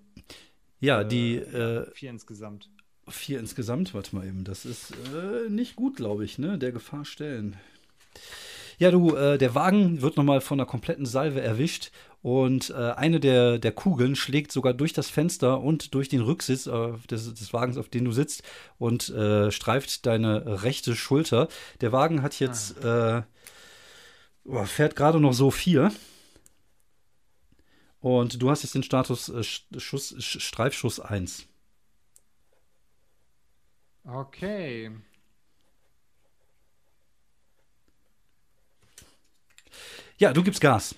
Ja, 0.81 1.05
die 1.05 1.37
äh, 1.37 1.91
4 1.93 2.11
insgesamt. 2.11 2.71
vier 3.09 3.39
insgesamt, 3.41 3.93
warte 3.93 4.15
mal 4.17 4.27
eben, 4.27 4.45
das 4.45 4.65
ist 4.65 4.93
äh, 5.15 5.49
nicht 5.51 5.77
gut, 5.77 5.97
glaube 5.97 6.25
ich, 6.25 6.39
ne? 6.39 6.59
Der 6.59 6.73
Gefahr 6.73 7.05
stellen. 7.05 7.57
Ja, 8.81 8.91
du, 8.91 9.15
äh, 9.15 9.37
der 9.37 9.55
Wagen 9.55 10.01
wird 10.01 10.17
nochmal 10.17 10.41
von 10.41 10.59
einer 10.59 10.67
kompletten 10.67 11.05
Salve 11.05 11.43
erwischt 11.43 11.91
und 12.23 12.71
äh, 12.71 12.93
eine 12.93 13.21
der, 13.21 13.59
der 13.59 13.73
Kugeln 13.73 14.17
schlägt 14.17 14.51
sogar 14.53 14.73
durch 14.73 14.95
das 14.95 15.11
Fenster 15.11 15.61
und 15.61 15.93
durch 15.95 16.09
den 16.09 16.23
Rücksitz 16.23 16.67
äh, 16.67 16.93
des, 17.11 17.35
des 17.35 17.53
Wagens, 17.53 17.77
auf 17.77 17.91
dem 17.91 18.07
du 18.07 18.13
sitzt 18.13 18.43
und 18.79 19.11
äh, 19.11 19.51
streift 19.51 20.07
deine 20.07 20.63
rechte 20.63 20.97
Schulter. 20.97 21.49
Der 21.83 21.93
Wagen 21.93 22.23
hat 22.23 22.41
jetzt, 22.41 22.83
äh, 22.83 23.21
oh, 24.47 24.65
fährt 24.65 24.97
gerade 24.97 25.21
noch 25.21 25.35
so 25.35 25.51
vier. 25.51 25.93
Und 28.01 28.41
du 28.41 28.49
hast 28.49 28.63
jetzt 28.63 28.75
den 28.75 28.83
Status 28.83 29.29
äh, 29.29 29.41
Sch- 29.41 29.79
Schuss, 29.79 30.15
Sch- 30.17 30.41
Streifschuss 30.41 31.01
1. 31.01 31.45
Okay. 34.07 34.91
Ja, 40.21 40.35
du 40.35 40.43
gibst 40.43 40.61
Gas. 40.61 40.95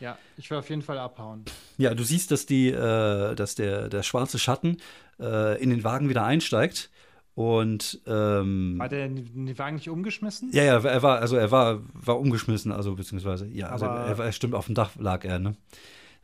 Ja, 0.00 0.16
ich 0.38 0.50
will 0.50 0.56
auf 0.56 0.70
jeden 0.70 0.80
Fall 0.80 0.98
abhauen. 0.98 1.44
Ja, 1.76 1.94
du 1.94 2.02
siehst, 2.02 2.30
dass 2.30 2.46
die, 2.46 2.68
äh, 2.68 3.34
dass 3.34 3.54
der, 3.54 3.90
der 3.90 4.02
schwarze 4.02 4.38
Schatten 4.38 4.78
äh, 5.20 5.62
in 5.62 5.68
den 5.68 5.84
Wagen 5.84 6.08
wieder 6.08 6.24
einsteigt 6.24 6.90
und 7.34 8.00
ähm, 8.06 8.76
War 8.78 8.88
der 8.88 9.06
in 9.06 9.46
den 9.46 9.58
Wagen 9.58 9.76
nicht 9.76 9.90
umgeschmissen? 9.90 10.50
ja, 10.52 10.64
ja, 10.64 10.78
er 10.78 11.02
war, 11.02 11.18
also 11.18 11.36
er 11.36 11.50
war, 11.50 11.82
war 11.92 12.18
umgeschmissen, 12.18 12.72
also 12.72 12.94
beziehungsweise, 12.94 13.46
ja, 13.48 13.68
also 13.68 13.84
er, 13.84 14.18
er 14.18 14.32
stimmt, 14.32 14.54
auf 14.54 14.66
dem 14.66 14.74
Dach 14.74 14.96
lag 14.96 15.24
er, 15.26 15.38
ne? 15.38 15.56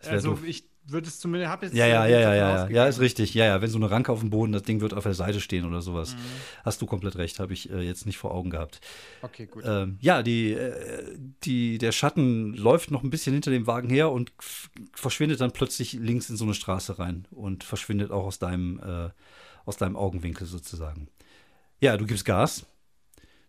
Also, 0.06 0.30
doof. 0.30 0.44
ich 0.46 0.64
würde 0.86 1.08
es 1.08 1.18
zumindest. 1.18 1.50
Hab 1.50 1.62
jetzt 1.62 1.74
Ja, 1.74 1.86
ja, 1.86 2.06
ja, 2.06 2.20
ja, 2.20 2.34
ja, 2.34 2.68
ja, 2.68 2.86
ist 2.86 3.00
richtig. 3.00 3.34
Ja, 3.34 3.44
ja, 3.46 3.62
wenn 3.62 3.70
so 3.70 3.78
eine 3.78 3.90
Ranke 3.90 4.12
auf 4.12 4.20
dem 4.20 4.30
Boden, 4.30 4.52
das 4.52 4.62
Ding 4.62 4.80
wird 4.80 4.94
auf 4.94 5.04
der 5.04 5.14
Seite 5.14 5.40
stehen 5.40 5.64
oder 5.64 5.80
sowas. 5.82 6.14
Mhm. 6.14 6.18
Hast 6.64 6.82
du 6.82 6.86
komplett 6.86 7.16
recht, 7.16 7.38
habe 7.40 7.52
ich 7.52 7.70
äh, 7.70 7.80
jetzt 7.80 8.06
nicht 8.06 8.18
vor 8.18 8.32
Augen 8.32 8.50
gehabt. 8.50 8.80
Okay, 9.22 9.46
gut. 9.46 9.64
Ähm, 9.66 9.98
ja, 10.00 10.22
die, 10.22 10.52
äh, 10.52 11.16
die, 11.44 11.78
der 11.78 11.92
Schatten 11.92 12.54
läuft 12.54 12.90
noch 12.90 13.02
ein 13.02 13.10
bisschen 13.10 13.32
hinter 13.32 13.50
dem 13.50 13.66
Wagen 13.66 13.88
her 13.90 14.10
und 14.10 14.32
verschwindet 14.92 15.40
dann 15.40 15.52
plötzlich 15.52 15.94
links 15.94 16.28
in 16.30 16.36
so 16.36 16.44
eine 16.44 16.54
Straße 16.54 16.98
rein 16.98 17.26
und 17.30 17.64
verschwindet 17.64 18.10
auch 18.10 18.24
aus 18.24 18.38
deinem, 18.38 18.78
äh, 18.80 19.10
aus 19.64 19.76
deinem 19.76 19.96
Augenwinkel 19.96 20.46
sozusagen. 20.46 21.08
Ja, 21.80 21.96
du 21.96 22.06
gibst 22.06 22.24
Gas. 22.24 22.66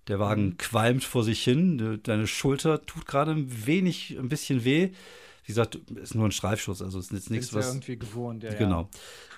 Der 0.07 0.19
Wagen 0.19 0.45
Mhm. 0.49 0.57
qualmt 0.57 1.03
vor 1.03 1.23
sich 1.23 1.43
hin. 1.43 1.77
De- 1.79 1.97
Deine 1.97 2.27
Schulter 2.27 2.85
tut 2.85 3.07
gerade 3.07 3.31
ein 3.31 3.65
wenig, 3.65 4.15
ein 4.19 4.29
bisschen 4.29 4.63
weh. 4.63 4.91
Wie 5.45 5.51
gesagt, 5.51 5.75
ist 5.75 6.15
nur 6.15 6.27
ein 6.27 6.31
Streifschuss, 6.31 6.81
also 6.81 6.97
ist 6.97 7.11
jetzt 7.11 7.29
nichts, 7.29 7.47
Ist 7.47 7.53
ja 7.53 7.59
was. 7.59 7.67
irgendwie 7.67 7.97
gewohnt, 7.97 8.43
ja. 8.43 8.53
Genau. 8.55 8.89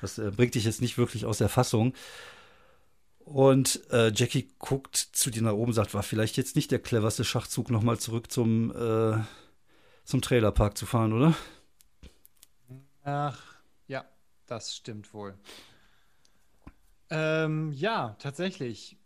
Das 0.01 0.18
äh, 0.18 0.32
bringt 0.32 0.55
dich 0.55 0.64
jetzt 0.64 0.82
nicht 0.82 0.97
wirklich 0.97 1.26
aus 1.26 1.38
der 1.38 1.49
Fassung. 1.49 1.93
Und 3.20 3.82
äh, 3.91 4.14
Jackie 4.16 4.47
guckt 4.58 4.95
zu 4.95 5.30
dir 5.30 5.41
nach 5.41 5.51
oben 5.51 5.72
und 5.72 5.74
sagt, 5.74 5.93
war 5.93 6.03
vielleicht 6.03 6.38
jetzt 6.38 6.55
nicht 6.55 6.72
der 6.72 6.80
cleverste 6.80 7.26
Schachzug, 7.26 7.70
nochmal 7.70 7.99
zurück 7.99 8.32
zum, 8.32 8.72
äh, 8.72 9.18
zum 10.05 10.22
Trailerpark 10.22 10.78
zu 10.78 10.86
fahren, 10.86 11.12
oder? 11.12 11.36
Ach, 13.03 13.41
ja, 13.88 14.05
das 14.45 14.74
stimmt 14.78 15.14
wohl. 15.14 15.38
Ähm, 17.10 17.74
ja, 17.74 18.16
tatsächlich. 18.20 18.97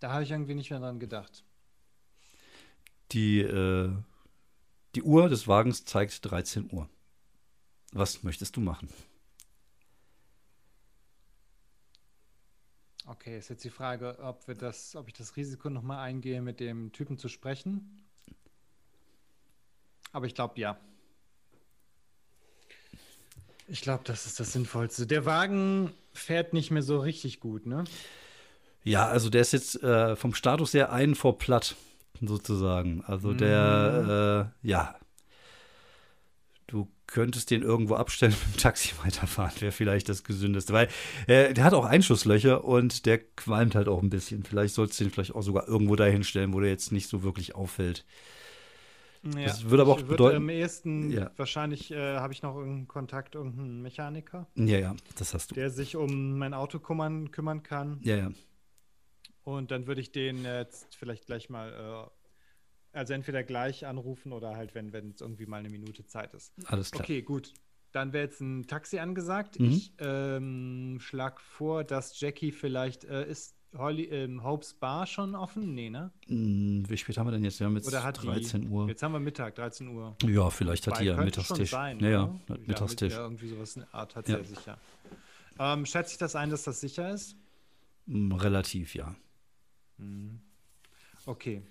Da 0.00 0.12
habe 0.12 0.22
ich 0.24 0.30
irgendwie 0.32 0.54
nicht 0.54 0.70
mehr 0.70 0.80
dran 0.80 1.00
gedacht. 1.00 1.42
Die, 3.12 3.40
äh, 3.40 3.90
die 4.94 5.02
Uhr 5.02 5.28
des 5.28 5.48
Wagens 5.48 5.84
zeigt 5.84 6.30
13 6.30 6.70
Uhr. 6.72 6.88
Was 7.92 8.22
möchtest 8.22 8.56
du 8.56 8.60
machen? 8.60 8.88
Okay, 13.06 13.36
ist 13.36 13.50
jetzt 13.50 13.64
die 13.64 13.70
Frage, 13.70 14.18
ob 14.20 14.46
wir 14.46 14.54
das, 14.54 14.94
ob 14.96 15.08
ich 15.08 15.14
das 15.14 15.36
Risiko 15.36 15.68
nochmal 15.68 15.98
eingehe, 15.98 16.40
mit 16.40 16.60
dem 16.60 16.92
Typen 16.92 17.18
zu 17.18 17.28
sprechen. 17.28 18.02
Aber 20.12 20.26
ich 20.26 20.34
glaube 20.34 20.60
ja. 20.60 20.78
Ich 23.66 23.80
glaube, 23.80 24.04
das 24.04 24.26
ist 24.26 24.38
das 24.38 24.52
Sinnvollste. 24.52 25.06
Der 25.06 25.24
Wagen 25.24 25.92
fährt 26.12 26.52
nicht 26.52 26.70
mehr 26.70 26.82
so 26.82 27.00
richtig 27.00 27.40
gut, 27.40 27.66
ne? 27.66 27.84
Ja, 28.84 29.08
also 29.08 29.30
der 29.30 29.42
ist 29.42 29.52
jetzt 29.52 29.82
äh, 29.82 30.16
vom 30.16 30.34
Status 30.34 30.74
her 30.74 30.92
einen 30.92 31.14
vor 31.14 31.38
platt, 31.38 31.76
sozusagen. 32.28 33.02
Also 33.06 33.32
der, 33.32 34.50
äh, 34.62 34.68
ja. 34.68 34.94
Du 36.66 36.88
könntest 37.06 37.50
den 37.50 37.62
irgendwo 37.62 37.96
abstellen 37.96 38.32
mit 38.46 38.54
dem 38.56 38.58
Taxi 38.60 38.92
weiterfahren, 39.04 39.52
wäre 39.60 39.72
vielleicht 39.72 40.08
das 40.08 40.24
Gesündeste. 40.24 40.72
Weil 40.72 40.88
äh, 41.26 41.52
der 41.52 41.64
hat 41.64 41.74
auch 41.74 41.84
Einschusslöcher 41.84 42.64
und 42.64 43.04
der 43.06 43.18
qualmt 43.18 43.74
halt 43.74 43.88
auch 43.88 44.02
ein 44.02 44.08
bisschen. 44.10 44.44
Vielleicht 44.44 44.74
sollst 44.74 44.98
du 44.98 45.04
den 45.04 45.10
vielleicht 45.12 45.34
auch 45.34 45.42
sogar 45.42 45.68
irgendwo 45.68 45.96
dahin 45.96 46.24
stellen, 46.24 46.52
wo 46.54 46.60
der 46.60 46.70
jetzt 46.70 46.92
nicht 46.92 47.08
so 47.08 47.22
wirklich 47.22 47.54
auffällt. 47.54 48.06
Ja, 49.36 49.44
Das 49.44 49.70
würde 49.70 49.82
aber 49.82 49.92
auch 49.92 49.98
ich 50.00 50.06
bedeuten- 50.06 50.36
Am 50.38 50.48
ehesten, 50.48 51.10
Ja. 51.10 51.30
wahrscheinlich 51.36 51.92
äh, 51.92 52.16
habe 52.16 52.32
ich 52.32 52.42
noch 52.42 52.56
irgendeinen 52.56 52.88
Kontakt, 52.88 53.36
irgendeinen 53.36 53.80
Mechaniker, 53.80 54.48
Ja, 54.56 54.78
ja, 54.78 54.96
das 55.16 55.32
hast 55.32 55.50
du. 55.52 55.54
der 55.54 55.70
sich 55.70 55.94
um 55.94 56.38
mein 56.38 56.54
Auto 56.54 56.80
kümmern, 56.80 57.30
kümmern 57.30 57.62
kann. 57.62 58.00
Ja, 58.02 58.16
ja. 58.16 58.30
Und 59.44 59.70
dann 59.70 59.86
würde 59.86 60.00
ich 60.00 60.12
den 60.12 60.44
jetzt 60.44 60.94
vielleicht 60.94 61.26
gleich 61.26 61.50
mal, 61.50 62.10
äh, 62.92 62.96
also 62.98 63.12
entweder 63.14 63.42
gleich 63.42 63.86
anrufen 63.86 64.32
oder 64.32 64.56
halt, 64.56 64.74
wenn 64.74 64.92
wenn 64.92 65.10
es 65.10 65.20
irgendwie 65.20 65.46
mal 65.46 65.58
eine 65.58 65.68
Minute 65.68 66.06
Zeit 66.06 66.34
ist. 66.34 66.52
Alles 66.66 66.90
klar. 66.90 67.04
Okay, 67.04 67.22
gut. 67.22 67.52
Dann 67.92 68.12
wäre 68.12 68.24
jetzt 68.24 68.40
ein 68.40 68.66
Taxi 68.66 68.98
angesagt. 68.98 69.58
Mhm. 69.58 69.66
Ich 69.66 69.92
ähm, 69.98 70.98
schlag 71.00 71.40
vor, 71.40 71.84
dass 71.84 72.18
Jackie 72.18 72.52
vielleicht, 72.52 73.04
äh, 73.04 73.28
ist 73.28 73.54
Holly, 73.76 74.04
ähm, 74.04 74.44
Hopes 74.44 74.74
Bar 74.74 75.06
schon 75.06 75.34
offen? 75.34 75.74
Nee, 75.74 75.88
ne? 75.90 76.10
Hm, 76.26 76.84
Wie 76.88 76.96
spät 76.96 77.16
haben 77.16 77.26
wir 77.26 77.32
denn 77.32 77.44
jetzt? 77.44 77.58
Wir 77.58 77.66
haben 77.66 77.76
jetzt 77.76 77.86
Oder 77.88 78.02
hat 78.02 78.22
13 78.22 78.62
die, 78.62 78.68
Uhr. 78.68 78.88
Jetzt 78.88 79.02
haben 79.02 79.12
wir 79.12 79.20
Mittag, 79.20 79.54
13 79.54 79.88
Uhr. 79.88 80.16
Ja, 80.24 80.50
vielleicht 80.50 80.86
hat 80.86 81.00
die 81.00 81.04
ja 81.04 81.16
Mittagstisch. 81.22 81.70
Sein, 81.70 81.98
ja, 82.00 82.08
ja, 82.10 82.26
ne? 82.26 82.58
Mittagstisch. 82.66 83.12
Ja, 83.12 83.22
irgendwie 83.22 83.48
sowas 83.48 83.76
in 83.76 83.82
der 83.82 83.94
Art 83.94 84.14
hat 84.14 84.28
Ja. 84.28 84.42
sicher. 84.44 84.78
Ähm, 85.58 85.86
schätze 85.86 86.12
ich 86.12 86.18
das 86.18 86.36
ein, 86.36 86.50
dass 86.50 86.64
das 86.64 86.80
sicher 86.80 87.10
ist? 87.12 87.36
Hm, 88.06 88.32
Relativ, 88.32 88.94
ja. 88.94 89.14
Okay. 91.26 91.62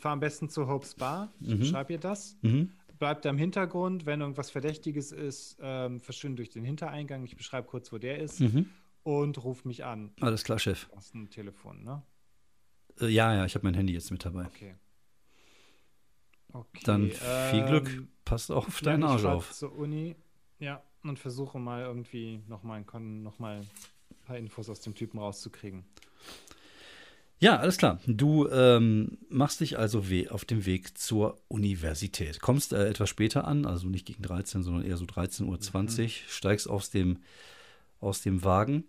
Fahr 0.00 0.12
am 0.12 0.20
besten 0.20 0.48
zu 0.48 0.66
Hopes 0.66 0.94
Bar. 0.94 1.32
Mhm. 1.40 1.64
Schreib 1.64 1.90
ihr 1.90 1.98
das. 1.98 2.36
Mhm. 2.42 2.72
Bleibt 2.98 3.24
da 3.24 3.30
im 3.30 3.38
Hintergrund. 3.38 4.06
Wenn 4.06 4.20
irgendwas 4.20 4.50
Verdächtiges 4.50 5.12
ist, 5.12 5.58
ähm, 5.60 6.00
verschwinde 6.00 6.36
durch 6.36 6.50
den 6.50 6.64
Hintereingang. 6.64 7.24
Ich 7.24 7.36
beschreibe 7.36 7.66
kurz, 7.68 7.92
wo 7.92 7.98
der 7.98 8.18
ist. 8.18 8.40
Mhm. 8.40 8.70
Und 9.02 9.42
ruf 9.44 9.64
mich 9.64 9.84
an. 9.84 10.12
Alles 10.20 10.42
klar, 10.42 10.58
Chef. 10.58 10.88
Das 10.94 11.06
ist 11.06 11.14
ein 11.14 11.30
Telefon, 11.30 11.84
ne? 11.84 12.02
Äh, 13.00 13.08
ja, 13.08 13.34
ja, 13.34 13.44
ich 13.44 13.54
habe 13.54 13.64
mein 13.64 13.74
Handy 13.74 13.92
jetzt 13.92 14.10
mit 14.10 14.24
dabei. 14.24 14.46
Okay. 14.46 14.74
Okay. 16.52 16.80
Dann 16.84 17.10
viel 17.10 17.60
ähm, 17.60 17.66
Glück. 17.66 18.08
Passt 18.24 18.50
auf 18.50 18.80
ja, 18.80 18.84
deinen 18.86 19.02
ich 19.02 19.08
Arsch 19.08 19.24
auf. 19.24 19.52
Zur 19.52 19.76
Uni. 19.76 20.16
Ja, 20.58 20.82
und 21.02 21.18
versuche 21.18 21.58
mal 21.58 21.82
irgendwie 21.82 22.40
nochmal 22.48 22.84
noch 22.92 23.38
mal 23.38 23.60
ein 23.60 24.24
paar 24.24 24.38
Infos 24.38 24.68
aus 24.70 24.80
dem 24.80 24.94
Typen 24.94 25.18
rauszukriegen. 25.18 25.84
Ja, 27.38 27.58
alles 27.58 27.76
klar. 27.76 28.00
Du 28.06 28.48
ähm, 28.48 29.18
machst 29.28 29.60
dich 29.60 29.78
also 29.78 30.04
auf 30.30 30.44
dem 30.46 30.64
Weg 30.64 30.96
zur 30.96 31.38
Universität. 31.48 32.40
Kommst 32.40 32.72
äh, 32.72 32.88
etwas 32.88 33.10
später 33.10 33.46
an, 33.46 33.66
also 33.66 33.86
nicht 33.88 34.06
gegen 34.06 34.22
13, 34.22 34.62
sondern 34.62 34.84
eher 34.84 34.96
so 34.96 35.04
13.20 35.04 35.44
Uhr, 35.44 35.56
mhm. 36.04 36.10
steigst 36.28 36.68
aus 36.68 36.90
dem, 36.90 37.18
aus 38.00 38.22
dem 38.22 38.42
Wagen 38.42 38.84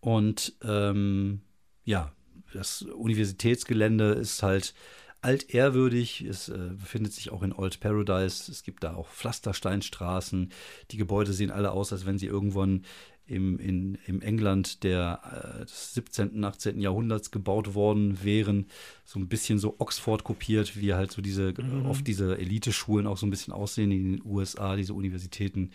und 0.00 0.54
ähm, 0.62 1.40
ja, 1.84 2.12
das 2.52 2.82
Universitätsgelände 2.82 4.12
ist 4.12 4.42
halt 4.42 4.74
altehrwürdig. 5.22 6.22
Es 6.22 6.48
äh, 6.48 6.70
befindet 6.72 7.12
sich 7.12 7.30
auch 7.30 7.42
in 7.42 7.52
Old 7.52 7.80
Paradise. 7.80 8.50
Es 8.50 8.62
gibt 8.62 8.82
da 8.84 8.94
auch 8.94 9.08
Pflastersteinstraßen. 9.08 10.50
Die 10.90 10.96
Gebäude 10.96 11.32
sehen 11.32 11.50
alle 11.50 11.72
aus, 11.72 11.92
als 11.92 12.06
wenn 12.06 12.18
sie 12.18 12.26
irgendwann 12.26 12.84
im, 13.30 13.58
in, 13.58 13.98
im 14.06 14.20
England 14.20 14.82
der, 14.82 15.60
äh, 15.60 15.64
des 15.64 15.94
17., 15.94 16.30
und 16.30 16.44
18. 16.44 16.80
Jahrhunderts 16.80 17.30
gebaut 17.30 17.74
worden 17.74 18.22
wären. 18.24 18.66
So 19.04 19.20
ein 19.20 19.28
bisschen 19.28 19.58
so 19.58 19.76
Oxford 19.78 20.24
kopiert, 20.24 20.76
wie 20.76 20.94
halt 20.94 21.12
so 21.12 21.22
diese, 21.22 21.54
mhm. 21.56 21.86
oft 21.86 22.06
diese 22.06 22.36
Elite-Schulen 22.38 23.06
auch 23.06 23.16
so 23.16 23.26
ein 23.26 23.30
bisschen 23.30 23.54
aussehen 23.54 23.92
in 23.92 24.16
den 24.16 24.22
USA, 24.24 24.74
diese 24.74 24.94
Universitäten, 24.94 25.70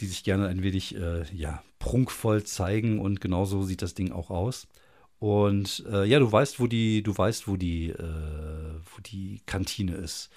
die 0.00 0.06
sich 0.06 0.22
gerne 0.22 0.46
ein 0.46 0.62
wenig, 0.62 0.94
äh, 0.94 1.24
ja, 1.34 1.62
prunkvoll 1.78 2.44
zeigen 2.44 3.00
und 3.00 3.20
genauso 3.20 3.64
sieht 3.64 3.82
das 3.82 3.94
Ding 3.94 4.12
auch 4.12 4.30
aus. 4.30 4.68
Und 5.18 5.84
äh, 5.90 6.04
ja, 6.04 6.18
du 6.18 6.30
weißt, 6.30 6.60
wo 6.60 6.66
die, 6.66 7.02
du 7.02 7.16
weißt, 7.16 7.48
wo 7.48 7.56
die, 7.56 7.90
äh, 7.90 7.98
wo 7.98 9.00
die 9.02 9.40
Kantine 9.46 9.94
ist. 9.94 10.30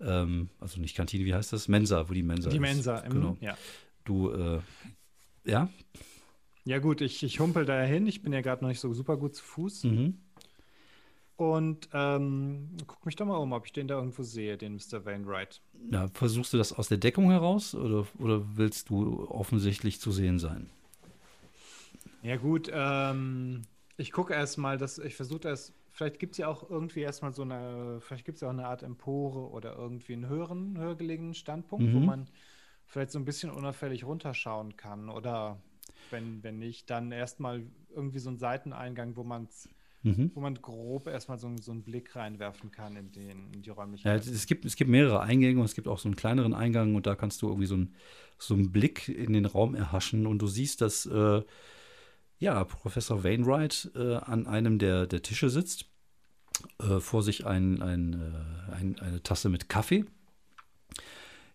Ähm, 0.00 0.48
also 0.60 0.80
nicht 0.80 0.96
Kantine, 0.96 1.24
wie 1.24 1.34
heißt 1.34 1.52
das? 1.52 1.68
Mensa, 1.68 2.08
wo 2.08 2.14
die 2.14 2.22
Mensa 2.22 2.48
die 2.48 2.56
ist. 2.56 2.58
Die 2.58 2.60
Mensa, 2.60 2.98
im, 3.00 3.12
genau. 3.12 3.36
ja. 3.40 3.56
Du, 4.04 4.30
äh, 4.30 4.60
ja? 5.48 5.68
Ja, 6.64 6.78
gut, 6.78 7.00
ich, 7.00 7.22
ich 7.22 7.40
humpel 7.40 7.64
da 7.64 7.80
hin. 7.82 8.06
Ich 8.06 8.22
bin 8.22 8.32
ja 8.32 8.42
gerade 8.42 8.62
noch 8.62 8.68
nicht 8.68 8.80
so 8.80 8.92
super 8.92 9.16
gut 9.16 9.34
zu 9.34 9.42
Fuß. 9.42 9.84
Mhm. 9.84 10.18
Und 11.36 11.88
ähm, 11.92 12.70
guck 12.86 13.06
mich 13.06 13.14
doch 13.14 13.24
mal 13.24 13.36
um, 13.36 13.52
ob 13.52 13.64
ich 13.64 13.72
den 13.72 13.86
da 13.86 13.94
irgendwo 13.94 14.24
sehe, 14.24 14.58
den 14.58 14.74
Mr. 14.74 15.04
Wainwright. 15.04 15.62
Ja, 15.90 16.08
versuchst 16.08 16.52
du 16.52 16.58
das 16.58 16.72
aus 16.72 16.88
der 16.88 16.98
Deckung 16.98 17.30
heraus 17.30 17.76
oder, 17.76 18.06
oder 18.18 18.56
willst 18.56 18.90
du 18.90 19.28
offensichtlich 19.30 20.00
zu 20.00 20.10
sehen 20.10 20.40
sein? 20.40 20.68
Ja, 22.22 22.36
gut, 22.36 22.68
ähm, 22.72 23.62
ich 23.96 24.10
gucke 24.10 24.34
erstmal, 24.34 24.78
dass 24.78 24.98
ich 24.98 25.14
versuche 25.14 25.46
erst, 25.46 25.72
vielleicht 25.92 26.18
gibt 26.18 26.32
es 26.32 26.38
ja 26.38 26.48
auch 26.48 26.68
irgendwie 26.68 27.00
erstmal 27.00 27.32
so 27.32 27.42
eine, 27.42 28.00
vielleicht 28.00 28.24
gibt 28.24 28.34
es 28.36 28.40
ja 28.42 28.48
auch 28.48 28.52
eine 28.52 28.66
Art 28.66 28.82
Empore 28.82 29.50
oder 29.50 29.76
irgendwie 29.76 30.14
einen 30.14 30.28
höheren, 30.28 30.76
höher 30.76 30.96
gelegenen 30.96 31.34
Standpunkt, 31.34 31.86
mhm. 31.86 31.94
wo 31.94 32.00
man 32.00 32.26
vielleicht 32.88 33.12
so 33.12 33.18
ein 33.18 33.24
bisschen 33.24 33.50
unauffällig 33.50 34.04
runterschauen 34.04 34.76
kann. 34.76 35.08
Oder 35.08 35.60
wenn, 36.10 36.42
wenn 36.42 36.58
nicht, 36.58 36.90
dann 36.90 37.12
erstmal 37.12 37.62
irgendwie 37.94 38.18
so 38.18 38.30
einen 38.30 38.38
Seiteneingang, 38.38 39.16
wo 39.16 39.24
man 39.24 39.48
mhm. 40.02 40.30
wo 40.34 40.40
man 40.40 40.54
grob 40.54 41.06
erstmal 41.06 41.38
so, 41.38 41.54
so 41.60 41.72
einen 41.72 41.82
Blick 41.82 42.16
reinwerfen 42.16 42.70
kann 42.70 42.96
in, 42.96 43.12
den, 43.12 43.52
in 43.52 43.62
die 43.62 43.70
Räumlichkeit. 43.70 44.24
Ja, 44.24 44.32
es 44.32 44.46
gibt, 44.46 44.64
es 44.64 44.76
gibt 44.76 44.90
mehrere 44.90 45.20
Eingänge 45.20 45.60
und 45.60 45.66
es 45.66 45.74
gibt 45.74 45.88
auch 45.88 45.98
so 45.98 46.08
einen 46.08 46.16
kleineren 46.16 46.54
Eingang 46.54 46.94
und 46.94 47.06
da 47.06 47.14
kannst 47.14 47.42
du 47.42 47.48
irgendwie 47.48 47.66
so, 47.66 47.76
ein, 47.76 47.94
so 48.38 48.54
einen 48.54 48.72
Blick 48.72 49.08
in 49.08 49.32
den 49.32 49.44
Raum 49.46 49.74
erhaschen 49.74 50.26
und 50.26 50.38
du 50.40 50.46
siehst, 50.46 50.80
dass 50.80 51.06
äh, 51.06 51.42
ja, 52.38 52.64
Professor 52.64 53.24
Wainwright 53.24 53.90
äh, 53.96 54.14
an 54.16 54.46
einem 54.46 54.78
der, 54.78 55.06
der 55.06 55.22
Tische 55.22 55.50
sitzt, 55.50 55.86
äh, 56.80 57.00
vor 57.00 57.22
sich 57.22 57.46
ein, 57.46 57.82
ein, 57.82 58.14
äh, 58.14 58.72
ein, 58.72 58.98
eine 59.00 59.22
Tasse 59.22 59.48
mit 59.48 59.68
Kaffee. 59.68 60.04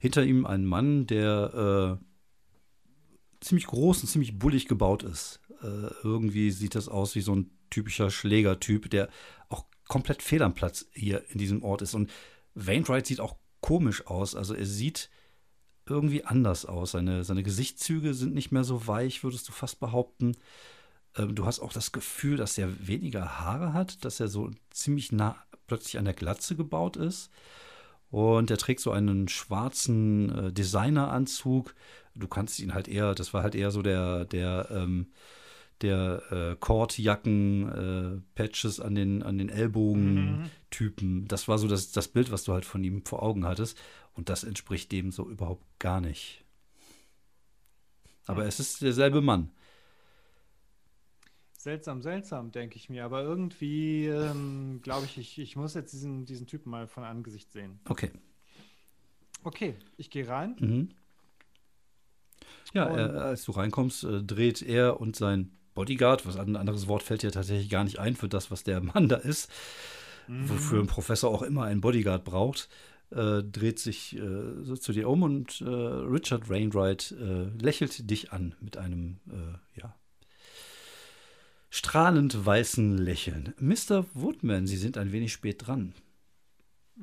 Hinter 0.04 0.26
ihm 0.26 0.46
ein 0.46 0.66
Mann, 0.66 1.08
der 1.08 1.98
äh, 2.02 3.40
ziemlich 3.40 3.68
groß 3.68 4.02
und 4.02 4.10
ziemlich 4.10 4.38
bullig 4.38 4.68
gebaut 4.68 5.02
ist. 5.02 5.40
Äh, 5.62 5.94
irgendwie 6.04 6.52
sieht 6.52 6.76
das 6.76 6.90
aus 6.90 7.16
wie 7.16 7.22
so 7.22 7.34
ein 7.34 7.52
typischer 7.70 8.10
Schlägertyp, 8.10 8.90
der 8.90 9.08
auch 9.48 9.64
komplett 9.88 10.22
fehl 10.22 10.44
am 10.44 10.56
Platz 10.56 10.88
hier 10.92 11.24
in 11.30 11.38
diesem 11.38 11.64
Ort 11.64 11.82
ist. 11.82 11.94
Und 11.94 12.12
Wainwright 12.54 13.08
sieht 13.08 13.22
auch 13.22 13.38
komisch 13.62 14.06
aus. 14.06 14.36
Also 14.36 14.54
er 14.54 14.66
sieht 14.66 15.10
irgendwie 15.88 16.26
anders 16.26 16.66
aus. 16.66 16.92
Seine, 16.92 17.24
seine 17.24 17.44
Gesichtszüge 17.44 18.14
sind 18.14 18.34
nicht 18.34 18.52
mehr 18.52 18.66
so 18.66 18.86
weich, 18.88 19.24
würdest 19.24 19.48
du 19.48 19.54
fast 19.54 19.80
behaupten. 19.80 20.36
Ähm, 21.16 21.34
du 21.34 21.46
hast 21.46 21.62
auch 21.62 21.72
das 21.72 21.94
Gefühl, 21.94 22.36
dass 22.36 22.58
er 22.58 22.90
weniger 22.90 23.40
Haare 23.40 23.72
hat, 23.72 24.04
dass 24.04 24.20
er 24.20 24.28
so 24.28 24.52
ziemlich 24.70 25.14
nah 25.14 25.38
plötzlich 25.66 25.98
an 25.98 26.04
der 26.04 26.14
Glatze 26.14 26.58
gebaut 26.58 26.98
ist. 26.98 27.32
Und 28.14 28.52
er 28.52 28.57
trägt 28.57 28.80
so 28.80 28.91
einen 28.91 29.27
schwarzen 29.27 30.30
äh, 30.30 30.53
Designeranzug. 30.53 31.73
Du 32.14 32.27
kannst 32.27 32.60
ihn 32.60 32.76
halt 32.76 32.88
eher, 32.88 33.15
das 33.15 33.34
war 33.34 33.41
halt 33.41 33.56
eher 33.56 33.72
so 33.72 33.81
der, 33.81 34.26
der, 34.26 34.68
ähm, 34.69 35.07
der 35.81 36.22
äh, 36.31 36.56
Kordjacken, 36.60 37.69
äh, 37.69 38.22
Patches 38.35 38.80
an 38.80 38.94
den, 38.94 39.23
an 39.23 39.40
den 39.40 39.49
Ellbogen-Typen. 39.49 41.22
Mhm. 41.22 41.27
Das 41.27 41.48
war 41.48 41.57
so 41.57 41.68
das, 41.68 41.91
das 41.91 42.07
Bild, 42.07 42.31
was 42.31 42.44
du 42.44 42.53
halt 42.53 42.65
von 42.65 42.84
ihm 42.84 43.03
vor 43.03 43.23
Augen 43.23 43.48
hattest. 43.48 43.80
Und 44.14 44.30
das 44.30 44.44
entspricht 44.44 44.91
dem 44.91 45.11
so 45.11 45.27
überhaupt 45.27 45.65
gar 45.80 45.99
nicht. 45.99 46.45
Aber 48.27 48.45
es 48.45 48.60
ist 48.60 48.84
derselbe 48.84 49.22
Mann. 49.22 49.49
Seltsam, 51.64 52.02
seltsam, 52.02 52.52
denke 52.52 52.76
ich 52.76 52.90
mir. 52.90 53.06
Aber 53.06 53.23
irgendwie 53.23 54.07
ähm, 54.07 54.81
glaube 54.84 55.06
ich, 55.06 55.18
ich, 55.18 55.40
ich 55.40 55.56
muss 55.56 55.73
jetzt 55.76 55.94
diesen, 55.94 56.26
diesen 56.26 56.45
Typen 56.45 56.69
mal 56.69 56.88
von 56.88 57.06
Angesicht 57.06 57.53
sehen. 57.53 57.80
Okay. 57.88 58.11
Okay, 59.45 59.76
ich 59.95 60.10
gehe 60.10 60.27
rein. 60.27 60.57
Mhm. 60.60 60.90
Ja, 62.73 62.85
er, 62.88 63.23
als 63.23 63.45
du 63.45 63.53
reinkommst, 63.53 64.03
äh, 64.03 64.22
dreht 64.23 64.61
er 64.61 64.99
und 64.99 65.15
sein 65.15 65.52
Bodyguard, 65.73 66.26
was 66.26 66.35
ein 66.35 66.57
anderes 66.57 66.90
Wort 66.90 67.02
fällt 67.02 67.23
ja 67.23 67.31
tatsächlich 67.31 67.69
gar 67.69 67.85
nicht 67.85 67.98
ein 67.98 68.18
für 68.18 68.27
das, 68.27 68.52
was 68.52 68.64
der 68.64 68.81
Mann 68.81 69.07
da 69.07 69.15
ist, 69.15 69.49
mhm. 70.27 70.49
wofür 70.49 70.81
ein 70.81 70.88
Professor 70.88 71.31
auch 71.31 71.44
immer 71.44 71.64
einen 71.64 71.80
Bodyguard 71.80 72.26
braucht, 72.26 72.68
äh, 73.11 73.41
dreht 73.41 73.80
sich 73.80 74.18
äh, 74.18 74.64
so 74.64 74.76
zu 74.76 74.91
dir 74.91 75.07
um 75.07 75.23
und 75.23 75.61
äh, 75.61 75.69
Richard 75.69 76.49
Wainwright 76.49 77.15
äh, 77.18 77.45
lächelt 77.57 78.10
dich 78.10 78.34
an 78.34 78.53
mit 78.60 78.76
einem, 78.76 79.22
äh, 79.30 79.80
ja, 79.80 79.95
strahlend 81.74 82.45
weißen 82.45 83.00
Lächeln. 83.00 83.56
Mr. 83.60 84.06
Woodman, 84.14 84.68
Sie 84.68 84.78
sind 84.78 84.95
ein 84.95 85.12
wenig 85.12 85.34
spät 85.34 85.66
dran. 85.66 85.94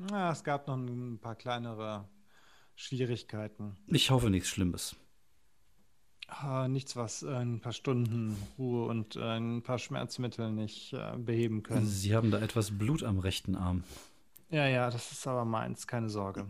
Ja, 0.09 0.31
es 0.31 0.45
gab 0.45 0.67
noch 0.67 0.77
ein 0.77 1.19
paar 1.19 1.35
kleinere 1.35 2.07
Schwierigkeiten. 2.75 3.75
Ich 3.87 4.11
hoffe 4.11 4.29
nichts 4.29 4.47
Schlimmes. 4.47 4.95
Ah, 6.27 6.69
nichts, 6.69 6.95
was 6.95 7.25
ein 7.25 7.59
paar 7.59 7.73
Stunden 7.73 8.37
Ruhe 8.57 8.85
und 8.87 9.17
ein 9.17 9.61
paar 9.61 9.77
Schmerzmittel 9.77 10.53
nicht 10.53 10.93
äh, 10.93 11.17
beheben 11.17 11.63
können. 11.63 11.85
Sie 11.85 12.15
haben 12.15 12.31
da 12.31 12.39
etwas 12.39 12.71
Blut 12.71 13.03
am 13.03 13.19
rechten 13.19 13.57
Arm. 13.57 13.83
Ja, 14.49 14.67
ja, 14.67 14.89
das 14.89 15.11
ist 15.11 15.27
aber 15.27 15.43
meins, 15.43 15.85
keine 15.85 16.09
Sorge. 16.09 16.49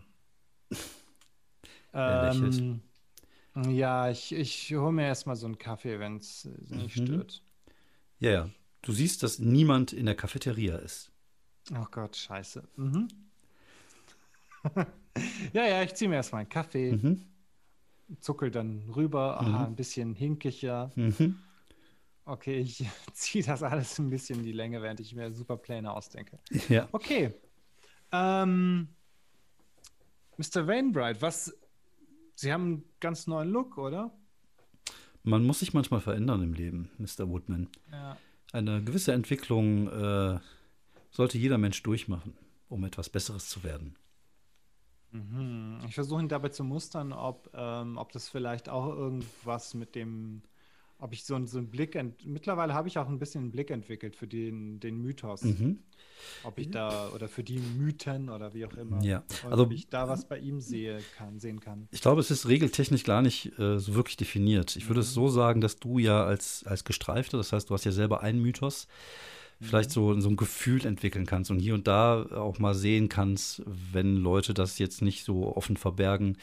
ähm, 1.94 2.82
ja, 3.68 4.12
ich, 4.12 4.32
ich 4.32 4.76
hole 4.76 4.92
mir 4.92 5.08
erstmal 5.08 5.36
so 5.36 5.48
einen 5.48 5.58
Kaffee, 5.58 6.00
wenn 6.00 6.18
es 6.18 6.48
nicht 6.70 7.00
mhm. 7.00 7.06
stört. 7.08 7.44
Ja, 8.22 8.32
ja. 8.32 8.50
Du 8.84 8.94
siehst, 8.94 9.24
dass 9.24 9.40
niemand 9.40 9.94
in 9.94 10.06
der 10.06 10.16
Cafeteria 10.16 10.78
ist. 10.78 11.12
Oh 11.72 11.86
Gott, 11.92 12.16
scheiße. 12.16 12.64
Mhm. 12.76 13.08
ja, 15.54 15.66
ja, 15.66 15.84
ich 15.84 15.96
ziehe 15.96 16.08
mir 16.08 16.16
erstmal 16.16 16.42
einen 16.42 16.50
Kaffee, 16.50 16.94
mhm. 16.94 17.26
zuckel 18.20 18.52
dann 18.52 18.90
rüber, 18.96 19.42
aha, 19.42 19.50
mhm. 19.50 19.66
ein 19.66 19.76
bisschen 19.76 20.16
hinkiger. 20.16 20.92
Mhm. 20.96 21.40
Okay, 22.26 22.60
ich 22.60 22.86
ziehe 23.14 23.44
das 23.44 23.64
alles 23.64 23.98
ein 24.00 24.10
bisschen 24.10 24.40
in 24.40 24.46
die 24.46 24.52
Länge, 24.52 24.82
während 24.82 25.00
ich 25.00 25.14
mir 25.16 25.32
super 25.32 25.58
Pläne 25.58 25.92
ausdenke. 25.92 26.40
Ja. 26.70 26.88
Okay. 26.92 27.34
Ähm, 28.12 28.88
Mr. 30.38 30.68
Wainbright, 30.68 31.22
was? 31.22 31.56
Sie 32.36 32.54
haben 32.54 32.64
einen 32.66 32.84
ganz 33.00 33.26
neuen 33.26 33.50
Look, 33.50 33.78
oder? 33.78 34.12
Man 35.24 35.46
muss 35.46 35.60
sich 35.60 35.74
manchmal 35.74 36.02
verändern 36.02 36.42
im 36.42 36.54
Leben, 36.54 36.90
Mr. 36.98 37.30
Woodman. 37.30 37.68
Ja. 37.92 38.18
Eine 38.54 38.84
gewisse 38.84 39.14
Entwicklung 39.14 39.88
äh, 39.88 40.40
sollte 41.12 41.38
jeder 41.38 41.58
Mensch 41.58 41.82
durchmachen, 41.84 42.34
um 42.70 42.84
etwas 42.84 43.10
Besseres 43.10 43.50
zu 43.50 43.64
werden. 43.64 43.96
Mhm. 45.12 45.80
Ich 45.88 45.96
versuche 45.96 46.22
ihn 46.22 46.30
dabei 46.30 46.50
zu 46.50 46.64
mustern, 46.64 47.14
ob, 47.14 47.50
ähm, 47.54 47.98
ob 47.98 48.12
das 48.12 48.30
vielleicht 48.30 48.70
auch 48.70 48.88
irgendwas 48.88 49.74
mit 49.74 49.96
dem 49.96 50.42
ob 51.02 51.14
ich 51.14 51.26
so, 51.26 51.44
so 51.48 51.58
einen 51.58 51.68
Blick, 51.68 52.00
mittlerweile 52.24 52.76
habe 52.76 52.88
ich 52.88 52.98
auch 53.00 53.10
ein 53.10 53.18
bisschen 53.18 53.42
einen 53.42 53.52
Blick 53.52 53.72
entwickelt 53.72 54.16
für 54.16 54.28
den, 54.28 54.80
den 54.80 55.02
Mythos. 55.02 55.42
Mhm. 55.42 55.80
Ob 56.44 56.60
ich 56.60 56.70
da, 56.70 57.10
oder 57.10 57.28
für 57.28 57.44
die 57.44 57.58
Mythen 57.58 58.30
oder 58.30 58.54
wie 58.54 58.66
auch 58.68 58.74
immer. 58.74 59.04
Ja, 59.04 59.24
also, 59.50 59.64
ob 59.64 59.72
ich 59.72 59.90
da 59.90 60.08
was 60.08 60.28
bei 60.28 60.38
ihm 60.38 60.62
sehe 60.62 61.00
kann, 61.18 61.40
sehen 61.40 61.60
kann. 61.60 61.88
Ich 61.90 62.02
glaube, 62.02 62.22
es 62.22 62.30
ist 62.30 62.48
regeltechnisch 62.48 63.04
gar 63.04 63.24
nicht 63.24 63.58
äh, 63.58 63.80
so 63.80 63.96
wirklich 63.96 64.18
definiert. 64.18 64.76
Ich 64.76 64.88
würde 64.88 65.00
mhm. 65.00 65.06
es 65.06 65.14
so 65.16 65.28
sagen, 65.28 65.60
dass 65.60 65.80
du 65.80 65.98
ja 65.98 66.24
als, 66.24 66.64
als 66.68 66.84
Gestreifter, 66.84 67.38
das 67.38 67.52
heißt, 67.52 67.72
du 67.72 67.74
hast 67.74 67.86
ja 67.86 67.92
selber 67.92 68.22
einen 68.22 68.40
Mythos, 68.40 68.88
vielleicht 69.60 69.90
mhm. 69.90 69.94
so, 69.94 70.20
so 70.20 70.30
ein 70.30 70.38
Gefühl 70.38 70.86
entwickeln 70.86 71.26
kannst 71.26 71.50
und 71.50 71.58
hier 71.58 71.74
und 71.74 71.88
da 71.88 72.24
auch 72.36 72.60
mal 72.60 72.76
sehen 72.76 73.10
kannst, 73.10 73.64
wenn 73.66 74.18
Leute 74.18 74.54
das 74.54 74.78
jetzt 74.78 75.02
nicht 75.02 75.24
so 75.24 75.56
offen 75.58 75.76
verbergen, 75.76 76.38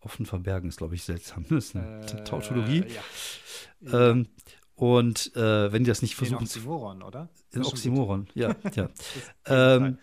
Offen 0.00 0.26
verbergen 0.26 0.68
ist, 0.68 0.78
glaube 0.78 0.94
ich, 0.94 1.04
seltsam. 1.04 1.44
Das 1.50 1.66
ist 1.66 1.76
eine 1.76 2.00
Äh, 2.06 2.24
Tautologie. 2.24 2.84
Ja. 3.82 4.10
Ähm, 4.10 4.28
und 4.74 5.34
äh, 5.36 5.72
wenn 5.72 5.84
die 5.84 5.88
das 5.88 6.00
nicht 6.02 6.14
versuchen, 6.16 6.46
zu- 6.46 6.58
Oxymoron, 6.60 7.02
oder? 7.02 7.28
Das 7.52 7.62
gut. 7.64 7.72
Oxymoron, 7.74 8.28
ja, 8.34 8.54
ja. 8.74 8.88
Das 9.44 9.76
Ähm. 9.76 9.98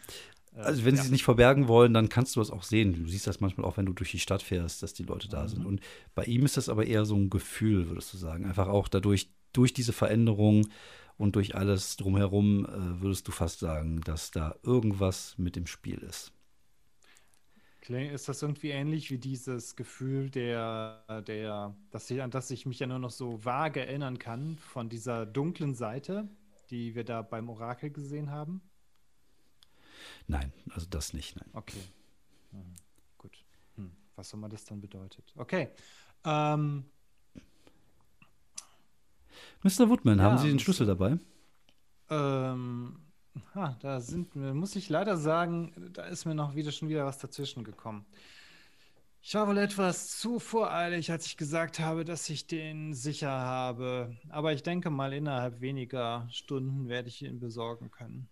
Äh, 0.55 0.61
Also 0.61 0.85
wenn 0.85 0.95
ja. 0.95 1.01
sie 1.01 1.07
es 1.07 1.11
nicht 1.11 1.23
verbergen 1.23 1.67
wollen, 1.67 1.93
dann 1.93 2.09
kannst 2.09 2.35
du 2.35 2.41
es 2.41 2.49
auch 2.49 2.63
sehen. 2.63 2.93
Du 3.03 3.07
siehst 3.07 3.27
das 3.27 3.39
manchmal 3.41 3.67
auch, 3.67 3.77
wenn 3.77 3.85
du 3.85 3.93
durch 3.93 4.09
die 4.11 4.19
Stadt 4.19 4.41
fährst, 4.41 4.81
dass 4.81 4.93
die 4.93 5.03
Leute 5.03 5.27
da 5.29 5.43
Mhm. 5.43 5.47
sind. 5.49 5.65
Und 5.67 5.81
bei 6.15 6.23
ihm 6.25 6.45
ist 6.45 6.57
das 6.57 6.67
aber 6.69 6.85
eher 6.87 7.05
so 7.05 7.15
ein 7.15 7.29
Gefühl, 7.29 7.89
würdest 7.89 8.11
du 8.13 8.17
sagen. 8.17 8.45
Einfach 8.45 8.67
auch 8.67 8.87
dadurch, 8.87 9.29
durch 9.53 9.73
diese 9.73 9.93
Veränderung 9.93 10.67
und 11.15 11.35
durch 11.35 11.55
alles 11.55 11.95
drumherum, 11.97 12.65
äh, 12.65 13.01
würdest 13.01 13.27
du 13.27 13.31
fast 13.31 13.59
sagen, 13.59 14.01
dass 14.01 14.31
da 14.31 14.55
irgendwas 14.63 15.35
mit 15.37 15.57
im 15.57 15.67
Spiel 15.67 15.99
ist. 15.99 16.31
Ist 17.89 18.27
das 18.27 18.41
irgendwie 18.41 18.69
ähnlich 18.71 19.11
wie 19.11 19.17
dieses 19.17 19.75
Gefühl 19.77 20.29
der, 20.29 21.03
der, 21.27 21.73
dass 21.91 22.09
ich, 22.11 22.21
an 22.21 22.31
das 22.31 22.51
ich 22.51 22.65
mich 22.65 22.79
ja 22.79 22.87
nur 22.87 22.99
noch 22.99 23.11
so 23.11 23.45
vage 23.45 23.79
erinnern 23.85 24.19
kann, 24.19 24.57
von 24.57 24.89
dieser 24.89 25.25
dunklen 25.25 25.73
Seite, 25.73 26.27
die 26.69 26.95
wir 26.95 27.05
da 27.05 27.21
beim 27.21 27.49
Orakel 27.49 27.89
gesehen 27.91 28.29
haben? 28.31 28.61
Nein, 30.27 30.51
also 30.69 30.85
das 30.89 31.13
nicht. 31.13 31.35
Nein. 31.37 31.49
Okay. 31.53 31.81
Mhm. 32.51 32.75
Gut. 33.17 33.45
Hm. 33.75 33.91
Was 34.15 34.29
auch 34.33 34.37
immer 34.37 34.49
das 34.49 34.65
dann 34.65 34.81
bedeutet. 34.81 35.33
Okay. 35.35 35.69
Ähm, 36.25 36.85
Mr. 39.63 39.89
Woodman, 39.89 40.21
haben 40.21 40.35
Ja, 40.35 40.37
Sie 40.37 40.49
den. 40.49 40.59
Schlüssel 40.59 40.85
dabei? 40.87 41.19
ähm, 42.09 42.99
ha, 43.55 43.75
da 43.79 43.99
sind, 43.99 44.35
muss 44.35 44.75
ich 44.75 44.89
leider 44.89 45.17
sagen, 45.17 45.73
da 45.93 46.05
ist 46.05 46.25
mir 46.25 46.35
noch 46.35 46.55
wieder 46.55 46.71
schon 46.71 46.89
wieder 46.89 47.05
was 47.05 47.17
dazwischen 47.19 47.63
gekommen. 47.63 48.05
Ich 49.21 49.33
war 49.35 49.47
wohl 49.47 49.57
etwas 49.57 50.17
zu 50.19 50.39
voreilig, 50.39 51.11
als 51.11 51.25
ich 51.25 51.35
gesagt 51.37 51.79
habe, 51.79 52.05
dass 52.05 52.29
ich 52.29 52.47
den 52.47 52.93
sicher 52.93 53.29
habe. 53.31 54.15
Aber 54.29 54.53
ich 54.53 54.63
denke 54.63 54.89
mal, 54.89 55.11
innerhalb 55.11 55.59
weniger 55.59 56.27
Stunden 56.31 56.87
werde 56.87 57.09
ich 57.09 57.21
ihn 57.21 57.39
besorgen 57.39 57.91
können. 57.91 58.29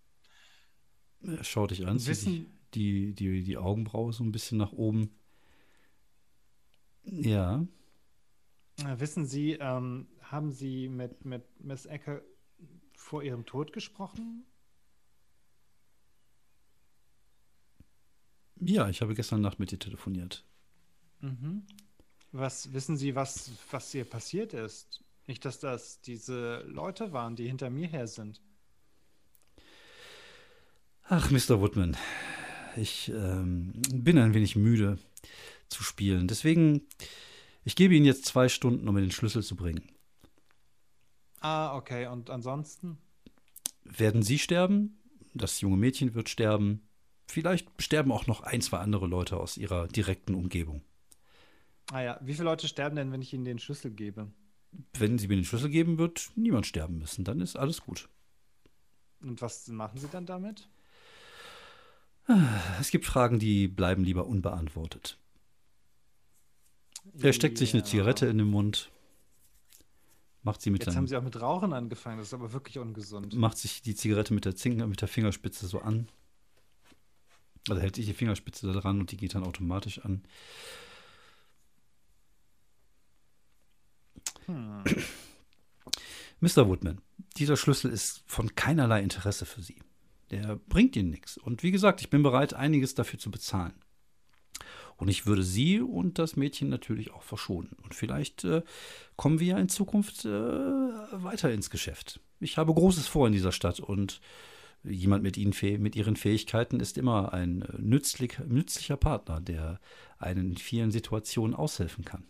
Schaut 1.42 1.70
dich 1.72 1.86
an, 1.86 1.96
Wissen- 2.06 2.46
die, 2.74 3.12
die, 3.14 3.42
die 3.42 3.56
Augenbraue 3.58 4.12
so 4.12 4.24
ein 4.24 4.32
bisschen 4.32 4.58
nach 4.58 4.72
oben. 4.72 5.10
Ja, 7.04 7.66
Wissen 8.78 9.24
Sie, 9.24 9.52
ähm, 9.52 10.06
haben 10.20 10.52
Sie 10.52 10.88
mit, 10.88 11.24
mit 11.24 11.44
Miss 11.60 11.86
Ecke 11.86 12.22
vor 12.94 13.22
ihrem 13.22 13.46
Tod 13.46 13.72
gesprochen? 13.72 14.44
Ja, 18.60 18.88
ich 18.88 19.02
habe 19.02 19.14
gestern 19.14 19.40
Nacht 19.40 19.58
mit 19.58 19.70
dir 19.70 19.78
telefoniert. 19.78 20.44
Mhm. 21.20 21.62
Was 22.32 22.72
wissen 22.72 22.96
Sie, 22.96 23.14
was, 23.14 23.50
was 23.70 23.94
ihr 23.94 24.04
passiert 24.04 24.54
ist? 24.54 25.02
Nicht, 25.26 25.44
dass 25.44 25.58
das 25.58 26.00
diese 26.00 26.58
Leute 26.66 27.12
waren, 27.12 27.36
die 27.36 27.48
hinter 27.48 27.70
mir 27.70 27.88
her 27.88 28.06
sind. 28.06 28.40
Ach, 31.08 31.30
Mr. 31.30 31.60
Woodman, 31.60 31.96
ich 32.76 33.08
ähm, 33.08 33.72
bin 33.92 34.18
ein 34.18 34.34
wenig 34.34 34.56
müde 34.56 34.98
zu 35.68 35.82
spielen. 35.82 36.28
Deswegen, 36.28 36.82
ich 37.64 37.76
gebe 37.76 37.94
Ihnen 37.94 38.06
jetzt 38.06 38.24
zwei 38.26 38.48
Stunden, 38.48 38.88
um 38.88 38.94
mir 38.94 39.00
den 39.00 39.12
Schlüssel 39.12 39.42
zu 39.42 39.56
bringen. 39.56 39.88
Ah, 41.40 41.76
okay. 41.76 42.06
Und 42.06 42.30
ansonsten? 42.30 42.98
Werden 43.84 44.22
Sie 44.22 44.38
sterben? 44.38 44.98
Das 45.32 45.60
junge 45.60 45.76
Mädchen 45.76 46.14
wird 46.14 46.28
sterben. 46.28 46.85
Vielleicht 47.26 47.68
sterben 47.82 48.12
auch 48.12 48.26
noch 48.26 48.40
ein, 48.42 48.60
zwei 48.60 48.78
andere 48.78 49.06
Leute 49.06 49.36
aus 49.38 49.56
Ihrer 49.56 49.88
direkten 49.88 50.34
Umgebung. 50.34 50.82
Ah 51.92 52.00
ja, 52.00 52.18
wie 52.22 52.32
viele 52.34 52.44
Leute 52.44 52.68
sterben 52.68 52.96
denn, 52.96 53.12
wenn 53.12 53.22
ich 53.22 53.32
ihnen 53.32 53.44
den 53.44 53.58
Schlüssel 53.58 53.90
gebe? 53.90 54.30
Wenn 54.94 55.18
Sie 55.18 55.28
mir 55.28 55.36
den 55.36 55.44
Schlüssel 55.44 55.70
geben, 55.70 55.98
wird 55.98 56.30
niemand 56.34 56.66
sterben 56.66 56.98
müssen. 56.98 57.24
Dann 57.24 57.40
ist 57.40 57.56
alles 57.56 57.82
gut. 57.82 58.08
Und 59.20 59.40
was 59.40 59.68
machen 59.68 59.98
Sie 59.98 60.08
dann 60.08 60.26
damit? 60.26 60.68
Es 62.80 62.90
gibt 62.90 63.06
Fragen, 63.06 63.38
die 63.38 63.68
bleiben 63.68 64.02
lieber 64.04 64.26
unbeantwortet. 64.26 65.16
Er 67.20 67.32
steckt 67.32 67.56
sich 67.58 67.72
eine 67.72 67.82
Ja. 67.82 67.86
Zigarette 67.88 68.26
in 68.26 68.38
den 68.38 68.48
Mund, 68.48 68.90
macht 70.42 70.60
sie 70.60 70.70
mit 70.70 70.84
Jetzt 70.84 70.96
haben 70.96 71.06
Sie 71.06 71.16
auch 71.16 71.22
mit 71.22 71.40
Rauchen 71.40 71.72
angefangen, 71.72 72.18
das 72.18 72.28
ist 72.28 72.34
aber 72.34 72.52
wirklich 72.52 72.78
ungesund. 72.80 73.34
macht 73.34 73.58
sich 73.58 73.80
die 73.80 73.94
Zigarette 73.94 74.34
mit 74.34 74.44
der, 74.44 74.56
Zing 74.56 74.76
mit 74.88 75.00
der 75.00 75.08
Fingerspitze 75.08 75.68
so 75.68 75.80
an. 75.80 76.08
Also 77.68 77.80
hält 77.80 77.96
sich 77.96 78.06
die 78.06 78.14
Fingerspitze 78.14 78.66
da 78.66 78.78
dran 78.78 79.00
und 79.00 79.10
die 79.10 79.16
geht 79.16 79.34
dann 79.34 79.44
automatisch 79.44 79.98
an. 80.00 80.22
Hm. 84.46 84.84
Mr. 86.40 86.68
Woodman, 86.68 87.00
dieser 87.36 87.56
Schlüssel 87.56 87.90
ist 87.90 88.22
von 88.26 88.54
keinerlei 88.54 89.02
Interesse 89.02 89.46
für 89.46 89.62
Sie. 89.62 89.80
Der 90.30 90.56
bringt 90.68 90.96
Ihnen 90.96 91.10
nichts. 91.10 91.38
Und 91.38 91.62
wie 91.62 91.70
gesagt, 91.70 92.00
ich 92.00 92.10
bin 92.10 92.22
bereit, 92.22 92.54
einiges 92.54 92.94
dafür 92.94 93.18
zu 93.18 93.30
bezahlen. 93.30 93.74
Und 94.96 95.08
ich 95.08 95.26
würde 95.26 95.42
Sie 95.42 95.80
und 95.80 96.18
das 96.18 96.36
Mädchen 96.36 96.68
natürlich 96.68 97.12
auch 97.12 97.22
verschonen. 97.22 97.76
Und 97.82 97.94
vielleicht 97.94 98.44
äh, 98.44 98.62
kommen 99.16 99.40
wir 99.40 99.46
ja 99.48 99.58
in 99.58 99.68
Zukunft 99.68 100.24
äh, 100.24 100.28
weiter 100.30 101.52
ins 101.52 101.70
Geschäft. 101.70 102.20
Ich 102.40 102.58
habe 102.58 102.74
Großes 102.74 103.06
vor 103.06 103.26
in 103.26 103.32
dieser 103.32 103.52
Stadt 103.52 103.80
und 103.80 104.20
jemand 104.88 105.22
mit, 105.22 105.36
ihnen, 105.36 105.54
mit 105.82 105.96
Ihren 105.96 106.16
Fähigkeiten 106.16 106.80
ist 106.80 106.98
immer 106.98 107.32
ein 107.32 107.62
äh, 107.62 107.78
nützlich, 107.78 108.38
nützlicher 108.38 108.96
Partner, 108.96 109.40
der 109.40 109.80
einen 110.18 110.52
in 110.52 110.56
vielen 110.56 110.90
Situationen 110.90 111.54
aushelfen 111.54 112.04
kann. 112.04 112.24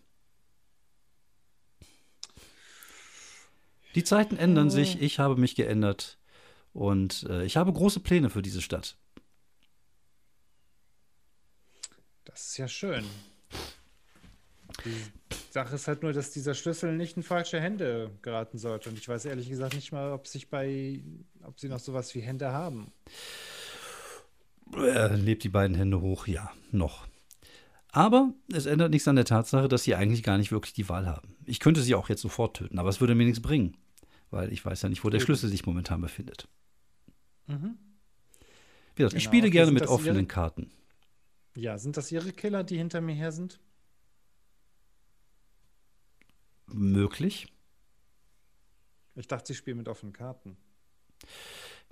Die 3.95 4.05
Zeiten 4.05 4.37
ändern 4.37 4.71
sich, 4.71 5.01
ich 5.01 5.19
habe 5.19 5.37
mich 5.37 5.55
geändert 5.55 6.19
und 6.75 7.23
äh, 7.31 7.45
ich 7.45 7.57
habe 7.57 7.73
große 7.73 8.01
Pläne 8.01 8.29
für 8.29 8.43
diese 8.43 8.61
Stadt. 8.61 8.99
Das 12.25 12.49
ist 12.49 12.59
ja 12.59 12.69
schön. 12.69 13.07
Sache 15.57 15.75
ist 15.77 15.89
halt 15.89 16.03
nur, 16.03 16.13
dass 16.13 16.33
dieser 16.33 16.53
Schlüssel 16.53 16.95
nicht 16.95 17.17
in 17.17 17.23
falsche 17.23 17.59
Hände 17.59 18.11
geraten 18.21 18.59
sollte. 18.59 18.91
Und 18.91 18.99
ich 18.99 19.09
weiß 19.09 19.25
ehrlich 19.25 19.49
gesagt 19.49 19.75
nicht 19.75 19.91
mal, 19.91 20.13
ob 20.13 20.27
sich 20.27 20.51
bei, 20.51 21.01
ob 21.45 21.59
sie 21.59 21.69
noch 21.71 21.79
sowas 21.79 22.15
wie 22.15 22.21
Hände 22.21 22.53
haben. 22.53 22.93
Er 24.77 25.17
lebt 25.17 25.45
die 25.45 25.49
beiden 25.49 25.75
Hände 25.75 26.03
hoch, 26.03 26.27
ja, 26.27 26.51
noch. 26.73 27.07
Aber 27.89 28.35
es 28.53 28.67
ändert 28.67 28.91
nichts 28.91 29.09
an 29.09 29.17
der 29.17 29.25
Tatsache, 29.25 29.67
dass 29.69 29.85
sie 29.85 29.95
eigentlich 29.95 30.23
gar 30.23 30.37
nicht 30.37 30.53
wirklich 30.53 30.75
die 30.75 30.91
Wahl 30.91 31.07
haben. 31.07 31.35
Ich 31.47 31.59
könnte 31.61 31.81
sie 31.81 31.95
auch 31.95 32.11
jetzt 32.11 32.21
sofort 32.21 32.59
töten, 32.59 32.79
aber 32.79 32.91
es 32.91 33.01
würde 33.01 33.15
mir 33.15 33.25
nichts 33.25 33.41
bringen, 33.41 33.79
weil 34.31 34.53
ich 34.53 34.63
weiß 34.63 34.83
ja 34.83 34.91
nicht, 34.91 35.05
wo 35.05 35.09
der. 35.11 35.21
Schlüssel 35.21 35.49
sich 35.49 35.65
momentan 35.65 36.03
befindet. 36.03 36.49
Mhm. 37.47 37.79
Wie 38.95 39.03
gesagt, 39.03 39.15
ich 39.17 39.23
Genau, 39.25 39.31
spiele 39.31 39.45
okay, 39.45 39.51
gerne 39.53 39.73
mit 39.73 39.87
offenen 39.87 40.17
Ihre- 40.17 40.27
Karten. 40.27 40.71
Ja, 41.57 41.79
sind 41.79 41.97
das 41.97 42.13
Ihre 42.13 42.33
Killer, 42.33 42.63
die 42.63 42.77
hinter 42.77 43.01
mir 43.01 43.15
her 43.15 43.33
sind? 43.33 43.59
Möglich. 46.73 47.53
Ich 49.15 49.29
dachte, 49.29 49.47
Sie 49.49 49.55
spielen 49.55 49.79
mit 49.79 49.89
offenen 49.89 50.13
Karten. 50.13 50.57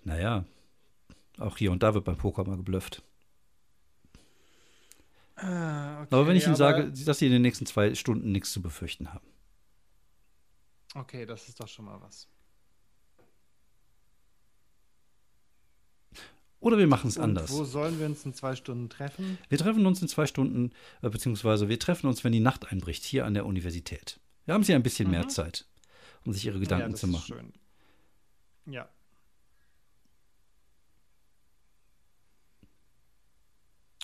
Naja, 0.02 0.44
auch 1.38 1.56
hier 1.56 1.72
und 1.72 1.82
da 1.82 1.94
wird 1.94 2.04
beim 2.04 2.16
Poker 2.16 2.44
mal 2.44 2.56
geblufft. 2.56 3.02
Ah, 5.36 6.02
okay, 6.02 6.14
aber 6.14 6.26
wenn 6.26 6.36
ich 6.36 6.46
Ihnen 6.46 6.54
sage, 6.54 6.92
dass 6.92 7.18
Sie 7.18 7.26
in 7.26 7.32
den 7.32 7.42
nächsten 7.42 7.66
zwei 7.66 7.94
Stunden 7.94 8.30
nichts 8.30 8.52
zu 8.52 8.62
befürchten 8.62 9.12
haben. 9.12 9.26
Okay, 10.94 11.26
das 11.26 11.48
ist 11.48 11.58
doch 11.58 11.66
schon 11.66 11.86
mal 11.86 12.00
was. 12.00 12.28
Oder 16.60 16.78
wir 16.78 16.86
machen 16.86 17.08
es 17.08 17.18
anders. 17.18 17.52
wo 17.52 17.64
sollen 17.64 17.98
wir 17.98 18.06
uns 18.06 18.24
in 18.24 18.32
zwei 18.32 18.56
Stunden 18.56 18.88
treffen? 18.88 19.36
Wir 19.50 19.58
treffen 19.58 19.84
uns 19.84 20.00
in 20.00 20.08
zwei 20.08 20.26
Stunden, 20.26 20.70
äh, 21.02 21.10
beziehungsweise 21.10 21.68
wir 21.68 21.78
treffen 21.78 22.06
uns, 22.06 22.24
wenn 22.24 22.32
die 22.32 22.40
Nacht 22.40 22.72
einbricht, 22.72 23.04
hier 23.04 23.26
an 23.26 23.34
der 23.34 23.44
Universität. 23.44 24.18
Wir 24.44 24.54
haben 24.54 24.62
Sie 24.64 24.74
ein 24.74 24.82
bisschen 24.82 25.10
mehr 25.10 25.24
Mhm. 25.24 25.30
Zeit, 25.30 25.66
um 26.24 26.32
sich 26.32 26.44
Ihre 26.46 26.56
ja, 26.56 26.60
Gedanken 26.62 26.92
das 26.92 27.00
zu 27.00 27.06
ist 27.06 27.12
machen. 27.12 27.26
schön. 27.26 27.52
Ja. 28.66 28.88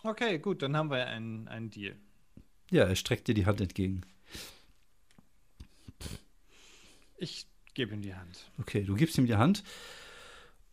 Okay, 0.02 0.38
gut, 0.38 0.62
dann 0.62 0.76
haben 0.76 0.90
wir 0.90 1.06
einen, 1.06 1.46
einen 1.48 1.70
Deal. 1.70 1.96
Ja, 2.70 2.84
er 2.84 2.96
streckt 2.96 3.28
dir 3.28 3.34
die 3.34 3.46
Hand 3.46 3.60
entgegen. 3.60 4.02
Ich 7.18 7.46
gebe 7.74 7.94
ihm 7.94 8.00
die 8.02 8.14
Hand. 8.14 8.50
Okay, 8.58 8.82
du 8.84 8.94
gibst 8.94 9.18
ihm 9.18 9.26
die 9.26 9.34
Hand 9.36 9.62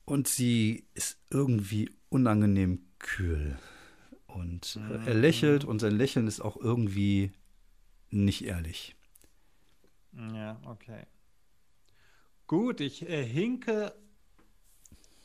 und 0.06 0.28
sie 0.30 0.86
ist 0.94 1.18
irgendwie 1.30 1.92
unangenehm 2.10 2.86
kühl. 3.00 3.58
Und 4.28 4.78
äh, 4.90 5.08
er 5.08 5.14
lächelt 5.14 5.66
und 5.66 5.80
sein 5.80 5.98
Lächeln 5.98 6.28
ist 6.28 6.40
auch 6.40 6.56
irgendwie 6.58 7.32
nicht 8.12 8.46
ehrlich. 8.46 8.96
Ja, 10.34 10.60
okay. 10.66 11.06
Gut, 12.48 12.82
ich 12.82 13.08
äh, 13.08 13.26
hinke 13.26 13.94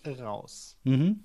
raus 0.06 0.76
Mhm. 0.84 1.20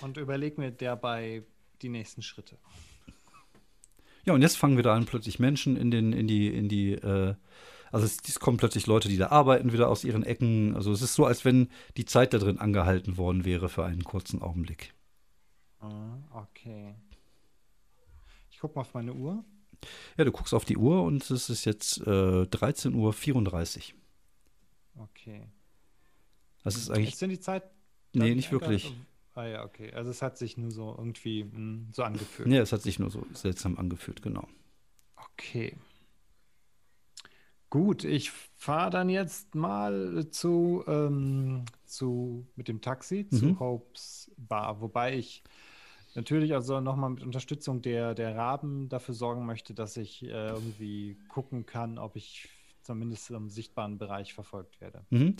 und 0.00 0.16
überlege 0.16 0.60
mir 0.60 0.70
dabei 0.70 1.42
die 1.82 1.88
nächsten 1.88 2.22
Schritte. 2.22 2.56
Ja, 4.24 4.34
und 4.34 4.42
jetzt 4.42 4.56
fangen 4.56 4.78
wieder 4.78 4.92
an, 4.92 5.06
plötzlich 5.06 5.38
Menschen 5.38 5.76
in 5.76 5.90
den, 5.90 6.12
in 6.12 6.26
die, 6.26 6.48
in 6.48 6.68
die, 6.68 6.92
äh, 6.92 7.34
also 7.92 8.06
es, 8.06 8.18
es 8.26 8.40
kommen 8.40 8.56
plötzlich 8.56 8.86
Leute, 8.86 9.08
die 9.08 9.16
da 9.16 9.28
arbeiten, 9.28 9.72
wieder 9.72 9.88
aus 9.88 10.04
ihren 10.04 10.22
Ecken. 10.24 10.74
Also 10.74 10.92
es 10.92 11.02
ist 11.02 11.14
so, 11.14 11.26
als 11.26 11.44
wenn 11.44 11.70
die 11.96 12.04
Zeit 12.04 12.32
da 12.32 12.38
drin 12.38 12.58
angehalten 12.58 13.16
worden 13.16 13.44
wäre 13.44 13.68
für 13.68 13.84
einen 13.84 14.04
kurzen 14.04 14.42
Augenblick. 14.42 14.94
Ah, 15.80 16.18
okay. 16.32 16.94
Ich 18.50 18.58
gucke 18.58 18.74
mal 18.76 18.80
auf 18.82 18.94
meine 18.94 19.12
Uhr. 19.12 19.44
Ja, 20.16 20.24
du 20.24 20.32
guckst 20.32 20.54
auf 20.54 20.64
die 20.64 20.76
Uhr 20.76 21.02
und 21.02 21.28
es 21.30 21.50
ist 21.50 21.64
jetzt 21.64 21.98
äh, 21.98 22.42
13.34 22.42 23.92
Uhr. 23.94 25.02
Okay. 25.04 25.46
Das 26.64 26.76
ist 26.76 26.90
eigentlich. 26.90 27.12
Ist 27.12 27.22
denn 27.22 27.30
die 27.30 27.40
Zeit? 27.40 27.64
Nee, 28.12 28.34
nicht 28.34 28.50
wirklich. 28.50 28.94
Ah 29.34 29.44
ja, 29.46 29.64
okay. 29.64 29.92
Also 29.92 30.10
es 30.10 30.22
hat 30.22 30.38
sich 30.38 30.56
nur 30.56 30.70
so 30.70 30.94
irgendwie 30.96 31.44
mh, 31.44 31.92
so 31.92 32.02
angefühlt. 32.02 32.48
Ja, 32.48 32.62
es 32.62 32.72
hat 32.72 32.82
sich 32.82 32.98
nur 32.98 33.10
so 33.10 33.26
seltsam 33.34 33.76
angefühlt, 33.78 34.22
genau. 34.22 34.48
Okay. 35.16 35.76
Gut, 37.68 38.04
ich 38.04 38.30
fahre 38.30 38.90
dann 38.90 39.08
jetzt 39.10 39.54
mal 39.54 40.26
zu, 40.30 40.84
ähm, 40.86 41.64
zu 41.84 42.46
mit 42.56 42.68
dem 42.68 42.80
Taxi 42.80 43.28
zu 43.28 43.44
Mhm. 43.46 43.60
Hopes 43.60 44.30
Bar, 44.36 44.80
wobei 44.80 45.18
ich 45.18 45.42
natürlich 46.16 46.54
also 46.54 46.80
nochmal 46.80 47.10
mit 47.10 47.22
Unterstützung 47.22 47.82
der, 47.82 48.14
der 48.14 48.36
Raben 48.36 48.88
dafür 48.88 49.14
sorgen 49.14 49.46
möchte, 49.46 49.74
dass 49.74 49.96
ich 49.96 50.22
äh, 50.24 50.28
irgendwie 50.48 51.16
gucken 51.28 51.66
kann, 51.66 51.98
ob 51.98 52.16
ich 52.16 52.48
zumindest 52.82 53.30
im 53.30 53.50
sichtbaren 53.50 53.98
Bereich 53.98 54.32
verfolgt 54.34 54.80
werde. 54.80 55.04
Mhm. 55.10 55.36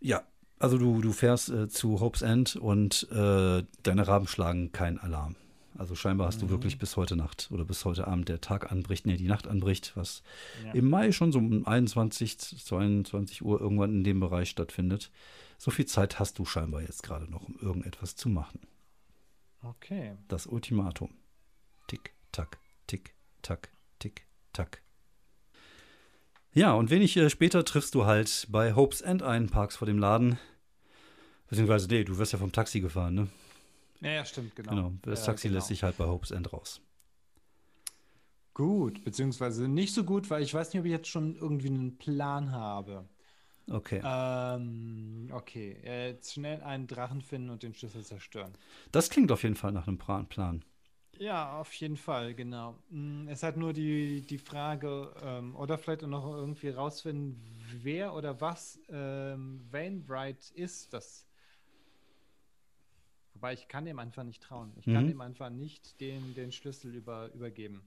Ja, 0.00 0.22
also 0.58 0.78
du, 0.78 1.00
du 1.00 1.12
fährst 1.12 1.48
äh, 1.50 1.68
zu 1.68 2.00
Hope's 2.00 2.22
End 2.22 2.56
und 2.56 3.08
äh, 3.10 3.64
deine 3.82 4.06
Raben 4.08 4.26
schlagen 4.26 4.72
keinen 4.72 4.98
Alarm. 4.98 5.36
Also 5.76 5.96
scheinbar 5.96 6.28
hast 6.28 6.40
du 6.40 6.46
Mhm. 6.46 6.50
wirklich 6.50 6.78
bis 6.78 6.96
heute 6.96 7.16
Nacht 7.16 7.48
oder 7.50 7.64
bis 7.64 7.84
heute 7.84 8.06
Abend 8.06 8.28
der 8.28 8.40
Tag 8.40 8.70
anbricht, 8.70 9.06
nee, 9.06 9.16
die 9.16 9.26
Nacht 9.26 9.48
anbricht, 9.48 9.92
was 9.96 10.22
Ja. 10.64 10.72
im 10.72 10.88
Mai 10.88 11.10
schon 11.10 11.32
so 11.32 11.38
um 11.40 11.66
21, 11.66 12.38
22 12.64 13.42
Uhr 13.42 13.60
irgendwann 13.60 13.90
in 13.90 14.04
dem 14.04 14.20
Bereich 14.20 14.50
stattfindet. 14.50 15.10
So 15.58 15.70
viel 15.72 15.86
Zeit 15.86 16.20
hast 16.20 16.38
du 16.38 16.44
scheinbar 16.44 16.82
jetzt 16.82 17.02
gerade 17.02 17.28
noch, 17.30 17.42
um 17.48 17.56
irgendetwas 17.60 18.14
zu 18.14 18.28
machen. 18.28 18.60
Okay. 19.64 20.16
Das 20.28 20.46
Ultimatum. 20.46 21.14
Tick, 21.86 22.14
tack, 22.32 22.58
tick, 22.86 23.14
tack, 23.42 23.70
tick, 23.98 24.26
tack. 24.52 24.82
Ja, 26.52 26.74
und 26.74 26.90
wenig 26.90 27.16
äh, 27.16 27.30
später 27.30 27.64
triffst 27.64 27.94
du 27.94 28.04
halt 28.04 28.46
bei 28.50 28.74
Hope's 28.74 29.00
End 29.00 29.22
ein, 29.22 29.48
parkst 29.48 29.78
vor 29.78 29.86
dem 29.86 29.98
Laden. 29.98 30.38
Beziehungsweise, 31.48 31.88
nee, 31.88 32.04
du 32.04 32.18
wirst 32.18 32.32
ja 32.32 32.38
vom 32.38 32.52
Taxi 32.52 32.80
gefahren, 32.80 33.14
ne? 33.14 33.28
Ja, 34.00 34.10
ja, 34.10 34.24
stimmt, 34.24 34.54
genau. 34.54 34.70
Genau. 34.70 34.92
Das 35.02 35.20
Ja, 35.20 35.26
Taxi 35.26 35.48
genau. 35.48 35.56
lässt 35.58 35.68
sich 35.68 35.82
halt 35.82 35.96
bei 35.96 36.06
Hope's 36.06 36.30
End 36.30 36.52
raus. 36.52 36.80
Gut, 38.52 39.02
beziehungsweise 39.02 39.66
nicht 39.66 39.94
so 39.94 40.04
gut, 40.04 40.30
weil 40.30 40.42
ich 40.42 40.54
weiß 40.54 40.72
nicht, 40.72 40.80
ob 40.80 40.86
ich 40.86 40.92
jetzt 40.92 41.08
schon 41.08 41.34
irgendwie 41.36 41.68
einen 41.68 41.98
Plan 41.98 42.52
habe. 42.52 43.08
Okay. 43.70 44.00
Ähm, 44.04 45.28
okay. 45.32 45.76
Äh, 45.84 46.08
Jetzt 46.10 46.34
schnell 46.34 46.62
einen 46.62 46.86
Drachen 46.86 47.22
finden 47.22 47.50
und 47.50 47.62
den 47.62 47.74
Schlüssel 47.74 48.04
zerstören. 48.04 48.52
Das 48.92 49.08
klingt 49.10 49.32
auf 49.32 49.42
jeden 49.42 49.56
Fall 49.56 49.72
nach 49.72 49.86
einem 49.88 49.98
Plan. 49.98 50.64
Ja, 51.18 51.60
auf 51.60 51.72
jeden 51.74 51.96
Fall, 51.96 52.34
genau. 52.34 52.76
Mm, 52.90 53.28
Es 53.28 53.42
hat 53.42 53.56
nur 53.56 53.72
die, 53.72 54.20
die 54.22 54.38
Frage, 54.38 55.14
ähm, 55.22 55.54
oder 55.56 55.78
vielleicht 55.78 56.02
auch 56.04 56.08
noch 56.08 56.26
irgendwie 56.34 56.70
rausfinden, 56.70 57.40
wer 57.82 58.14
oder 58.14 58.40
was 58.40 58.80
ähm, 58.88 59.60
Wainwright 59.70 60.50
ist. 60.50 60.92
Das. 60.92 61.26
Wobei 63.34 63.52
ich 63.54 63.68
kann 63.68 63.84
dem 63.84 63.98
einfach 63.98 64.24
nicht 64.24 64.42
trauen. 64.42 64.72
Ich 64.76 64.86
kann 64.86 65.04
Mhm. 65.04 65.08
dem 65.08 65.20
einfach 65.20 65.50
nicht 65.50 66.00
den, 66.00 66.34
den 66.34 66.52
Schlüssel 66.52 66.94
über, 66.94 67.32
übergeben. 67.32 67.82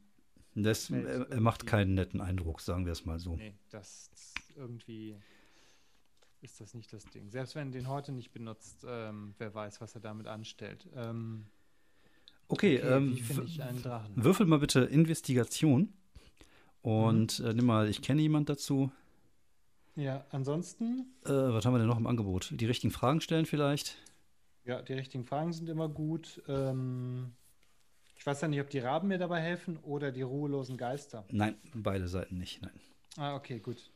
Das, 0.56 0.90
er, 0.90 1.30
er 1.30 1.42
macht 1.42 1.68
keinen 1.68 1.94
netten 1.94 2.20
Eindruck, 2.20 2.62
sagen 2.62 2.86
wir 2.86 2.92
es 2.92 3.06
mal 3.06 3.20
so. 3.20 3.36
Nee, 3.36 3.54
das 3.70 4.10
das 4.12 4.34
irgendwie 4.56 5.16
ist 6.42 6.60
das 6.62 6.74
nicht 6.74 6.92
das 6.94 7.04
Ding. 7.06 7.30
Selbst 7.30 7.56
wenn 7.56 7.70
er 7.70 7.72
den 7.72 7.88
heute 7.90 8.12
nicht 8.12 8.32
benutzt, 8.32 8.86
ähm, 8.88 9.34
wer 9.38 9.54
weiß, 9.54 9.82
was 9.82 9.96
er 9.96 10.02
damit 10.02 10.28
anstellt. 10.28 10.88
Ähm, 10.96 11.48
Okay, 12.50 12.78
okay, 12.78 12.88
ähm, 12.96 13.16
wie 13.18 13.22
finde 13.22 13.44
w- 13.44 13.46
ich 13.46 13.62
einen 13.62 13.82
Drachen? 13.82 14.16
würfel 14.16 14.46
mal 14.46 14.60
bitte 14.60 14.82
Investigation. 14.82 15.94
Und 16.82 17.40
Mhm. 17.40 17.46
äh, 17.46 17.54
nimm 17.54 17.66
mal, 17.66 17.90
ich 17.90 18.02
kenne 18.02 18.22
jemand 18.22 18.50
dazu. 18.50 18.92
Ja, 19.96 20.26
ansonsten, 20.30 21.08
Äh, 21.26 21.30
was 21.30 21.66
haben 21.66 21.74
wir 21.74 21.80
denn 21.80 21.88
noch 21.88 21.98
im 21.98 22.08
Angebot? 22.08 22.52
Die 22.52 22.66
richtigen 22.66 22.92
Fragen 22.92 23.20
stellen 23.22 23.46
vielleicht? 23.46 23.98
ja, 24.64 24.82
die 24.82 24.94
richtigen 24.94 25.26
Fragen 25.26 25.54
sind 25.54 25.70
immer 25.70 25.90
gut. 25.90 26.42
Ähm, 26.48 27.34
ich 28.16 28.26
weiß 28.26 28.42
ja 28.42 28.48
nicht, 28.48 28.62
ob 28.62 28.70
die 28.70 28.80
Raben 28.80 29.08
mir 29.08 29.18
dabei 29.18 29.42
helfen 29.42 29.78
oder 29.78 30.12
die 30.12 30.22
ruhelosen 30.24 30.78
Geister. 30.78 31.26
Nein, 31.30 31.56
beide 31.74 32.08
Seiten 32.08 32.38
nicht. 32.38 32.62
Nein. 32.62 32.80
Ah, 33.18 33.36
okay, 33.36 33.60
gut. 33.60 33.92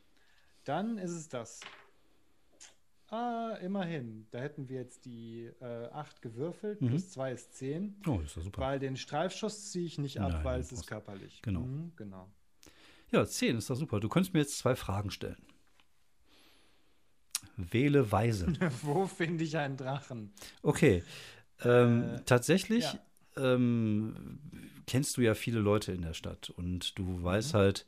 Dann 0.64 0.98
ist 0.98 1.12
es 1.12 1.28
das. 1.28 1.60
Ah, 3.12 3.56
immerhin. 3.60 4.26
Da 4.30 4.38
hätten 4.38 4.68
wir 4.70 4.76
jetzt 4.80 5.04
die 5.04 5.50
äh, 5.60 5.88
8 5.92 6.22
gewürfelt, 6.22 6.80
Mhm. 6.80 6.88
plus 6.88 7.10
2 7.10 7.32
ist 7.32 7.54
10. 7.54 7.94
Oh, 8.06 8.20
ist 8.20 8.34
ja 8.36 8.42
super. 8.42 8.62
Weil 8.62 8.78
den 8.78 8.96
Streifschuss 8.96 9.70
ziehe 9.70 9.84
ich 9.84 9.98
nicht 9.98 10.18
ab, 10.18 10.32
Nein, 10.32 10.44
weil 10.44 10.60
es 10.60 10.72
ist 10.72 10.86
körperlich. 10.86 11.42
genau. 11.42 11.60
Mhm, 11.60 11.92
genau. 11.96 12.30
Ja, 13.10 13.26
10 13.26 13.58
ist 13.58 13.68
doch 13.68 13.76
super. 13.76 14.00
Du 14.00 14.08
könntest 14.08 14.32
mir 14.32 14.40
jetzt 14.40 14.56
zwei 14.56 14.74
Fragen 14.74 15.10
stellen. 15.10 15.36
Wähle 17.56 18.10
weise. 18.10 18.46
Wo 18.82 19.06
finde 19.06 19.44
ich 19.44 19.56
einen 19.58 19.76
Drachen? 19.76 20.32
Okay. 20.62 21.02
Ähm, 21.64 22.02
Äh, 22.14 22.20
tatsächlich 22.24 22.84
ja. 22.84 22.98
ähm, 23.36 24.38
kennst 24.86 25.18
du 25.18 25.20
ja 25.20 25.34
viele 25.34 25.60
Leute 25.60 25.92
in 25.92 26.00
der 26.00 26.14
Stadt 26.14 26.48
und 26.48 26.98
du 26.98 27.02
Mhm. 27.04 27.22
weißt 27.24 27.52
halt, 27.52 27.86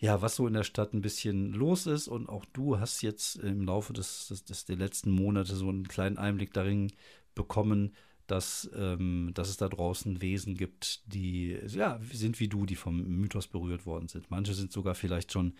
ja, 0.00 0.22
was 0.22 0.36
so 0.36 0.46
in 0.46 0.54
der 0.54 0.64
Stadt 0.64 0.94
ein 0.94 1.02
bisschen 1.02 1.52
los 1.52 1.86
ist 1.86 2.08
und 2.08 2.28
auch 2.28 2.46
du 2.46 2.80
hast 2.80 3.02
jetzt 3.02 3.36
im 3.36 3.66
Laufe 3.66 3.92
des, 3.92 4.28
des, 4.28 4.44
des 4.44 4.64
der 4.64 4.76
letzten 4.76 5.10
Monate 5.10 5.54
so 5.54 5.68
einen 5.68 5.86
kleinen 5.86 6.16
Einblick 6.16 6.54
darin 6.54 6.90
bekommen, 7.34 7.94
dass, 8.26 8.70
ähm, 8.74 9.32
dass 9.34 9.50
es 9.50 9.58
da 9.58 9.68
draußen 9.68 10.22
Wesen 10.22 10.54
gibt, 10.54 11.02
die 11.12 11.58
ja, 11.68 12.00
sind 12.12 12.40
wie 12.40 12.48
du, 12.48 12.64
die 12.64 12.76
vom 12.76 13.02
Mythos 13.02 13.46
berührt 13.46 13.84
worden 13.84 14.08
sind. 14.08 14.30
Manche 14.30 14.54
sind 14.54 14.72
sogar 14.72 14.94
vielleicht 14.94 15.32
schon 15.32 15.54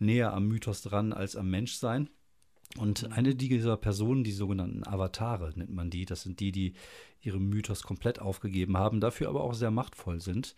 näher 0.00 0.32
am 0.32 0.48
Mythos 0.48 0.82
dran 0.82 1.12
als 1.12 1.36
am 1.36 1.48
Menschsein. 1.48 2.10
Und 2.76 3.12
eine 3.12 3.34
dieser 3.34 3.76
Personen, 3.76 4.24
die 4.24 4.32
sogenannten 4.32 4.86
Avatare 4.86 5.52
nennt 5.54 5.70
man 5.70 5.88
die, 5.88 6.04
das 6.04 6.22
sind 6.22 6.40
die, 6.40 6.50
die 6.50 6.74
ihren 7.20 7.48
Mythos 7.48 7.82
komplett 7.84 8.18
aufgegeben 8.18 8.76
haben, 8.76 9.00
dafür 9.00 9.28
aber 9.28 9.42
auch 9.42 9.54
sehr 9.54 9.70
machtvoll 9.70 10.20
sind, 10.20 10.54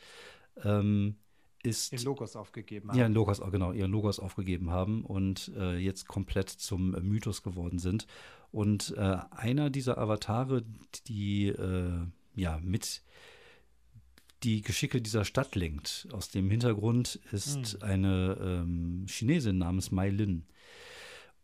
ähm, 0.64 1.16
ist 1.62 1.92
Den 1.92 2.02
Logos 2.02 2.36
aufgegeben 2.36 2.90
ja, 2.94 3.04
haben. 3.04 3.14
Logos, 3.14 3.40
genau, 3.50 3.72
ihren 3.72 3.90
Logos 3.90 4.18
aufgegeben 4.18 4.70
haben 4.70 5.04
und 5.04 5.52
äh, 5.56 5.76
jetzt 5.76 6.08
komplett 6.08 6.48
zum 6.48 6.94
äh, 6.94 7.00
Mythos 7.00 7.42
geworden 7.42 7.78
sind. 7.78 8.06
Und 8.50 8.94
äh, 8.96 9.18
einer 9.30 9.70
dieser 9.70 9.98
Avatare, 9.98 10.64
die 11.06 11.48
äh, 11.48 12.06
ja 12.34 12.58
mit 12.62 13.02
die 14.42 14.62
Geschicke 14.62 15.02
dieser 15.02 15.24
Stadt 15.24 15.54
lenkt. 15.54 16.08
Aus 16.12 16.30
dem 16.30 16.50
Hintergrund 16.50 17.20
ist 17.30 17.74
Hm. 17.74 17.82
eine 17.82 18.38
ähm, 18.40 19.06
Chinesin 19.06 19.58
namens 19.58 19.90
Mai 19.90 20.08
Lin. 20.08 20.46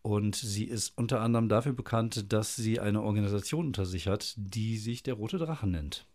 Und 0.01 0.35
sie 0.35 0.63
ist 0.63 0.97
unter 0.97 1.21
anderem 1.21 1.49
dafür 1.49 1.73
bekannt, 1.73 2.31
dass 2.31 2.55
sie 2.55 2.79
eine 2.79 3.01
Organisation 3.03 3.67
unter 3.67 3.85
sich 3.85 4.07
hat, 4.07 4.33
die 4.37 4.77
sich 4.77 5.03
der 5.03 5.15
Rote 5.15 5.37
Drache 5.37 5.67
nennt. 5.67 6.07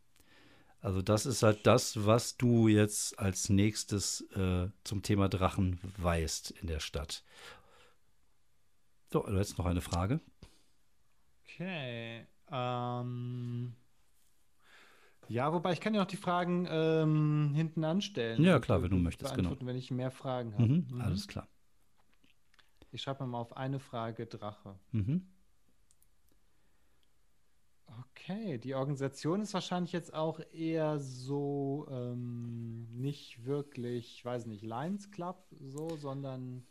Also 0.82 1.00
das 1.00 1.26
ist 1.26 1.44
halt 1.44 1.64
das, 1.64 2.06
was 2.06 2.36
du 2.36 2.66
jetzt 2.66 3.16
als 3.18 3.48
nächstes 3.48 4.22
äh, 4.32 4.68
zum 4.82 5.02
Thema 5.02 5.28
Drachen 5.28 5.78
weißt 5.96 6.50
in 6.50 6.66
der 6.66 6.80
Stadt. 6.80 7.22
So, 9.12 9.20
du 9.20 9.32
hättest 9.34 9.58
noch 9.58 9.66
eine 9.66 9.80
Frage. 9.80 10.20
Okay. 11.44 12.26
Ähm, 12.50 13.74
ja, 15.28 15.52
wobei 15.52 15.72
ich 15.72 15.80
kann 15.80 15.94
ja 15.94 16.00
noch 16.00 16.08
die 16.08 16.16
Fragen 16.16 16.66
ähm, 16.68 17.52
hinten 17.54 17.84
anstellen. 17.84 18.42
Ja, 18.42 18.56
und, 18.56 18.62
klar, 18.62 18.82
wenn 18.82 18.90
du 18.90 18.96
möchtest, 18.96 19.34
genau. 19.34 19.56
Wenn 19.60 19.76
ich 19.76 19.92
mehr 19.92 20.10
Fragen 20.10 20.52
habe. 20.54 20.66
Mhm, 20.66 20.86
Mhm. 20.90 21.00
Alles 21.00 21.28
klar. 21.28 21.46
Ich 22.90 23.02
schreibe 23.02 23.22
mir 23.22 23.30
mal 23.30 23.38
auf 23.38 23.56
eine 23.56 23.78
Frage 23.78 24.26
Drache. 24.26 24.78
Mhm. 24.90 25.31
Okay, 28.00 28.58
die 28.58 28.74
Organisation 28.74 29.40
ist 29.40 29.54
wahrscheinlich 29.54 29.92
jetzt 29.92 30.14
auch 30.14 30.40
eher 30.52 30.98
so 30.98 31.86
ähm, 31.90 32.86
nicht 32.92 33.44
wirklich, 33.44 34.16
ich 34.16 34.24
weiß 34.24 34.46
nicht, 34.46 34.62
Lions 34.62 35.10
Club 35.10 35.44
so, 35.60 35.96
sondern 35.96 36.64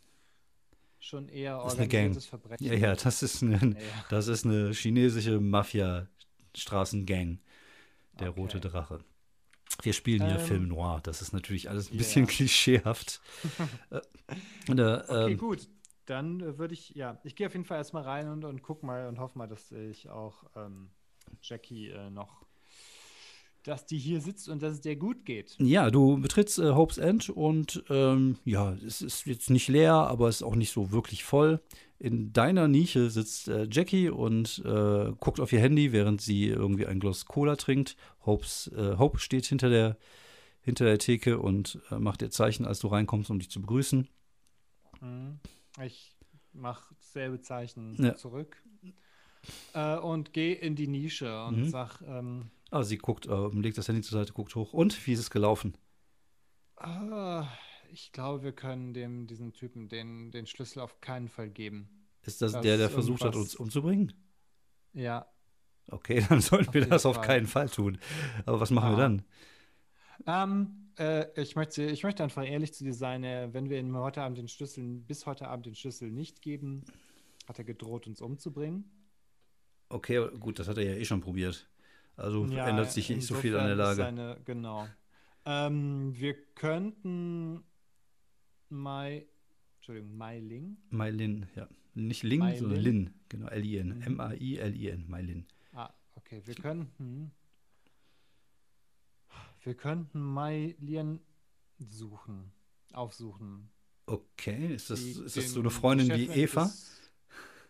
schon 0.98 1.28
eher 1.28 1.58
organisiertes 1.58 2.26
Verbrechen. 2.26 2.66
Ja, 2.66 2.74
ja, 2.74 2.94
das 2.94 3.22
ist 3.22 3.42
eine, 3.42 3.58
Ja, 3.58 4.04
das 4.08 4.28
ist 4.28 4.46
eine 4.46 4.72
chinesische 4.72 5.40
Mafia-Straßengang, 5.40 7.40
der 8.18 8.30
Okay. 8.30 8.40
Rote 8.40 8.60
Drache. 8.60 9.00
Wir 9.82 9.92
spielen 9.92 10.24
hier 10.24 10.38
Ähm, 10.38 10.38
Film 10.38 10.68
Noir. 10.68 11.00
Das 11.02 11.22
ist 11.22 11.32
natürlich 11.32 11.68
alles 11.68 11.90
ein 11.90 11.94
ja. 11.94 11.98
bisschen 11.98 12.26
klischeehaft. 12.26 13.20
Äh, 13.90 14.00
und, 14.68 14.78
äh, 14.78 15.02
Okay, 15.08 15.32
ähm, 15.32 15.38
gut. 15.38 15.68
Dann 16.06 16.40
äh, 16.40 16.58
würde 16.58 16.74
ich, 16.74 16.90
ja, 16.90 17.20
ich 17.24 17.36
gehe 17.36 17.46
auf 17.46 17.52
jeden 17.52 17.64
Fall 17.64 17.78
erstmal 17.78 18.04
rein 18.04 18.28
und, 18.28 18.44
und 18.44 18.62
guck 18.62 18.82
mal 18.82 19.08
und 19.08 19.18
hoffe 19.18 19.38
mal, 19.38 19.48
dass 19.48 19.72
ich 19.72 20.08
auch 20.08 20.44
ähm, 20.56 20.90
Jackie 21.40 21.88
äh, 21.88 22.10
noch 22.10 22.42
dass 23.64 23.86
die 23.86 23.98
hier 23.98 24.20
sitzt 24.20 24.48
und 24.48 24.62
dass 24.62 24.74
es 24.74 24.80
dir 24.80 24.96
gut 24.96 25.24
geht. 25.24 25.56
Ja, 25.58 25.90
du 25.90 26.20
betrittst 26.20 26.58
äh, 26.58 26.72
Hope's 26.72 26.98
End 26.98 27.30
und 27.30 27.84
ähm, 27.90 28.38
ja, 28.44 28.72
es 28.84 29.02
ist 29.02 29.26
jetzt 29.26 29.50
nicht 29.50 29.68
leer, 29.68 29.94
aber 29.94 30.28
es 30.28 30.36
ist 30.36 30.42
auch 30.42 30.56
nicht 30.56 30.72
so 30.72 30.90
wirklich 30.90 31.22
voll. 31.24 31.60
In 31.98 32.32
deiner 32.32 32.66
Nische 32.66 33.08
sitzt 33.10 33.46
äh, 33.46 33.68
Jackie 33.70 34.08
und 34.08 34.60
äh, 34.64 35.12
guckt 35.20 35.38
auf 35.38 35.52
ihr 35.52 35.60
Handy, 35.60 35.92
während 35.92 36.20
sie 36.20 36.46
irgendwie 36.46 36.86
ein 36.86 36.98
Glas 36.98 37.26
Cola 37.26 37.54
trinkt. 37.54 37.96
Hope's, 38.26 38.66
äh, 38.76 38.96
Hope 38.98 39.20
steht 39.20 39.46
hinter 39.46 39.70
der, 39.70 39.96
hinter 40.60 40.84
der 40.84 40.98
Theke 40.98 41.38
und 41.38 41.78
äh, 41.92 41.98
macht 41.98 42.22
ihr 42.22 42.30
Zeichen, 42.32 42.66
als 42.66 42.80
du 42.80 42.88
reinkommst, 42.88 43.30
um 43.30 43.38
dich 43.38 43.50
zu 43.50 43.60
begrüßen. 43.60 44.08
Mhm. 45.00 45.38
Ich 45.84 46.16
mache 46.52 46.94
dasselbe 46.96 47.40
Zeichen 47.40 47.94
Ja. 48.02 48.16
zurück 48.16 48.60
äh, 49.74 49.96
und 49.96 50.32
gehe 50.32 50.54
in 50.54 50.74
die 50.76 50.88
Nische 50.88 51.44
und 51.44 51.60
Mhm. 51.60 51.68
sag, 51.68 52.00
ähm, 52.02 52.50
Ah, 52.70 52.84
sie 52.84 52.96
guckt, 52.96 53.26
äh, 53.26 53.48
legt 53.48 53.76
das 53.76 53.88
Handy 53.88 54.00
zur 54.02 54.18
Seite, 54.18 54.32
guckt 54.32 54.54
hoch. 54.54 54.72
Und 54.72 55.06
wie 55.06 55.12
ist 55.12 55.18
es 55.20 55.30
gelaufen? 55.30 55.76
ah, 56.76 57.46
ich 57.90 58.12
glaube, 58.12 58.42
wir 58.42 58.52
können 58.52 58.94
dem, 58.94 59.26
diesem 59.26 59.52
Typen 59.52 59.88
den, 59.88 60.30
den 60.30 60.46
Schlüssel 60.46 60.80
auf 60.80 61.00
keinen 61.00 61.28
Fall 61.28 61.50
geben. 61.50 61.88
Ist 62.22 62.40
das, 62.40 62.52
Das 62.52 62.62
der, 62.62 62.78
der 62.78 62.88
versucht 62.88 63.22
hat, 63.24 63.36
uns 63.36 63.54
umzubringen? 63.54 64.12
Ja. 64.94 65.26
Okay, 65.88 66.24
dann 66.28 66.40
sollten 66.40 66.68
Auf 66.68 66.74
wir 66.74 66.86
das 66.86 67.04
auf 67.06 67.16
Fall. 67.16 67.26
keinen 67.26 67.46
Fall 67.46 67.68
tun. 67.68 67.98
Aber 68.46 68.60
was 68.60 68.70
machen 68.70 68.90
wir 68.92 68.98
Ah. 68.98 69.00
dann? 69.00 69.24
Ähm, 70.26 70.92
äh, 70.98 71.40
ich, 71.40 71.56
möchte, 71.56 71.82
ich 71.84 72.02
möchte 72.04 72.22
einfach 72.22 72.44
ehrlich 72.46 72.72
zu 72.72 72.84
dir 72.84 72.94
sein, 72.94 73.24
äh, 73.24 73.48
wenn 73.52 73.68
wir 73.68 73.78
ihm 73.78 73.94
heute 73.96 74.22
Abend 74.22 74.38
den 74.38 74.48
Schlüssel, 74.48 74.84
bis 75.00 75.26
heute 75.26 75.48
Abend 75.48 75.66
den 75.66 75.74
Schlüssel 75.74 76.10
nicht 76.10 76.40
geben, 76.42 76.84
hat 77.48 77.58
er 77.58 77.64
gedroht, 77.64 78.06
uns 78.06 78.20
umzubringen. 78.22 78.84
Okay, 79.92 80.26
gut, 80.40 80.58
das 80.58 80.68
hat 80.68 80.78
er 80.78 80.84
ja 80.84 80.94
eh 80.94 81.04
schon 81.04 81.20
probiert. 81.20 81.68
Also 82.16 82.44
Ja, 82.46 82.66
ändert 82.68 82.90
sich 82.92 83.08
nicht 83.10 83.26
so 83.26 83.34
viel 83.34 83.56
an 83.56 83.66
der 83.66 83.76
Lage. 83.76 83.96
Seine, 83.96 84.38
genau. 84.44 84.88
Ähm, 85.44 86.12
wir 86.14 86.34
könnten 86.54 87.62
Mai, 88.68 89.26
Entschuldigung, 89.76 90.16
Mailing. 90.16 90.76
Mailin, 90.90 91.46
ja. 91.56 91.68
Nicht 91.94 92.22
Ling, 92.22 92.38
Mailin. 92.40 92.60
sondern 92.60 92.80
Lin. 92.80 93.10
Genau, 93.28 93.48
L-I-N. 93.48 93.88
Mhm. 93.98 94.02
M-A-I-L-I-N. 94.02 95.04
Mailin. 95.08 95.46
Ah, 95.74 95.90
okay. 96.14 96.40
Wir 96.44 96.54
könnten. 96.54 97.32
Wir 99.62 99.74
könnten 99.74 100.20
Mailien 100.20 101.20
suchen. 101.78 102.50
Aufsuchen. 102.92 103.68
Okay, 104.06 104.74
ist 104.74 104.90
das, 104.90 105.00
Die- 105.00 105.10
ist 105.12 105.36
das 105.36 105.50
so 105.52 105.60
eine 105.60 105.70
Freundin 105.70 106.08
wie 106.08 106.26
Eva? 106.28 106.64
ist, 106.64 107.01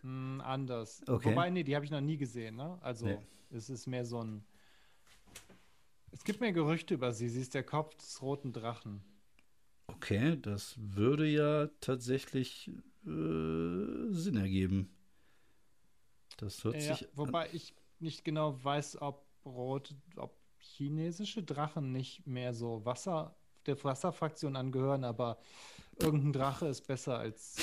mh, 0.03 0.43
anders. 0.43 1.01
Okay. 1.07 1.31
Wobei, 1.31 1.49
nee, 1.49 1.63
die 1.63 1.75
habe 1.75 1.85
ich 1.85 1.91
noch 1.91 2.01
nie 2.01 2.17
gesehen. 2.17 2.55
Ne? 2.55 2.77
Also, 2.81 3.05
Nee. 3.07 3.17
es 3.51 3.69
ist 3.69 3.87
mehr 3.87 4.05
so 4.05 4.23
ein. 4.23 4.43
Es 6.11 6.23
gibt 6.23 6.41
mehr 6.41 6.53
Gerüchte 6.53 6.93
über 6.93 7.11
sie. 7.11 7.27
Sie 7.27 7.41
ist 7.41 7.53
der 7.55 7.63
Kopf 7.63 7.95
des 7.95 8.21
roten 8.21 8.53
Drachen. 8.53 9.01
Okay, 9.87 10.37
das 10.39 10.75
würde 10.77 11.27
ja 11.27 11.67
tatsächlich 11.81 12.69
äh, 13.05 14.09
Sinn 14.11 14.37
ergeben. 14.37 14.89
Das 16.37 16.63
hört 16.63 16.75
Ja, 16.75 16.95
sich. 16.95 17.07
wobei 17.13 17.49
ich 17.53 17.73
nicht 17.99 18.23
genau 18.23 18.63
weiß, 18.63 19.01
ob 19.01 19.25
rot, 19.45 19.95
ob 20.15 20.37
chinesische 20.59 21.43
Drachen 21.43 21.91
nicht 21.91 22.25
mehr 22.27 22.53
so 22.53 22.85
Wasser, 22.85 23.35
der 23.65 23.81
Wasserfraktion 23.83 24.55
angehören, 24.55 25.03
aber 25.03 25.37
irgendein 25.99 26.33
Drache 26.33 26.67
ist 26.67 26.85
besser 26.87 27.17
als 27.17 27.57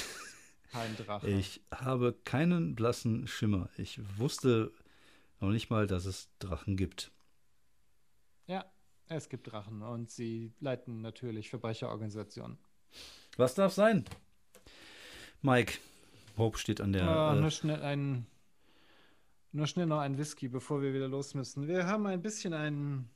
kein 0.72 0.96
Drache. 0.96 1.28
Ich 1.28 1.60
habe 1.70 2.14
keinen 2.24 2.74
blassen 2.74 3.26
Schimmer. 3.26 3.68
Ich 3.76 4.00
wusste 4.18 4.72
noch 5.40 5.50
nicht 5.50 5.70
mal, 5.70 5.86
dass 5.86 6.04
es 6.04 6.28
Drachen 6.38 6.76
gibt. 6.76 7.10
Ja, 8.46 8.64
es 9.08 9.28
gibt 9.28 9.50
Drachen 9.50 9.82
und 9.82 10.10
sie 10.10 10.52
leiten 10.60 11.00
natürlich 11.00 11.50
Verbrecherorganisationen. 11.50 12.58
Was 13.36 13.54
darf 13.54 13.72
sein? 13.72 14.04
Mike, 15.42 15.74
Hope 16.36 16.58
steht 16.58 16.80
an 16.80 16.92
der. 16.92 17.08
Ah, 17.08 17.36
äh, 17.36 17.40
nur 17.40 17.50
schnell 17.50 17.82
ein, 17.82 18.26
nur 19.52 19.66
schnell 19.66 19.86
noch 19.86 20.00
ein 20.00 20.18
Whisky, 20.18 20.48
bevor 20.48 20.82
wir 20.82 20.92
wieder 20.92 21.08
los 21.08 21.34
müssen. 21.34 21.66
Wir 21.68 21.86
haben 21.86 22.06
ein 22.06 22.22
bisschen 22.22 22.52
ein, 22.52 23.08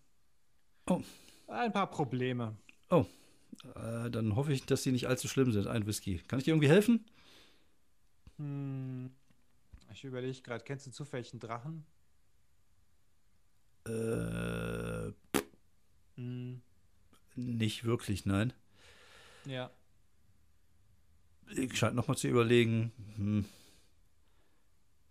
Oh. 0.89 1.03
ein 1.49 1.73
paar 1.73 1.91
Probleme. 1.91 2.57
äh, 2.91 4.11
dann 4.11 4.35
hoffe 4.37 4.53
ich, 4.53 4.67
dass 4.67 4.83
sie 4.83 4.91
nicht 4.93 5.07
allzu 5.07 5.29
schlimm 5.29 5.53
sind. 5.53 5.67
Ein 5.69 5.87
Whisky. 5.87 6.19
Kann 6.29 6.39
ich 6.39 6.45
dir 6.45 6.51
irgendwie 6.53 6.69
helfen? 6.69 7.05
Hm, 8.39 9.11
ich 9.93 10.05
überlege 10.05 10.43
gerade, 10.43 10.65
kennst 10.65 10.87
du 10.87 10.91
zufällig 10.91 11.33
einen 11.33 11.41
Drachen? 11.41 11.87
Äh, 13.87 15.13
Hm, 16.17 16.63
nicht 17.35 17.85
wirklich, 17.85 18.25
nein. 18.25 18.53
ja. 19.45 19.71
Ich 21.49 21.77
scheine 21.77 21.95
nochmal 21.95 22.17
zu 22.17 22.29
überlegen. 22.29 22.93
Hm. 23.17 23.45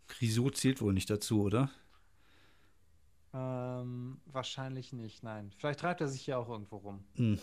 Grisou 0.07 0.49
zählt 0.49 0.81
wohl 0.81 0.93
nicht 0.93 1.09
dazu, 1.09 1.41
oder? 1.43 1.69
Ähm, 3.33 4.19
wahrscheinlich 4.25 4.93
nicht, 4.93 5.23
nein. 5.23 5.51
Vielleicht 5.57 5.79
treibt 5.81 6.01
er 6.01 6.07
sich 6.07 6.23
hier 6.23 6.39
auch 6.39 6.49
irgendwo 6.49 6.77
rum. 6.77 7.03
Hm. 7.15 7.39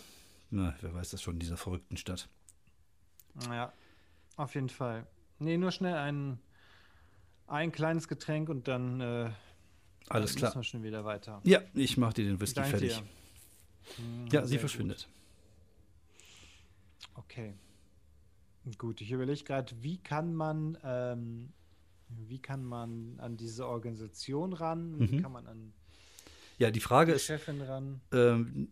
Na, 0.50 0.74
wer 0.80 0.94
weiß 0.94 1.10
das 1.10 1.22
schon 1.22 1.34
in 1.34 1.40
dieser 1.40 1.56
verrückten 1.56 1.96
Stadt. 1.96 2.28
Ja, 3.48 3.72
auf 4.36 4.54
jeden 4.54 4.68
Fall. 4.68 5.06
Nee, 5.40 5.56
nur 5.56 5.72
schnell 5.72 5.94
ein, 5.94 6.38
ein 7.46 7.72
kleines 7.72 8.06
Getränk 8.08 8.48
und 8.48 8.68
dann 8.68 9.00
äh, 9.00 9.30
Alles 10.08 10.30
müssen 10.32 10.38
klar. 10.38 10.54
wir 10.54 10.62
schon 10.62 10.82
wieder 10.82 11.04
weiter. 11.04 11.40
Ja, 11.44 11.60
ich 11.74 11.96
mache 11.96 12.14
dir 12.14 12.24
den 12.26 12.40
Whisky 12.40 12.62
fertig. 12.62 12.96
dir. 12.96 13.02
Hm, 13.96 14.26
Ja, 14.30 14.46
sie 14.46 14.58
verschwindet. 14.58 15.08
Gut. 17.14 17.24
Okay. 17.24 17.54
Gut, 18.76 19.00
ich 19.00 19.10
überlege 19.10 19.42
gerade, 19.42 19.72
wie 19.82 19.96
kann 19.98 20.34
man, 20.34 20.76
ähm, 20.84 21.52
wie 22.08 22.38
kann 22.38 22.62
man 22.62 23.18
an 23.18 23.36
diese 23.36 23.66
Organisation 23.66 24.52
ran? 24.52 24.98
Wie 25.00 25.16
Mhm. 25.16 25.22
kann 25.22 25.32
man 25.32 25.46
an 25.46 25.72
Ja, 26.58 26.70
die 26.70 26.80
Frage 26.80 27.12
die 27.12 27.16
ist, 27.16 27.32
ähm, 28.12 28.68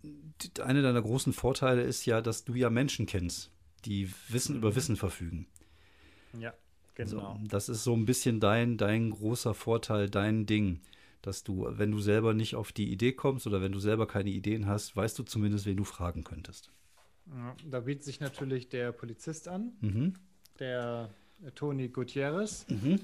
einer 0.63 0.83
deiner 0.83 1.01
großen 1.01 1.33
Vorteile 1.33 1.81
ist 1.83 2.05
ja, 2.05 2.21
dass 2.21 2.45
du 2.45 2.55
ja 2.55 2.69
Menschen 2.69 3.07
kennst, 3.07 3.51
die 3.87 4.13
Wissen 4.29 4.57
über 4.57 4.77
Wissen 4.77 4.97
verfügen. 4.97 5.47
Ja, 6.33 6.53
So, 7.05 7.23
das 7.49 7.69
ist 7.69 7.85
so 7.85 7.95
ein 7.95 8.05
bisschen 8.07 8.41
dein, 8.41 8.77
dein 8.77 9.11
großer 9.11 9.55
Vorteil, 9.55 10.11
dein 10.11 10.47
Ding. 10.47 10.81
Dass 11.23 11.43
du, 11.43 11.67
wenn 11.71 11.91
du 11.91 12.01
selber 12.01 12.33
nicht 12.35 12.55
auf 12.55 12.73
die 12.73 12.91
Idee 12.93 13.13
kommst 13.13 13.47
oder 13.47 13.61
wenn 13.61 13.73
du 13.73 13.81
selber 13.81 14.07
keine 14.07 14.31
Ideen 14.31 14.67
hast, 14.67 14.97
weißt 14.97 15.19
du 15.19 15.23
zumindest, 15.25 15.67
wen 15.67 15.77
du 15.77 15.85
fragen 15.85 16.25
könntest. 16.25 16.71
Ja, 17.27 17.55
da 17.71 17.81
bietet 17.81 18.05
sich 18.05 18.21
natürlich 18.21 18.69
der 18.69 18.93
Polizist 18.93 19.49
an, 19.49 19.73
Mhm. 19.81 20.15
der 20.59 21.11
Tony 21.55 21.89
Gutierrez. 21.89 22.67
Mhm. 22.69 23.01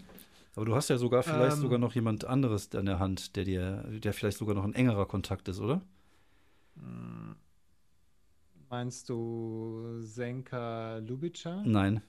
Aber 0.56 0.64
du 0.64 0.74
hast 0.74 0.88
ja 0.88 0.96
sogar 0.98 1.22
vielleicht 1.22 1.56
Ähm. 1.56 1.62
sogar 1.62 1.78
noch 1.78 1.94
jemand 1.94 2.24
anderes 2.24 2.72
an 2.74 2.86
der 2.86 2.98
Hand, 3.00 3.36
der 3.36 3.44
dir, 3.44 3.84
der 4.02 4.12
vielleicht 4.12 4.38
sogar 4.38 4.54
noch 4.54 4.64
ein 4.64 4.74
engerer 4.74 5.06
Kontakt 5.06 5.48
ist, 5.48 5.60
oder? 5.60 5.82
Meinst 8.70 9.08
du 9.08 10.00
Senka 10.00 10.98
Lubica? 10.98 11.62
Nein. 11.64 12.02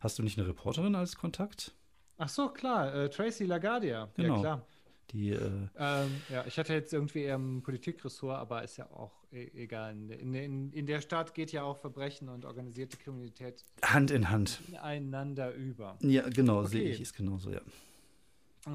Hast 0.00 0.18
du 0.18 0.22
nicht 0.22 0.38
eine 0.38 0.48
Reporterin 0.48 0.94
als 0.94 1.16
Kontakt? 1.16 1.74
Ach 2.16 2.28
so, 2.28 2.48
klar, 2.48 2.94
äh, 2.94 3.10
Tracy 3.10 3.44
LaGuardia. 3.44 4.08
Genau. 4.16 4.34
Ja, 4.36 4.40
klar. 4.40 4.66
Die, 5.10 5.30
äh, 5.30 5.68
Ähm, 5.76 6.22
ja, 6.28 6.44
ich 6.46 6.58
hatte 6.58 6.72
jetzt 6.72 6.92
irgendwie 6.92 7.22
eher 7.22 7.36
ein 7.36 7.62
Politikressort, 7.62 8.38
aber 8.38 8.62
ist 8.62 8.76
ja 8.76 8.86
auch 8.90 9.24
e 9.32 9.50
egal. 9.54 9.92
In, 10.12 10.34
in, 10.34 10.72
in 10.72 10.86
der 10.86 11.00
Stadt 11.00 11.34
geht 11.34 11.50
ja 11.52 11.64
auch 11.64 11.76
Verbrechen 11.78 12.28
und 12.28 12.44
organisierte 12.44 12.96
Kriminalität 12.96 13.64
Hand 13.82 14.10
in 14.10 14.30
Hand. 14.30 14.60
ineinander 14.68 15.52
über. 15.54 15.98
Ja, 16.02 16.28
genau, 16.28 16.64
sehe 16.64 16.82
Okay. 16.82 16.90
ich. 16.92 17.00
Ist 17.00 17.14
genauso, 17.16 17.50
ja. 17.50 17.60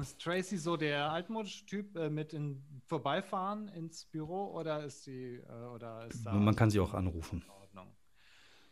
Ist 0.00 0.20
Tracy 0.20 0.58
so 0.58 0.76
der 0.76 1.10
altmodische 1.10 1.64
Typ 1.64 1.96
äh, 1.96 2.10
mit 2.10 2.34
in 2.34 2.62
Vorbeifahren 2.86 3.68
ins 3.68 4.04
Büro 4.04 4.50
oder 4.52 4.84
ist 4.84 5.04
sie 5.04 5.36
äh, 5.36 5.64
oder 5.74 6.06
ist 6.06 6.24
da 6.26 6.32
Man 6.34 6.54
kann 6.56 6.70
sie 6.70 6.80
auch 6.80 6.92
anrufen. 6.94 7.42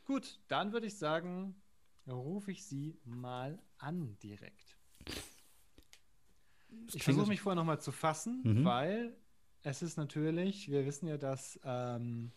Gut, 0.07 0.39
dann 0.49 0.73
würde 0.75 0.87
ich 0.87 0.99
sagen, 0.99 1.55
rufe 2.13 2.53
ich 2.53 2.65
sie 2.67 2.99
mal 3.05 3.59
an 3.79 4.19
direkt. 4.23 4.77
Ich 6.93 7.03
versuche 7.03 7.29
mich 7.29 7.41
vorher 7.41 7.57
nochmal 7.57 7.81
zu 7.81 7.93
fassen, 7.93 8.43
Mhm. 8.45 8.65
weil 8.65 9.17
es 9.63 9.83
ist 9.83 9.97
natürlich, 9.97 10.71
wir 10.71 10.85
wissen 10.85 11.07
ja, 11.07 11.17
dass 11.17 11.59
ähm, 11.65 12.33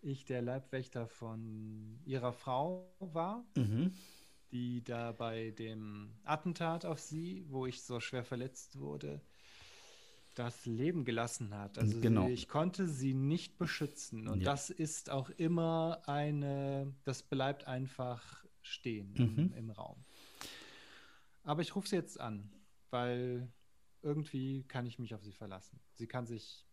ich 0.00 0.24
der 0.24 0.42
Leibwächter 0.42 1.06
von 1.06 2.00
ihrer 2.04 2.32
Frau 2.32 2.94
war, 3.00 3.44
Mhm. 3.56 3.92
die 4.50 4.84
da 4.84 5.12
bei 5.12 5.50
dem 5.50 6.12
Attentat 6.24 6.84
auf 6.84 7.00
sie, 7.00 7.44
wo 7.48 7.66
ich 7.66 7.82
so 7.82 8.00
schwer 8.00 8.24
verletzt 8.24 8.78
wurde, 8.78 9.22
das 10.34 10.66
Leben 10.66 11.04
gelassen 11.04 11.54
hat. 11.54 11.78
Also 11.78 12.00
Genau. 12.00 12.26
sie, 12.26 12.32
ich 12.32 12.48
konnte 12.48 12.86
sie 12.88 13.14
nicht 13.14 13.58
beschützen. 13.58 14.28
Und 14.28 14.40
Ja. 14.40 14.52
das 14.52 14.70
ist 14.70 15.10
auch 15.10 15.30
immer 15.30 16.02
eine, 16.06 16.94
das 17.04 17.22
bleibt 17.22 17.66
einfach 17.66 18.44
stehen 18.62 19.14
im, 19.16 19.34
Mhm. 19.34 19.52
im 19.56 19.70
Raum. 19.70 20.04
Aber 21.44 21.62
ich 21.62 21.74
rufe 21.74 21.88
sie 21.88 21.96
jetzt 21.96 22.20
an, 22.20 22.50
weil 22.90 23.52
irgendwie 24.02 24.64
kann 24.64 24.86
ich 24.86 24.98
mich 24.98 25.14
auf 25.14 25.22
sie 25.22 25.32
verlassen. 25.32 25.80
Sie 25.94 26.06
kann 26.06 26.26
sich 26.26 26.66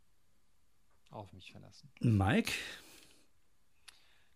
auf 1.10 1.34
mich 1.34 1.52
verlassen. 1.52 1.92
Mike? 2.02 2.52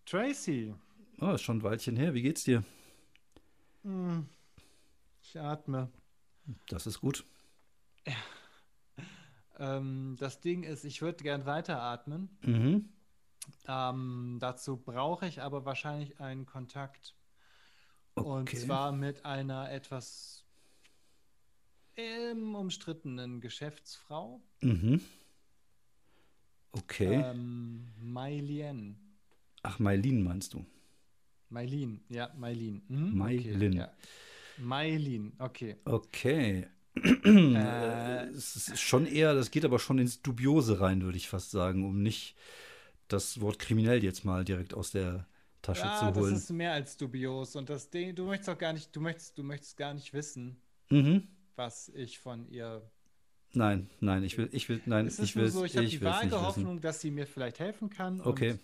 Tracy. 0.06 0.74
Oh, 1.20 1.32
ist 1.32 1.42
schon 1.44 1.58
ein 1.58 1.64
Weilchen 1.64 1.96
her. 1.96 2.14
Wie 2.14 2.22
geht's 2.22 2.44
dir? 2.44 2.64
Hm, 3.84 4.28
ich 5.22 5.40
atme. 5.40 5.92
Das 6.68 6.88
ist 6.88 7.00
gut. 7.00 7.26
Ähm, 9.60 10.16
das 10.20 10.42
Ding 10.42 10.64
ist, 10.64 10.84
ich 10.84 11.04
würde 11.04 11.24
gern 11.24 11.46
weiteratmen. 11.46 12.36
Mhm. 12.42 12.90
Ähm, 13.68 14.38
dazu 14.42 14.78
brauche 14.78 15.28
ich 15.28 15.44
aber 15.44 15.64
wahrscheinlich 15.64 16.20
einen 16.20 16.48
Kontakt. 16.48 17.16
Und 18.16 18.50
Okay. 18.50 18.58
zwar 18.58 18.92
mit 18.92 19.26
einer 19.26 19.72
etwas 19.72 20.46
ähm, 21.96 22.56
umstrittenen 22.56 23.42
Geschäftsfrau. 23.42 24.42
Mhm. 24.62 25.02
Okay. 26.72 27.24
Ähm, 27.24 27.88
Mailien. 28.00 28.98
Ach, 29.62 29.80
Mailin 29.80 30.24
meinst 30.24 30.54
du? 30.54 30.66
Mailin, 31.50 32.04
ja, 32.10 32.34
Mailin. 32.36 32.82
Mhm, 32.88 33.18
Mailin. 33.18 33.56
Okay, 33.56 33.78
ja. 33.78 33.92
Mailin, 34.58 35.34
okay. 35.40 35.78
Okay. 35.86 36.68
Äh, 36.96 38.26
es 38.28 38.56
ist 38.56 38.80
schon 38.80 39.06
eher, 39.08 39.34
das 39.34 39.50
geht 39.52 39.66
aber 39.66 39.80
schon 39.80 39.98
ins 39.98 40.22
Dubiose 40.22 40.80
rein, 40.80 41.02
würde 41.02 41.18
ich 41.18 41.28
fast 41.28 41.52
sagen, 41.52 41.86
um 41.86 42.02
nicht 42.02 42.36
das 43.08 43.42
Wort 43.42 43.60
kriminell 43.60 44.04
jetzt 44.04 44.26
mal 44.26 44.46
direkt 44.46 44.74
aus 44.74 44.92
der 44.92 45.28
Tasche 45.64 45.82
ja, 45.82 45.98
zu 45.98 46.06
das 46.06 46.18
holen. 46.18 46.36
ist 46.36 46.50
mehr 46.52 46.74
als 46.74 46.96
dubios. 46.98 47.56
Und 47.56 47.70
das 47.70 47.90
Ding, 47.90 48.14
du 48.14 48.26
möchtest 48.26 48.50
auch 48.50 48.58
gar 48.60 48.74
nicht, 48.74 48.96
du 48.96 49.02
möchtest, 49.02 49.36
du 49.38 49.44
möchtest 49.44 49.76
gar 49.78 49.94
nicht 49.96 50.14
wissen, 50.14 50.58
Mhm. 50.92 51.28
was 51.56 51.90
ich 51.96 52.20
von 52.20 52.48
ihr. 52.50 52.84
Nein, 53.54 53.90
nein, 54.00 54.24
ich 54.24 54.38
will, 54.38 54.50
ich 54.52 54.68
will, 54.70 54.82
nein, 54.86 55.08
Es 55.08 55.20
ist 55.20 55.30
ich 55.30 55.36
will 55.36 55.44
nur 55.44 55.52
so, 55.52 55.64
ich 55.66 55.76
habe 55.78 55.88
die 55.88 56.02
vage 56.02 56.26
nicht 56.26 56.34
wissen. 56.36 56.46
Hoffnung, 56.46 56.82
dass 56.82 57.02
sie 57.02 57.10
mir 57.12 57.26
vielleicht 57.26 57.60
helfen 57.60 57.90
kann. 57.90 58.20
Okay. 58.22 58.52
Und 58.52 58.60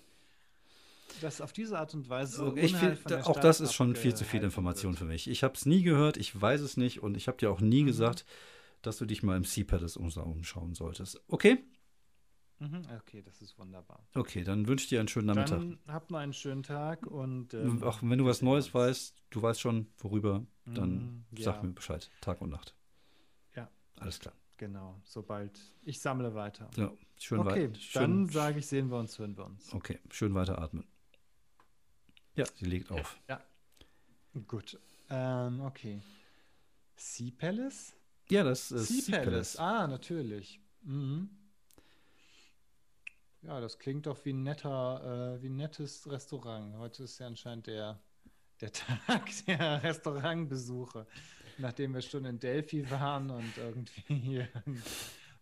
dass 1.22 1.42
auf 1.42 1.54
diese 1.54 1.78
Art 1.80 1.94
und 1.94 2.08
Weise. 2.10 2.46
Okay, 2.46 2.66
ich 2.66 2.74
Unheil 2.74 2.96
find, 2.96 3.14
auch 3.26 3.40
das 3.40 3.62
ist 3.62 3.74
schon 3.74 3.96
viel 3.96 4.14
zu 4.14 4.24
viel 4.26 4.44
Information 4.44 4.92
wird. 4.94 5.00
für 5.00 5.06
mich. 5.06 5.28
Ich 5.30 5.44
habe 5.44 5.54
es 5.56 5.66
nie 5.66 5.82
gehört, 5.84 6.18
ich 6.18 6.40
weiß 6.40 6.62
es 6.62 6.78
nicht 6.78 7.02
und 7.02 7.18
ich 7.18 7.28
habe 7.28 7.38
dir 7.38 7.50
auch 7.52 7.62
nie 7.62 7.82
Mhm. 7.84 7.88
gesagt, 7.88 8.26
dass 8.82 8.98
du 8.98 9.06
dich 9.06 9.24
mal 9.24 9.36
im 9.38 9.44
Sea 9.44 9.64
Palace 9.64 9.98
umschauen 9.98 10.74
solltest. 10.74 11.22
Okay? 11.28 11.64
Mhm, 12.60 12.82
okay, 12.98 13.22
das 13.22 13.42
ist 13.42 13.58
wunderbar. 13.58 14.06
Okay, 14.16 14.44
dann 14.44 14.68
wünsche 14.68 14.84
ich 14.84 14.90
dir 14.90 15.00
einen 15.00 15.08
schönen 15.08 15.28
Nachmittag. 15.28 15.60
Dann 15.60 15.80
habt 15.88 16.12
noch 16.12 16.20
einen 16.20 16.34
schönen 16.34 16.64
Tag 16.64 17.06
und. 17.08 17.54
ähm, 17.54 17.82
auch 17.84 18.00
wenn 18.04 18.18
du 18.18 18.26
was 18.26 18.42
Neues 18.42 18.74
weißt, 18.74 19.16
du 19.30 19.42
weißt 19.42 19.62
schon, 19.62 19.88
worüber, 19.98 20.46
dann 20.66 21.26
Mhm, 21.32 21.38
sag 21.40 21.56
ja. 21.58 21.64
mir 21.64 21.74
Bescheid. 21.74 22.10
Tag 22.22 22.42
und 22.42 22.50
Nacht. 22.50 22.76
Ja. 23.56 23.70
Alles 23.98 24.20
klar. 24.20 24.34
Genau, 24.58 25.00
sobald 25.06 25.58
ich 25.84 26.02
sammle 26.02 26.36
weiter. 26.36 26.70
Ja, 26.76 26.92
schön 27.18 27.40
okay, 27.40 27.70
weit. 27.70 27.78
Schön, 27.78 28.02
dann 28.02 28.28
sage 28.28 28.60
ich, 28.60 28.68
sehen 28.68 28.90
wir 28.92 28.98
uns, 28.98 29.18
hören 29.18 29.38
wir 29.38 29.46
uns. 29.46 29.74
Okay, 29.74 30.00
schön 30.12 30.34
weiteratmen. 30.36 30.86
Ja, 32.36 32.46
sie 32.56 32.66
legt 32.66 32.92
auf. 32.92 33.18
Gut. 34.48 34.78
Ähm, 35.10 35.62
okay. 35.62 36.02
Sea 36.98 37.32
Palace? 37.38 37.96
Ja, 38.30 38.44
das 38.44 38.72
ist 38.72 38.90
sea 38.90 39.02
Sea 39.02 39.18
Palace. 39.24 39.56
Palace. 39.56 39.58
Ah, 39.60 39.88
natürlich. 39.88 40.60
Mhm. 40.82 41.30
Ja, 43.42 43.62
das 43.62 43.80
klingt 43.80 44.06
doch 44.06 44.24
wie 44.26 44.34
ein 44.34 44.44
netter, 44.44 45.38
äh, 45.38 45.42
wie 45.42 45.48
ein 45.50 45.56
nettes 45.56 46.10
Restaurant. 46.12 46.76
Heute 46.78 47.04
ist 47.04 47.20
ja 47.20 47.28
anscheinend 47.28 47.68
der, 47.68 48.00
der 48.60 48.72
Tag 49.08 49.30
der 49.48 49.82
Restaurantbesuche. 49.84 51.08
Nachdem 51.58 51.94
wir 51.94 52.02
schon 52.02 52.26
in 52.26 52.40
Delphi 52.40 52.90
waren 52.90 53.30
und 53.30 53.58
irgendwie 53.58 54.16
hier 54.16 54.48
in 54.66 54.82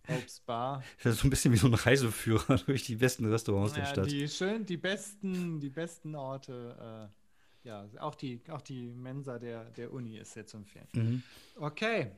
Hope's 0.08 0.40
Bar. 0.40 0.84
Das 1.04 1.16
ist 1.16 1.22
so 1.22 1.28
ein 1.28 1.30
bisschen 1.30 1.52
wie 1.54 1.58
so 1.58 1.68
ein 1.68 1.74
Reiseführer 1.74 2.58
durch 2.66 2.84
die 2.86 2.96
besten 2.96 3.26
Restaurants 3.26 3.74
der 3.74 3.84
Ja, 3.84 3.90
Stadt. 3.90 4.10
die 4.12 4.28
schön, 4.28 4.66
die 4.66 4.78
besten, 4.78 5.60
die 5.60 5.70
besten 5.70 6.16
Orte. 6.16 7.12
Äh, 7.14 7.68
ja, 7.68 7.86
auch 8.00 8.16
die, 8.16 8.42
auch 8.50 8.62
die 8.62 8.94
Mensa 8.94 9.38
der, 9.40 9.66
der 9.72 9.92
Uni 9.92 10.18
ist 10.18 10.34
sehr 10.34 10.46
zu 10.48 10.58
empfehlen. 10.58 10.88
Mhm. 10.94 11.24
Okay, 11.58 12.12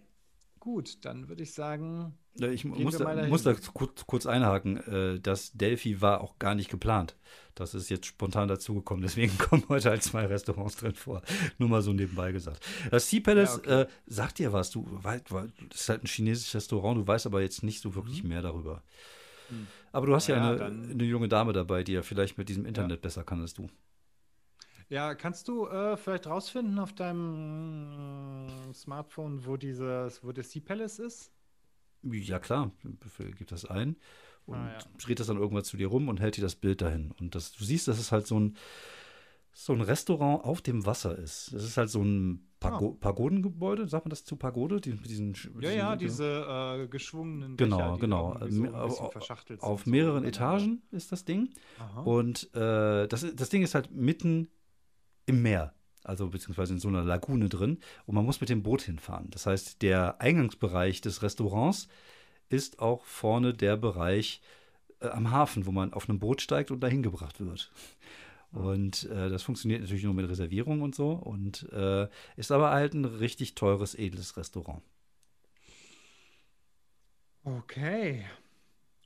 gut, 0.59 1.03
dann 1.05 1.29
würde 1.29 1.43
ich 1.43 1.53
sagen, 1.53 2.17
Ja, 2.35 2.49
Ich 2.49 2.65
muss 2.65 2.97
da, 2.97 3.27
muss 3.27 3.43
da 3.43 3.53
kurz, 3.73 4.05
kurz 4.05 4.25
einhaken. 4.25 4.77
Äh, 4.77 5.19
das 5.19 5.51
Delphi 5.53 6.01
war 6.01 6.21
auch 6.21 6.39
gar 6.39 6.55
nicht 6.55 6.69
geplant. 6.69 7.15
Das 7.55 7.73
ist 7.73 7.89
jetzt 7.89 8.05
spontan 8.05 8.47
dazugekommen. 8.47 9.01
Deswegen 9.01 9.37
kommen 9.37 9.63
heute 9.69 9.89
halt 9.89 10.03
zwei 10.03 10.25
Restaurants 10.25 10.77
drin 10.77 10.95
vor. 10.95 11.21
Nur 11.57 11.69
mal 11.69 11.81
so 11.81 11.93
nebenbei 11.93 12.31
gesagt. 12.31 12.65
Das 12.91 13.09
Sea 13.09 13.21
Palace 13.21 13.61
Ja, 13.65 13.81
okay. 13.81 13.81
äh, 13.81 13.87
sagt 14.07 14.39
dir 14.39 14.53
was. 14.53 14.71
Du 14.71 14.85
weißt, 14.89 15.25
das 15.31 15.81
ist 15.81 15.89
halt 15.89 16.03
ein 16.03 16.07
chinesisches 16.07 16.55
Restaurant. 16.55 16.97
Du 16.97 17.07
weißt 17.07 17.25
aber 17.25 17.41
jetzt 17.41 17.63
nicht 17.63 17.81
so 17.81 17.95
wirklich 17.95 18.23
mehr 18.23 18.41
darüber. 18.41 18.83
Hm. 19.49 19.67
Aber 19.91 20.05
du 20.05 20.15
hast 20.15 20.27
ja, 20.27 20.37
ja, 20.37 20.65
eine, 20.65 20.89
eine 20.91 21.03
junge 21.03 21.27
Dame 21.27 21.53
dabei, 21.53 21.83
die 21.83 21.93
ja 21.93 22.01
vielleicht 22.03 22.37
mit 22.37 22.49
diesem 22.49 22.65
Internet 22.65 23.01
besser 23.01 23.23
kann 23.23 23.41
als 23.41 23.53
du. 23.53 23.69
ja, 24.89 25.13
kannst 25.15 25.47
du 25.47 25.67
äh, 25.67 25.97
vielleicht 25.97 26.27
rausfinden 26.27 26.79
auf 26.79 26.93
deinem 26.93 28.08
Smartphone, 28.79 29.45
wo 29.45 29.57
dieses, 29.57 30.23
wo 30.23 30.31
der 30.31 30.43
Sea 30.43 30.61
Palace 30.65 30.99
ist? 30.99 31.31
Ja, 32.03 32.39
klar, 32.39 32.71
gibt 33.37 33.51
das 33.51 33.65
ein 33.65 33.97
und 34.45 34.55
Ah, 34.57 34.71
ja. 34.73 34.79
dreht 35.03 35.19
das 35.19 35.27
dann 35.27 35.37
irgendwann 35.37 35.65
zu 35.65 35.75
dir 35.77 35.87
rum 35.87 36.07
und 36.07 36.19
hält 36.21 36.37
dir 36.37 36.41
das 36.41 36.55
Bild 36.55 36.81
dahin. 36.81 37.11
Und 37.19 37.35
das, 37.35 37.51
du 37.51 37.63
siehst, 37.63 37.87
dass 37.89 37.99
es 37.99 38.11
halt 38.11 38.25
so 38.25 38.39
ein, 38.39 38.55
so 39.51 39.73
ein 39.73 39.81
Restaurant 39.81 40.43
auf 40.45 40.61
dem 40.61 40.85
Wasser 40.85 41.17
ist. 41.17 41.53
Das 41.53 41.63
ist 41.63 41.75
halt 41.75 41.89
so 41.89 42.01
ein 42.01 42.45
Pago 42.61 42.91
Pagodengebäude, 42.93 43.87
sagt 43.87 44.05
man 44.05 44.09
das 44.11 44.23
zu 44.25 44.35
Pagode? 44.37 44.79
Die, 44.81 44.91
diesen, 44.95 45.33
sch- 45.33 45.49
Ja, 45.55 45.59
diesen- 45.59 45.77
ja, 45.77 45.95
diese 45.95 46.83
äh, 46.83 46.87
geschwungenen 46.87 47.57
Genau, 47.57 47.95
die 47.95 48.01
genau. 48.01 48.33
irgendwie 48.39 48.67
so 48.69 48.73
Auf- 48.75 49.01
auf- 49.01 49.11
verschachtelt 49.11 49.61
Auf 49.61 49.79
sind, 49.81 49.85
so 49.85 49.91
mehreren 49.91 50.23
übereinander. 50.23 50.57
Etagen 50.57 50.81
ist 50.91 51.11
das 51.11 51.25
Ding. 51.25 51.49
Aha. 51.79 52.01
Und 52.01 52.53
äh, 52.55 53.07
das, 53.07 53.25
das 53.35 53.49
Ding 53.49 53.61
ist 53.63 53.75
halt 53.75 53.91
mitten 53.91 54.47
im 55.25 55.41
Meer, 55.41 55.73
also 56.03 56.29
beziehungsweise 56.29 56.73
in 56.73 56.79
so 56.79 56.87
einer 56.87 57.03
Lagune 57.03 57.49
drin. 57.49 57.79
Und 58.05 58.15
man 58.15 58.25
muss 58.25 58.41
mit 58.41 58.49
dem 58.49 58.63
Boot 58.63 58.81
hinfahren. 58.81 59.29
Das 59.29 59.45
heißt, 59.45 59.81
der 59.81 60.21
Eingangsbereich 60.21 61.01
des 61.01 61.21
Restaurants 61.21 61.87
ist 62.49 62.79
auch 62.79 63.05
vorne 63.05 63.53
der 63.53 63.77
Bereich 63.77 64.41
äh, 65.01 65.07
am 65.07 65.31
Hafen, 65.31 65.65
wo 65.65 65.71
man 65.71 65.93
auf 65.93 66.09
einem 66.09 66.19
Boot 66.19 66.41
steigt 66.41 66.71
und 66.71 66.81
dahin 66.81 67.03
gebracht 67.03 67.39
wird. 67.39 67.71
Und 68.51 69.03
äh, 69.05 69.29
das 69.29 69.43
funktioniert 69.43 69.81
natürlich 69.81 70.03
nur 70.03 70.13
mit 70.13 70.27
Reservierung 70.27 70.81
und 70.81 70.95
so. 70.95 71.11
Und 71.11 71.71
äh, 71.71 72.07
ist 72.35 72.51
aber 72.51 72.71
halt 72.71 72.93
ein 72.93 73.05
richtig 73.05 73.55
teures, 73.55 73.93
edles 73.95 74.37
Restaurant. 74.37 74.81
Okay, 77.43 78.25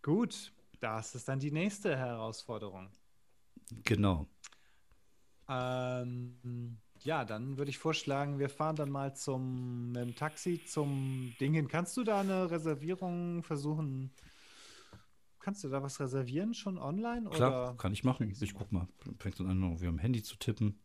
gut. 0.01 0.51
Das 0.79 1.15
ist 1.15 1.29
dann 1.29 1.39
die 1.39 1.51
nächste 1.51 1.95
Herausforderung. 1.95 2.89
Genau. 3.83 4.27
Ähm, 5.49 6.77
ja, 6.99 7.25
dann 7.25 7.57
würde 7.57 7.69
ich 7.69 7.77
vorschlagen, 7.77 8.39
wir 8.39 8.49
fahren 8.49 8.75
dann 8.75 8.89
mal 8.89 9.15
zum 9.15 9.91
mit 9.91 10.01
dem 10.01 10.15
Taxi 10.15 10.63
zum 10.65 11.33
Ding 11.39 11.53
hin. 11.53 11.67
Kannst 11.67 11.97
du 11.97 12.03
da 12.03 12.21
eine 12.21 12.49
Reservierung 12.49 13.43
versuchen? 13.43 14.11
Kannst 15.39 15.63
du 15.63 15.67
da 15.67 15.83
was 15.83 15.99
reservieren 15.99 16.53
schon 16.53 16.77
online? 16.77 17.29
Klar, 17.29 17.69
Oder? 17.69 17.77
kann 17.77 17.91
ich 17.91 18.05
machen. 18.05 18.33
Ich 18.39 18.53
guck 18.53 18.71
mal, 18.71 18.87
fängt 19.19 19.39
dann 19.39 19.47
an, 19.47 19.61
irgendwie 19.61 19.87
am 19.87 19.97
Handy 19.97 20.23
zu 20.23 20.37
tippen. 20.37 20.79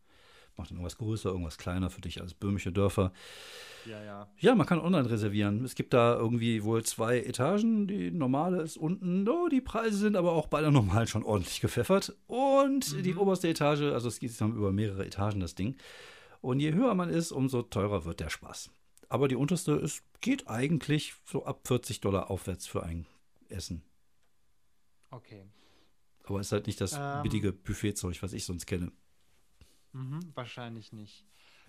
Macht 0.59 0.71
dann 0.71 0.77
irgendwas 0.79 0.99
größer, 0.99 1.31
irgendwas 1.31 1.57
kleiner 1.57 1.89
für 1.89 2.01
dich 2.01 2.21
als 2.21 2.35
böhmische 2.35 2.73
Dörfer. 2.73 3.13
Ja, 3.87 4.03
ja. 4.03 4.29
Ja, 4.39 4.55
man 4.57 4.67
kann 4.67 4.81
online 4.81 5.09
reservieren. 5.09 5.65
Es 5.65 5.77
gibt 5.77 5.95
da 5.95 6.17
irgendwie 6.17 6.65
wohl 6.65 6.83
zwei 6.85 7.21
Etagen. 7.21 7.87
Die 7.87 8.11
normale 8.11 8.61
ist 8.61 8.77
unten. 8.77 9.27
Oh, 9.29 9.49
die 9.49 9.61
Preise 9.61 9.97
sind 9.97 10.17
aber 10.17 10.33
auch 10.33 10.49
bei 10.49 10.61
der 10.61 10.73
normalen 10.73 11.07
schon 11.07 11.23
ordentlich 11.23 11.61
gepfeffert. 11.61 12.17
Und 12.27 13.05
die 13.05 13.15
oberste 13.15 13.49
Etage, 13.49 13.83
also 13.83 14.09
es 14.09 14.19
geht 14.19 14.39
dann 14.41 14.57
über 14.57 14.73
mehrere 14.73 15.07
Etagen 15.07 15.41
das 15.41 15.55
Ding. 15.55 15.77
Und 16.41 16.61
je 16.61 16.73
höher 16.75 16.95
man 16.95 17.09
ist, 17.09 17.31
umso 17.33 17.63
teurer 17.63 18.05
wird 18.05 18.21
der 18.21 18.29
Spaß. 18.31 18.71
Aber 19.09 19.29
die 19.29 19.37
unterste 19.37 19.73
ist, 19.73 20.03
geht 20.21 20.49
eigentlich 20.49 21.15
so 21.25 21.47
ab 21.47 21.67
40 21.67 22.01
Dollar 22.01 22.31
aufwärts 22.31 22.67
für 22.67 22.83
ein 22.83 23.07
Essen. 23.49 23.83
Okay. 25.11 25.45
Aber 26.25 26.41
ist 26.41 26.53
halt 26.53 26.67
nicht 26.67 26.81
das 26.81 26.95
Ähm. 26.99 27.23
billige 27.23 27.53
Buffetzeug, 27.53 28.23
was 28.23 28.33
ich 28.33 28.45
sonst 28.45 28.67
kenne. 28.67 28.93
Mhm, 29.93 30.21
wahrscheinlich 30.35 30.93
nicht. 30.93 31.25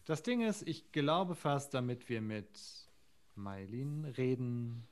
Das 0.05 0.23
Ding 0.23 0.41
ist, 0.41 0.67
ich 0.67 0.91
glaube 0.91 1.35
fast, 1.35 1.73
damit 1.73 2.09
wir 2.09 2.21
mit 2.21 2.59
Mailin 3.35 4.05
reden 4.05 4.87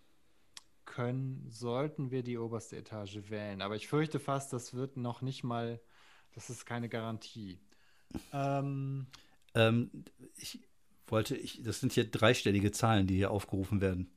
können, 0.86 1.46
sollten 1.50 2.12
wir 2.12 2.24
die 2.24 2.38
oberste 2.38 2.78
Etage 2.78 3.30
wählen. 3.30 3.62
Aber 3.62 3.76
ich 3.76 3.88
fürchte 3.88 4.20
fast, 4.20 4.54
das 4.54 4.74
wird 4.74 4.98
noch 4.98 5.22
nicht 5.22 5.44
mal, 5.44 5.80
das 6.34 6.50
ist 6.50 6.66
keine 6.66 6.90
Garantie. 6.90 7.60
Ähm, 8.32 9.08
Ähm, 9.54 9.90
ich 10.38 10.60
wollte, 11.08 11.36
ich, 11.36 11.64
das 11.64 11.80
sind 11.80 11.94
hier 11.94 12.10
dreistellige 12.10 12.72
Zahlen, 12.72 13.08
die 13.08 13.16
hier 13.16 13.32
aufgerufen 13.32 13.82
werden. 13.82 14.10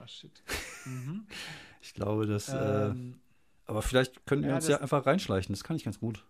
ah, 0.00 0.06
shit. 0.06 0.42
Mhm. 0.84 1.26
Ich 1.84 1.94
glaube, 1.94 2.28
dass. 2.28 2.48
äh, 2.48 2.90
ähm, 2.90 3.20
aber 3.66 3.82
vielleicht 3.82 4.24
können 4.24 4.42
wir 4.42 4.50
ja, 4.50 4.56
uns 4.56 4.68
ja 4.68 4.80
einfach 4.80 5.04
reinschleichen. 5.04 5.52
Das 5.52 5.64
kann 5.64 5.74
ich 5.74 5.82
ganz 5.82 5.98
gut. 5.98 6.24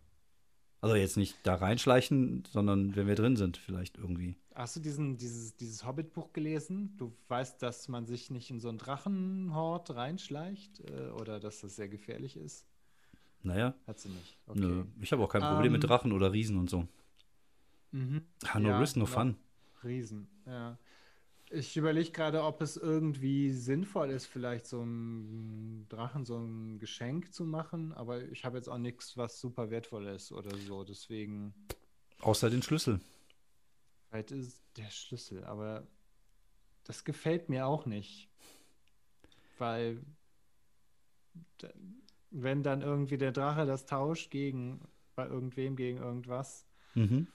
Also 0.83 0.97
jetzt 0.97 1.17
nicht 1.17 1.39
da 1.45 1.55
reinschleichen, 1.55 2.43
sondern 2.51 2.97
wenn 2.97 3.07
wir 3.07 3.15
drin 3.15 3.37
sind, 3.37 3.57
vielleicht 3.57 3.99
irgendwie. 3.99 4.35
Hast 4.53 4.75
du 4.75 4.81
diesen, 4.81 5.17
dieses, 5.17 5.57
dieses 5.57 5.87
Hobbit-Buch 5.87 6.33
gelesen? 6.33 6.97
Du 6.99 7.13
weißt, 7.29 7.63
dass 7.63 7.87
man 7.87 8.05
sich 8.05 8.31
nicht 8.31 8.51
in 8.51 8.59
so 8.59 8.69
einen 8.69 8.79
Drachenhort 8.79 9.95
reinschleicht 9.95 10.81
äh, 10.81 11.11
oder 11.11 11.39
dass 11.39 11.61
das 11.61 11.77
sehr 11.77 11.89
gefährlich 11.89 12.37
ist? 12.37 12.67
Naja. 13.45 13.75
Hat 13.87 14.01
sie 14.01 14.09
nicht. 14.09 14.37
Okay. 14.47 14.59
Nö, 14.59 14.85
ich 15.01 15.13
habe 15.13 15.23
auch 15.23 15.29
kein 15.29 15.43
Problem 15.43 15.69
um, 15.69 15.73
mit 15.73 15.85
ähm, 15.85 15.89
Drachen 15.89 16.13
oder 16.13 16.33
Riesen 16.33 16.59
und 16.59 16.69
so. 16.69 16.89
Mhm. 17.93 18.23
no 18.59 18.69
ja, 18.69 18.79
risk, 18.79 18.97
no 18.97 19.07
fun. 19.07 19.37
Riesen, 19.85 20.27
ja. 20.47 20.77
Ich 21.55 21.77
überlege 21.77 22.11
gerade, 22.11 22.43
ob 22.43 22.63
es 22.63 22.79
irgendwie 22.79 23.53
sinnvoll 23.53 24.11
ist, 24.11 24.27
vielleicht 24.27 24.67
so 24.67 24.81
einem 24.81 25.87
Drachen 25.89 26.25
so 26.25 26.39
ein 26.39 26.79
Geschenk 26.79 27.33
zu 27.35 27.45
machen, 27.45 27.93
aber 27.93 28.23
ich 28.23 28.45
habe 28.45 28.57
jetzt 28.57 28.69
auch 28.69 28.79
nichts, 28.79 29.17
was 29.19 29.39
super 29.39 29.71
wertvoll 29.71 30.07
ist 30.07 30.33
oder 30.33 30.57
so, 30.57 30.83
deswegen. 30.83 31.55
Außer 32.21 32.49
den 32.49 32.63
Schlüssel. 32.63 33.01
Vielleicht 34.09 34.31
ist 34.31 34.63
der 34.77 34.91
Schlüssel, 34.91 35.45
aber 35.45 35.87
das 36.85 37.05
gefällt 37.05 37.49
mir 37.49 37.67
auch 37.67 37.85
nicht. 37.85 38.31
Weil 39.59 40.03
wenn 42.31 42.63
dann 42.63 42.81
irgendwie 42.81 43.19
der 43.19 43.33
Drache 43.33 43.67
das 43.67 43.85
tauscht 43.85 44.31
gegen 44.31 44.81
bei 45.15 45.27
irgendwem 45.27 45.77
gegen 45.77 45.99
irgendwas. 45.99 46.67
Mhm. 46.95 47.27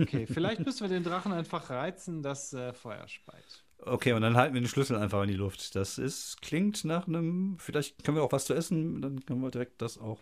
Okay, 0.00 0.26
vielleicht 0.26 0.64
müssen 0.64 0.80
wir 0.80 0.88
den 0.88 1.04
Drachen 1.04 1.32
einfach 1.32 1.70
reizen, 1.70 2.22
dass 2.22 2.52
äh, 2.52 2.72
Feuer 2.72 3.06
speit. 3.08 3.64
Okay, 3.78 4.12
und 4.12 4.22
dann 4.22 4.36
halten 4.36 4.54
wir 4.54 4.60
den 4.60 4.68
Schlüssel 4.68 4.96
einfach 4.96 5.22
in 5.22 5.28
die 5.28 5.34
Luft. 5.34 5.74
Das 5.74 5.98
ist, 5.98 6.40
klingt 6.40 6.84
nach 6.84 7.06
einem, 7.06 7.56
vielleicht 7.58 8.02
können 8.04 8.16
wir 8.16 8.24
auch 8.24 8.32
was 8.32 8.46
zu 8.46 8.54
essen, 8.54 9.02
dann 9.02 9.24
können 9.24 9.40
wir 9.40 9.50
direkt 9.50 9.82
das 9.82 9.98
auch. 9.98 10.20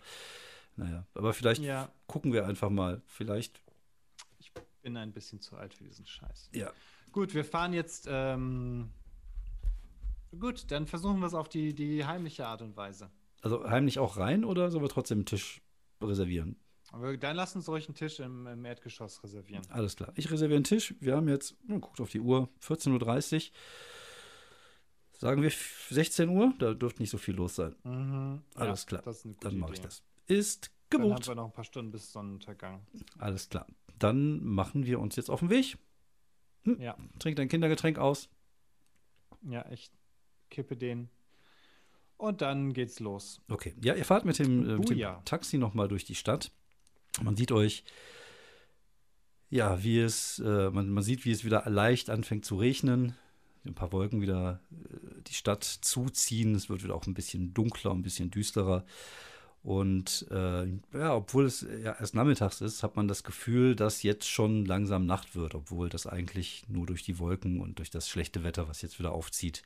Naja, 0.76 1.06
aber 1.14 1.32
vielleicht 1.32 1.62
ja. 1.62 1.88
gucken 2.06 2.32
wir 2.32 2.46
einfach 2.46 2.70
mal. 2.70 3.00
Vielleicht. 3.06 3.62
Ich 4.38 4.52
bin 4.82 4.96
ein 4.96 5.12
bisschen 5.12 5.40
zu 5.40 5.56
alt 5.56 5.72
für 5.72 5.84
diesen 5.84 6.06
Scheiß. 6.06 6.50
Ja. 6.52 6.72
Gut, 7.12 7.32
wir 7.32 7.44
fahren 7.44 7.72
jetzt. 7.72 8.08
Ähm, 8.10 8.90
gut, 10.38 10.70
dann 10.72 10.86
versuchen 10.86 11.20
wir 11.20 11.26
es 11.26 11.34
auf 11.34 11.48
die, 11.48 11.74
die 11.74 12.04
heimliche 12.04 12.46
Art 12.46 12.60
und 12.60 12.76
Weise. 12.76 13.08
Also 13.40 13.68
heimlich 13.68 13.98
auch 13.98 14.16
rein 14.16 14.44
oder 14.44 14.70
sollen 14.70 14.82
wir 14.82 14.88
trotzdem 14.88 15.18
einen 15.18 15.26
Tisch 15.26 15.60
reservieren? 16.02 16.56
Aber 16.94 17.16
dann 17.16 17.34
lass 17.34 17.56
uns 17.56 17.68
ruhig 17.68 17.88
einen 17.88 17.96
Tisch 17.96 18.20
im, 18.20 18.46
im, 18.46 18.64
Erdgeschoss 18.64 19.22
reservieren. 19.24 19.62
Alles 19.68 19.96
klar. 19.96 20.12
Ich 20.14 20.30
reserviere 20.30 20.56
einen 20.56 20.64
Tisch. 20.64 20.94
Wir 21.00 21.16
haben 21.16 21.28
jetzt, 21.28 21.56
oh, 21.68 21.78
guckt 21.80 22.00
auf 22.00 22.10
die 22.10 22.20
Uhr, 22.20 22.48
14.30 22.62 23.34
Uhr. 23.34 23.52
Sagen 25.18 25.42
wir 25.42 25.50
16 25.90 26.28
Uhr? 26.28 26.54
Da 26.58 26.74
dürfte 26.74 27.02
nicht 27.02 27.10
so 27.10 27.18
viel 27.18 27.34
los 27.34 27.56
sein. 27.56 27.74
Mhm. 27.82 28.42
Alles 28.54 28.86
ja, 28.88 29.00
klar. 29.00 29.14
Dann 29.40 29.58
mache 29.58 29.72
ich 29.72 29.80
das. 29.80 30.02
Ist 30.26 30.70
gebucht. 30.88 31.10
Dann 31.10 31.16
haben 31.16 31.26
wir 31.26 31.34
noch 31.34 31.44
ein 31.46 31.52
paar 31.52 31.64
Stunden 31.64 31.90
bis 31.90 32.12
Sonnenuntergang. 32.12 32.86
Alles 33.18 33.48
klar. 33.48 33.66
Dann 33.98 34.44
machen 34.44 34.86
wir 34.86 35.00
uns 35.00 35.16
jetzt 35.16 35.30
auf 35.30 35.40
den 35.40 35.50
Weg. 35.50 35.76
Hm. 36.62 36.80
Ja. 36.80 36.96
Trink 37.18 37.36
dein 37.36 37.48
Kindergetränk 37.48 37.98
aus. 37.98 38.28
Ja, 39.42 39.68
ich 39.70 39.90
kippe 40.48 40.76
den 40.76 41.10
und 42.16 42.40
dann 42.40 42.72
geht's 42.72 43.00
los. 43.00 43.40
Okay. 43.48 43.74
Ja, 43.82 43.94
ihr 43.94 44.04
fahrt 44.04 44.24
mit 44.24 44.38
dem, 44.38 44.68
äh, 44.68 44.76
mit 44.78 44.90
dem 44.90 45.24
Taxi 45.24 45.58
nochmal 45.58 45.88
durch 45.88 46.04
die 46.04 46.14
Stadt. 46.14 46.52
Man 47.22 47.36
sieht 47.36 47.52
euch, 47.52 47.84
ja, 49.50 49.82
wie 49.82 50.00
es, 50.00 50.40
äh, 50.40 50.70
man, 50.70 50.90
man 50.90 51.04
sieht, 51.04 51.24
wie 51.24 51.30
es 51.30 51.44
wieder 51.44 51.62
leicht 51.68 52.10
anfängt 52.10 52.44
zu 52.44 52.56
regnen. 52.56 53.16
Ein 53.64 53.74
paar 53.74 53.92
Wolken 53.92 54.20
wieder 54.20 54.60
äh, 54.72 55.22
die 55.26 55.34
Stadt 55.34 55.64
zuziehen. 55.64 56.54
Es 56.54 56.68
wird 56.68 56.82
wieder 56.82 56.94
auch 56.94 57.06
ein 57.06 57.14
bisschen 57.14 57.54
dunkler, 57.54 57.92
ein 57.92 58.02
bisschen 58.02 58.30
düsterer. 58.30 58.84
Und 59.62 60.26
äh, 60.30 60.66
ja, 60.92 61.14
obwohl 61.14 61.46
es 61.46 61.62
ja 61.62 61.96
erst 61.98 62.14
nachmittags 62.14 62.60
ist, 62.60 62.82
hat 62.82 62.96
man 62.96 63.08
das 63.08 63.24
Gefühl, 63.24 63.74
dass 63.74 64.02
jetzt 64.02 64.28
schon 64.28 64.66
langsam 64.66 65.06
Nacht 65.06 65.34
wird, 65.34 65.54
obwohl 65.54 65.88
das 65.88 66.06
eigentlich 66.06 66.64
nur 66.68 66.84
durch 66.84 67.02
die 67.02 67.18
Wolken 67.18 67.60
und 67.60 67.78
durch 67.78 67.88
das 67.90 68.08
schlechte 68.08 68.44
Wetter, 68.44 68.68
was 68.68 68.82
jetzt 68.82 68.98
wieder 68.98 69.12
aufzieht, 69.12 69.62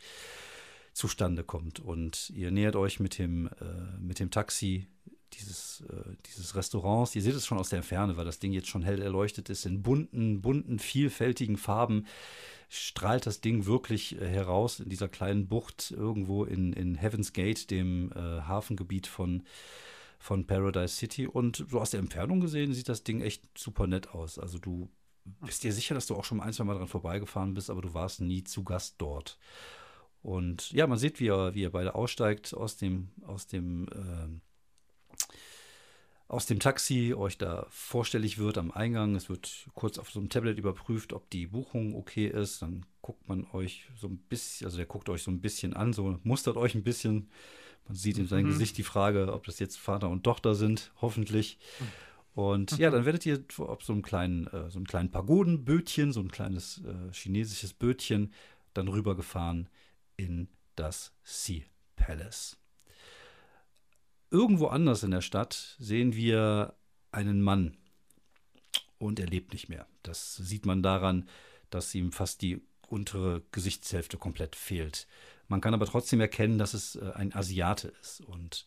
zustande 0.92 1.42
kommt. 1.42 1.80
Und 1.80 2.30
ihr 2.30 2.52
nähert 2.52 2.76
euch 2.76 3.00
mit 3.00 3.18
dem, 3.18 3.48
äh, 3.48 3.98
mit 4.00 4.20
dem 4.20 4.30
Taxi 4.30 4.86
dieses, 5.34 5.82
äh, 5.88 6.16
dieses 6.26 6.55
Restaurants. 6.55 7.14
Ihr 7.14 7.22
seht 7.22 7.34
es 7.34 7.46
schon 7.46 7.59
aus 7.59 7.68
der 7.68 7.82
Ferne, 7.82 8.16
weil 8.16 8.24
das 8.24 8.38
Ding 8.38 8.52
jetzt 8.52 8.68
schon 8.68 8.82
hell 8.82 9.02
erleuchtet 9.02 9.50
ist. 9.50 9.66
In 9.66 9.82
bunten, 9.82 10.40
bunten, 10.40 10.78
vielfältigen 10.78 11.56
Farben 11.56 12.06
strahlt 12.68 13.26
das 13.26 13.40
Ding 13.40 13.66
wirklich 13.66 14.20
äh, 14.20 14.28
heraus 14.28 14.80
in 14.80 14.88
dieser 14.88 15.09
kleinen 15.09 15.48
Bucht 15.48 15.90
irgendwo 15.90 16.44
in, 16.44 16.72
in 16.72 16.94
Heaven's 16.94 17.32
Gate, 17.32 17.70
dem 17.70 18.12
äh, 18.12 18.42
Hafengebiet 18.42 19.06
von, 19.06 19.42
von 20.18 20.46
Paradise 20.46 20.96
City. 20.96 21.26
Und 21.26 21.64
so 21.70 21.80
aus 21.80 21.90
der 21.90 22.00
Entfernung 22.00 22.40
gesehen 22.40 22.72
sieht 22.72 22.88
das 22.88 23.05
Ding 23.05 23.20
echt 23.20 23.42
super 23.56 23.86
nett 23.86 24.10
aus. 24.10 24.38
Also 24.38 24.59
du 24.59 24.90
bist 25.40 25.64
dir 25.64 25.72
sicher, 25.72 25.94
dass 25.94 26.06
du 26.06 26.16
auch 26.16 26.24
schon 26.24 26.40
ein, 26.40 26.52
zwei 26.52 26.64
Mal 26.64 26.76
dran 26.76 26.88
vorbeigefahren 26.88 27.55
bist, 27.55 27.70
aber 27.70 27.82
du 27.82 27.94
warst 27.94 28.20
nie 28.20 28.44
zu 28.44 28.64
Gast 28.64 28.96
dort. 28.98 29.38
Und 30.22 30.72
ja, 30.72 30.86
man 30.86 30.98
sieht, 30.98 31.20
wie 31.20 31.28
er, 31.28 31.55
wie 31.55 31.64
er 31.64 31.70
beide 31.70 31.94
aussteigt 31.94 32.55
aus 32.55 32.76
dem, 32.76 33.10
aus 33.22 33.46
dem, 33.46 33.86
äh, 33.88 34.28
aus 36.28 36.44
dem 36.44 36.60
Taxi, 36.60 37.14
euch 37.14 37.38
da 37.38 37.66
vorstellig 37.70 38.38
wird 38.38 38.59
am 38.59 38.70
Eingang. 38.70 39.16
Es 39.16 39.30
wird 39.30 39.66
kurz 39.74 39.98
auf 39.98 40.10
so 40.10 40.20
einem 40.20 40.28
Tablet 40.28 40.59
überprüft, 40.59 41.14
ob 41.14 41.28
die 41.30 41.46
Buchung 41.46 41.94
okay 41.94 42.26
ist. 42.28 42.60
Dann 42.60 42.84
guckt 43.00 43.26
man 43.28 43.46
euch 43.52 43.86
so 43.96 44.09
ein 44.09 44.18
bisschen, 44.18 44.66
also 44.66 44.76
der 44.76 44.86
guckt 44.86 45.09
euch 45.09 45.22
so 45.22 45.30
ein 45.30 45.40
bisschen 45.40 45.74
an, 45.74 45.94
so 45.94 46.18
mustert 46.24 46.59
euch 46.59 46.74
ein 46.74 46.82
bisschen. 46.82 47.30
Man 47.86 47.96
sieht 47.96 48.18
in 48.18 48.26
seinem 48.26 48.44
mhm. 48.44 48.50
Gesicht 48.50 48.76
die 48.76 48.82
Frage, 48.82 49.32
ob 49.32 49.44
das 49.46 49.59
jetzt 49.59 49.78
Vater 49.78 50.10
und 50.10 50.22
Tochter 50.22 50.55
sind, 50.55 50.92
hoffentlich. 51.00 51.59
Und 52.34 52.76
ja, 52.78 52.90
dann 52.90 53.06
werdet 53.06 53.24
ihr 53.24 53.42
auf 53.56 53.82
so 53.82 53.94
einem 53.94 54.02
kleinen, 54.02 54.46
äh, 54.48 54.70
so 54.70 54.78
einem 54.78 54.86
kleinen 54.86 55.10
Pagodenbötchen, 55.10 56.12
so 56.12 56.20
ein 56.20 56.30
kleines 56.30 56.82
äh, 56.84 57.12
chinesisches 57.12 57.72
Bötchen, 57.72 58.34
dann 58.74 58.88
rübergefahren 58.88 59.70
in 60.18 60.48
das 60.76 61.14
Sea 61.24 61.62
Palace. 61.96 62.59
Irgendwo 64.30 64.66
anders 64.66 65.02
in 65.02 65.10
der 65.10 65.22
Stadt 65.22 65.76
sehen 65.78 66.14
wir 66.14 66.74
einen 67.12 67.40
Mann 67.40 67.76
und 68.98 69.18
er 69.18 69.26
lebt 69.26 69.52
nicht 69.52 69.68
mehr. 69.68 69.86
Das 70.02 70.36
sieht 70.36 70.66
man 70.66 70.82
daran, 70.82 71.28
dass 71.70 71.94
ihm 71.94 72.12
fast 72.12 72.42
die 72.42 72.60
untere 72.88 73.42
Gesichtshälfte 73.52 74.18
komplett 74.18 74.56
fehlt. 74.56 75.06
Man 75.48 75.60
kann 75.60 75.74
aber 75.74 75.86
trotzdem 75.86 76.20
erkennen, 76.20 76.59
dass 76.59 76.74
es 76.74 76.96
äh, 76.96 77.12
ein 77.14 77.34
Asiate 77.34 77.88
ist. 78.00 78.20
Und 78.20 78.66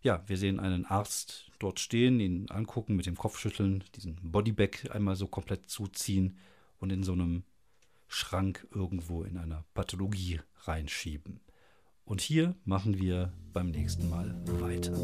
ja, 0.00 0.22
wir 0.26 0.38
sehen 0.38 0.60
einen 0.60 0.86
Arzt 0.86 1.50
dort 1.58 1.80
stehen, 1.80 2.20
ihn 2.20 2.50
angucken, 2.50 2.96
mit 2.96 3.06
dem 3.06 3.16
Kopf 3.16 3.38
schütteln, 3.38 3.84
diesen 3.94 4.16
Bodybag 4.22 4.90
einmal 4.90 5.16
so 5.16 5.26
komplett 5.26 5.68
zuziehen 5.68 6.38
und 6.78 6.90
in 6.90 7.02
so 7.02 7.12
einem 7.12 7.44
Schrank 8.06 8.66
irgendwo 8.70 9.22
in 9.22 9.36
einer 9.36 9.64
Pathologie 9.74 10.40
reinschieben. 10.62 11.40
Und 12.08 12.22
hier 12.22 12.54
machen 12.64 12.98
wir 12.98 13.34
beim 13.52 13.70
nächsten 13.70 14.08
Mal 14.08 14.34
weiter. 14.46 14.94